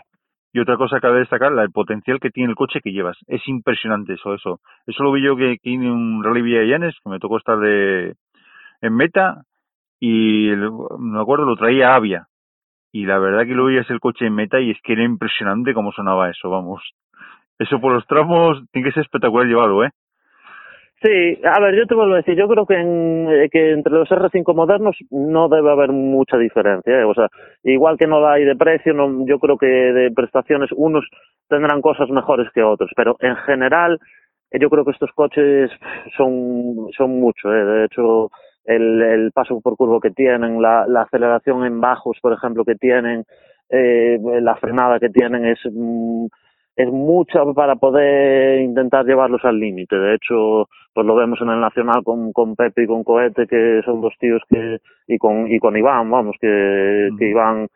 Y 0.54 0.60
otra 0.60 0.78
cosa 0.78 0.98
que 0.98 1.02
cabe 1.02 1.20
destacar, 1.20 1.52
el 1.52 1.72
potencial 1.72 2.20
que 2.20 2.30
tiene 2.30 2.52
el 2.52 2.56
coche 2.56 2.80
que 2.82 2.92
llevas. 2.92 3.18
Es 3.28 3.48
impresionante 3.48 4.14
eso, 4.14 4.36
eso. 4.36 4.60
Eso 4.86 5.04
lo 5.04 5.12
vi 5.12 5.24
yo 5.24 5.36
que 5.36 5.58
tiene 5.62 5.92
un 5.92 6.24
Rally 6.24 6.44
Villallanes, 6.44 6.96
que 7.04 7.10
me 7.10 7.20
tocó 7.20 7.38
estar 7.38 7.58
de 7.58 8.14
en 8.82 8.96
meta, 8.96 9.44
y 10.00 10.52
me 11.00 11.20
acuerdo, 11.20 11.46
lo 11.46 11.56
traía 11.56 11.96
Avia. 11.96 12.28
Y 12.92 13.06
la 13.06 13.18
verdad 13.18 13.46
que 13.46 13.56
lo 13.56 13.66
veías 13.66 13.90
el 13.90 14.00
coche 14.00 14.28
en 14.28 14.36
meta 14.36 14.60
y 14.60 14.72
es 14.72 14.78
que 14.84 14.94
era 14.94 15.04
impresionante 15.04 15.74
cómo 15.74 15.92
sonaba 15.92 16.30
eso, 16.30 16.50
vamos. 16.50 16.84
Eso 17.58 17.80
por 17.80 17.94
los 17.94 18.06
tramos 18.06 18.62
tiene 18.72 18.90
que 18.90 18.94
ser 18.94 19.04
espectacular 19.04 19.48
llevarlo, 19.48 19.84
¿eh? 19.84 19.92
Sí, 21.04 21.38
a 21.44 21.60
ver, 21.60 21.76
yo 21.76 21.86
te 21.86 21.96
vuelvo 21.96 22.14
a 22.14 22.18
decir, 22.18 22.36
yo 22.38 22.48
creo 22.48 22.66
que, 22.66 22.76
en, 22.76 23.28
eh, 23.30 23.50
que 23.52 23.72
entre 23.72 23.92
los 23.92 24.10
R5 24.10 24.56
modernos 24.56 24.96
no 25.12 25.50
debe 25.50 25.70
haber 25.70 25.92
mucha 25.92 26.38
diferencia, 26.38 27.02
¿eh? 27.02 27.04
o 27.04 27.14
sea, 27.14 27.28
igual 27.64 27.98
que 27.98 28.08
no 28.08 28.22
la 28.22 28.34
hay 28.34 28.46
de 28.46 28.56
precio, 28.56 28.94
no, 28.94 29.26
yo 29.28 29.38
creo 29.38 29.58
que 29.58 29.66
de 29.68 30.12
prestaciones 30.12 30.72
unos 30.74 31.06
tendrán 31.50 31.82
cosas 31.82 32.10
mejores 32.10 32.48
que 32.54 32.64
otros, 32.64 32.90
pero 32.96 33.18
en 33.20 33.36
general 33.36 34.00
eh, 34.52 34.60
yo 34.62 34.70
creo 34.70 34.86
que 34.86 34.92
estos 34.92 35.12
coches 35.14 35.70
son, 36.16 36.88
son 36.96 37.20
mucho, 37.20 37.54
¿eh? 37.54 37.66
de 37.66 37.86
hecho 37.86 38.32
el, 38.64 39.02
el 39.02 39.32
paso 39.34 39.60
por 39.62 39.76
curvo 39.76 40.00
que 40.00 40.12
tienen, 40.12 40.62
la, 40.62 40.88
la 40.88 41.02
aceleración 41.02 41.66
en 41.66 41.82
bajos, 41.82 42.18
por 42.22 42.32
ejemplo, 42.32 42.64
que 42.64 42.76
tienen, 42.76 43.26
eh, 43.70 44.18
la 44.42 44.56
frenada 44.56 45.00
que 45.02 45.10
tienen 45.10 45.46
es... 45.46 45.60
Mm, 45.70 46.28
es 46.76 46.92
mucha 46.92 47.44
para 47.54 47.76
poder 47.76 48.62
intentar 48.62 49.06
llevarlos 49.06 49.44
al 49.46 49.60
límite. 49.60 49.96
De 49.96 50.16
hecho, 50.16 50.68
pues 50.94 51.06
lo 51.06 51.16
vemos 51.16 51.40
en 51.42 51.50
el 51.50 51.60
Nacional 51.60 52.04
con, 52.04 52.32
con 52.32 52.56
Pepe 52.56 52.84
y 52.84 52.88
con 52.88 53.04
Cohete, 53.04 53.48
que 53.48 53.82
son 53.86 54.02
dos 54.02 54.14
tíos 54.20 54.42
que, 54.50 54.80
y 55.08 55.18
con, 55.18 55.52
y 55.52 55.60
con 55.60 55.78
Iván, 55.78 56.10
vamos, 56.10 56.36
que, 56.40 57.10
que 57.18 57.30
Iván, 57.30 57.68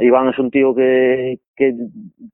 Iván 0.00 0.28
es 0.28 0.38
un 0.38 0.50
tío 0.50 0.74
que, 0.74 1.38
que 1.56 1.74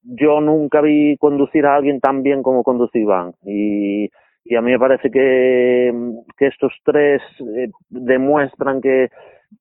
yo 0.05 0.41
nunca 0.41 0.81
vi 0.81 1.17
conducir 1.19 1.67
a 1.67 1.77
alguien 1.77 2.01
tan 2.01 2.23
bien 2.23 2.43
como 2.43 2.63
conduce 2.63 2.99
Iván. 2.99 3.33
Y, 3.45 4.09
y 4.45 4.57
a 4.57 4.63
mí 4.63 4.73
me 4.73 4.79
parece 4.79 5.11
que, 5.11 5.93
que 6.39 6.47
estos 6.47 6.73
tres 6.85 7.21
eh, 7.57 7.69
demuestran 7.89 8.81
que, 8.81 9.09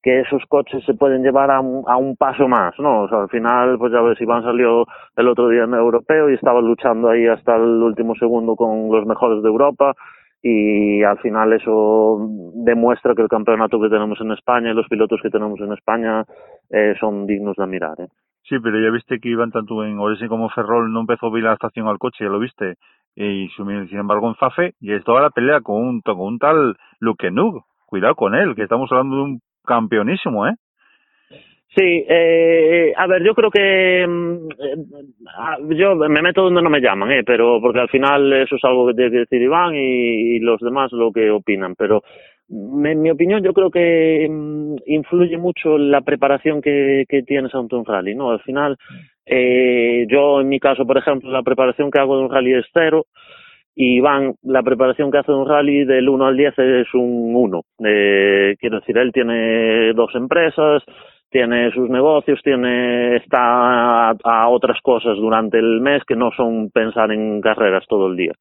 que 0.01 0.21
esos 0.21 0.43
coches 0.47 0.83
se 0.85 0.93
pueden 0.93 1.23
llevar 1.23 1.51
a 1.51 1.59
un, 1.59 1.83
a 1.87 1.97
un 1.97 2.15
paso 2.15 2.47
más, 2.47 2.73
¿no? 2.79 3.03
O 3.03 3.09
sea, 3.09 3.21
al 3.21 3.29
final, 3.29 3.77
pues 3.77 3.91
ya 3.91 4.01
ves, 4.01 4.21
Iván 4.21 4.43
salió 4.43 4.85
el 5.15 5.27
otro 5.27 5.49
día 5.49 5.63
en 5.63 5.73
europeo 5.73 6.29
y 6.29 6.35
estaba 6.35 6.61
luchando 6.61 7.09
ahí 7.09 7.27
hasta 7.27 7.55
el 7.55 7.83
último 7.83 8.15
segundo 8.15 8.55
con 8.55 8.89
los 8.91 9.05
mejores 9.05 9.41
de 9.41 9.49
Europa 9.49 9.93
y 10.41 11.03
al 11.03 11.17
final 11.19 11.51
eso 11.53 12.29
demuestra 12.53 13.13
que 13.13 13.23
el 13.23 13.27
campeonato 13.27 13.79
que 13.79 13.89
tenemos 13.89 14.19
en 14.21 14.31
España 14.31 14.71
y 14.71 14.73
los 14.73 14.87
pilotos 14.87 15.19
que 15.21 15.29
tenemos 15.29 15.59
en 15.59 15.73
España 15.73 16.23
eh, 16.69 16.95
son 16.99 17.25
dignos 17.25 17.57
de 17.57 17.67
mirar, 17.67 17.99
¿eh? 17.99 18.07
Sí, 18.43 18.55
pero 18.63 18.79
ya 18.79 18.89
viste 18.89 19.19
que 19.19 19.29
Iván 19.29 19.51
tanto 19.51 19.83
en 19.83 19.99
Oresi 19.99 20.27
como 20.27 20.49
Ferrol 20.49 20.91
no 20.91 21.01
empezó 21.01 21.29
bien 21.29 21.45
la 21.45 21.53
estación 21.53 21.87
al 21.87 21.99
coche, 21.99 22.23
ya 22.23 22.31
lo 22.31 22.39
viste. 22.39 22.77
Y 23.15 23.49
sin 23.49 23.99
embargo 23.99 24.27
en 24.27 24.35
Fafe 24.35 24.73
y 24.79 24.93
es 24.93 25.03
toda 25.03 25.21
la 25.21 25.29
pelea 25.29 25.61
con 25.61 25.75
un, 25.75 26.01
con 26.01 26.19
un 26.19 26.39
tal 26.39 26.75
Luke 26.99 27.29
Nug. 27.29 27.63
Cuidado 27.85 28.15
con 28.15 28.33
él, 28.33 28.55
que 28.55 28.63
estamos 28.63 28.91
hablando 28.91 29.17
de 29.17 29.21
un 29.23 29.41
campeonísimo, 29.70 30.47
¿eh? 30.47 30.55
Sí, 31.76 32.03
eh, 32.09 32.93
a 32.97 33.05
ver, 33.05 33.24
yo 33.24 33.36
creo 33.36 33.51
que 33.51 34.05
mm, 34.07 34.49
eh, 34.59 35.76
yo 35.78 35.95
me 35.95 36.22
meto 36.22 36.41
donde 36.41 36.63
no 36.63 36.70
me 36.70 36.82
llaman, 36.82 37.11
eh, 37.11 37.24
pero 37.24 37.61
porque 37.61 37.80
al 37.80 37.89
final 37.89 38.34
eso 38.34 38.55
es 38.55 38.63
algo 38.63 38.88
que 38.88 38.95
tiene 38.95 39.11
que 39.11 39.17
decir 39.20 39.41
Iván 39.41 39.76
y, 39.76 40.39
los 40.39 40.59
demás 40.61 40.91
lo 40.91 41.11
que 41.11 41.30
opinan, 41.30 41.76
pero 41.76 42.01
en 42.49 43.01
mi 43.01 43.11
opinión 43.11 43.43
yo 43.43 43.53
creo 43.53 43.70
que 43.70 44.28
mm, 44.28 44.78
influye 44.88 45.38
mucho 45.38 45.78
la 45.78 46.01
preparación 46.01 46.59
que, 46.59 47.05
que 47.07 47.22
tienes 47.22 47.53
ante 47.53 47.76
un 47.76 47.86
rally, 47.86 48.15
¿no? 48.15 48.32
Al 48.32 48.41
final, 48.41 48.76
eh, 49.28 50.07
yo 50.09 50.41
en 50.41 50.49
mi 50.49 50.59
caso, 50.59 50.88
por 50.88 50.97
ejemplo, 50.97 51.30
la 51.30 51.43
preparación 51.43 51.91
que 51.91 51.99
hago 51.99 52.17
de 52.17 52.24
un 52.24 52.32
rally 52.32 52.55
es 52.55 52.65
cero, 52.74 53.05
y 53.82 53.95
Iván, 53.95 54.36
la 54.43 54.61
preparación 54.61 55.09
que 55.09 55.19
hace 55.19 55.32
un 55.32 55.47
rally 55.47 55.86
del 55.86 56.09
1 56.09 56.25
al 56.25 56.36
10 56.36 56.59
es 56.59 56.93
un 56.93 57.34
1. 57.34 57.61
Eh, 57.86 58.57
quiero 58.59 58.82
decir, 58.82 58.97
él 58.97 59.13
tiene 59.13 59.93
dos 59.93 60.13
empresas, 60.15 60.84
tiene 61.30 61.71
sus 61.71 61.89
negocios, 61.89 62.41
tiene 62.43 63.15
está 63.15 64.09
a, 64.09 64.49
otras 64.49 64.82
cosas 64.82 65.15
durante 65.15 65.59
el 65.59 65.80
mes 65.80 66.03
que 66.05 66.17
no 66.17 66.30
son 66.36 66.71
pensar 66.71 67.09
en 67.13 67.39
carreras 67.39 67.86
todo 67.88 68.07
el 68.07 68.17
día. 68.17 68.34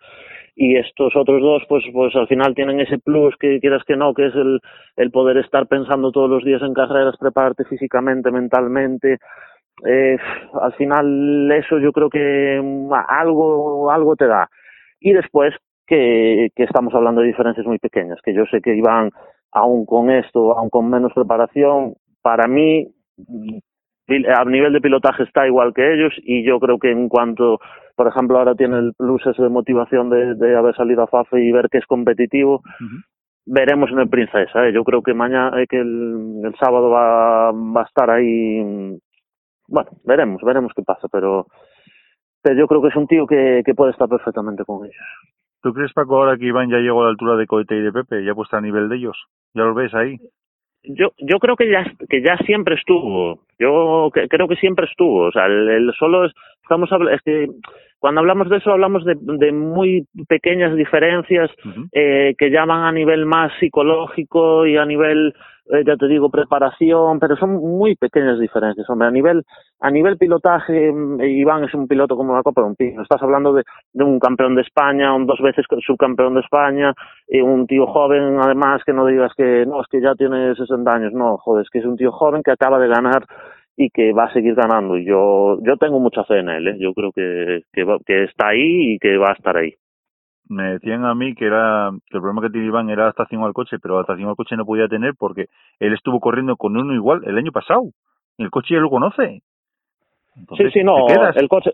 Y 0.57 0.75
estos 0.75 1.15
otros 1.15 1.41
dos, 1.41 1.63
pues, 1.69 1.85
pues 1.93 2.17
al 2.17 2.27
final 2.27 2.57
tienen 2.57 2.81
ese 2.81 2.99
plus 2.99 3.37
que 3.39 3.61
quieras 3.61 3.85
que 3.87 3.95
no, 3.95 4.15
que 4.15 4.27
es 4.27 4.35
el, 4.35 4.59
el 4.97 5.13
poder 5.13 5.37
estar 5.37 5.69
pensando 5.69 6.11
todos 6.11 6.29
los 6.29 6.43
días 6.43 6.63
en 6.63 6.75
carreras, 6.75 7.15
prepararte 7.17 7.63
físicamente, 7.67 8.33
mentalmente. 8.33 9.19
Eh, 9.87 10.17
al 10.61 10.73
final 10.73 11.49
eso 11.53 11.79
yo 11.79 11.93
creo 11.93 12.11
que 12.11 12.61
mm, 12.61 12.93
algo, 12.93 13.93
algo 13.93 14.17
te 14.17 14.27
da 14.27 14.49
y 15.01 15.13
después 15.13 15.55
que, 15.87 16.49
que 16.55 16.65
estamos 16.65 16.95
hablando 16.95 17.21
de 17.21 17.29
diferencias 17.29 17.67
muy 17.67 17.79
pequeñas, 17.79 18.19
que 18.23 18.35
yo 18.35 18.45
sé 18.47 18.61
que 18.61 18.77
iban 18.77 19.11
aún 19.53 19.87
con 19.87 20.11
esto, 20.11 20.59
aún 20.59 20.71
con 20.71 20.91
menos 20.91 21.13
preparación, 21.15 21.95
para 22.23 22.47
mí 22.47 22.89
a 24.09 24.45
nivel 24.45 24.73
de 24.73 24.81
pilotaje 24.81 25.23
está 25.23 25.47
igual 25.47 25.73
que 25.75 25.95
ellos 25.95 26.15
y 26.23 26.45
yo 26.45 26.59
creo 26.61 26.79
que 26.79 26.91
en 26.91 27.09
cuanto, 27.09 27.59
por 27.95 28.09
ejemplo, 28.09 28.39
ahora 28.39 28.55
tiene 28.55 28.79
el 28.79 28.93
plus 28.95 29.27
ese 29.27 29.43
de 29.43 29.49
motivación 29.49 30.09
de, 30.09 30.35
de 30.35 30.57
haber 30.57 30.75
salido 30.75 31.03
a 31.03 31.07
FAFE 31.07 31.43
y 31.43 31.53
ver 31.53 31.69
que 31.71 31.79
es 31.79 31.87
competitivo, 31.87 32.63
veremos 33.45 33.91
en 33.91 33.99
el 34.01 34.09
Princesa. 34.09 34.67
¿eh? 34.67 34.73
Yo 34.73 34.85
creo 34.85 35.03
que 35.03 35.15
mañana, 35.15 35.61
eh, 35.61 35.67
que 35.67 35.79
el, 35.79 36.41
el 36.45 36.55
sábado 36.57 36.91
va, 36.91 37.53
va 37.53 37.83
a 37.83 37.85
estar 37.85 38.11
ahí. 38.11 38.99
Bueno, 39.67 39.91
veremos, 40.05 40.43
veremos 40.43 40.73
qué 40.75 40.83
pasa, 40.83 41.09
pero 41.11 41.47
pero 42.43 42.57
yo 42.57 42.67
creo 42.67 42.83
que 42.83 42.89
es 42.89 42.97
un 42.97 43.07
tío 43.07 43.27
que, 43.27 43.63
que 43.65 43.75
puede 43.75 43.93
estar 43.93 44.09
perfectamente 44.09 44.65
con 44.65 44.85
ellos. 44.85 44.97
¿Tú 45.63 45.73
crees, 45.73 45.93
Paco, 45.93 46.17
ahora 46.17 46.37
que 46.37 46.47
Iván 46.47 46.71
ya 46.71 46.79
llegó 46.79 47.03
a 47.03 47.05
la 47.05 47.11
altura 47.11 47.37
de 47.37 47.47
Cohete 47.47 47.77
y 47.77 47.83
de 47.83 47.93
Pepe, 47.93 48.25
ya 48.25 48.35
puesta 48.35 48.59
a 48.59 48.61
nivel 48.61 48.89
de 48.89 48.97
ellos? 48.97 49.17
¿Ya 49.55 49.65
los 49.65 49.75
ves 49.75 49.93
ahí? 49.95 50.17
Yo, 50.85 51.11
yo 51.19 51.39
creo 51.41 51.57
que 51.57 51.71
ya, 51.71 51.85
que 52.09 52.23
ya 52.23 52.37
siempre 52.47 52.77
estuvo. 52.77 53.41
Yo 53.59 54.11
creo 54.13 54.49
que 54.49 54.57
siempre 54.57 54.87
estuvo. 54.87 55.27
O 55.27 55.33
sea, 55.33 55.47
el, 55.47 55.93
solo 55.99 56.27
es, 56.27 56.33
estamos 56.63 56.91
hablando, 56.93 57.17
es 57.17 57.23
que 57.23 57.49
cuando 57.99 58.21
hablamos 58.21 58.49
de 58.49 58.59
eso 58.59 58.71
hablamos 58.71 59.05
de, 59.05 59.17
de 59.21 59.53
muy 59.53 60.07
pequeñas 60.29 60.75
diferencias 60.77 61.51
eh, 61.93 62.35
que 62.39 62.51
llaman 62.51 62.85
a 62.85 62.93
nivel 62.93 63.27
más 63.27 63.53
psicológico 63.59 64.67
y 64.67 64.77
a 64.77 64.85
nivel 64.85 65.35
eh, 65.71 65.85
ya 65.87 65.97
te 65.97 66.09
digo, 66.09 66.31
preparación, 66.31 67.21
pero 67.21 67.37
son 67.37 67.57
muy 67.57 67.95
pequeñas 67.95 68.39
diferencias, 68.39 68.89
hombre. 68.89 69.09
A 69.09 69.11
nivel, 69.11 69.45
a 69.81 69.91
nivel 69.91 70.17
pilotaje, 70.17 70.91
mm, 70.91 71.21
Iván 71.21 71.65
es 71.65 71.75
un 71.75 71.87
piloto 71.87 72.17
como 72.17 72.33
una 72.33 72.43
copa 72.43 72.63
de 72.63 72.69
un 72.69 72.77
pino. 72.77 73.03
Estás 73.03 73.23
hablando 73.23 73.53
de, 73.53 73.65
de 73.93 74.05
un 74.05 74.19
campeón 74.19 74.55
de 74.55 74.63
España, 74.63 75.15
un 75.15 75.27
dos 75.27 75.41
veces 75.43 75.67
subcampeón 75.87 76.35
de 76.35 76.41
España, 76.41 76.95
y 77.29 77.41
un 77.43 77.67
tío 77.67 77.87
joven, 77.87 78.39
además, 78.41 78.83
que 78.85 78.95
no 78.95 79.05
digas 79.05 79.33
que 79.37 79.67
no, 79.67 79.83
es 79.83 79.89
que 79.89 80.01
ya 80.01 80.15
tiene 80.15 80.55
60 80.55 80.91
años. 80.91 81.13
No, 81.13 81.37
joder, 81.37 81.65
es 81.65 81.71
que 81.71 81.81
es 81.81 81.85
un 81.85 81.99
tío 81.99 82.13
joven 82.13 82.43
que 82.43 82.53
acaba 82.53 82.79
de 82.79 82.89
ganar 82.89 83.25
y 83.79 83.91
que 83.91 84.13
va 84.13 84.25
a 84.25 84.33
seguir 84.33 84.55
ganando. 84.55 84.99
Y 84.99 85.07
yo, 85.07 85.59
yo 85.63 85.77
tengo 85.77 86.01
mucha 86.01 86.25
fe 86.25 86.41
en 86.41 86.49
él, 86.49 86.69
¿eh? 86.69 86.77
Yo 86.79 86.93
creo 86.93 87.13
que, 87.13 87.63
que, 87.73 87.87
que 88.05 88.25
está 88.25 88.49
ahí 88.49 88.95
y 88.95 88.99
que 88.99 89.17
va 89.17 89.31
a 89.31 89.35
estar 89.35 89.57
ahí 89.57 89.75
me 90.49 90.73
decían 90.73 91.05
a 91.05 91.15
mí 91.15 91.35
que 91.35 91.45
era 91.45 91.91
que 92.09 92.17
el 92.17 92.23
problema 92.23 92.41
que 92.41 92.51
tenía 92.51 92.69
Iván 92.69 92.91
era 92.91 93.03
adaptación 93.03 93.43
al 93.43 93.53
coche, 93.53 93.77
pero 93.81 93.97
adaptación 93.97 94.29
al 94.29 94.37
coche 94.37 94.57
no 94.57 94.65
podía 94.65 94.89
tener 94.89 95.13
porque 95.19 95.47
él 95.79 95.93
estuvo 95.93 96.21
corriendo 96.21 96.57
con 96.57 96.77
uno 96.77 96.95
igual 96.95 97.23
el 97.27 97.37
año 97.37 97.53
pasado. 97.53 97.91
El 98.39 98.51
coche 98.51 98.75
ya 98.75 98.81
lo 98.81 98.91
conoce. 98.91 99.43
sí, 100.57 100.71
sí, 100.73 100.83
no, 100.83 101.07
el 101.07 101.49
coche 101.49 101.73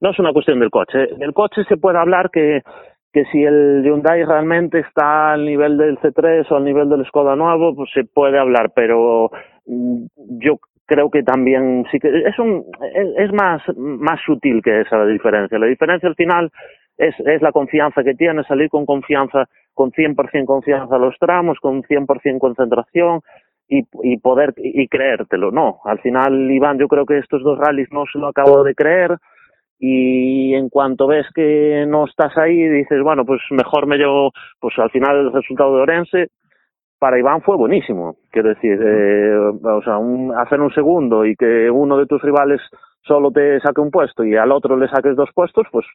no 0.00 0.10
es 0.10 0.18
una 0.18 0.32
cuestión 0.32 0.58
del 0.58 0.70
coche. 0.70 1.08
El 1.20 1.32
coche 1.32 1.64
se 1.68 1.76
puede 1.76 1.98
hablar 1.98 2.30
que 2.30 2.62
que 3.10 3.24
si 3.32 3.42
el 3.42 3.82
Hyundai 3.82 4.22
realmente 4.22 4.80
está 4.80 5.32
al 5.32 5.46
nivel 5.46 5.78
del 5.78 5.96
C3 5.98 6.46
o 6.50 6.56
al 6.56 6.64
nivel 6.64 6.90
del 6.90 7.06
Skoda 7.06 7.36
nuevo, 7.36 7.74
pues 7.74 7.90
se 7.94 8.04
puede 8.04 8.38
hablar, 8.38 8.70
pero 8.74 9.30
mm, 9.64 10.04
yo 10.40 10.58
creo 10.88 11.10
que 11.10 11.22
también 11.22 11.84
sí 11.92 12.00
que 12.00 12.08
es 12.08 12.38
un 12.38 12.64
es 13.16 13.32
más 13.32 13.62
más 13.76 14.18
sutil 14.24 14.62
que 14.62 14.80
esa 14.80 14.96
la 14.96 15.06
diferencia. 15.06 15.58
La 15.58 15.66
diferencia 15.66 16.08
al 16.08 16.16
final 16.16 16.50
es, 16.96 17.14
es 17.20 17.42
la 17.42 17.52
confianza 17.52 18.02
que 18.02 18.14
tienes, 18.14 18.46
salir 18.46 18.68
con 18.70 18.86
confianza, 18.86 19.44
con 19.74 19.92
100% 19.92 20.46
confianza 20.46 20.96
a 20.96 20.98
los 20.98 21.16
tramos, 21.18 21.58
con 21.60 21.82
100% 21.82 22.38
concentración 22.38 23.20
y, 23.68 23.84
y 24.02 24.16
poder 24.16 24.54
y 24.56 24.88
creértelo. 24.88 25.52
No, 25.52 25.80
al 25.84 26.00
final, 26.00 26.50
Iván, 26.50 26.78
yo 26.78 26.88
creo 26.88 27.06
que 27.06 27.18
estos 27.18 27.42
dos 27.42 27.58
rallies 27.58 27.92
no 27.92 28.04
se 28.10 28.18
lo 28.18 28.28
acabo 28.28 28.64
de 28.64 28.74
creer 28.74 29.16
y 29.78 30.54
en 30.54 30.70
cuanto 30.70 31.06
ves 31.06 31.26
que 31.34 31.84
no 31.86 32.06
estás 32.06 32.36
ahí, 32.36 32.68
dices, 32.68 33.00
bueno, 33.02 33.24
pues 33.24 33.40
mejor 33.50 33.86
me 33.86 33.96
llevo, 33.96 34.32
pues 34.58 34.76
al 34.78 34.90
final 34.90 35.16
el 35.18 35.32
resultado 35.32 35.76
de 35.76 35.82
Orense 35.82 36.28
para 36.98 37.18
Iván 37.18 37.42
fue 37.42 37.56
buenísimo. 37.56 38.16
Quiero 38.30 38.50
decir, 38.50 38.78
eh, 38.82 39.36
o 39.36 39.82
sea, 39.82 39.98
un, 39.98 40.34
hacer 40.36 40.60
un 40.60 40.72
segundo 40.72 41.24
y 41.24 41.36
que 41.36 41.70
uno 41.70 41.96
de 41.96 42.06
tus 42.06 42.20
rivales 42.22 42.60
solo 43.02 43.30
te 43.30 43.60
saque 43.60 43.80
un 43.80 43.90
puesto 43.90 44.24
y 44.24 44.36
al 44.36 44.52
otro 44.52 44.76
le 44.76 44.88
saques 44.88 45.16
dos 45.16 45.30
puestos, 45.34 45.66
pues 45.70 45.86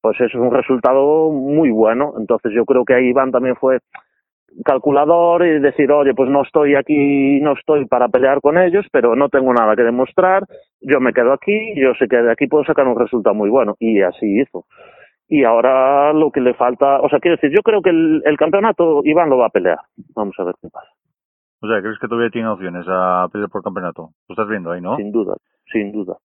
pues 0.00 0.20
eso 0.20 0.36
es 0.36 0.44
un 0.44 0.52
resultado 0.52 1.30
muy 1.30 1.70
bueno. 1.70 2.12
Entonces 2.18 2.52
yo 2.54 2.66
creo 2.66 2.84
que 2.84 2.92
ahí 2.92 3.06
Iván 3.06 3.32
también 3.32 3.56
fue 3.56 3.78
calculador 4.62 5.46
y 5.46 5.60
decir, 5.60 5.90
oye, 5.90 6.12
pues 6.14 6.28
no 6.28 6.42
estoy 6.42 6.74
aquí, 6.74 7.40
no 7.40 7.54
estoy 7.54 7.86
para 7.86 8.08
pelear 8.08 8.42
con 8.42 8.58
ellos, 8.58 8.84
pero 8.92 9.16
no 9.16 9.30
tengo 9.30 9.54
nada 9.54 9.74
que 9.74 9.82
demostrar, 9.82 10.44
yo 10.82 11.00
me 11.00 11.14
quedo 11.14 11.32
aquí, 11.32 11.72
yo 11.76 11.94
sé 11.94 12.06
que 12.06 12.18
de 12.18 12.30
aquí 12.30 12.46
puedo 12.46 12.64
sacar 12.64 12.86
un 12.86 12.98
resultado 12.98 13.34
muy 13.34 13.48
bueno. 13.48 13.76
Y 13.80 14.02
así 14.02 14.40
hizo. 14.40 14.66
Y 15.28 15.44
ahora 15.44 16.12
lo 16.12 16.30
que 16.30 16.40
le 16.40 16.54
falta, 16.54 17.00
o 17.00 17.08
sea, 17.08 17.18
quiero 17.18 17.36
decir, 17.36 17.50
yo 17.50 17.62
creo 17.62 17.80
que 17.80 17.90
el, 17.90 18.22
el 18.24 18.36
campeonato 18.36 19.00
Iván 19.04 19.30
lo 19.30 19.38
va 19.38 19.46
a 19.46 19.50
pelear. 19.50 19.78
Vamos 20.14 20.34
a 20.38 20.44
ver 20.44 20.54
qué 20.60 20.68
pasa. 20.68 20.90
O 21.60 21.66
sea, 21.66 21.80
¿crees 21.80 21.98
que 21.98 22.08
todavía 22.08 22.30
tiene 22.30 22.48
opciones 22.48 22.84
a 22.88 23.26
pelear 23.32 23.48
por 23.48 23.62
campeonato? 23.62 24.10
Lo 24.28 24.32
estás 24.34 24.48
viendo 24.48 24.70
ahí, 24.70 24.82
¿no? 24.82 24.96
Sin 24.96 25.10
duda, 25.10 25.34
sin 25.72 25.92
duda. 25.92 26.18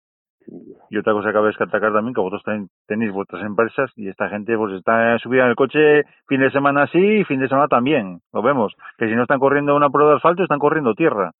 Y 0.90 0.98
otra 0.98 1.14
cosa 1.14 1.32
que 1.32 1.38
habéis 1.38 1.58
que 1.58 1.66
atacar 1.66 1.94
también, 1.94 2.14
que 2.14 2.22
vosotros 2.22 2.44
tenéis 2.88 3.12
vuestras 3.12 3.44
empresas 3.44 3.92
y 3.96 4.08
esta 4.08 4.30
gente 4.30 4.58
pues 4.58 4.74
está 4.74 5.20
subida 5.20 5.44
en 5.44 5.50
el 5.50 5.56
coche 5.56 6.04
fin 6.28 6.40
de 6.40 6.52
semana 6.52 6.88
sí 6.88 7.00
y 7.00 7.24
fin 7.26 7.40
de 7.40 7.50
semana 7.50 7.68
también. 7.68 8.22
Lo 8.34 8.42
vemos. 8.42 8.74
Que 8.98 9.08
si 9.08 9.16
no 9.16 9.24
están 9.24 9.40
corriendo 9.40 9.76
una 9.76 9.90
prueba 9.90 10.12
de 10.12 10.18
asfalto, 10.18 10.44
están 10.44 10.60
corriendo 10.60 10.96
tierra. 10.96 11.32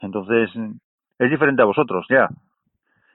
Entonces, 0.00 0.50
es 1.18 1.30
diferente 1.30 1.62
a 1.62 1.66
vosotros, 1.66 2.06
ya. 2.10 2.28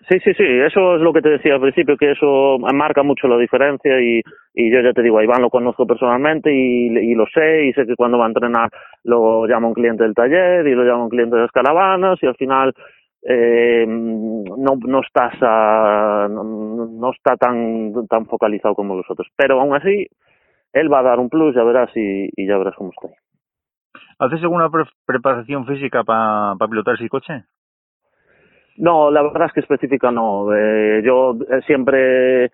Sí, 0.10 0.20
sí, 0.20 0.34
sí, 0.34 0.44
eso 0.44 0.96
es 0.96 1.02
lo 1.02 1.14
que 1.14 1.22
te 1.22 1.30
decía 1.30 1.54
al 1.54 1.62
principio, 1.62 1.96
que 1.96 2.12
eso 2.12 2.58
marca 2.74 3.04
mucho 3.04 3.28
la 3.28 3.38
diferencia 3.38 4.02
y, 4.02 4.22
y 4.54 4.72
yo 4.72 4.82
ya 4.82 4.92
te 4.92 5.02
digo, 5.02 5.22
Iván 5.22 5.42
lo 5.42 5.50
conozco 5.50 5.88
personalmente 5.88 6.52
y, 6.54 6.88
y, 6.88 7.16
lo 7.16 7.26
sé 7.28 7.66
y 7.68 7.74
sé 7.74 7.86
que 7.86 7.96
cuando 7.96 8.18
va 8.18 8.26
a 8.26 8.28
entrenar 8.28 8.70
lo 9.04 9.48
llama 9.48 9.68
un 9.68 9.74
cliente 9.74 10.04
del 10.04 10.14
taller 10.14 10.68
y 10.68 10.76
lo 10.76 10.84
llama 10.84 11.06
un 11.06 11.10
cliente 11.10 11.36
de 11.36 11.44
las 11.44 11.52
caravanas 11.52 12.20
y 12.22 12.26
al 12.26 12.36
final 12.36 12.74
eh, 13.22 13.86
no, 13.88 14.76
no 14.86 15.02
estás 15.02 15.40
no, 15.42 16.44
no, 16.44 17.12
está 17.12 17.38
tan, 17.38 17.94
tan 18.08 18.26
focalizado 18.26 18.76
como 18.76 18.96
vosotros. 18.96 19.28
Pero 19.38 19.62
aún 19.62 19.76
así, 19.76 20.08
él 20.74 20.92
va 20.92 21.00
a 21.00 21.04
dar 21.04 21.20
un 21.20 21.30
plus, 21.30 21.56
ya 21.56 21.64
verás 21.64 21.90
y, 21.96 22.30
y 22.36 22.48
ya 22.48 22.58
verás 22.58 22.76
cómo 22.76 22.92
está. 22.92 23.08
¿Haces 24.20 24.42
alguna 24.42 24.70
preparación 25.06 25.66
física 25.66 26.04
para 26.04 26.56
pilotar 26.68 26.96
ese 26.96 27.08
coche? 27.08 27.46
No, 28.78 29.12
la 29.12 29.22
verdad 29.22 29.48
es 29.48 29.54
que 29.54 29.60
específica 29.60 30.12
no. 30.12 30.54
Eh, 30.56 31.02
yo 31.04 31.36
eh, 31.50 31.62
siempre, 31.66 32.46
eh, 32.46 32.52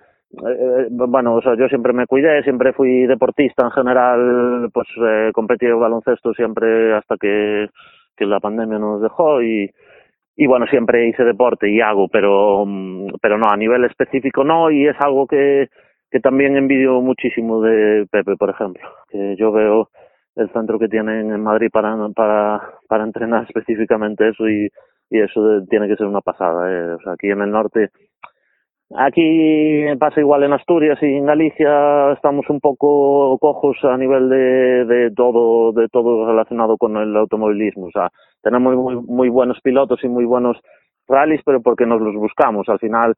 bueno, 0.90 1.36
o 1.36 1.41
sea, 1.41 1.56
yo 1.56 1.68
siempre 1.70 1.94
me 1.94 2.08
cuidé, 2.08 2.44
siempre 2.44 2.74
fui 2.74 3.06
deportista 3.06 3.64
en 3.64 3.72
general, 3.72 4.70
pues 4.74 4.88
eh, 5.02 5.32
competí 5.34 5.66
en 5.66 5.80
baloncesto 5.80 6.34
siempre 6.34 6.94
hasta 6.96 7.16
que, 7.18 7.70
la 8.22 8.41
pandemia 8.41 8.78
nos 8.78 9.02
dejó 9.02 9.41
y, 9.41 9.72
y 10.36 10.46
bueno, 10.46 10.66
siempre 10.68 11.08
hice 11.08 11.24
deporte 11.24 11.70
y 11.70 11.80
hago, 11.80 12.10
pero, 12.10 12.66
pero 13.22 13.38
no, 13.38 13.48
a 13.50 13.56
nivel 13.56 13.86
específico 13.86 14.44
no, 14.44 14.70
y 14.70 14.88
es 14.88 14.96
algo 15.00 15.26
que, 15.26 15.70
que 16.12 16.20
también 16.20 16.58
envidio 16.58 17.00
muchísimo 17.00 17.62
de 17.62 18.08
Pepe, 18.12 18.36
por 18.36 18.50
ejemplo, 18.50 18.84
que 19.10 19.38
yo 19.38 19.54
veo 19.54 19.90
el 20.36 20.50
centro 20.52 20.78
que 20.78 20.90
tienen 20.90 21.32
en 21.32 21.41
Madrid 21.41 21.70
para, 21.72 21.96
para, 22.14 22.62
para 22.90 23.06
entrenar 23.06 23.46
específicamente 23.46 24.28
eso 24.28 24.50
y, 24.50 24.70
y 25.10 25.19
eso 25.19 25.41
tiene 25.69 25.88
que 25.88 25.95
ser 25.95 26.07
una 26.07 26.22
pasada. 26.22 26.72
¿eh? 26.72 26.94
O 26.94 26.99
sea, 27.02 27.14
aquí 27.14 27.30
en 27.30 27.41
el 27.41 27.52
norte, 27.52 27.90
aquí 28.95 29.86
pasa 29.99 30.19
igual 30.19 30.44
en 30.44 30.53
Asturias 30.53 30.98
y 31.02 31.06
en 31.06 31.26
Galicia 31.26 32.11
estamos 32.14 32.49
un 32.49 32.60
poco 32.60 33.38
cojos 33.40 33.77
a 33.84 33.98
nivel 33.98 34.30
de, 34.30 34.86
de 34.86 35.11
todo, 35.11 35.72
de 35.73 35.88
todo 35.90 36.27
relacionado 36.27 36.77
con 36.77 36.98
el 36.98 37.15
automovilismo. 37.15 37.88
O 37.88 37.91
sea, 37.91 38.10
tenemos 38.41 38.76
muy, 38.76 38.95
muy 38.95 39.30
buenos 39.30 39.60
pilotos 39.61 40.03
y 40.03 40.07
muy 40.07 40.26
buenos 40.26 40.57
rallies, 41.07 41.41
pero 41.45 41.61
porque 41.61 41.86
nos 41.86 42.02
los 42.02 42.15
buscamos. 42.15 42.69
Al 42.69 42.80
final, 42.80 43.15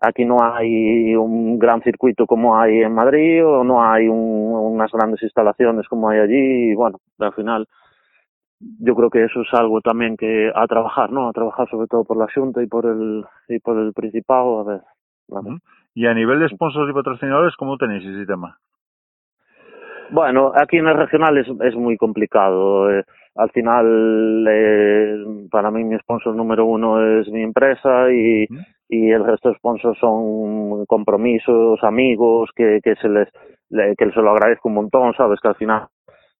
aquí 0.00 0.24
no 0.24 0.36
hay 0.42 1.14
un 1.16 1.58
gran 1.58 1.82
circuito 1.82 2.26
como 2.26 2.56
hay 2.58 2.82
en 2.82 2.94
Madrid 2.94 3.44
o 3.44 3.64
no 3.64 3.82
hay 3.82 4.08
un, 4.08 4.52
unas 4.54 4.90
grandes 4.92 5.22
instalaciones 5.22 5.88
como 5.88 6.08
hay 6.08 6.20
allí. 6.20 6.70
Y 6.70 6.74
bueno, 6.74 6.98
al 7.18 7.32
final 7.32 7.66
yo 8.60 8.94
creo 8.94 9.10
que 9.10 9.24
eso 9.24 9.42
es 9.42 9.54
algo 9.54 9.80
también 9.80 10.16
que 10.16 10.50
a 10.54 10.66
trabajar, 10.66 11.10
¿no? 11.10 11.28
A 11.28 11.32
trabajar 11.32 11.68
sobre 11.68 11.86
todo 11.86 12.04
por 12.04 12.16
la 12.16 12.26
Junta 12.34 12.62
y 12.62 12.66
por 12.66 12.86
el 12.86 13.24
y 13.48 13.58
por 13.58 13.78
el 13.78 13.92
Principado, 13.92 14.60
a 14.60 14.64
ver. 14.64 14.80
Y 15.94 16.06
a 16.06 16.14
nivel 16.14 16.40
de 16.40 16.48
sponsors 16.48 16.90
y 16.90 16.92
patrocinadores, 16.92 17.56
¿cómo 17.56 17.76
tenéis 17.76 18.04
ese 18.04 18.26
tema? 18.26 18.58
Bueno, 20.10 20.52
aquí 20.54 20.76
en 20.76 20.86
el 20.86 20.96
regional 20.96 21.38
es, 21.38 21.46
es 21.62 21.74
muy 21.74 21.96
complicado. 21.96 22.90
Eh, 22.90 23.04
al 23.36 23.50
final, 23.50 24.46
eh, 24.48 25.16
para 25.50 25.70
mí 25.70 25.82
mi 25.82 25.98
sponsor 25.98 26.34
número 26.34 26.66
uno 26.66 27.20
es 27.20 27.28
mi 27.28 27.42
empresa 27.42 28.12
y, 28.12 28.46
y 28.88 29.10
el 29.10 29.24
resto 29.24 29.48
de 29.48 29.56
sponsors 29.56 29.98
son 29.98 30.84
compromisos, 30.86 31.82
amigos, 31.82 32.50
que, 32.54 32.80
que 32.82 32.94
se 32.96 33.08
les 33.08 33.28
que 33.70 34.10
se 34.12 34.20
lo 34.20 34.30
agradezco 34.30 34.68
un 34.68 34.74
montón, 34.74 35.14
sabes 35.14 35.40
que 35.40 35.48
al 35.48 35.56
final 35.56 35.88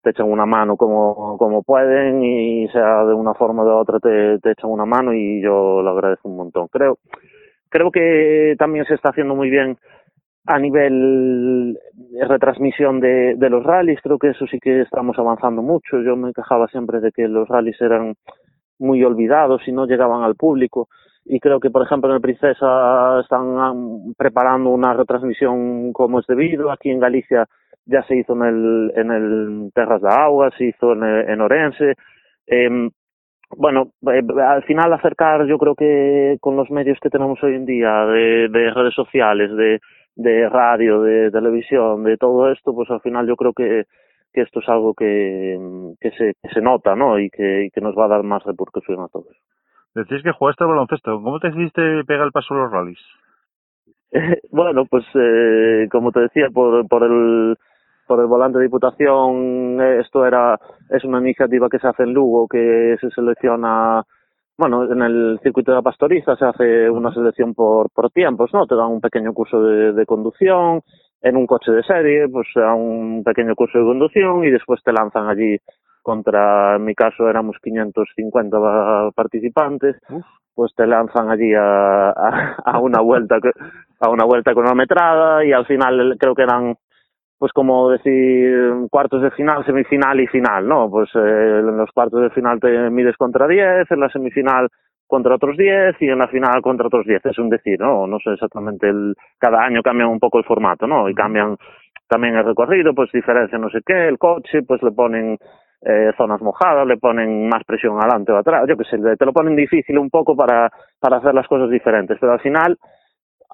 te 0.04 0.10
echan 0.10 0.30
una 0.30 0.46
mano 0.46 0.76
como, 0.76 1.36
como 1.38 1.62
pueden 1.62 2.22
y 2.22 2.68
sea 2.68 3.04
de 3.04 3.14
una 3.14 3.34
forma 3.34 3.64
o 3.64 3.66
de 3.66 3.72
otra 3.72 3.98
te, 3.98 4.34
echan 4.50 4.70
una 4.70 4.84
mano 4.84 5.12
y 5.12 5.42
yo 5.42 5.82
lo 5.82 5.90
agradezco 5.90 6.28
un 6.28 6.36
montón. 6.36 6.68
Creo, 6.68 6.98
creo 7.68 7.90
que 7.90 8.54
también 8.58 8.84
se 8.84 8.94
está 8.94 9.08
haciendo 9.08 9.34
muy 9.34 9.50
bien 9.50 9.76
a 10.46 10.58
nivel 10.58 11.78
retransmisión 12.28 13.00
de, 13.00 13.34
de 13.36 13.50
los 13.50 13.64
rallies, 13.64 14.00
creo 14.02 14.18
que 14.18 14.28
eso 14.28 14.46
sí 14.46 14.58
que 14.60 14.82
estamos 14.82 15.18
avanzando 15.18 15.62
mucho. 15.62 16.00
Yo 16.02 16.16
me 16.16 16.34
quejaba 16.34 16.68
siempre 16.68 17.00
de 17.00 17.10
que 17.10 17.26
los 17.26 17.48
rallies 17.48 17.80
eran 17.80 18.14
muy 18.78 19.02
olvidados 19.02 19.62
y 19.66 19.72
no 19.72 19.86
llegaban 19.86 20.22
al 20.22 20.34
público. 20.34 20.88
Y 21.24 21.40
creo 21.40 21.58
que, 21.58 21.70
por 21.70 21.82
ejemplo, 21.82 22.10
en 22.10 22.16
el 22.16 22.20
Princesa 22.20 23.20
están 23.20 24.14
preparando 24.16 24.70
una 24.70 24.92
retransmisión 24.92 25.92
como 25.92 26.20
es 26.20 26.26
debido. 26.26 26.70
Aquí 26.70 26.90
en 26.90 27.00
Galicia 27.00 27.48
ya 27.86 28.02
se 28.04 28.16
hizo 28.16 28.34
en 28.34 28.42
el, 28.42 28.92
en 28.96 29.10
el 29.10 29.70
Terras 29.74 30.02
de 30.02 30.08
Agua, 30.08 30.50
se 30.56 30.66
hizo 30.66 30.92
en, 30.92 31.04
en 31.04 31.40
Orense. 31.40 31.94
Eh, 32.46 32.90
bueno, 33.56 33.92
eh, 34.12 34.22
al 34.42 34.62
final 34.64 34.92
acercar, 34.92 35.46
yo 35.46 35.58
creo 35.58 35.74
que 35.74 36.36
con 36.40 36.56
los 36.56 36.70
medios 36.70 36.98
que 37.00 37.10
tenemos 37.10 37.42
hoy 37.42 37.54
en 37.54 37.66
día, 37.66 38.06
de, 38.06 38.48
de 38.48 38.70
redes 38.70 38.94
sociales, 38.94 39.54
de, 39.54 39.80
de 40.16 40.48
radio, 40.48 41.02
de 41.02 41.30
televisión, 41.30 42.04
de 42.04 42.16
todo 42.16 42.50
esto, 42.50 42.74
pues 42.74 42.90
al 42.90 43.00
final 43.00 43.26
yo 43.26 43.36
creo 43.36 43.52
que, 43.52 43.84
que 44.32 44.42
esto 44.42 44.60
es 44.60 44.68
algo 44.68 44.94
que, 44.94 45.58
que, 46.00 46.10
se, 46.12 46.34
que 46.42 46.48
se 46.52 46.60
nota, 46.60 46.96
¿no? 46.96 47.18
Y 47.18 47.30
que, 47.30 47.66
y 47.66 47.70
que 47.70 47.80
nos 47.80 47.96
va 47.96 48.06
a 48.06 48.08
dar 48.08 48.22
más 48.22 48.42
repercusión 48.44 49.00
a 49.00 49.08
todos. 49.08 49.36
Decís 49.94 50.22
que 50.24 50.32
jugaste 50.32 50.64
al 50.64 50.70
baloncesto. 50.70 51.22
¿Cómo 51.22 51.38
te 51.38 51.48
decidiste 51.48 52.04
pegar 52.04 52.26
el 52.26 52.32
paso 52.32 52.54
a 52.54 52.58
los 52.58 52.72
rallies? 52.72 52.98
bueno, 54.50 54.86
pues 54.86 55.04
eh, 55.14 55.88
como 55.90 56.10
te 56.10 56.20
decía, 56.20 56.48
por, 56.52 56.86
por 56.88 57.04
el 57.04 57.56
por 58.06 58.20
el 58.20 58.26
volante 58.26 58.58
de 58.58 58.64
diputación 58.64 59.80
esto 60.00 60.26
era 60.26 60.58
es 60.90 61.04
una 61.04 61.20
iniciativa 61.20 61.68
que 61.68 61.78
se 61.78 61.88
hace 61.88 62.04
en 62.04 62.12
Lugo 62.12 62.46
que 62.48 62.96
se 63.00 63.10
selecciona 63.10 64.02
bueno 64.56 64.90
en 64.90 65.02
el 65.02 65.40
circuito 65.42 65.72
de 65.72 65.76
la 65.76 65.82
pastoriza 65.82 66.36
se 66.36 66.44
hace 66.44 66.90
una 66.90 67.12
selección 67.12 67.54
por 67.54 67.90
por 67.90 68.10
tiempos 68.10 68.52
no 68.52 68.66
te 68.66 68.74
dan 68.74 68.90
un 68.90 69.00
pequeño 69.00 69.32
curso 69.32 69.62
de, 69.62 69.92
de 69.92 70.06
conducción 70.06 70.82
en 71.24 71.36
un 71.36 71.46
coche 71.46 71.72
de 71.72 71.82
serie 71.82 72.28
pues 72.28 72.46
dan 72.54 72.78
un 72.78 73.24
pequeño 73.24 73.54
curso 73.56 73.78
de 73.78 73.84
conducción 73.84 74.44
y 74.44 74.50
después 74.50 74.80
te 74.84 74.92
lanzan 74.92 75.28
allí. 75.28 75.56
Contra 76.02 76.76
en 76.76 76.84
mi 76.84 76.94
caso 76.94 77.28
éramos 77.30 77.56
550 77.62 79.10
participantes 79.14 79.96
pues 80.54 80.72
te 80.76 80.86
lanzan 80.86 81.30
allí 81.30 81.52
a, 81.54 82.10
a, 82.10 82.56
a 82.64 82.78
una 82.78 83.00
vuelta 83.00 83.38
a 84.00 84.10
una 84.10 84.24
vuelta 84.24 84.52
cronometrada 84.52 85.44
y 85.44 85.52
al 85.52 85.64
final 85.64 86.16
creo 86.20 86.34
que 86.34 86.42
eran 86.42 86.76
pues 87.38 87.52
como 87.52 87.90
decir 87.90 88.72
cuartos 88.90 89.22
de 89.22 89.30
final, 89.32 89.64
semifinal 89.64 90.20
y 90.20 90.26
final, 90.26 90.66
¿no? 90.66 90.90
Pues 90.90 91.10
eh, 91.14 91.58
en 91.60 91.76
los 91.76 91.90
cuartos 91.92 92.22
de 92.22 92.30
final 92.30 92.60
te 92.60 92.90
mides 92.90 93.16
contra 93.16 93.46
10, 93.46 93.90
en 93.90 94.00
la 94.00 94.08
semifinal 94.08 94.68
contra 95.06 95.34
otros 95.34 95.56
10 95.56 95.96
y 96.00 96.08
en 96.08 96.18
la 96.18 96.28
final 96.28 96.62
contra 96.62 96.86
otros 96.86 97.06
10, 97.06 97.26
es 97.26 97.38
un 97.38 97.50
decir, 97.50 97.78
¿no? 97.80 98.06
No 98.06 98.18
sé 98.18 98.32
exactamente, 98.32 98.88
el, 98.88 99.14
cada 99.38 99.62
año 99.62 99.82
cambian 99.82 100.08
un 100.08 100.18
poco 100.18 100.38
el 100.38 100.44
formato, 100.44 100.86
¿no? 100.86 101.08
Y 101.08 101.14
cambian 101.14 101.56
también 102.08 102.36
el 102.36 102.44
recorrido, 102.44 102.94
pues 102.94 103.10
diferencia 103.12 103.58
no 103.58 103.68
sé 103.70 103.80
qué, 103.84 104.08
el 104.08 104.18
coche, 104.18 104.62
pues 104.62 104.82
le 104.82 104.92
ponen 104.92 105.38
eh, 105.82 106.12
zonas 106.16 106.40
mojadas, 106.40 106.86
le 106.86 106.96
ponen 106.96 107.48
más 107.48 107.62
presión 107.64 107.98
adelante 107.98 108.32
o 108.32 108.38
atrás, 108.38 108.64
yo 108.68 108.76
qué 108.76 108.84
sé, 108.84 108.98
te 109.16 109.26
lo 109.26 109.32
ponen 109.32 109.56
difícil 109.56 109.98
un 109.98 110.10
poco 110.10 110.34
para, 110.34 110.70
para 110.98 111.18
hacer 111.18 111.34
las 111.34 111.46
cosas 111.46 111.70
diferentes, 111.70 112.16
pero 112.20 112.32
al 112.32 112.40
final 112.40 112.78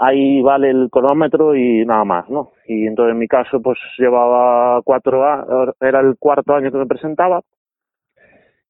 ahí 0.00 0.40
vale 0.40 0.70
el 0.70 0.88
cronómetro 0.90 1.54
y 1.54 1.84
nada 1.84 2.04
más, 2.04 2.28
¿no? 2.30 2.52
Y 2.66 2.86
entonces 2.86 3.12
en 3.12 3.18
mi 3.18 3.28
caso 3.28 3.60
pues 3.60 3.78
llevaba 3.98 4.80
cuatro 4.82 5.24
años, 5.24 5.74
era 5.80 6.00
el 6.00 6.16
cuarto 6.18 6.54
año 6.54 6.72
que 6.72 6.78
me 6.78 6.86
presentaba 6.86 7.42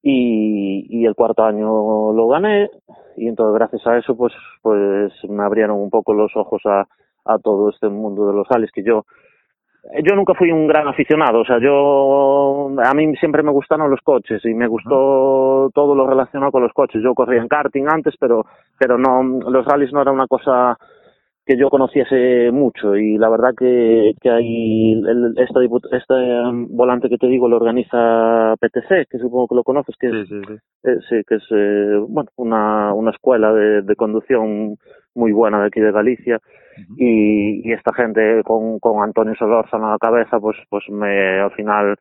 y, 0.03 0.87
y 0.89 1.07
el 1.07 1.15
cuarto 1.15 1.45
año 1.45 2.13
lo 2.13 2.29
gané 2.29 2.69
y 3.17 3.29
entonces 3.29 3.55
gracias 3.55 3.87
a 3.87 3.99
eso 3.99 4.17
pues 4.17 4.33
pues 4.61 5.13
me 5.29 5.45
abrieron 5.45 5.79
un 5.79 5.91
poco 5.91 6.15
los 6.15 6.35
ojos 6.37 6.63
a, 6.65 6.87
a 7.25 7.39
todo 7.39 7.71
este 7.71 7.89
mundo 7.89 8.27
de 8.27 8.35
los 8.35 8.49
sales 8.49 8.71
que 8.73 8.83
yo 8.83 9.05
yo 10.05 10.15
nunca 10.15 10.35
fui 10.35 10.51
un 10.53 10.67
gran 10.67 10.87
aficionado, 10.89 11.41
o 11.41 11.45
sea, 11.47 11.59
yo 11.59 12.69
a 12.85 12.93
mí 12.93 13.17
siempre 13.17 13.43
me 13.43 13.51
gustaron 13.51 13.91
los 13.91 14.01
coches 14.03 14.45
y 14.45 14.53
me 14.53 14.67
gustó 14.67 15.71
todo 15.75 15.95
lo 15.95 16.07
relacionado 16.07 16.53
con 16.53 16.63
los 16.63 16.73
coches. 16.75 17.03
Yo 17.03 17.15
corría 17.15 17.41
en 17.41 17.49
karting 17.49 17.87
antes, 17.89 18.15
pero 18.21 18.45
pero 18.79 18.99
no 18.99 19.23
los 19.23 19.65
rallies 19.65 19.91
no 19.95 20.03
era 20.03 20.13
una 20.13 20.27
cosa 20.27 20.77
que 21.51 21.57
yo 21.57 21.69
conociese 21.69 22.53
mucho 22.53 22.95
y 22.95 23.19
la 23.19 23.29
verdad 23.29 23.53
que, 23.59 24.13
que 24.21 24.31
hay 24.31 24.93
el, 24.93 25.35
esta, 25.37 25.59
este 25.97 26.15
um, 26.15 26.69
volante 26.77 27.09
que 27.09 27.19
te 27.19 27.27
digo 27.27 27.49
lo 27.49 27.57
organiza 27.57 28.55
PTC, 28.61 29.09
que 29.11 29.19
supongo 29.19 29.49
que 29.49 29.55
lo 29.57 29.65
conoces, 29.65 29.97
que 29.99 30.11
sí, 30.11 30.27
sí, 30.27 30.41
sí. 30.47 30.55
Eh, 30.85 30.99
sí, 31.09 31.17
que 31.27 31.35
es 31.35 31.43
eh, 31.51 31.99
bueno 32.09 32.31
una, 32.37 32.95
una 32.95 33.11
escuela 33.11 33.53
de, 33.53 33.83
de 33.83 33.97
conducción 33.97 34.77
muy 35.17 35.33
buena 35.33 35.61
de 35.61 35.67
aquí 35.67 35.81
de 35.81 35.91
Galicia 35.91 36.37
uh 36.37 36.81
-huh. 36.83 36.95
y, 36.99 37.69
y 37.69 37.73
esta 37.73 37.93
gente 37.95 38.43
con, 38.45 38.79
con 38.79 39.03
Antonio 39.03 39.35
Solórzano 39.35 39.89
a 39.89 39.93
la 39.93 39.99
cabeza 39.99 40.39
pues 40.39 40.57
pues 40.69 40.85
me 40.89 41.41
al 41.41 41.51
final 41.51 41.97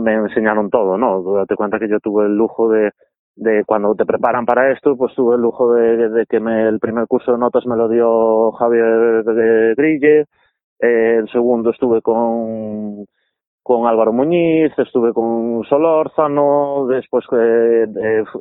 me 0.00 0.14
enseñaron 0.14 0.70
todo, 0.70 0.96
¿no? 0.96 1.22
Date 1.34 1.56
cuenta 1.56 1.78
que 1.78 1.88
yo 1.90 2.00
tuve 2.00 2.24
el 2.24 2.36
lujo 2.36 2.70
de 2.70 2.92
de 3.38 3.64
cuando 3.64 3.94
te 3.94 4.04
preparan 4.04 4.44
para 4.44 4.72
esto, 4.72 4.96
pues 4.96 5.14
tuve 5.14 5.36
el 5.36 5.42
lujo 5.42 5.72
de, 5.72 6.26
que 6.28 6.40
me, 6.40 6.68
el 6.68 6.80
primer 6.80 7.06
curso 7.06 7.32
de 7.32 7.38
notas 7.38 7.66
me 7.66 7.76
lo 7.76 7.88
dio 7.88 8.52
Javier 8.52 9.24
Grille, 9.76 10.26
eh, 10.80 11.16
el 11.18 11.28
segundo 11.30 11.70
estuve 11.70 12.02
con 12.02 13.06
con 13.68 13.86
Álvaro 13.86 14.14
Muñiz, 14.14 14.72
estuve 14.78 15.12
con 15.12 15.62
Solórzano, 15.68 16.86
después 16.86 17.22
eh, 17.32 17.86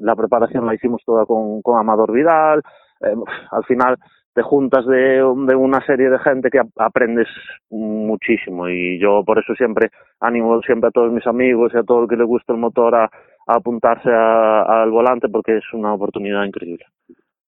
la 0.02 0.16
preparación 0.16 0.66
la 0.66 0.74
hicimos 0.74 1.02
toda 1.06 1.26
con, 1.26 1.62
con 1.62 1.78
Amador 1.78 2.14
Vidal, 2.14 2.62
eh, 3.02 3.14
al 3.52 3.66
final 3.66 3.98
te 4.34 4.42
juntas 4.42 4.86
de, 4.86 5.22
de, 5.22 5.56
una 5.56 5.86
serie 5.86 6.10
de 6.10 6.20
gente 6.20 6.50
que 6.50 6.62
aprendes 6.78 7.28
muchísimo 7.70 8.70
y 8.70 9.00
yo 9.02 9.22
por 9.26 9.38
eso 9.38 9.54
siempre 9.56 9.90
animo 10.22 10.62
siempre 10.62 10.88
a 10.88 10.92
todos 10.92 11.12
mis 11.12 11.28
amigos 11.28 11.74
y 11.74 11.78
a 11.78 11.84
todo 11.84 12.04
el 12.04 12.08
que 12.08 12.16
le 12.16 12.24
gusta 12.24 12.54
el 12.54 12.60
motor 12.60 12.96
a, 12.96 13.10
apuntarse 13.48 14.10
al 14.12 14.92
volante 14.92 15.30
porque 15.30 15.58
es 15.58 15.74
una 15.74 15.94
oportunidad 15.94 16.44
increíble. 16.44 16.86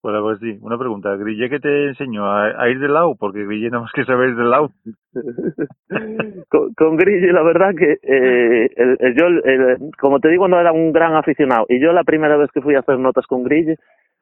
Bueno, 0.02 0.20
pues 0.20 0.38
sí, 0.38 0.58
una 0.60 0.76
pregunta. 0.76 1.16
¿Grille 1.16 1.48
qué 1.48 1.60
te 1.60 1.88
enseñó 1.88 2.30
a, 2.30 2.68
ir 2.68 2.78
de 2.78 2.88
lado? 2.88 3.16
Porque 3.18 3.46
Grille 3.46 3.70
no 3.70 3.80
más 3.80 3.92
que 3.92 4.04
saber 4.04 4.30
ir 4.30 4.36
de 4.36 4.44
lado. 4.44 4.70
con, 6.76 6.96
Grille, 6.98 7.32
la 7.32 7.42
verdad 7.42 7.70
que 7.74 7.96
eh, 8.02 8.68
el, 8.76 9.14
yo, 9.14 9.24
como 9.98 10.20
te 10.20 10.28
digo, 10.28 10.46
no 10.46 10.60
era 10.60 10.72
un 10.72 10.92
gran 10.92 11.14
aficionado. 11.14 11.64
Y 11.70 11.80
yo 11.80 11.92
la 11.94 12.04
primera 12.04 12.36
vez 12.36 12.50
que 12.52 12.60
fui 12.60 12.74
a 12.74 12.80
hacer 12.80 12.98
notas 12.98 13.26
con 13.26 13.44
Grille, 13.44 13.78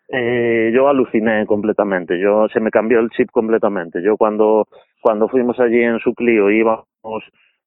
eh, 0.09 0.71
yo 0.73 0.89
aluciné 0.89 1.47
completamente. 1.47 2.17
Yo 2.21 2.47
se 2.53 2.61
me 2.61 2.71
cambió 2.71 3.01
el 3.01 3.11
chip 3.11 3.31
completamente. 3.33 4.01
Yo 4.05 4.17
cuando 4.17 4.69
cuando 5.01 5.27
fuimos 5.27 5.59
allí 5.59 5.83
en 5.83 5.99
su 5.99 6.15
Clio 6.15 6.49
íbamos 6.49 7.25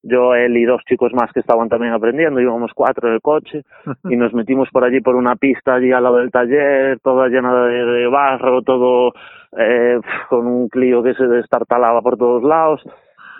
yo, 0.07 0.35
él 0.35 0.55
y 0.55 0.65
dos 0.65 0.83
chicos 0.87 1.11
más 1.13 1.31
que 1.33 1.39
estaban 1.39 1.67
también 1.67 1.91
aprendiendo, 1.93 2.39
íbamos 2.39 2.71
cuatro 2.75 3.07
en 3.07 3.15
el 3.15 3.21
coche 3.21 3.63
y 4.05 4.15
nos 4.15 4.33
metimos 4.33 4.69
por 4.71 4.83
allí 4.83 5.01
por 5.01 5.15
una 5.15 5.35
pista 5.35 5.75
allí 5.75 5.91
al 5.91 6.03
lado 6.03 6.17
del 6.17 6.31
taller, 6.31 6.99
toda 6.99 7.27
llena 7.27 7.65
de, 7.65 8.07
barro, 8.07 8.61
todo 8.61 9.13
eh, 9.57 9.99
con 10.29 10.45
un 10.45 10.69
Clio 10.69 11.01
que 11.01 11.15
se 11.15 11.27
destartalaba 11.27 12.01
por 12.01 12.17
todos 12.17 12.43
lados 12.43 12.83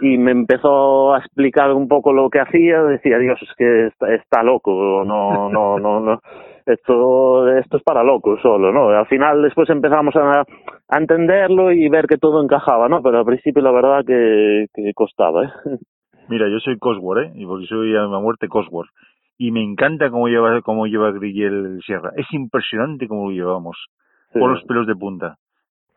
y 0.02 0.18
me 0.18 0.32
empezó 0.32 1.14
a 1.14 1.20
explicar 1.20 1.72
un 1.72 1.88
poco 1.88 2.12
lo 2.12 2.30
que 2.30 2.40
hacía, 2.40 2.82
decía, 2.84 3.18
Dios, 3.20 3.40
es 3.42 3.56
que 3.56 3.92
está, 4.16 4.44
loco, 4.44 5.04
no, 5.06 5.50
no, 5.50 5.80
no, 5.80 6.00
no, 6.00 6.20
esto, 6.66 7.48
esto 7.58 7.78
es 7.78 7.84
para 7.84 8.04
locos 8.04 8.42
solo, 8.42 8.74
¿no? 8.74 8.90
Al 8.90 9.06
final 9.06 9.42
después 9.44 9.70
empezamos 9.70 10.16
a, 10.16 10.42
a 10.90 10.98
entenderlo 10.98 11.72
y 11.72 11.88
ver 11.90 12.08
que 12.08 12.18
todo 12.18 12.44
encajaba, 12.44 12.90
¿no? 12.90 13.02
Pero 13.02 13.20
al 13.20 13.26
principio 13.26 13.62
la 13.62 13.72
verdad 13.72 14.04
que, 14.06 14.66
que 14.74 14.94
costaba, 14.94 15.46
¿eh? 15.46 15.50
Mira, 16.28 16.50
yo 16.50 16.60
soy 16.60 16.78
Cosworth, 16.78 17.26
¿eh? 17.26 17.32
Y 17.36 17.46
porque 17.46 17.66
soy 17.68 17.96
a 17.96 18.02
la 18.02 18.20
muerte 18.20 18.48
Cosworth. 18.48 18.90
Y 19.38 19.52
me 19.52 19.62
encanta 19.62 20.10
cómo 20.10 20.28
lleva, 20.28 20.62
cómo 20.62 20.88
lleva 20.88 21.12
Grille 21.12 21.82
Sierra. 21.86 22.12
Es 22.16 22.26
impresionante 22.32 23.08
cómo 23.08 23.30
lo 23.30 23.36
llevamos. 23.36 23.78
Por 24.32 24.52
los 24.52 24.64
pelos 24.64 24.88
de 24.88 24.96
punta. 24.96 25.38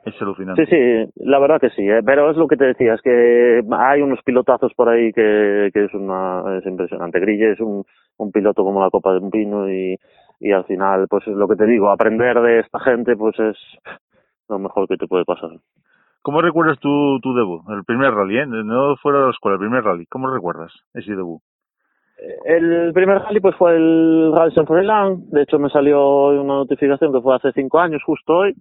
Es 0.04 0.20
alucinante. 0.22 0.64
Sí, 0.66 0.70
sí, 0.70 1.12
la 1.24 1.38
verdad 1.38 1.60
que 1.60 1.70
sí, 1.70 1.82
¿eh? 1.82 2.02
pero 2.04 2.30
es 2.30 2.36
lo 2.36 2.46
que 2.46 2.56
te 2.56 2.66
decía, 2.66 2.94
es 2.94 3.02
que 3.02 3.62
hay 3.72 4.00
unos 4.00 4.22
pilotazos 4.22 4.72
por 4.74 4.88
ahí 4.88 5.12
que, 5.12 5.70
que 5.74 5.84
es 5.84 5.94
una 5.94 6.58
es 6.58 6.66
impresionante. 6.66 7.18
Grille 7.18 7.52
es 7.52 7.60
un, 7.60 7.84
un 8.16 8.32
piloto 8.32 8.62
como 8.62 8.80
la 8.80 8.90
copa 8.90 9.12
de 9.12 9.18
un 9.18 9.30
pino 9.30 9.68
y, 9.68 9.96
y 10.40 10.52
al 10.52 10.64
final, 10.64 11.06
pues 11.08 11.26
es 11.26 11.34
lo 11.34 11.48
que 11.48 11.56
te 11.56 11.66
digo, 11.66 11.90
aprender 11.90 12.40
de 12.40 12.60
esta 12.60 12.78
gente 12.78 13.16
pues 13.16 13.38
es 13.40 13.56
lo 14.48 14.58
mejor 14.58 14.86
que 14.86 14.96
te 14.96 15.08
puede 15.08 15.24
pasar. 15.24 15.50
¿Cómo 16.28 16.42
recuerdas 16.42 16.78
tu, 16.78 17.18
tu 17.22 17.32
debut? 17.32 17.62
El 17.70 17.84
primer 17.84 18.12
rally, 18.12 18.36
¿eh? 18.36 18.44
No 18.44 18.96
fuera 18.96 19.20
de 19.20 19.24
la 19.24 19.30
escuela, 19.30 19.54
el 19.54 19.60
primer 19.60 19.82
rally. 19.82 20.04
¿Cómo 20.10 20.28
recuerdas 20.28 20.70
ese 20.92 21.16
debut? 21.16 21.40
El 22.44 22.92
primer 22.92 23.20
rally 23.20 23.40
pues 23.40 23.56
fue 23.56 23.74
el 23.76 24.30
Rally 24.34 24.52
Saint 24.52 24.68
de 24.68 25.42
hecho 25.42 25.58
me 25.58 25.70
salió 25.70 26.28
una 26.28 26.54
notificación 26.54 27.14
que 27.14 27.22
fue 27.22 27.34
hace 27.34 27.52
cinco 27.52 27.80
años, 27.80 28.02
justo 28.04 28.38
hoy, 28.38 28.54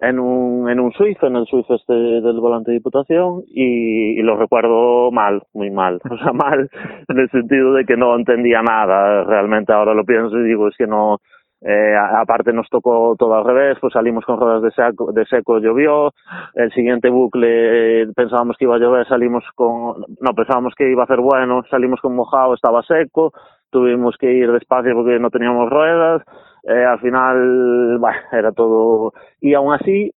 en 0.00 0.18
un 0.18 0.68
en 0.68 0.80
un 0.80 0.92
Swift, 0.92 1.22
en 1.22 1.36
el 1.36 1.46
Swift 1.46 1.70
este 1.70 1.94
del 1.94 2.40
volante 2.40 2.72
de 2.72 2.76
diputación, 2.78 3.42
y, 3.46 4.18
y, 4.18 4.22
lo 4.22 4.36
recuerdo 4.36 5.10
mal, 5.10 5.42
muy 5.54 5.70
mal, 5.70 6.00
o 6.10 6.18
sea, 6.18 6.32
mal 6.34 6.68
en 7.08 7.18
el 7.18 7.30
sentido 7.30 7.72
de 7.72 7.86
que 7.86 7.96
no 7.96 8.16
entendía 8.16 8.60
nada, 8.60 9.24
realmente 9.24 9.72
ahora 9.72 9.94
lo 9.94 10.04
pienso 10.04 10.36
y 10.36 10.42
digo, 10.42 10.68
es 10.68 10.76
que 10.76 10.86
no, 10.86 11.20
eh, 11.60 11.96
aparte 11.96 12.52
nos 12.52 12.68
tocó 12.68 13.16
todo 13.18 13.34
al 13.34 13.44
revés, 13.44 13.78
pues 13.80 13.92
salimos 13.92 14.24
con 14.24 14.38
ruedas 14.38 14.62
de 14.62 14.70
seco, 14.70 15.12
de 15.12 15.24
seco 15.26 15.58
llovió, 15.58 16.12
el 16.54 16.72
siguiente 16.72 17.10
bucle 17.10 18.02
eh, 18.02 18.06
pensábamos 18.14 18.56
que 18.56 18.64
iba 18.64 18.76
a 18.76 18.78
llover, 18.78 19.08
salimos 19.08 19.44
con, 19.56 20.04
no, 20.20 20.34
pensábamos 20.34 20.74
que 20.76 20.90
iba 20.90 21.02
a 21.02 21.08
ser 21.08 21.20
bueno, 21.20 21.64
salimos 21.68 22.00
con 22.00 22.14
mojado, 22.14 22.54
estaba 22.54 22.82
seco, 22.82 23.32
tuvimos 23.70 24.16
que 24.18 24.32
ir 24.32 24.52
despacio 24.52 24.94
porque 24.94 25.18
no 25.18 25.30
teníamos 25.30 25.68
ruedas, 25.68 26.22
eh, 26.62 26.84
al 26.84 27.00
final, 27.00 27.98
bueno, 27.98 28.18
era 28.30 28.52
todo, 28.52 29.12
y 29.40 29.54
aún 29.54 29.74
así, 29.74 30.12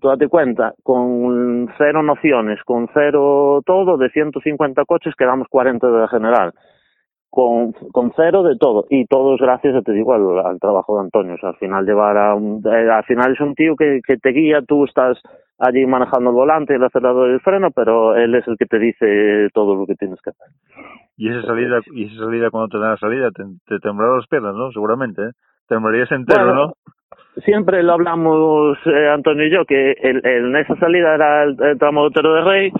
tú 0.00 0.08
date 0.08 0.28
cuenta, 0.28 0.74
con 0.84 1.72
cero 1.76 2.04
nociones, 2.04 2.62
con 2.64 2.88
cero 2.94 3.62
todo, 3.66 3.96
de 3.96 4.10
150 4.10 4.84
coches 4.84 5.14
quedamos 5.18 5.48
40 5.48 5.88
de 5.88 5.98
la 5.98 6.08
general 6.08 6.52
con, 7.32 7.72
con 7.92 8.12
cero 8.14 8.42
de 8.42 8.56
todo. 8.58 8.84
Y 8.90 9.06
todos 9.06 9.40
gracias 9.40 9.82
te 9.84 9.92
digo 9.92 10.12
al, 10.12 10.60
trabajo 10.60 10.96
de 10.96 11.04
Antonio. 11.04 11.34
O 11.34 11.38
sea, 11.38 11.48
al 11.48 11.56
final 11.56 11.86
llevar 11.86 12.18
a 12.18 12.34
un, 12.34 12.62
eh, 12.66 12.90
al 12.90 13.04
final 13.04 13.32
es 13.32 13.40
un 13.40 13.54
tío 13.54 13.74
que, 13.74 14.00
que 14.06 14.18
te 14.18 14.30
guía. 14.30 14.60
Tú 14.68 14.84
estás 14.84 15.18
allí 15.58 15.86
manejando 15.86 16.30
el 16.30 16.36
volante 16.36 16.74
el 16.74 16.84
acelerador 16.84 17.30
y 17.30 17.34
el 17.34 17.40
freno 17.40 17.70
pero 17.70 18.16
él 18.16 18.34
es 18.34 18.46
el 18.48 18.56
que 18.58 18.66
te 18.66 18.78
dice 18.78 19.48
todo 19.54 19.74
lo 19.74 19.86
que 19.86 19.94
tienes 19.94 20.20
que 20.20 20.30
hacer. 20.30 20.48
Y 21.16 21.30
esa 21.30 21.46
salida 21.46 21.80
y 21.94 22.06
esa 22.06 22.24
salida 22.24 22.50
cuando 22.50 22.68
te 22.68 22.78
dan 22.78 22.90
la 22.90 22.96
salida 22.98 23.30
te, 23.30 23.44
te 23.66 23.78
temblarán 23.78 24.18
las 24.18 24.26
piernas 24.26 24.54
no 24.54 24.72
seguramente 24.72 25.22
¿eh? 25.22 25.30
temblarías 25.68 26.10
entero 26.10 26.54
no 26.54 26.72
siempre 27.44 27.82
lo 27.82 27.92
hablamos 27.92 28.76
eh, 28.86 29.08
Antonio 29.08 29.46
y 29.46 29.52
yo 29.52 29.64
que 29.64 29.92
el, 29.92 30.26
en 30.26 30.56
esa 30.56 30.74
salida 30.76 31.14
era 31.14 31.44
el, 31.44 31.56
el 31.62 31.78
tramo 31.78 32.02
de 32.02 32.06
Otero 32.08 32.34
de 32.34 32.42
Rey 32.42 32.72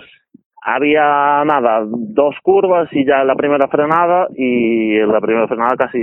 había 0.63 1.43
nada, 1.45 1.83
dos 1.85 2.35
curvas 2.41 2.87
y 2.91 3.05
ya 3.05 3.23
la 3.23 3.35
primera 3.35 3.67
frenada 3.67 4.27
y 4.35 4.95
en 4.95 5.09
la 5.09 5.19
primera 5.19 5.47
frenada 5.47 5.75
casi 5.77 5.99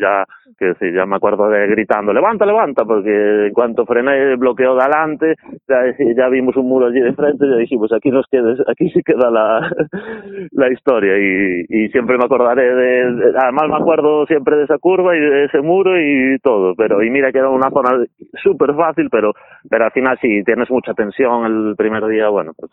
ya, 0.00 0.26
que 0.58 0.66
decir, 0.66 0.94
ya 0.94 1.06
me 1.06 1.16
acuerdo 1.16 1.48
de 1.48 1.66
gritando, 1.68 2.12
levanta, 2.12 2.46
levanta, 2.46 2.84
porque 2.84 3.46
en 3.46 3.52
cuanto 3.52 3.84
frené 3.84 4.32
el 4.32 4.36
bloqueo 4.36 4.74
de 4.74 4.82
adelante, 4.82 5.34
ya, 5.68 5.82
ya 6.16 6.28
vimos 6.28 6.56
un 6.56 6.68
muro 6.68 6.86
allí 6.86 7.00
de 7.00 7.14
frente 7.14 7.44
y 7.46 7.58
dijimos, 7.58 7.92
aquí 7.92 8.10
nos 8.10 8.26
queda, 8.28 8.54
aquí 8.68 8.90
sí 8.90 9.02
queda 9.02 9.30
la, 9.30 9.70
la 10.52 10.72
historia 10.72 11.18
y, 11.18 11.64
y 11.68 11.88
siempre 11.88 12.16
me 12.18 12.24
acordaré 12.24 12.74
de, 12.74 13.32
además 13.36 13.68
me 13.68 13.76
acuerdo 13.76 14.26
siempre 14.26 14.56
de 14.56 14.64
esa 14.64 14.78
curva 14.78 15.16
y 15.16 15.20
de 15.20 15.44
ese 15.44 15.60
muro 15.60 15.98
y 15.98 16.38
todo, 16.40 16.74
pero 16.74 17.02
y 17.02 17.10
mira 17.10 17.32
que 17.32 17.38
era 17.38 17.50
una 17.50 17.70
zona 17.70 18.04
súper 18.42 18.74
fácil, 18.74 19.08
pero, 19.10 19.32
pero 19.68 19.84
al 19.84 19.92
final 19.92 20.18
sí, 20.20 20.42
tienes 20.44 20.70
mucha 20.70 20.94
tensión 20.94 21.44
el 21.46 21.76
primer 21.76 22.06
día, 22.06 22.28
bueno, 22.28 22.52
pues 22.56 22.70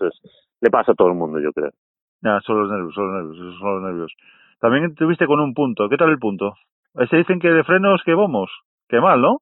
le 0.62 0.70
pasa 0.70 0.92
a 0.92 0.96
todo 0.96 1.10
el 1.10 1.16
mundo, 1.16 1.40
yo 1.40 1.52
creo. 1.52 1.72
Ya, 2.22 2.40
son 2.42 2.62
los 2.62 2.72
nervios, 2.72 2.94
son 2.94 3.12
los 3.12 3.24
nervios, 3.24 3.60
son 3.60 3.74
los 3.74 3.84
nervios. 3.84 4.14
También 4.62 4.96
tuviste 4.96 5.28
con 5.28 5.42
un 5.42 5.54
punto. 5.54 5.90
¿Qué 5.90 5.98
tal 5.98 6.10
el 6.10 6.20
punto? 6.20 6.54
Se 7.10 7.18
dicen 7.18 7.40
que 7.40 7.50
de 7.50 7.64
frenos 7.64 8.02
que 8.06 8.14
vamos. 8.14 8.50
Qué 8.88 9.00
mal, 9.00 9.22
¿no? 9.22 9.40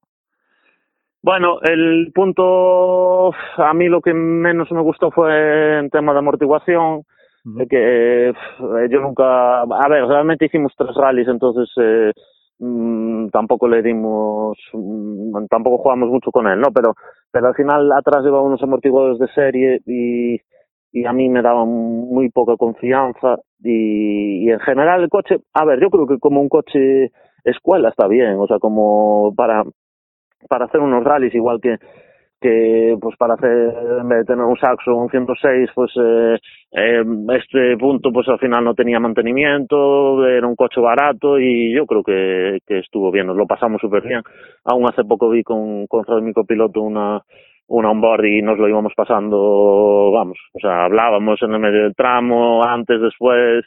Bueno, 1.22 1.60
el 1.62 2.10
punto 2.12 3.32
a 3.56 3.74
mí 3.74 3.88
lo 3.88 4.00
que 4.00 4.12
menos 4.12 4.72
me 4.72 4.80
gustó 4.80 5.10
fue 5.10 5.78
en 5.78 5.90
tema 5.90 6.12
de 6.12 6.18
amortiguación, 6.18 7.02
que 7.70 8.30
eh, 8.30 8.34
yo 8.90 9.00
nunca, 9.00 9.60
a 9.60 9.88
ver, 9.88 10.04
realmente 10.06 10.46
hicimos 10.46 10.72
tres 10.76 10.90
rallies, 10.96 11.28
entonces 11.28 11.70
eh, 11.76 12.12
mm, 12.58 13.28
tampoco 13.28 13.68
le 13.68 13.82
dimos, 13.82 14.58
mm, 14.72 15.46
tampoco 15.48 15.78
jugamos 15.78 16.08
mucho 16.08 16.32
con 16.32 16.48
él, 16.48 16.58
¿no? 16.58 16.72
Pero, 16.74 16.94
pero 17.30 17.46
al 17.48 17.54
final 17.54 17.92
atrás 17.92 18.24
llevaba 18.24 18.42
unos 18.42 18.62
amortiguadores 18.62 19.20
de 19.20 19.28
serie 19.28 19.80
y 19.86 20.38
y 20.92 21.06
a 21.06 21.12
mí 21.12 21.28
me 21.28 21.42
daba 21.42 21.64
muy 21.64 22.28
poca 22.28 22.56
confianza 22.56 23.38
y, 23.62 24.44
y, 24.44 24.50
en 24.50 24.60
general 24.60 25.02
el 25.02 25.08
coche, 25.08 25.38
a 25.54 25.64
ver, 25.64 25.80
yo 25.80 25.88
creo 25.88 26.06
que 26.06 26.18
como 26.18 26.40
un 26.40 26.48
coche 26.48 27.10
escuela 27.44 27.88
está 27.88 28.06
bien, 28.08 28.36
o 28.38 28.46
sea, 28.46 28.58
como 28.58 29.34
para 29.36 29.62
para 30.48 30.64
hacer 30.64 30.80
unos 30.80 31.04
rallies 31.04 31.34
igual 31.34 31.60
que 31.60 31.76
que 32.40 32.96
pues 33.00 33.16
para 33.16 33.34
hacer 33.34 33.72
en 34.00 34.08
vez 34.08 34.18
de 34.18 34.24
tener 34.24 34.44
un 34.44 34.58
Saxo 34.58 34.96
un 34.96 35.08
106 35.08 35.70
pues 35.74 35.92
eh, 35.96 36.36
eh, 36.72 37.04
este 37.36 37.76
punto 37.78 38.12
pues 38.12 38.28
al 38.28 38.40
final 38.40 38.64
no 38.64 38.74
tenía 38.74 38.98
mantenimiento 38.98 40.26
era 40.26 40.46
un 40.46 40.56
coche 40.56 40.80
barato 40.80 41.38
y 41.38 41.72
yo 41.72 41.86
creo 41.86 42.02
que, 42.02 42.58
estuvo 42.66 43.12
bien 43.12 43.28
nos 43.28 43.36
lo 43.36 43.46
pasamos 43.46 43.80
súper 43.80 44.02
bien. 44.02 44.22
Aún 44.64 44.84
hace 44.86 45.04
poco 45.04 45.30
vi 45.30 45.44
con 45.44 45.86
con 45.86 46.24
mi 46.24 46.32
copiloto 46.32 46.82
una 46.82 47.22
un 47.68 47.84
onboard 47.86 48.24
y 48.24 48.42
nos 48.42 48.58
lo 48.58 48.68
íbamos 48.68 48.92
pasando, 48.94 50.10
vamos, 50.12 50.38
o 50.52 50.58
sea, 50.60 50.84
hablábamos 50.84 51.40
en 51.42 51.54
el 51.54 51.58
medio 51.58 51.84
del 51.84 51.94
tramo, 51.94 52.62
antes, 52.62 53.00
después, 53.00 53.64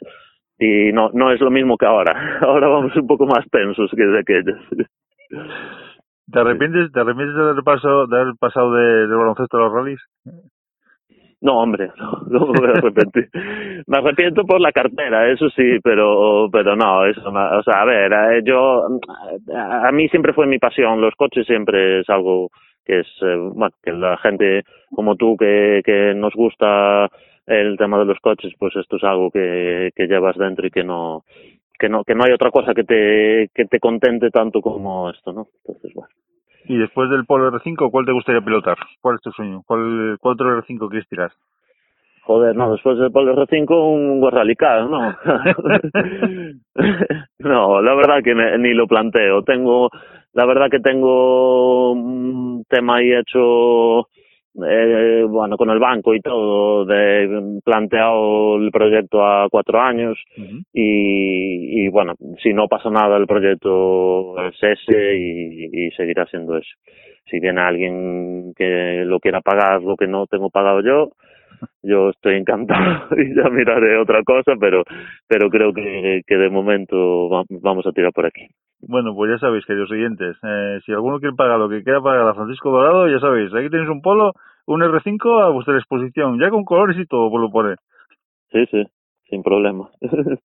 y 0.58 0.92
no, 0.92 1.10
no 1.12 1.30
es 1.32 1.40
lo 1.40 1.50
mismo 1.50 1.76
que 1.76 1.86
ahora. 1.86 2.38
Ahora 2.40 2.68
vamos 2.68 2.96
un 2.96 3.06
poco 3.06 3.26
más 3.26 3.44
tensos 3.50 3.90
que 3.90 4.04
de 4.04 4.18
aquellos. 4.20 4.58
¿Te 6.32 6.40
arrepientes, 6.40 6.92
¿Te 6.92 7.00
arrepientes 7.00 7.36
de 7.36 7.42
haber 7.42 7.62
pasado, 7.62 8.06
de 8.06 8.20
haber 8.20 8.34
pasado 8.38 8.72
de, 8.72 9.06
baloncesto 9.06 9.56
a 9.58 9.60
los 9.60 9.72
rallies? 9.72 10.00
No, 11.40 11.58
hombre, 11.58 11.90
no, 12.28 12.46
me 12.46 12.68
arrepentir. 12.68 13.28
me 13.86 13.98
arrepiento 13.98 14.44
por 14.44 14.60
la 14.60 14.72
cartera, 14.72 15.30
eso 15.30 15.48
sí, 15.50 15.78
pero 15.84 16.48
pero 16.50 16.74
no, 16.74 17.04
eso, 17.04 17.20
o 17.28 17.62
sea, 17.62 17.82
a 17.82 17.84
ver, 17.84 18.12
eh, 18.12 18.42
yo 18.44 18.86
a 19.54 19.92
mí 19.92 20.08
siempre 20.08 20.32
fue 20.32 20.46
mi 20.46 20.58
pasión, 20.58 21.00
los 21.00 21.14
coches 21.14 21.46
siempre 21.46 22.00
es 22.00 22.08
algo 22.08 22.50
que 22.84 23.00
es 23.00 23.06
eh, 23.20 23.36
bueno, 23.36 23.74
que 23.82 23.92
la 23.92 24.16
gente 24.16 24.64
como 24.94 25.16
tú 25.16 25.36
que 25.36 25.82
que 25.84 26.14
nos 26.14 26.32
gusta 26.34 27.08
el 27.46 27.76
tema 27.76 27.98
de 27.98 28.06
los 28.06 28.18
coches, 28.20 28.52
pues 28.58 28.74
esto 28.76 28.96
es 28.96 29.04
algo 29.04 29.30
que 29.30 29.90
que 29.94 30.06
llevas 30.06 30.36
dentro 30.36 30.66
y 30.66 30.70
que 30.70 30.84
no 30.84 31.24
que 31.78 31.88
no 31.88 32.04
que 32.04 32.14
no 32.14 32.24
hay 32.24 32.32
otra 32.32 32.50
cosa 32.50 32.74
que 32.74 32.84
te 32.84 33.50
que 33.54 33.66
te 33.66 33.80
contente 33.80 34.30
tanto 34.30 34.60
como 34.60 35.10
esto, 35.10 35.32
¿no? 35.32 35.46
Entonces, 35.64 35.92
bueno. 35.94 36.10
Y 36.68 36.78
después 36.78 37.08
del 37.10 37.26
Polo 37.26 37.52
R5, 37.52 37.90
¿cuál 37.90 38.06
te 38.06 38.12
gustaría 38.12 38.40
pilotar? 38.40 38.76
¿Cuál 39.00 39.16
es 39.16 39.22
tu 39.22 39.30
sueño? 39.30 39.62
¿Cuál, 39.66 40.16
cuál 40.20 40.34
otro 40.34 40.60
R5 40.60 40.88
quieres 40.88 41.08
tirar? 41.08 41.30
Joder, 42.22 42.56
no, 42.56 42.72
después 42.72 42.98
del 42.98 43.12
Polo 43.12 43.36
R5 43.36 43.70
un 43.70 44.20
Car, 44.56 44.90
¿no? 44.90 44.98
no, 47.38 47.80
la 47.80 47.94
verdad 47.94 48.20
que 48.24 48.34
ni 48.58 48.74
lo 48.74 48.88
planteo. 48.88 49.44
Tengo, 49.44 49.90
la 50.32 50.44
verdad 50.44 50.68
que 50.68 50.80
tengo 50.80 51.92
un 51.92 52.64
tema 52.68 52.96
ahí 52.96 53.12
hecho 53.12 54.08
eh, 54.64 55.24
bueno, 55.28 55.56
con 55.56 55.70
el 55.70 55.78
banco 55.78 56.14
y 56.14 56.20
todo, 56.20 56.84
de 56.84 57.60
planteado 57.64 58.56
el 58.56 58.70
proyecto 58.70 59.24
a 59.24 59.48
cuatro 59.50 59.80
años 59.80 60.18
y, 60.72 61.84
y, 61.84 61.88
bueno, 61.88 62.14
si 62.42 62.54
no 62.54 62.68
pasa 62.68 62.90
nada 62.90 63.16
el 63.16 63.26
proyecto 63.26 64.34
es 64.48 64.56
ese 64.62 65.16
y, 65.16 65.86
y, 65.86 65.90
seguirá 65.92 66.26
siendo 66.26 66.56
eso. 66.56 66.70
Si 67.30 67.40
viene 67.40 67.60
alguien 67.60 68.54
que 68.56 69.02
lo 69.04 69.18
quiera 69.18 69.40
pagar, 69.40 69.82
lo 69.82 69.96
que 69.96 70.06
no 70.06 70.26
tengo 70.26 70.48
pagado 70.48 70.80
yo, 70.80 71.10
yo 71.82 72.10
estoy 72.10 72.36
encantado 72.36 73.08
y 73.16 73.34
ya 73.34 73.48
miraré 73.50 73.98
otra 73.98 74.22
cosa, 74.22 74.54
pero, 74.58 74.84
pero 75.26 75.50
creo 75.50 75.72
que, 75.72 76.22
que 76.26 76.36
de 76.36 76.50
momento 76.50 77.28
vamos 77.50 77.86
a 77.86 77.92
tirar 77.92 78.12
por 78.12 78.26
aquí. 78.26 78.46
Bueno, 78.88 79.14
pues 79.16 79.32
ya 79.32 79.38
sabéis, 79.38 79.66
queridos 79.66 79.90
oyentes, 79.90 80.36
eh, 80.44 80.78
si 80.86 80.92
alguno 80.92 81.18
quiere 81.18 81.34
pagar 81.34 81.58
lo 81.58 81.68
que 81.68 81.82
quiera 81.82 82.00
pagar 82.00 82.28
a 82.28 82.34
Francisco 82.34 82.70
Dorado, 82.70 83.08
ya 83.08 83.18
sabéis, 83.18 83.52
aquí 83.52 83.68
tenéis 83.68 83.88
un 83.88 84.00
polo, 84.00 84.32
un 84.66 84.80
R5 84.80 85.42
a 85.42 85.48
vuestra 85.50 85.74
disposición, 85.74 86.38
ya 86.38 86.50
con 86.50 86.64
colores 86.64 86.96
y 86.96 87.06
todo, 87.06 87.28
por 87.28 87.40
lo 87.40 87.50
pone. 87.50 87.74
Sí, 88.52 88.64
sí, 88.70 88.84
sin 89.28 89.42
problema. 89.42 89.90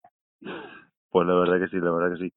pues 1.11 1.27
la 1.27 1.35
verdad 1.35 1.59
que 1.59 1.67
sí, 1.67 1.81
la 1.81 1.91
verdad 1.91 2.17
que 2.17 2.29
sí. 2.29 2.33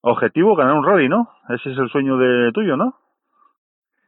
Objetivo, 0.00 0.56
ganar 0.56 0.74
un 0.74 0.84
rally, 0.84 1.08
¿no? 1.08 1.28
Ese 1.48 1.70
es 1.70 1.78
el 1.78 1.88
sueño 1.88 2.18
de 2.18 2.50
tuyo, 2.52 2.76
¿no? 2.76 2.96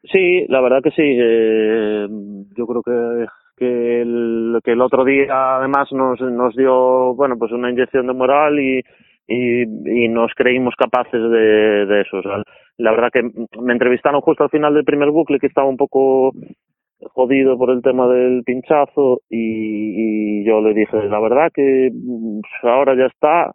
Sí, 0.03 0.47
la 0.49 0.61
verdad 0.61 0.83
que 0.83 0.91
sí. 0.91 1.03
Eh, 1.03 2.09
yo 2.57 2.67
creo 2.67 2.83
que 2.83 3.27
que 3.57 4.03
el, 4.03 4.59
que 4.63 4.73
el 4.73 4.81
otro 4.83 5.05
día 5.05 5.57
además 5.57 5.91
nos, 5.93 6.21
nos 6.21 6.55
dio, 6.55 7.15
bueno, 7.15 7.37
pues 7.39 7.53
una 7.53 7.71
inyección 7.71 8.07
de 8.07 8.13
moral 8.13 8.61
y, 8.61 8.83
y, 9.27 9.63
y 9.63 10.09
nos 10.09 10.33
creímos 10.35 10.75
capaces 10.77 11.21
de, 11.21 11.87
de 11.87 12.01
eso. 12.03 12.19
O 12.19 12.23
sea, 12.23 12.43
la 12.79 12.91
verdad 12.91 13.11
que 13.13 13.23
me 13.61 13.73
entrevistaron 13.73 14.21
justo 14.21 14.45
al 14.45 14.51
final 14.51 14.75
del 14.75 14.85
primer 14.85 15.11
bucle 15.11 15.39
que 15.39 15.47
estaba 15.47 15.69
un 15.69 15.77
poco 15.77 16.33
jodido 17.13 17.59
por 17.59 17.71
el 17.71 17.83
tema 17.83 18.09
del 18.09 18.43
pinchazo 18.45 19.21
y, 19.29 20.41
y 20.41 20.45
yo 20.45 20.61
le 20.61 20.75
dije, 20.75 20.97
la 21.09 21.21
verdad 21.21 21.51
que 21.53 21.91
pues, 21.93 22.73
ahora 22.73 22.95
ya 22.97 23.07
está, 23.07 23.53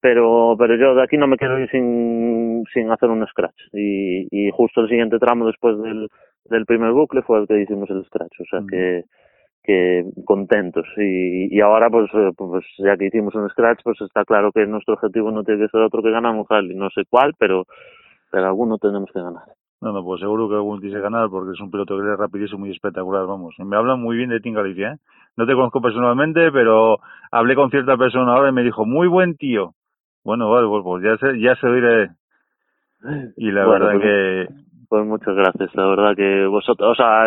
pero 0.00 0.56
pero 0.58 0.76
yo 0.76 0.94
de 0.94 1.02
aquí 1.02 1.16
no 1.16 1.26
me 1.26 1.36
quiero 1.36 1.58
ir 1.58 1.70
sin, 1.70 2.64
sin 2.72 2.90
hacer 2.90 3.08
un 3.08 3.26
scratch. 3.26 3.60
Y, 3.72 4.26
y 4.30 4.50
justo 4.50 4.80
el 4.80 4.88
siguiente 4.88 5.18
tramo 5.18 5.46
después 5.46 5.80
del, 5.80 6.08
del 6.46 6.66
primer 6.66 6.92
bucle 6.92 7.22
fue 7.22 7.40
el 7.40 7.46
que 7.46 7.60
hicimos 7.62 7.88
el 7.90 8.04
scratch, 8.04 8.40
o 8.40 8.44
sea 8.50 8.60
que 8.68 9.02
que 9.62 10.04
contentos. 10.24 10.86
Y, 10.96 11.54
y 11.54 11.60
ahora 11.60 11.88
pues 11.90 12.10
eh, 12.14 12.30
pues 12.36 12.64
ya 12.78 12.96
que 12.96 13.06
hicimos 13.06 13.34
un 13.34 13.48
scratch 13.50 13.80
pues 13.84 14.00
está 14.00 14.24
claro 14.24 14.52
que 14.52 14.66
nuestro 14.66 14.94
objetivo 14.94 15.30
no 15.30 15.44
tiene 15.44 15.62
que 15.64 15.70
ser 15.70 15.80
otro 15.80 16.02
que 16.02 16.10
ganar 16.10 16.34
un 16.34 16.46
rally. 16.48 16.74
No 16.74 16.90
sé 16.90 17.02
cuál 17.08 17.34
pero 17.38 17.66
pero 18.30 18.46
alguno 18.46 18.78
tenemos 18.78 19.10
que 19.12 19.20
ganar. 19.20 19.44
No 19.80 19.92
no 19.92 20.04
pues 20.04 20.20
seguro 20.20 20.48
que 20.48 20.54
alguno 20.54 20.80
tiene 20.80 20.96
que 20.96 21.02
ganar 21.02 21.28
porque 21.30 21.52
es 21.52 21.60
un 21.60 21.70
piloto 21.70 21.96
que 21.96 22.12
es 22.12 22.18
rapidísimo 22.18 22.66
y 22.66 22.70
espectacular 22.70 23.26
vamos. 23.26 23.54
Me 23.58 23.76
hablan 23.76 24.00
muy 24.00 24.16
bien 24.16 24.30
de 24.30 24.40
ti 24.40 24.52
Galicia 24.52 24.92
¿eh? 24.92 24.98
no 25.36 25.46
te 25.46 25.54
conozco 25.54 25.80
personalmente 25.80 26.50
pero 26.52 26.98
hablé 27.30 27.54
con 27.54 27.70
cierta 27.70 27.96
persona 27.96 28.34
ahora 28.34 28.50
y 28.50 28.52
me 28.52 28.62
dijo 28.62 28.84
muy 28.84 29.08
buen 29.08 29.36
tío 29.36 29.74
bueno 30.24 30.50
vale 30.50 30.68
pues, 30.68 30.82
pues 30.84 31.04
ya 31.04 31.16
se 31.16 31.40
ya 31.40 31.56
se 31.56 31.68
diré 31.68 32.10
y 33.36 33.50
la 33.50 33.66
verdad 33.66 33.92
pues, 33.92 34.02
que 34.02 34.48
pues 34.92 35.06
muchas 35.06 35.34
gracias, 35.34 35.74
la 35.74 35.86
verdad 35.86 36.14
que 36.14 36.44
vosotros, 36.44 36.90
o 36.90 36.94
sea, 36.94 37.24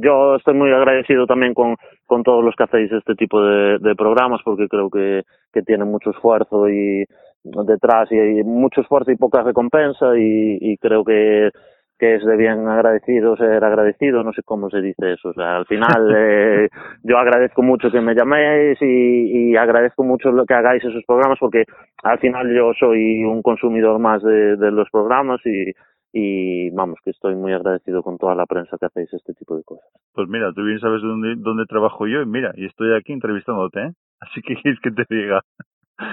yo 0.00 0.36
estoy 0.36 0.54
muy 0.54 0.70
agradecido 0.70 1.26
también 1.26 1.52
con, 1.52 1.74
con 2.06 2.22
todos 2.22 2.44
los 2.44 2.54
que 2.54 2.62
hacéis 2.62 2.92
este 2.92 3.16
tipo 3.16 3.42
de, 3.42 3.78
de 3.80 3.96
programas 3.96 4.40
porque 4.44 4.68
creo 4.68 4.88
que, 4.88 5.22
que 5.52 5.62
tienen 5.62 5.90
mucho 5.90 6.10
esfuerzo 6.10 6.68
y 6.68 7.04
detrás 7.42 8.08
y, 8.12 8.44
mucho 8.44 8.82
esfuerzo 8.82 9.10
y 9.10 9.16
poca 9.16 9.42
recompensa 9.42 10.16
y, 10.16 10.58
y 10.60 10.76
creo 10.76 11.02
que 11.02 11.50
que 11.98 12.16
es 12.16 12.24
de 12.24 12.36
bien 12.36 12.68
agradecido 12.68 13.36
ser 13.36 13.64
agradecido, 13.64 14.24
no 14.24 14.32
sé 14.32 14.42
cómo 14.44 14.68
se 14.70 14.80
dice 14.80 15.12
eso. 15.12 15.28
O 15.28 15.34
sea, 15.34 15.56
al 15.56 15.66
final 15.66 16.12
eh, 16.16 16.68
yo 17.02 17.18
agradezco 17.18 17.62
mucho 17.62 17.90
que 17.90 18.00
me 18.00 18.14
llaméis 18.14 18.76
y, 18.80 19.50
y 19.50 19.56
agradezco 19.56 20.02
mucho 20.02 20.32
lo 20.32 20.44
que 20.44 20.54
hagáis 20.54 20.84
esos 20.84 21.04
programas 21.04 21.38
porque 21.40 21.64
al 22.02 22.18
final 22.18 22.52
yo 22.54 22.72
soy 22.78 23.24
un 23.24 23.40
consumidor 23.42 24.00
más 24.00 24.20
de, 24.22 24.56
de 24.56 24.70
los 24.72 24.88
programas 24.90 25.40
y, 25.46 25.72
y 26.12 26.70
vamos, 26.70 26.98
que 27.02 27.10
estoy 27.10 27.34
muy 27.34 27.52
agradecido 27.52 28.02
con 28.02 28.18
toda 28.18 28.34
la 28.34 28.46
prensa 28.46 28.76
que 28.78 28.86
hacéis 28.86 29.12
este 29.14 29.32
tipo 29.32 29.56
de 29.56 29.64
cosas. 29.64 29.86
Pues 30.12 30.28
mira, 30.28 30.52
tú 30.54 30.62
bien 30.62 30.78
sabes 30.78 31.00
dónde, 31.00 31.34
dónde 31.38 31.64
trabajo 31.66 32.06
yo 32.06 32.20
y 32.20 32.26
mira, 32.26 32.52
y 32.54 32.66
estoy 32.66 32.94
aquí 32.94 33.12
entrevistándote, 33.12 33.80
¿eh? 33.80 33.92
Así 34.20 34.42
que 34.42 34.54
es 34.68 34.80
que 34.80 34.90
te 34.90 35.04
diga. 35.08 35.40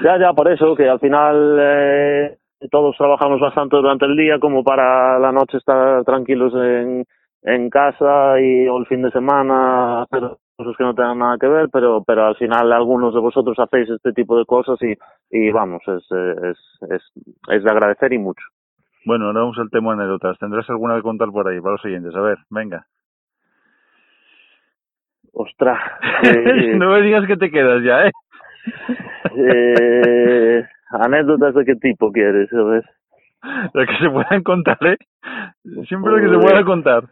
Ya, 0.04 0.18
ya, 0.20 0.34
por 0.34 0.50
eso, 0.52 0.76
que 0.76 0.88
al 0.88 1.00
final 1.00 1.58
eh, 1.60 2.38
todos 2.72 2.96
trabajamos 2.98 3.40
bastante 3.40 3.76
durante 3.76 4.06
el 4.06 4.16
día 4.16 4.40
como 4.40 4.64
para 4.64 5.20
la 5.20 5.32
noche 5.32 5.58
estar 5.58 6.04
tranquilos 6.06 6.54
en, 6.56 7.06
en 7.44 7.70
casa 7.70 8.40
y 8.40 8.68
o 8.68 8.78
el 8.78 8.86
fin 8.86 9.02
de 9.02 9.12
semana 9.12 10.04
hacer 10.04 10.22
cosas 10.56 10.76
que 10.78 10.84
no 10.84 10.94
tengan 10.94 11.20
nada 11.20 11.38
que 11.40 11.48
ver, 11.48 11.70
pero 11.72 12.04
pero 12.06 12.28
al 12.28 12.36
final 12.36 12.72
algunos 12.72 13.14
de 13.14 13.20
vosotros 13.20 13.58
hacéis 13.58 13.90
este 13.90 14.14
tipo 14.14 14.38
de 14.38 14.46
cosas 14.46 14.78
y, 14.82 14.94
y 15.30 15.52
vamos, 15.52 15.82
es, 15.88 16.04
es, 16.12 16.58
es, 16.90 17.02
es 17.50 17.64
de 17.64 17.72
agradecer 17.72 18.14
y 18.14 18.18
mucho. 18.18 18.44
Bueno, 19.06 19.26
ahora 19.26 19.42
vamos 19.42 19.58
al 19.60 19.70
tema 19.70 19.94
anécdotas. 19.94 20.38
¿Tendrás 20.40 20.70
alguna 20.70 20.96
que 20.96 21.02
contar 21.02 21.30
por 21.30 21.48
ahí 21.48 21.60
para 21.60 21.74
los 21.74 21.82
siguientes? 21.82 22.16
A 22.16 22.22
ver, 22.22 22.38
venga. 22.50 22.86
Ostras. 25.34 25.80
Eh, 26.22 26.76
no 26.76 26.92
me 26.92 27.02
digas 27.02 27.26
que 27.26 27.38
te 27.38 27.50
quedas 27.50 27.82
ya, 27.82 28.06
¿eh? 28.06 28.12
eh 29.38 30.66
anécdotas 30.90 31.56
de 31.56 31.64
qué 31.64 31.76
tipo 31.76 32.12
quieres, 32.12 32.50
¿sabes? 32.50 32.84
Las 33.74 33.88
que 33.88 33.98
se 34.04 34.10
puedan 34.10 34.44
contar, 34.44 34.78
¿eh? 34.82 34.98
Siempre 35.88 36.12
lo 36.12 36.18
que 36.18 36.30
se 36.30 36.46
pueda 36.46 36.66
contar. 36.66 37.04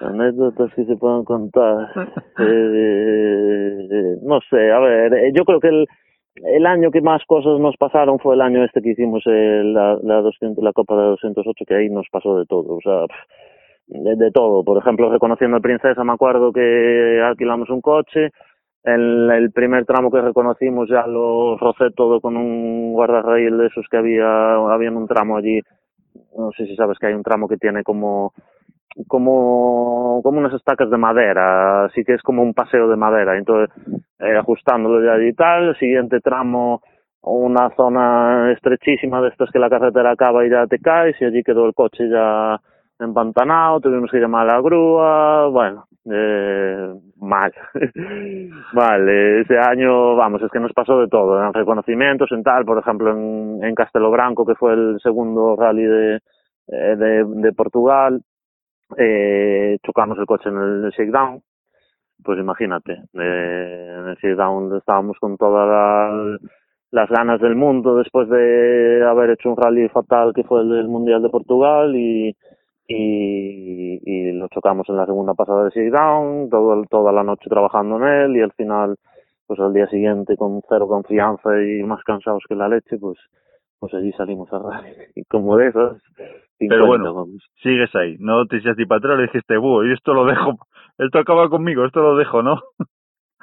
Anécdotas 0.00 0.72
que 0.74 0.84
se 0.84 0.96
puedan 0.96 1.24
contar. 1.24 1.90
eh, 2.38 4.16
no 4.22 4.40
sé, 4.48 4.70
a 4.70 4.78
ver, 4.78 5.12
eh, 5.14 5.32
yo 5.34 5.44
creo 5.44 5.60
que 5.60 5.68
el, 5.68 5.88
el 6.36 6.66
año 6.66 6.90
que 6.90 7.00
más 7.00 7.22
cosas 7.26 7.58
nos 7.60 7.76
pasaron 7.76 8.18
fue 8.18 8.34
el 8.34 8.40
año 8.40 8.64
este 8.64 8.80
que 8.80 8.90
hicimos 8.90 9.22
el, 9.26 9.74
la, 9.74 9.98
la, 10.02 10.20
200, 10.20 10.62
la 10.62 10.72
Copa 10.72 10.96
de 10.96 11.08
208, 11.10 11.64
que 11.66 11.74
ahí 11.74 11.90
nos 11.90 12.06
pasó 12.10 12.38
de 12.38 12.46
todo, 12.46 12.76
o 12.76 12.80
sea, 12.82 13.06
de, 13.86 14.30
todo. 14.30 14.64
Por 14.64 14.78
ejemplo, 14.78 15.10
reconociendo 15.10 15.56
a 15.56 15.60
Princesa, 15.60 16.04
me 16.04 16.12
acuerdo 16.12 16.52
que 16.52 17.20
alquilamos 17.22 17.68
un 17.70 17.80
coche, 17.80 18.30
el, 18.84 19.30
el 19.30 19.52
primer 19.52 19.84
tramo 19.84 20.10
que 20.10 20.20
reconocimos 20.20 20.88
ya 20.88 21.06
lo 21.06 21.58
rocé 21.58 21.90
todo 21.94 22.20
con 22.20 22.36
un 22.36 22.92
guardarraíl 22.92 23.58
de 23.58 23.66
esos 23.66 23.86
que 23.90 23.98
había, 23.98 24.54
había 24.54 24.90
un 24.90 25.06
tramo 25.06 25.36
allí, 25.36 25.60
no 26.36 26.50
sé 26.56 26.66
si 26.66 26.76
sabes 26.76 26.98
que 26.98 27.08
hay 27.08 27.14
un 27.14 27.22
tramo 27.22 27.48
que 27.48 27.56
tiene 27.56 27.82
como 27.82 28.32
como, 29.06 30.20
como 30.22 30.38
unas 30.38 30.54
estacas 30.54 30.90
de 30.90 30.96
madera, 30.96 31.84
así 31.84 32.04
que 32.04 32.14
es 32.14 32.22
como 32.22 32.42
un 32.42 32.54
paseo 32.54 32.88
de 32.88 32.96
madera, 32.96 33.36
entonces 33.36 33.74
eh, 34.18 34.36
ajustándolo 34.36 35.04
ya 35.04 35.22
y 35.22 35.32
tal, 35.32 35.68
el 35.68 35.76
siguiente 35.76 36.20
tramo 36.20 36.82
una 37.22 37.70
zona 37.76 38.52
estrechísima 38.52 39.20
de 39.20 39.28
estas 39.28 39.50
que 39.50 39.58
la 39.58 39.68
carretera 39.68 40.12
acaba 40.12 40.44
y 40.44 40.50
ya 40.50 40.66
te 40.66 40.78
caes 40.78 41.16
y 41.20 41.24
allí 41.24 41.42
quedó 41.42 41.66
el 41.66 41.74
coche 41.74 42.08
ya 42.08 42.58
empantanado, 42.98 43.80
tuvimos 43.80 44.10
que 44.10 44.18
llamar 44.18 44.48
a 44.48 44.54
la 44.54 44.60
grúa, 44.60 45.48
bueno, 45.48 45.86
eh, 46.10 46.94
mal, 47.16 47.52
vale, 48.74 49.40
ese 49.40 49.58
año, 49.58 50.16
vamos, 50.16 50.42
es 50.42 50.50
que 50.50 50.60
nos 50.60 50.72
pasó 50.72 51.00
de 51.00 51.08
todo, 51.08 51.42
en 51.42 51.52
reconocimientos, 51.52 52.30
en 52.32 52.42
tal, 52.42 52.64
por 52.64 52.78
ejemplo, 52.78 53.10
en, 53.10 53.62
en 53.62 53.74
Castelo 53.74 54.10
Branco, 54.10 54.44
que 54.44 54.54
fue 54.54 54.74
el 54.74 54.98
segundo 55.02 55.56
rally 55.56 55.84
de, 55.84 56.16
eh, 56.68 56.96
de, 56.96 57.24
de 57.26 57.52
Portugal, 57.52 58.22
eh, 58.98 59.78
chocamos 59.84 60.18
el 60.18 60.26
coche 60.26 60.48
en 60.48 60.56
el 60.56 60.90
shakedown, 60.90 61.42
pues 62.22 62.38
imagínate, 62.38 62.92
eh, 63.14 63.96
en 63.98 64.08
el 64.08 64.16
shakedown 64.16 64.76
estábamos 64.76 65.18
con 65.18 65.36
todas 65.36 66.40
las, 66.90 67.08
ganas 67.08 67.40
del 67.40 67.56
mundo 67.56 67.96
después 67.96 68.28
de 68.28 69.04
haber 69.06 69.30
hecho 69.30 69.50
un 69.50 69.56
rally 69.56 69.88
fatal 69.88 70.32
que 70.34 70.44
fue 70.44 70.62
el 70.62 70.70
del 70.70 70.88
Mundial 70.88 71.22
de 71.22 71.30
Portugal 71.30 71.94
y, 71.96 72.36
y, 72.88 74.00
y 74.04 74.32
lo 74.32 74.48
chocamos 74.48 74.88
en 74.88 74.96
la 74.96 75.06
segunda 75.06 75.34
pasada 75.34 75.64
de 75.64 75.70
shakedown, 75.70 76.50
todo, 76.50 76.84
toda 76.90 77.12
la 77.12 77.22
noche 77.22 77.48
trabajando 77.48 77.96
en 77.98 78.04
él 78.04 78.36
y 78.36 78.40
al 78.42 78.52
final, 78.52 78.96
pues 79.46 79.60
al 79.60 79.72
día 79.72 79.86
siguiente 79.88 80.36
con 80.36 80.60
cero 80.68 80.88
confianza 80.88 81.50
y 81.62 81.82
más 81.82 82.02
cansados 82.04 82.42
que 82.48 82.54
la 82.54 82.68
leche, 82.68 82.98
pues 82.98 83.18
pues 83.80 83.94
allí 83.94 84.12
salimos 84.12 84.52
a 84.52 84.60
como 85.28 85.56
de 85.56 85.68
esas, 85.68 86.02
pero 86.58 86.86
bueno, 86.86 87.26
sigues 87.62 87.92
ahí, 87.96 88.16
no 88.20 88.46
te 88.46 88.58
echaste 88.58 88.86
para 88.86 88.98
atrás, 88.98 89.16
le 89.16 89.22
dijiste, 89.24 89.54
y 89.54 89.92
esto 89.92 90.12
lo 90.12 90.26
dejo, 90.26 90.58
esto 90.98 91.18
acaba 91.18 91.48
conmigo, 91.48 91.84
esto 91.84 92.02
lo 92.02 92.16
dejo, 92.16 92.42
¿no? 92.42 92.60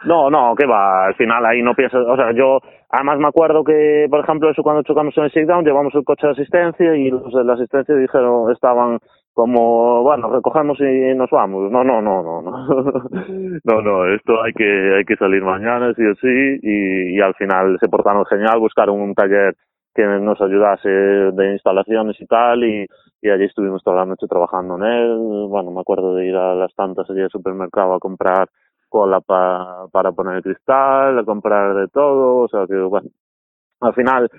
No, 0.06 0.30
no, 0.30 0.54
que 0.56 0.68
va, 0.68 1.08
al 1.08 1.16
final 1.16 1.44
ahí 1.44 1.64
no 1.64 1.74
piensas, 1.74 2.06
o 2.06 2.16
sea, 2.16 2.32
yo 2.32 2.60
además 2.88 3.18
me 3.18 3.30
acuerdo 3.30 3.64
que, 3.64 4.06
por 4.12 4.20
ejemplo, 4.20 4.52
eso 4.52 4.62
cuando 4.62 4.84
chocamos 4.84 5.18
en 5.18 5.24
el 5.24 5.32
shakedown, 5.32 5.66
llevamos 5.66 5.96
el 5.96 6.04
coche 6.04 6.28
de 6.28 6.34
asistencia 6.34 6.96
y 6.96 7.10
los 7.10 7.34
de 7.34 7.44
la 7.44 7.54
asistencia 7.54 7.96
dijeron, 7.96 8.52
estaban 8.52 9.00
como, 9.34 10.04
bueno, 10.04 10.32
recogemos 10.32 10.80
y 10.82 11.16
nos 11.16 11.32
vamos. 11.32 11.72
No, 11.72 11.84
no, 11.84 12.00
no, 12.04 12.22
no, 12.22 12.42
no. 12.44 12.68
no, 13.64 13.82
no, 13.82 14.14
esto 14.14 14.40
hay 14.44 14.54
que, 14.54 14.96
hay 14.98 15.04
que 15.04 15.16
salir 15.16 15.42
mañana, 15.42 15.92
sí 15.96 16.04
o 16.06 16.14
sí, 16.14 16.60
y, 16.62 17.18
y 17.18 17.20
al 17.20 17.34
final 17.34 17.78
se 17.80 17.90
portaron 17.90 18.24
genial, 18.28 18.60
buscaron 18.60 19.02
un 19.02 19.16
taller 19.16 19.56
que 19.98 20.06
nos 20.06 20.40
ayudase 20.40 20.88
de 20.88 21.54
instalaciones 21.54 22.22
y 22.22 22.28
tal, 22.28 22.64
y, 22.64 22.86
y 23.20 23.30
allí 23.32 23.46
estuvimos 23.46 23.84
toda 23.84 23.98
la 23.98 24.06
noche 24.06 24.28
trabajando 24.28 24.76
en 24.76 24.84
él. 24.84 25.48
Bueno, 25.50 25.72
me 25.72 25.82
acuerdo 25.82 26.14
de 26.14 26.28
ir 26.28 26.36
a 26.36 26.54
las 26.54 26.72
tantas 26.76 27.10
allí 27.10 27.22
al 27.22 27.32
supermercado 27.32 27.96
a 27.96 28.00
comprar 28.00 28.48
cola 28.90 29.20
pa, 29.22 29.88
para 29.92 30.12
poner 30.12 30.36
el 30.36 30.44
cristal, 30.44 31.18
a 31.18 31.24
comprar 31.24 31.74
de 31.74 31.88
todo, 31.88 32.44
o 32.44 32.48
sea 32.48 32.68
que, 32.68 32.76
bueno, 32.76 33.10
al 33.82 33.94
final, 33.96 34.30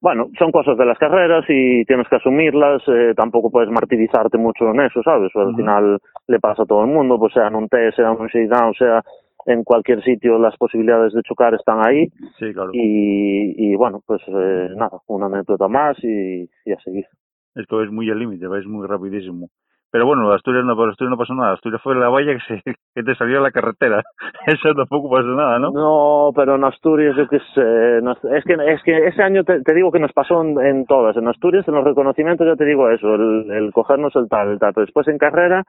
bueno, 0.00 0.28
son 0.38 0.50
cosas 0.50 0.76
de 0.76 0.84
las 0.84 0.98
carreras 0.98 1.44
y 1.48 1.84
tienes 1.84 2.08
que 2.08 2.16
asumirlas, 2.16 2.82
eh, 2.88 3.14
tampoco 3.16 3.50
puedes 3.50 3.70
martirizarte 3.70 4.38
mucho 4.38 4.68
en 4.70 4.80
eso, 4.80 5.02
¿sabes? 5.04 5.30
al 5.36 5.54
final 5.54 5.98
le 6.26 6.40
pasa 6.40 6.64
a 6.64 6.66
todo 6.66 6.82
el 6.82 6.90
mundo, 6.90 7.16
pues 7.18 7.32
sea 7.32 7.46
en 7.46 7.54
un 7.54 7.68
test, 7.68 7.96
sea 7.96 8.10
en 8.10 8.20
un 8.20 8.26
shakedown, 8.26 8.74
sea 8.74 9.02
en 9.46 9.64
cualquier 9.64 10.02
sitio 10.02 10.38
las 10.38 10.56
posibilidades 10.56 11.12
de 11.12 11.22
chocar 11.22 11.54
están 11.54 11.86
ahí. 11.86 12.06
Sí, 12.38 12.52
claro. 12.52 12.70
Y, 12.72 13.54
y 13.56 13.76
bueno, 13.76 14.00
pues 14.04 14.20
eh, 14.26 14.68
nada, 14.76 14.98
una 15.06 15.26
anécdota 15.26 15.68
más 15.68 15.96
y, 16.02 16.48
y 16.64 16.72
a 16.72 16.80
seguir. 16.80 17.06
Esto 17.54 17.82
es 17.82 17.90
muy 17.90 18.10
al 18.10 18.18
límite, 18.18 18.46
vais 18.46 18.66
muy 18.66 18.86
rapidísimo. 18.86 19.48
Pero 19.90 20.04
bueno, 20.04 20.30
Asturias 20.32 20.64
no, 20.64 20.72
Asturias 20.72 21.10
no 21.10 21.16
pasó 21.16 21.34
nada. 21.34 21.54
Asturias 21.54 21.80
fue 21.82 21.94
la 21.94 22.08
valla 22.08 22.34
que, 22.34 22.40
se, 22.40 22.62
que 22.94 23.02
te 23.02 23.14
salió 23.14 23.38
a 23.38 23.42
la 23.42 23.50
carretera. 23.50 24.02
Eso 24.46 24.74
tampoco 24.74 25.08
pasó 25.08 25.28
nada, 25.28 25.58
¿no? 25.58 25.70
No, 25.70 26.32
pero 26.34 26.56
en 26.56 26.64
Asturias 26.64 27.16
yo 27.16 27.26
qué 27.28 27.38
sé. 27.54 27.98
es, 28.36 28.44
que, 28.44 28.72
es 28.72 28.82
que 28.82 29.06
ese 29.06 29.22
año 29.22 29.44
te, 29.44 29.62
te 29.62 29.74
digo 29.74 29.92
que 29.92 30.00
nos 30.00 30.12
pasó 30.12 30.42
en, 30.42 30.60
en, 30.60 30.84
todas. 30.86 31.16
En 31.16 31.28
Asturias, 31.28 31.66
en 31.68 31.74
los 31.74 31.84
reconocimientos, 31.84 32.46
ya 32.46 32.56
te 32.56 32.64
digo 32.64 32.90
eso, 32.90 33.14
el, 33.14 33.50
el 33.50 33.72
cogernos 33.72 34.14
el 34.16 34.28
tal, 34.28 34.50
el 34.50 34.58
tal. 34.58 34.74
Pero 34.74 34.86
después 34.86 35.08
en 35.08 35.18
carrera, 35.18 35.62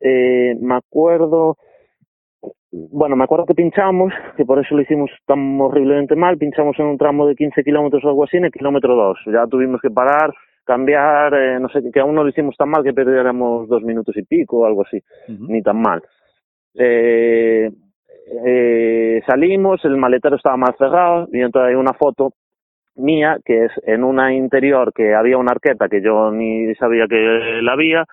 eh, 0.00 0.56
me 0.60 0.74
acuerdo 0.74 1.56
bueno, 3.02 3.16
me 3.16 3.24
acuerdo 3.24 3.46
que 3.46 3.54
pinchamos, 3.56 4.12
que 4.36 4.44
por 4.44 4.60
eso 4.60 4.76
lo 4.76 4.82
hicimos 4.82 5.10
tan 5.26 5.60
horriblemente 5.60 6.14
mal, 6.14 6.38
pinchamos 6.38 6.78
en 6.78 6.86
un 6.86 6.98
tramo 6.98 7.26
de 7.26 7.34
15 7.34 7.64
kilómetros 7.64 8.04
o 8.04 8.08
algo 8.08 8.22
así, 8.22 8.36
en 8.36 8.44
el 8.44 8.52
kilómetro 8.52 8.94
2. 8.94 9.18
Ya 9.32 9.44
tuvimos 9.48 9.80
que 9.80 9.90
parar, 9.90 10.32
cambiar, 10.64 11.34
eh, 11.34 11.58
no 11.58 11.68
sé, 11.68 11.82
que 11.92 11.98
aún 11.98 12.14
no 12.14 12.22
lo 12.22 12.28
hicimos 12.28 12.56
tan 12.56 12.68
mal 12.68 12.84
que 12.84 12.92
perdiéramos 12.92 13.66
dos 13.66 13.82
minutos 13.82 14.16
y 14.16 14.22
pico 14.22 14.58
o 14.58 14.66
algo 14.66 14.82
así, 14.86 15.02
ni 15.26 15.60
tan 15.62 15.82
mal. 15.82 16.00
Eh, 16.76 17.72
eh, 18.46 19.20
salimos, 19.26 19.84
el 19.84 19.96
maletero 19.96 20.36
estaba 20.36 20.56
mal 20.56 20.76
cerrado 20.78 21.26
y 21.32 21.40
entonces 21.40 21.70
hay 21.70 21.74
una 21.74 21.94
foto 21.94 22.34
mía 22.94 23.38
que 23.44 23.64
es 23.64 23.72
en 23.82 24.04
una 24.04 24.32
interior 24.32 24.92
que 24.92 25.12
había 25.12 25.38
una 25.38 25.50
arqueta 25.50 25.88
que 25.88 26.02
yo 26.02 26.30
ni 26.30 26.72
sabía 26.76 27.08
que 27.08 27.16
la 27.62 27.72
había, 27.72 28.04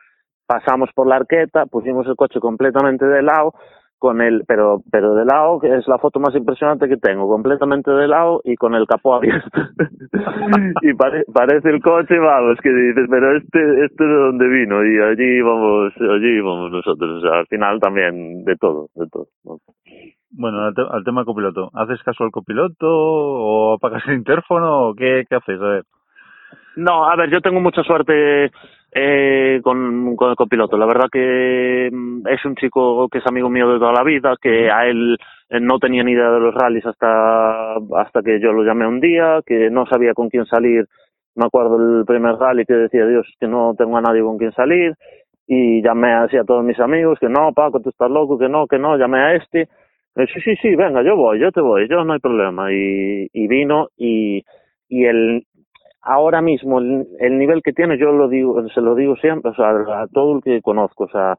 pasamos 0.47 0.89
por 0.95 1.05
la 1.05 1.17
arqueta, 1.17 1.67
pusimos 1.67 2.07
el 2.07 2.15
coche 2.15 2.39
completamente 2.39 3.05
de 3.05 3.21
lado, 3.21 3.53
con 3.99 4.21
el, 4.21 4.43
pero, 4.47 4.81
pero 4.89 5.13
de 5.13 5.25
lado, 5.25 5.59
que 5.59 5.75
es 5.75 5.87
la 5.87 5.97
foto 5.97 6.19
más 6.19 6.33
impresionante 6.33 6.87
que 6.87 6.97
tengo, 6.97 7.27
completamente 7.27 7.91
de 7.91 8.07
lado 8.07 8.41
y 8.45 8.55
con 8.55 8.73
el 8.73 8.87
capó 8.87 9.15
abierto. 9.15 9.49
y 10.81 10.93
parece 10.93 11.69
el 11.69 11.81
coche, 11.81 12.17
vamos, 12.17 12.57
que 12.63 12.69
dices, 12.69 13.07
pero 13.09 13.37
este, 13.37 13.85
este 13.85 14.03
de 14.03 14.15
dónde 14.15 14.47
vino, 14.47 14.83
y 14.85 14.99
allí 14.99 15.41
vamos, 15.41 15.93
allí 15.97 16.39
vamos 16.39 16.71
nosotros, 16.71 17.17
o 17.17 17.21
sea, 17.21 17.39
al 17.39 17.47
final 17.47 17.79
también 17.79 18.43
de 18.45 18.55
todo, 18.55 18.87
de 18.95 19.07
todo. 19.07 19.27
Bueno, 20.31 20.59
al, 20.63 21.03
tema 21.03 21.25
copiloto, 21.25 21.69
¿haces 21.73 22.01
caso 22.03 22.23
al 22.23 22.31
copiloto 22.31 22.87
o 22.87 23.73
apagas 23.73 24.03
el 24.07 24.15
interfono 24.15 24.89
o 24.89 24.93
qué, 24.95 25.25
qué 25.27 25.35
haces? 25.35 25.59
A 25.59 25.67
ver. 25.67 25.83
No, 26.75 27.09
a 27.09 27.15
ver, 27.15 27.29
yo 27.29 27.41
tengo 27.41 27.59
mucha 27.59 27.83
suerte 27.83 28.51
eh, 28.91 29.59
con, 29.63 30.15
con 30.15 30.31
el 30.31 30.35
copiloto. 30.35 30.77
La 30.77 30.85
verdad 30.85 31.07
que 31.11 31.89
mm, 31.91 32.27
es 32.27 32.43
un 32.45 32.55
chico 32.55 33.07
que 33.09 33.19
es 33.19 33.27
amigo 33.27 33.49
mío 33.49 33.71
de 33.71 33.79
toda 33.79 33.93
la 33.93 34.03
vida, 34.03 34.35
que 34.41 34.69
a 34.71 34.87
él 34.87 35.17
no 35.61 35.79
tenía 35.79 36.03
ni 36.03 36.11
idea 36.13 36.31
de 36.31 36.39
los 36.39 36.53
rallies 36.53 36.85
hasta, 36.85 37.75
hasta 37.75 38.21
que 38.23 38.39
yo 38.39 38.51
lo 38.51 38.63
llamé 38.63 38.87
un 38.87 38.99
día, 38.99 39.41
que 39.45 39.69
no 39.69 39.85
sabía 39.85 40.13
con 40.13 40.29
quién 40.29 40.45
salir. 40.45 40.85
Me 41.35 41.45
acuerdo 41.45 41.99
el 41.99 42.05
primer 42.05 42.35
rally 42.35 42.65
que 42.65 42.73
decía, 42.73 43.05
Dios, 43.05 43.27
que 43.39 43.47
no 43.47 43.73
tengo 43.77 43.97
a 43.97 44.01
nadie 44.01 44.21
con 44.21 44.37
quien 44.37 44.51
salir. 44.53 44.93
Y 45.47 45.81
llamé 45.81 46.13
así 46.13 46.37
a 46.37 46.43
todos 46.43 46.63
mis 46.63 46.79
amigos, 46.79 47.17
que 47.19 47.29
no, 47.29 47.53
Paco, 47.53 47.79
tú 47.79 47.89
estás 47.89 48.11
loco, 48.11 48.37
que 48.37 48.49
no, 48.49 48.67
que 48.67 48.77
no, 48.77 48.97
llamé 48.97 49.19
a 49.19 49.35
este. 49.35 49.67
sí, 50.15 50.41
sí, 50.43 50.55
sí, 50.61 50.75
venga, 50.75 51.01
yo 51.01 51.15
voy, 51.15 51.39
yo 51.39 51.51
te 51.51 51.61
voy, 51.61 51.87
yo 51.89 52.03
no 52.03 52.13
hay 52.13 52.19
problema. 52.19 52.71
Y, 52.71 53.27
y 53.33 53.47
vino 53.47 53.87
y, 53.97 54.43
y 54.87 55.05
el, 55.05 55.45
ahora 56.01 56.41
mismo 56.41 56.79
el, 56.79 57.07
el, 57.19 57.37
nivel 57.37 57.61
que 57.61 57.73
tiene, 57.73 57.97
yo 57.97 58.11
lo 58.11 58.27
digo, 58.27 58.67
se 58.69 58.81
lo 58.81 58.95
digo 58.95 59.15
siempre, 59.17 59.51
o 59.51 59.55
sea, 59.55 59.69
a 59.69 60.07
todo 60.07 60.37
el 60.37 60.43
que 60.43 60.61
conozco, 60.61 61.05
o 61.05 61.09
sea, 61.09 61.37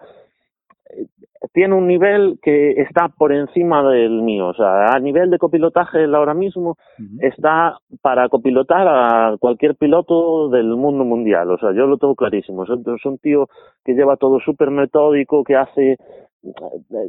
tiene 1.53 1.75
un 1.75 1.87
nivel 1.87 2.39
que 2.43 2.73
está 2.73 3.09
por 3.09 3.33
encima 3.33 3.83
del 3.91 4.23
mío, 4.23 4.49
o 4.49 4.55
sea, 4.55 4.93
a 4.93 4.99
nivel 5.01 5.31
de 5.31 5.39
copilotaje 5.39 6.05
él 6.05 6.15
ahora 6.15 6.35
mismo 6.35 6.77
está 7.21 7.79
para 8.03 8.29
copilotar 8.29 8.87
a 8.87 9.37
cualquier 9.39 9.75
piloto 9.77 10.51
del 10.51 10.77
mundo 10.77 11.05
mundial, 11.05 11.51
o 11.51 11.59
sea, 11.59 11.73
yo 11.73 11.87
lo 11.87 11.97
tengo 11.97 12.15
clarísimo, 12.15 12.65
es, 12.65 12.71
un 13.05 13.19
tío 13.19 13.49
que 13.85 13.95
lleva 13.95 14.17
todo 14.17 14.39
súper 14.41 14.71
metódico, 14.71 15.43
que 15.43 15.57
hace 15.57 15.97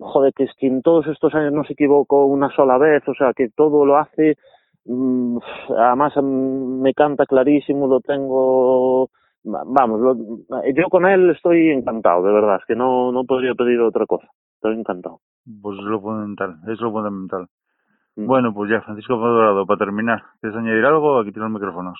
joder, 0.01 0.33
que 0.33 0.43
es 0.43 0.51
que 0.57 0.67
en 0.67 0.81
todos 0.81 1.07
estos 1.07 1.33
años 1.35 1.53
no 1.53 1.63
se 1.63 1.73
equivocó 1.73 2.25
una 2.25 2.49
sola 2.55 2.77
vez, 2.77 3.03
o 3.07 3.13
sea, 3.13 3.33
que 3.33 3.49
todo 3.49 3.85
lo 3.85 3.97
hace 3.97 4.37
además 5.77 6.13
mm, 6.17 6.81
me 6.81 6.93
canta 6.93 7.25
clarísimo, 7.25 7.87
lo 7.87 7.99
tengo, 8.01 9.09
vamos, 9.43 9.99
lo, 9.99 10.15
yo 10.73 10.89
con 10.89 11.05
él 11.05 11.29
estoy 11.31 11.69
encantado, 11.69 12.23
de 12.23 12.33
verdad, 12.33 12.57
es 12.59 12.65
que 12.65 12.75
no, 12.75 13.11
no 13.11 13.23
podría 13.23 13.53
pedir 13.53 13.79
otra 13.79 14.05
cosa, 14.05 14.27
estoy 14.55 14.79
encantado. 14.79 15.19
Pues 15.61 15.77
es 15.79 15.85
lo 15.85 16.01
fundamental, 16.01 16.57
es 16.67 16.79
lo 16.79 16.91
fundamental. 16.91 17.47
Mm. 18.15 18.25
Bueno, 18.25 18.53
pues 18.53 18.69
ya, 18.71 18.81
Francisco 18.81 19.17
Dorado, 19.17 19.65
para 19.65 19.79
terminar, 19.79 20.21
¿quieres 20.39 20.57
añadir 20.57 20.85
algo? 20.85 21.19
Aquí 21.19 21.31
tienes 21.31 21.51
los 21.51 21.61
micrófonos. 21.61 21.99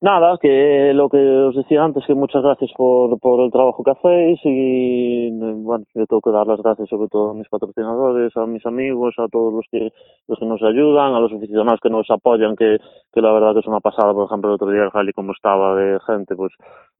Nada, 0.00 0.38
que 0.40 0.92
lo 0.94 1.08
que 1.08 1.18
os 1.18 1.56
decía 1.56 1.82
antes, 1.82 2.06
que 2.06 2.14
muchas 2.14 2.40
gracias 2.40 2.70
por, 2.76 3.18
por 3.18 3.40
el 3.40 3.50
trabajo 3.50 3.82
que 3.82 3.90
hacéis 3.90 4.38
y 4.44 5.28
bueno, 5.32 5.84
yo 5.92 6.06
tengo 6.06 6.20
que 6.20 6.30
dar 6.30 6.46
las 6.46 6.62
gracias 6.62 6.88
sobre 6.88 7.08
todo 7.08 7.30
a 7.30 7.34
mis 7.34 7.48
patrocinadores, 7.48 8.30
a 8.36 8.46
mis 8.46 8.64
amigos, 8.64 9.16
a 9.18 9.26
todos 9.26 9.52
los 9.52 9.66
que 9.72 9.92
los 10.28 10.38
que 10.38 10.46
nos 10.46 10.62
ayudan, 10.62 11.14
a 11.14 11.20
los 11.20 11.32
aficionados 11.32 11.80
que 11.82 11.90
nos 11.90 12.08
apoyan, 12.10 12.54
que, 12.54 12.78
que 13.12 13.20
la 13.20 13.32
verdad 13.32 13.54
que 13.54 13.58
es 13.60 13.66
una 13.66 13.80
pasada, 13.80 14.12
por 14.14 14.26
ejemplo 14.26 14.50
el 14.50 14.54
otro 14.54 14.70
día 14.70 14.84
el 14.84 14.90
Jali 14.90 15.12
como 15.12 15.32
estaba 15.32 15.74
de 15.74 15.98
gente, 16.06 16.36
pues, 16.36 16.52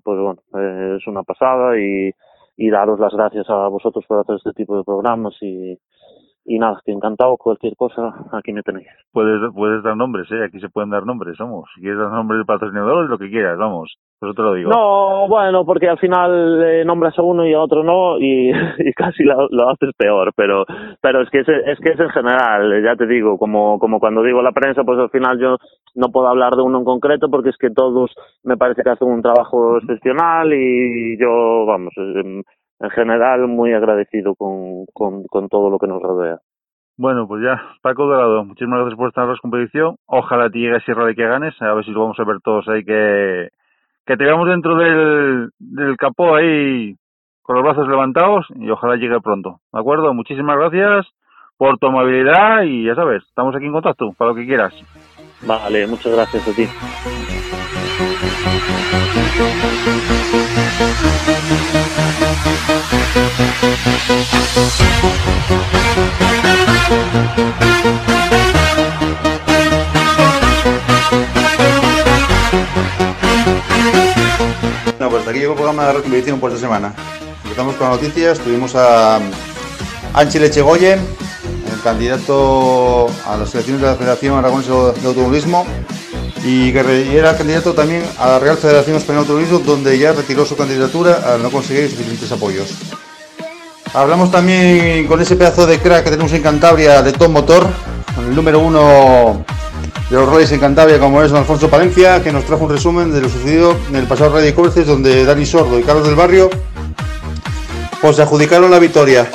pues 0.02 0.18
bueno, 0.18 0.40
eh, 0.58 0.96
es 0.98 1.06
una 1.06 1.22
pasada 1.22 1.78
y, 1.78 2.10
y 2.56 2.68
daros 2.68 2.98
las 2.98 3.12
gracias 3.12 3.48
a 3.48 3.68
vosotros 3.68 4.04
por 4.08 4.18
hacer 4.18 4.34
este 4.38 4.52
tipo 4.54 4.76
de 4.76 4.82
programas 4.82 5.34
y, 5.40 5.78
y 6.48 6.58
nada, 6.58 6.80
que 6.84 6.92
encantado, 6.92 7.36
cualquier 7.36 7.76
cosa, 7.76 8.14
aquí 8.32 8.52
me 8.52 8.62
tenéis. 8.62 8.88
Puedes, 9.12 9.40
puedes 9.54 9.82
dar 9.82 9.96
nombres, 9.96 10.30
¿eh? 10.32 10.44
Aquí 10.44 10.58
se 10.60 10.70
pueden 10.70 10.88
dar 10.88 11.04
nombres, 11.04 11.36
vamos. 11.38 11.68
Si 11.74 11.82
quieres 11.82 11.98
dar 11.98 12.10
nombres 12.10 12.40
de 12.40 12.46
patrocinadores, 12.46 13.10
lo 13.10 13.18
que 13.18 13.28
quieras, 13.28 13.58
vamos. 13.58 13.98
Eso 14.20 14.32
te 14.32 14.42
lo 14.42 14.54
digo. 14.54 14.70
No, 14.70 15.28
bueno, 15.28 15.64
porque 15.64 15.88
al 15.88 15.98
final 15.98 16.62
eh, 16.64 16.84
nombras 16.84 17.16
a 17.18 17.22
uno 17.22 17.46
y 17.46 17.52
a 17.52 17.60
otro 17.60 17.84
no, 17.84 18.18
y, 18.18 18.50
y 18.78 18.92
casi 18.94 19.22
lo, 19.24 19.46
lo, 19.50 19.68
haces 19.68 19.90
peor, 19.96 20.32
pero 20.34 20.64
pero 21.00 21.22
es 21.22 21.30
que 21.30 21.40
es, 21.40 21.48
es 21.48 21.78
que 21.80 21.92
es 21.92 22.00
en 22.00 22.08
general, 22.08 22.82
ya 22.82 22.96
te 22.96 23.06
digo, 23.06 23.38
como, 23.38 23.78
como 23.78 24.00
cuando 24.00 24.22
digo 24.22 24.40
la 24.42 24.52
prensa, 24.52 24.82
pues 24.84 24.98
al 24.98 25.10
final 25.10 25.38
yo 25.38 25.56
no 25.94 26.08
puedo 26.08 26.28
hablar 26.28 26.56
de 26.56 26.62
uno 26.62 26.78
en 26.78 26.84
concreto 26.84 27.28
porque 27.30 27.50
es 27.50 27.56
que 27.58 27.70
todos 27.70 28.14
me 28.42 28.56
parece 28.56 28.82
que 28.82 28.90
hacen 28.90 29.08
un 29.08 29.22
trabajo 29.22 29.78
excepcional 29.78 30.52
y 30.52 31.18
yo, 31.20 31.66
vamos, 31.66 31.92
en 32.80 32.90
general 32.90 33.48
muy 33.48 33.72
agradecido 33.72 34.34
con, 34.34 34.86
con, 34.92 35.24
con 35.24 35.48
todo 35.48 35.70
lo 35.70 35.78
que 35.78 35.86
nos 35.86 36.02
rodea. 36.02 36.38
Bueno, 36.96 37.28
pues 37.28 37.42
ya, 37.44 37.62
Paco 37.80 38.06
Dorado, 38.06 38.44
muchísimas 38.44 38.80
gracias 38.80 38.98
por 38.98 39.08
estar 39.08 39.24
en 39.24 39.30
la 39.30 39.38
competición. 39.40 39.96
Ojalá 40.06 40.50
te 40.50 40.58
llegue 40.58 40.78
ese 40.78 40.94
rally 40.94 41.14
que 41.14 41.26
ganes, 41.26 41.54
a 41.62 41.72
ver 41.74 41.84
si 41.84 41.92
lo 41.92 42.00
vamos 42.00 42.18
a 42.18 42.24
ver 42.24 42.40
todos 42.42 42.68
ahí, 42.68 42.84
que, 42.84 43.50
que 44.04 44.16
te 44.16 44.24
veamos 44.24 44.48
dentro 44.48 44.74
del, 44.76 45.50
del 45.58 45.96
capó 45.96 46.34
ahí 46.34 46.96
con 47.42 47.54
los 47.54 47.64
brazos 47.64 47.88
levantados 47.88 48.46
y 48.56 48.68
ojalá 48.68 48.96
llegue 48.96 49.20
pronto. 49.20 49.60
¿De 49.72 49.78
acuerdo? 49.78 50.12
Muchísimas 50.12 50.56
gracias 50.56 51.06
por 51.56 51.78
tu 51.78 51.86
amabilidad 51.86 52.62
y 52.62 52.84
ya 52.84 52.94
sabes, 52.94 53.22
estamos 53.28 53.54
aquí 53.54 53.66
en 53.66 53.72
contacto 53.72 54.12
para 54.18 54.30
lo 54.30 54.36
que 54.36 54.46
quieras. 54.46 54.74
Vale, 55.46 55.86
muchas 55.86 56.12
gracias 56.12 56.48
a 56.48 56.52
ti. 56.52 56.66
Bueno, 74.98 75.10
pues 75.10 75.20
hasta 75.20 75.30
aquí 75.30 75.40
llegó 75.40 75.52
el 75.52 75.56
programa 75.56 75.86
de 75.86 75.92
Reconvicción 75.94 76.40
por 76.40 76.50
esta 76.50 76.60
semana. 76.60 76.92
Empezamos 77.44 77.76
con 77.76 77.88
las 77.88 78.00
noticias, 78.00 78.38
tuvimos 78.38 78.74
a 78.74 79.20
Anchi 80.14 80.38
Lechegoyen, 80.38 80.98
el 81.72 81.80
candidato 81.82 83.06
a 83.26 83.36
las 83.36 83.54
elecciones 83.54 83.80
de 83.80 83.88
la 83.88 83.94
Federación 83.94 84.36
Aragonesa 84.36 84.92
de 84.92 85.06
Automovilismo, 85.06 85.66
y 86.44 86.72
que 86.72 87.18
era 87.18 87.36
candidato 87.36 87.72
también 87.74 88.02
a 88.18 88.28
la 88.28 88.38
Real 88.38 88.56
Federación 88.56 88.96
Española 88.96 89.24
de 89.24 89.32
Automovilismo, 89.32 89.58
donde 89.60 89.98
ya 89.98 90.12
retiró 90.12 90.44
su 90.44 90.56
candidatura 90.56 91.22
al 91.26 91.42
no 91.42 91.50
conseguir 91.50 91.90
suficientes 91.90 92.30
apoyos. 92.32 92.68
Hablamos 93.94 94.30
también 94.30 95.06
con 95.06 95.20
ese 95.20 95.36
pedazo 95.36 95.66
de 95.66 95.78
crack 95.78 96.04
que 96.04 96.10
tenemos 96.10 96.32
en 96.32 96.42
Cantabria 96.42 97.02
de 97.02 97.12
Tom 97.12 97.32
Motor, 97.32 97.66
con 98.14 98.26
el 98.26 98.34
número 98.34 98.60
uno 98.60 99.44
de 100.10 100.16
los 100.16 100.28
rallies 100.28 100.52
en 100.52 100.60
Cantabria, 100.60 100.98
como 100.98 101.22
es 101.22 101.32
Alfonso 101.32 101.68
Palencia, 101.68 102.22
que 102.22 102.32
nos 102.32 102.44
trajo 102.44 102.64
un 102.64 102.70
resumen 102.70 103.12
de 103.12 103.20
lo 103.20 103.28
sucedido 103.28 103.76
en 103.88 103.96
el 103.96 104.06
pasado 104.06 104.34
Rally 104.34 104.46
de 104.46 104.54
Coberces, 104.54 104.86
donde 104.86 105.24
Dani 105.24 105.46
Sordo 105.46 105.78
y 105.78 105.82
Carlos 105.82 106.06
del 106.06 106.16
Barrio 106.16 106.50
pues 108.00 108.16
se 108.16 108.22
adjudicaron 108.22 108.70
la 108.70 108.78
victoria. 108.78 109.28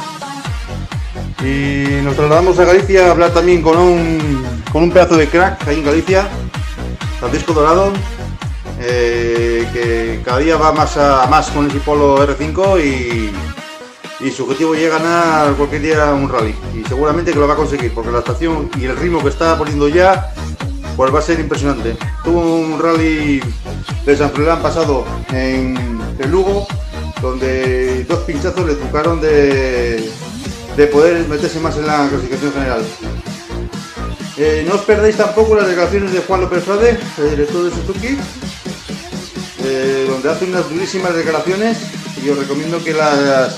Y 1.44 2.02
nos 2.04 2.16
trasladamos 2.16 2.58
a 2.60 2.66
Galicia 2.66 3.08
a 3.08 3.12
hablar 3.12 3.32
también 3.32 3.62
con 3.62 3.78
un, 3.78 4.44
con 4.72 4.84
un 4.84 4.92
pedazo 4.92 5.18
de 5.18 5.28
crack 5.28 5.68
ahí 5.68 5.80
en 5.80 5.86
Galicia, 5.86 6.28
Francisco 7.24 7.54
Dorado, 7.54 7.94
eh, 8.82 9.66
que 9.72 10.22
cada 10.26 10.40
día 10.40 10.58
va 10.58 10.74
más 10.74 10.98
a 10.98 11.26
más 11.28 11.50
con 11.52 11.72
el 11.72 11.80
Polo 11.80 12.18
R5 12.18 12.84
y, 12.84 14.30
su 14.30 14.44
objetivo 14.44 14.74
llega 14.74 14.98
a 14.98 15.00
ganar 15.00 15.54
cualquier 15.54 15.82
día 15.84 16.14
un 16.14 16.28
rally. 16.28 16.54
Y 16.76 16.84
seguramente 16.86 17.32
que 17.32 17.40
lo 17.40 17.48
va 17.48 17.54
a 17.54 17.58
conseguir, 17.58 17.94
porque 17.94 18.12
la 18.12 18.20
estación 18.20 18.70
y 18.78 18.84
el 18.84 18.98
ritmo 18.98 19.22
que 19.22 19.30
está 19.30 19.58
poniendo 19.58 19.88
ya, 19.88 20.34
pues 20.98 21.14
va 21.16 21.20
a 21.20 21.22
ser 21.22 21.40
impresionante. 21.40 21.96
Tuvo 22.26 22.42
un 22.42 22.78
rally 22.78 23.42
de 24.06 24.18
San 24.18 24.30
Fernando 24.32 24.62
pasado 24.62 25.06
en, 25.32 26.02
el 26.20 26.30
Lugo, 26.30 26.68
donde 27.22 28.04
dos 28.04 28.20
pinchazos 28.20 28.66
le 28.66 28.76
tocaron 28.76 29.22
de, 29.22 30.12
de 30.76 30.88
poder 30.88 31.26
meterse 31.30 31.62
más 31.62 31.78
en 31.78 31.88
la 31.88 32.06
clasificación 32.10 32.52
general. 32.52 32.82
Eh, 34.38 34.66
no 34.68 34.76
os 34.76 34.82
perdéis 34.82 35.16
tampoco 35.16 35.56
las 35.56 35.68
declaraciones 35.68 36.12
de 36.12 36.22
Juan 36.22 36.42
López 36.42 36.64
Frade, 36.64 36.98
el 37.20 37.30
director 37.30 37.64
de 37.66 37.70
Suzuki, 37.70 38.18
eh, 39.64 40.08
donde 40.10 40.30
hace 40.30 40.46
unas 40.46 40.68
durísimas 40.70 41.14
declaraciones 41.14 41.78
y 42.24 42.30
os 42.30 42.38
recomiendo 42.38 42.84
que 42.84 42.94
las, 42.94 43.58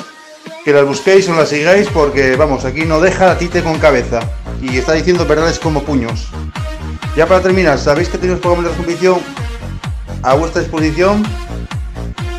que 0.66 0.74
las 0.74 0.86
busquéis 0.86 1.30
o 1.30 1.36
las 1.36 1.50
sigáis 1.50 1.88
porque, 1.94 2.36
vamos, 2.36 2.66
aquí 2.66 2.84
no 2.84 3.00
deja 3.00 3.32
a 3.32 3.38
tite 3.38 3.64
con 3.64 3.80
cabeza 3.80 4.20
y 4.62 4.78
está 4.78 4.94
diciendo 4.94 5.26
verdades 5.26 5.60
como 5.60 5.84
puños. 5.84 6.28
Ya 7.16 7.26
para 7.26 7.42
terminar, 7.42 7.80
sabéis 7.80 8.10
que 8.10 8.18
tenéis 8.18 8.40
programas 8.40 8.72
de 8.72 8.78
competición 8.78 9.20
a 10.24 10.34
vuestra 10.34 10.62
disposición 10.62 11.24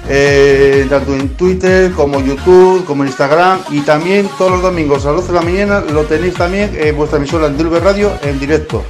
eh, 0.09 0.87
tanto 0.89 1.15
en 1.15 1.31
Twitter 1.31 1.93
como 1.93 2.21
YouTube, 2.21 2.85
como 2.85 3.03
en 3.03 3.09
Instagram 3.09 3.61
y 3.71 3.81
también 3.81 4.29
todos 4.39 4.53
los 4.53 4.63
domingos 4.63 5.05
a 5.05 5.13
las 5.13 5.23
12 5.23 5.29
de 5.29 5.35
la 5.35 5.45
mañana 5.45 5.81
lo 5.81 6.05
tenéis 6.05 6.35
también 6.35 6.71
en 6.75 6.97
vuestra 6.97 7.19
emisora 7.19 7.47
en 7.47 7.83
Radio 7.83 8.13
en 8.23 8.39
directo. 8.39 8.85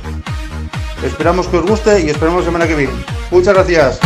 Esperamos 1.04 1.46
que 1.48 1.58
os 1.58 1.66
guste 1.66 2.00
y 2.00 2.10
esperamos 2.10 2.40
la 2.40 2.46
semana 2.46 2.66
que 2.66 2.74
viene. 2.74 2.92
Muchas 3.30 3.54
gracias. 3.54 4.00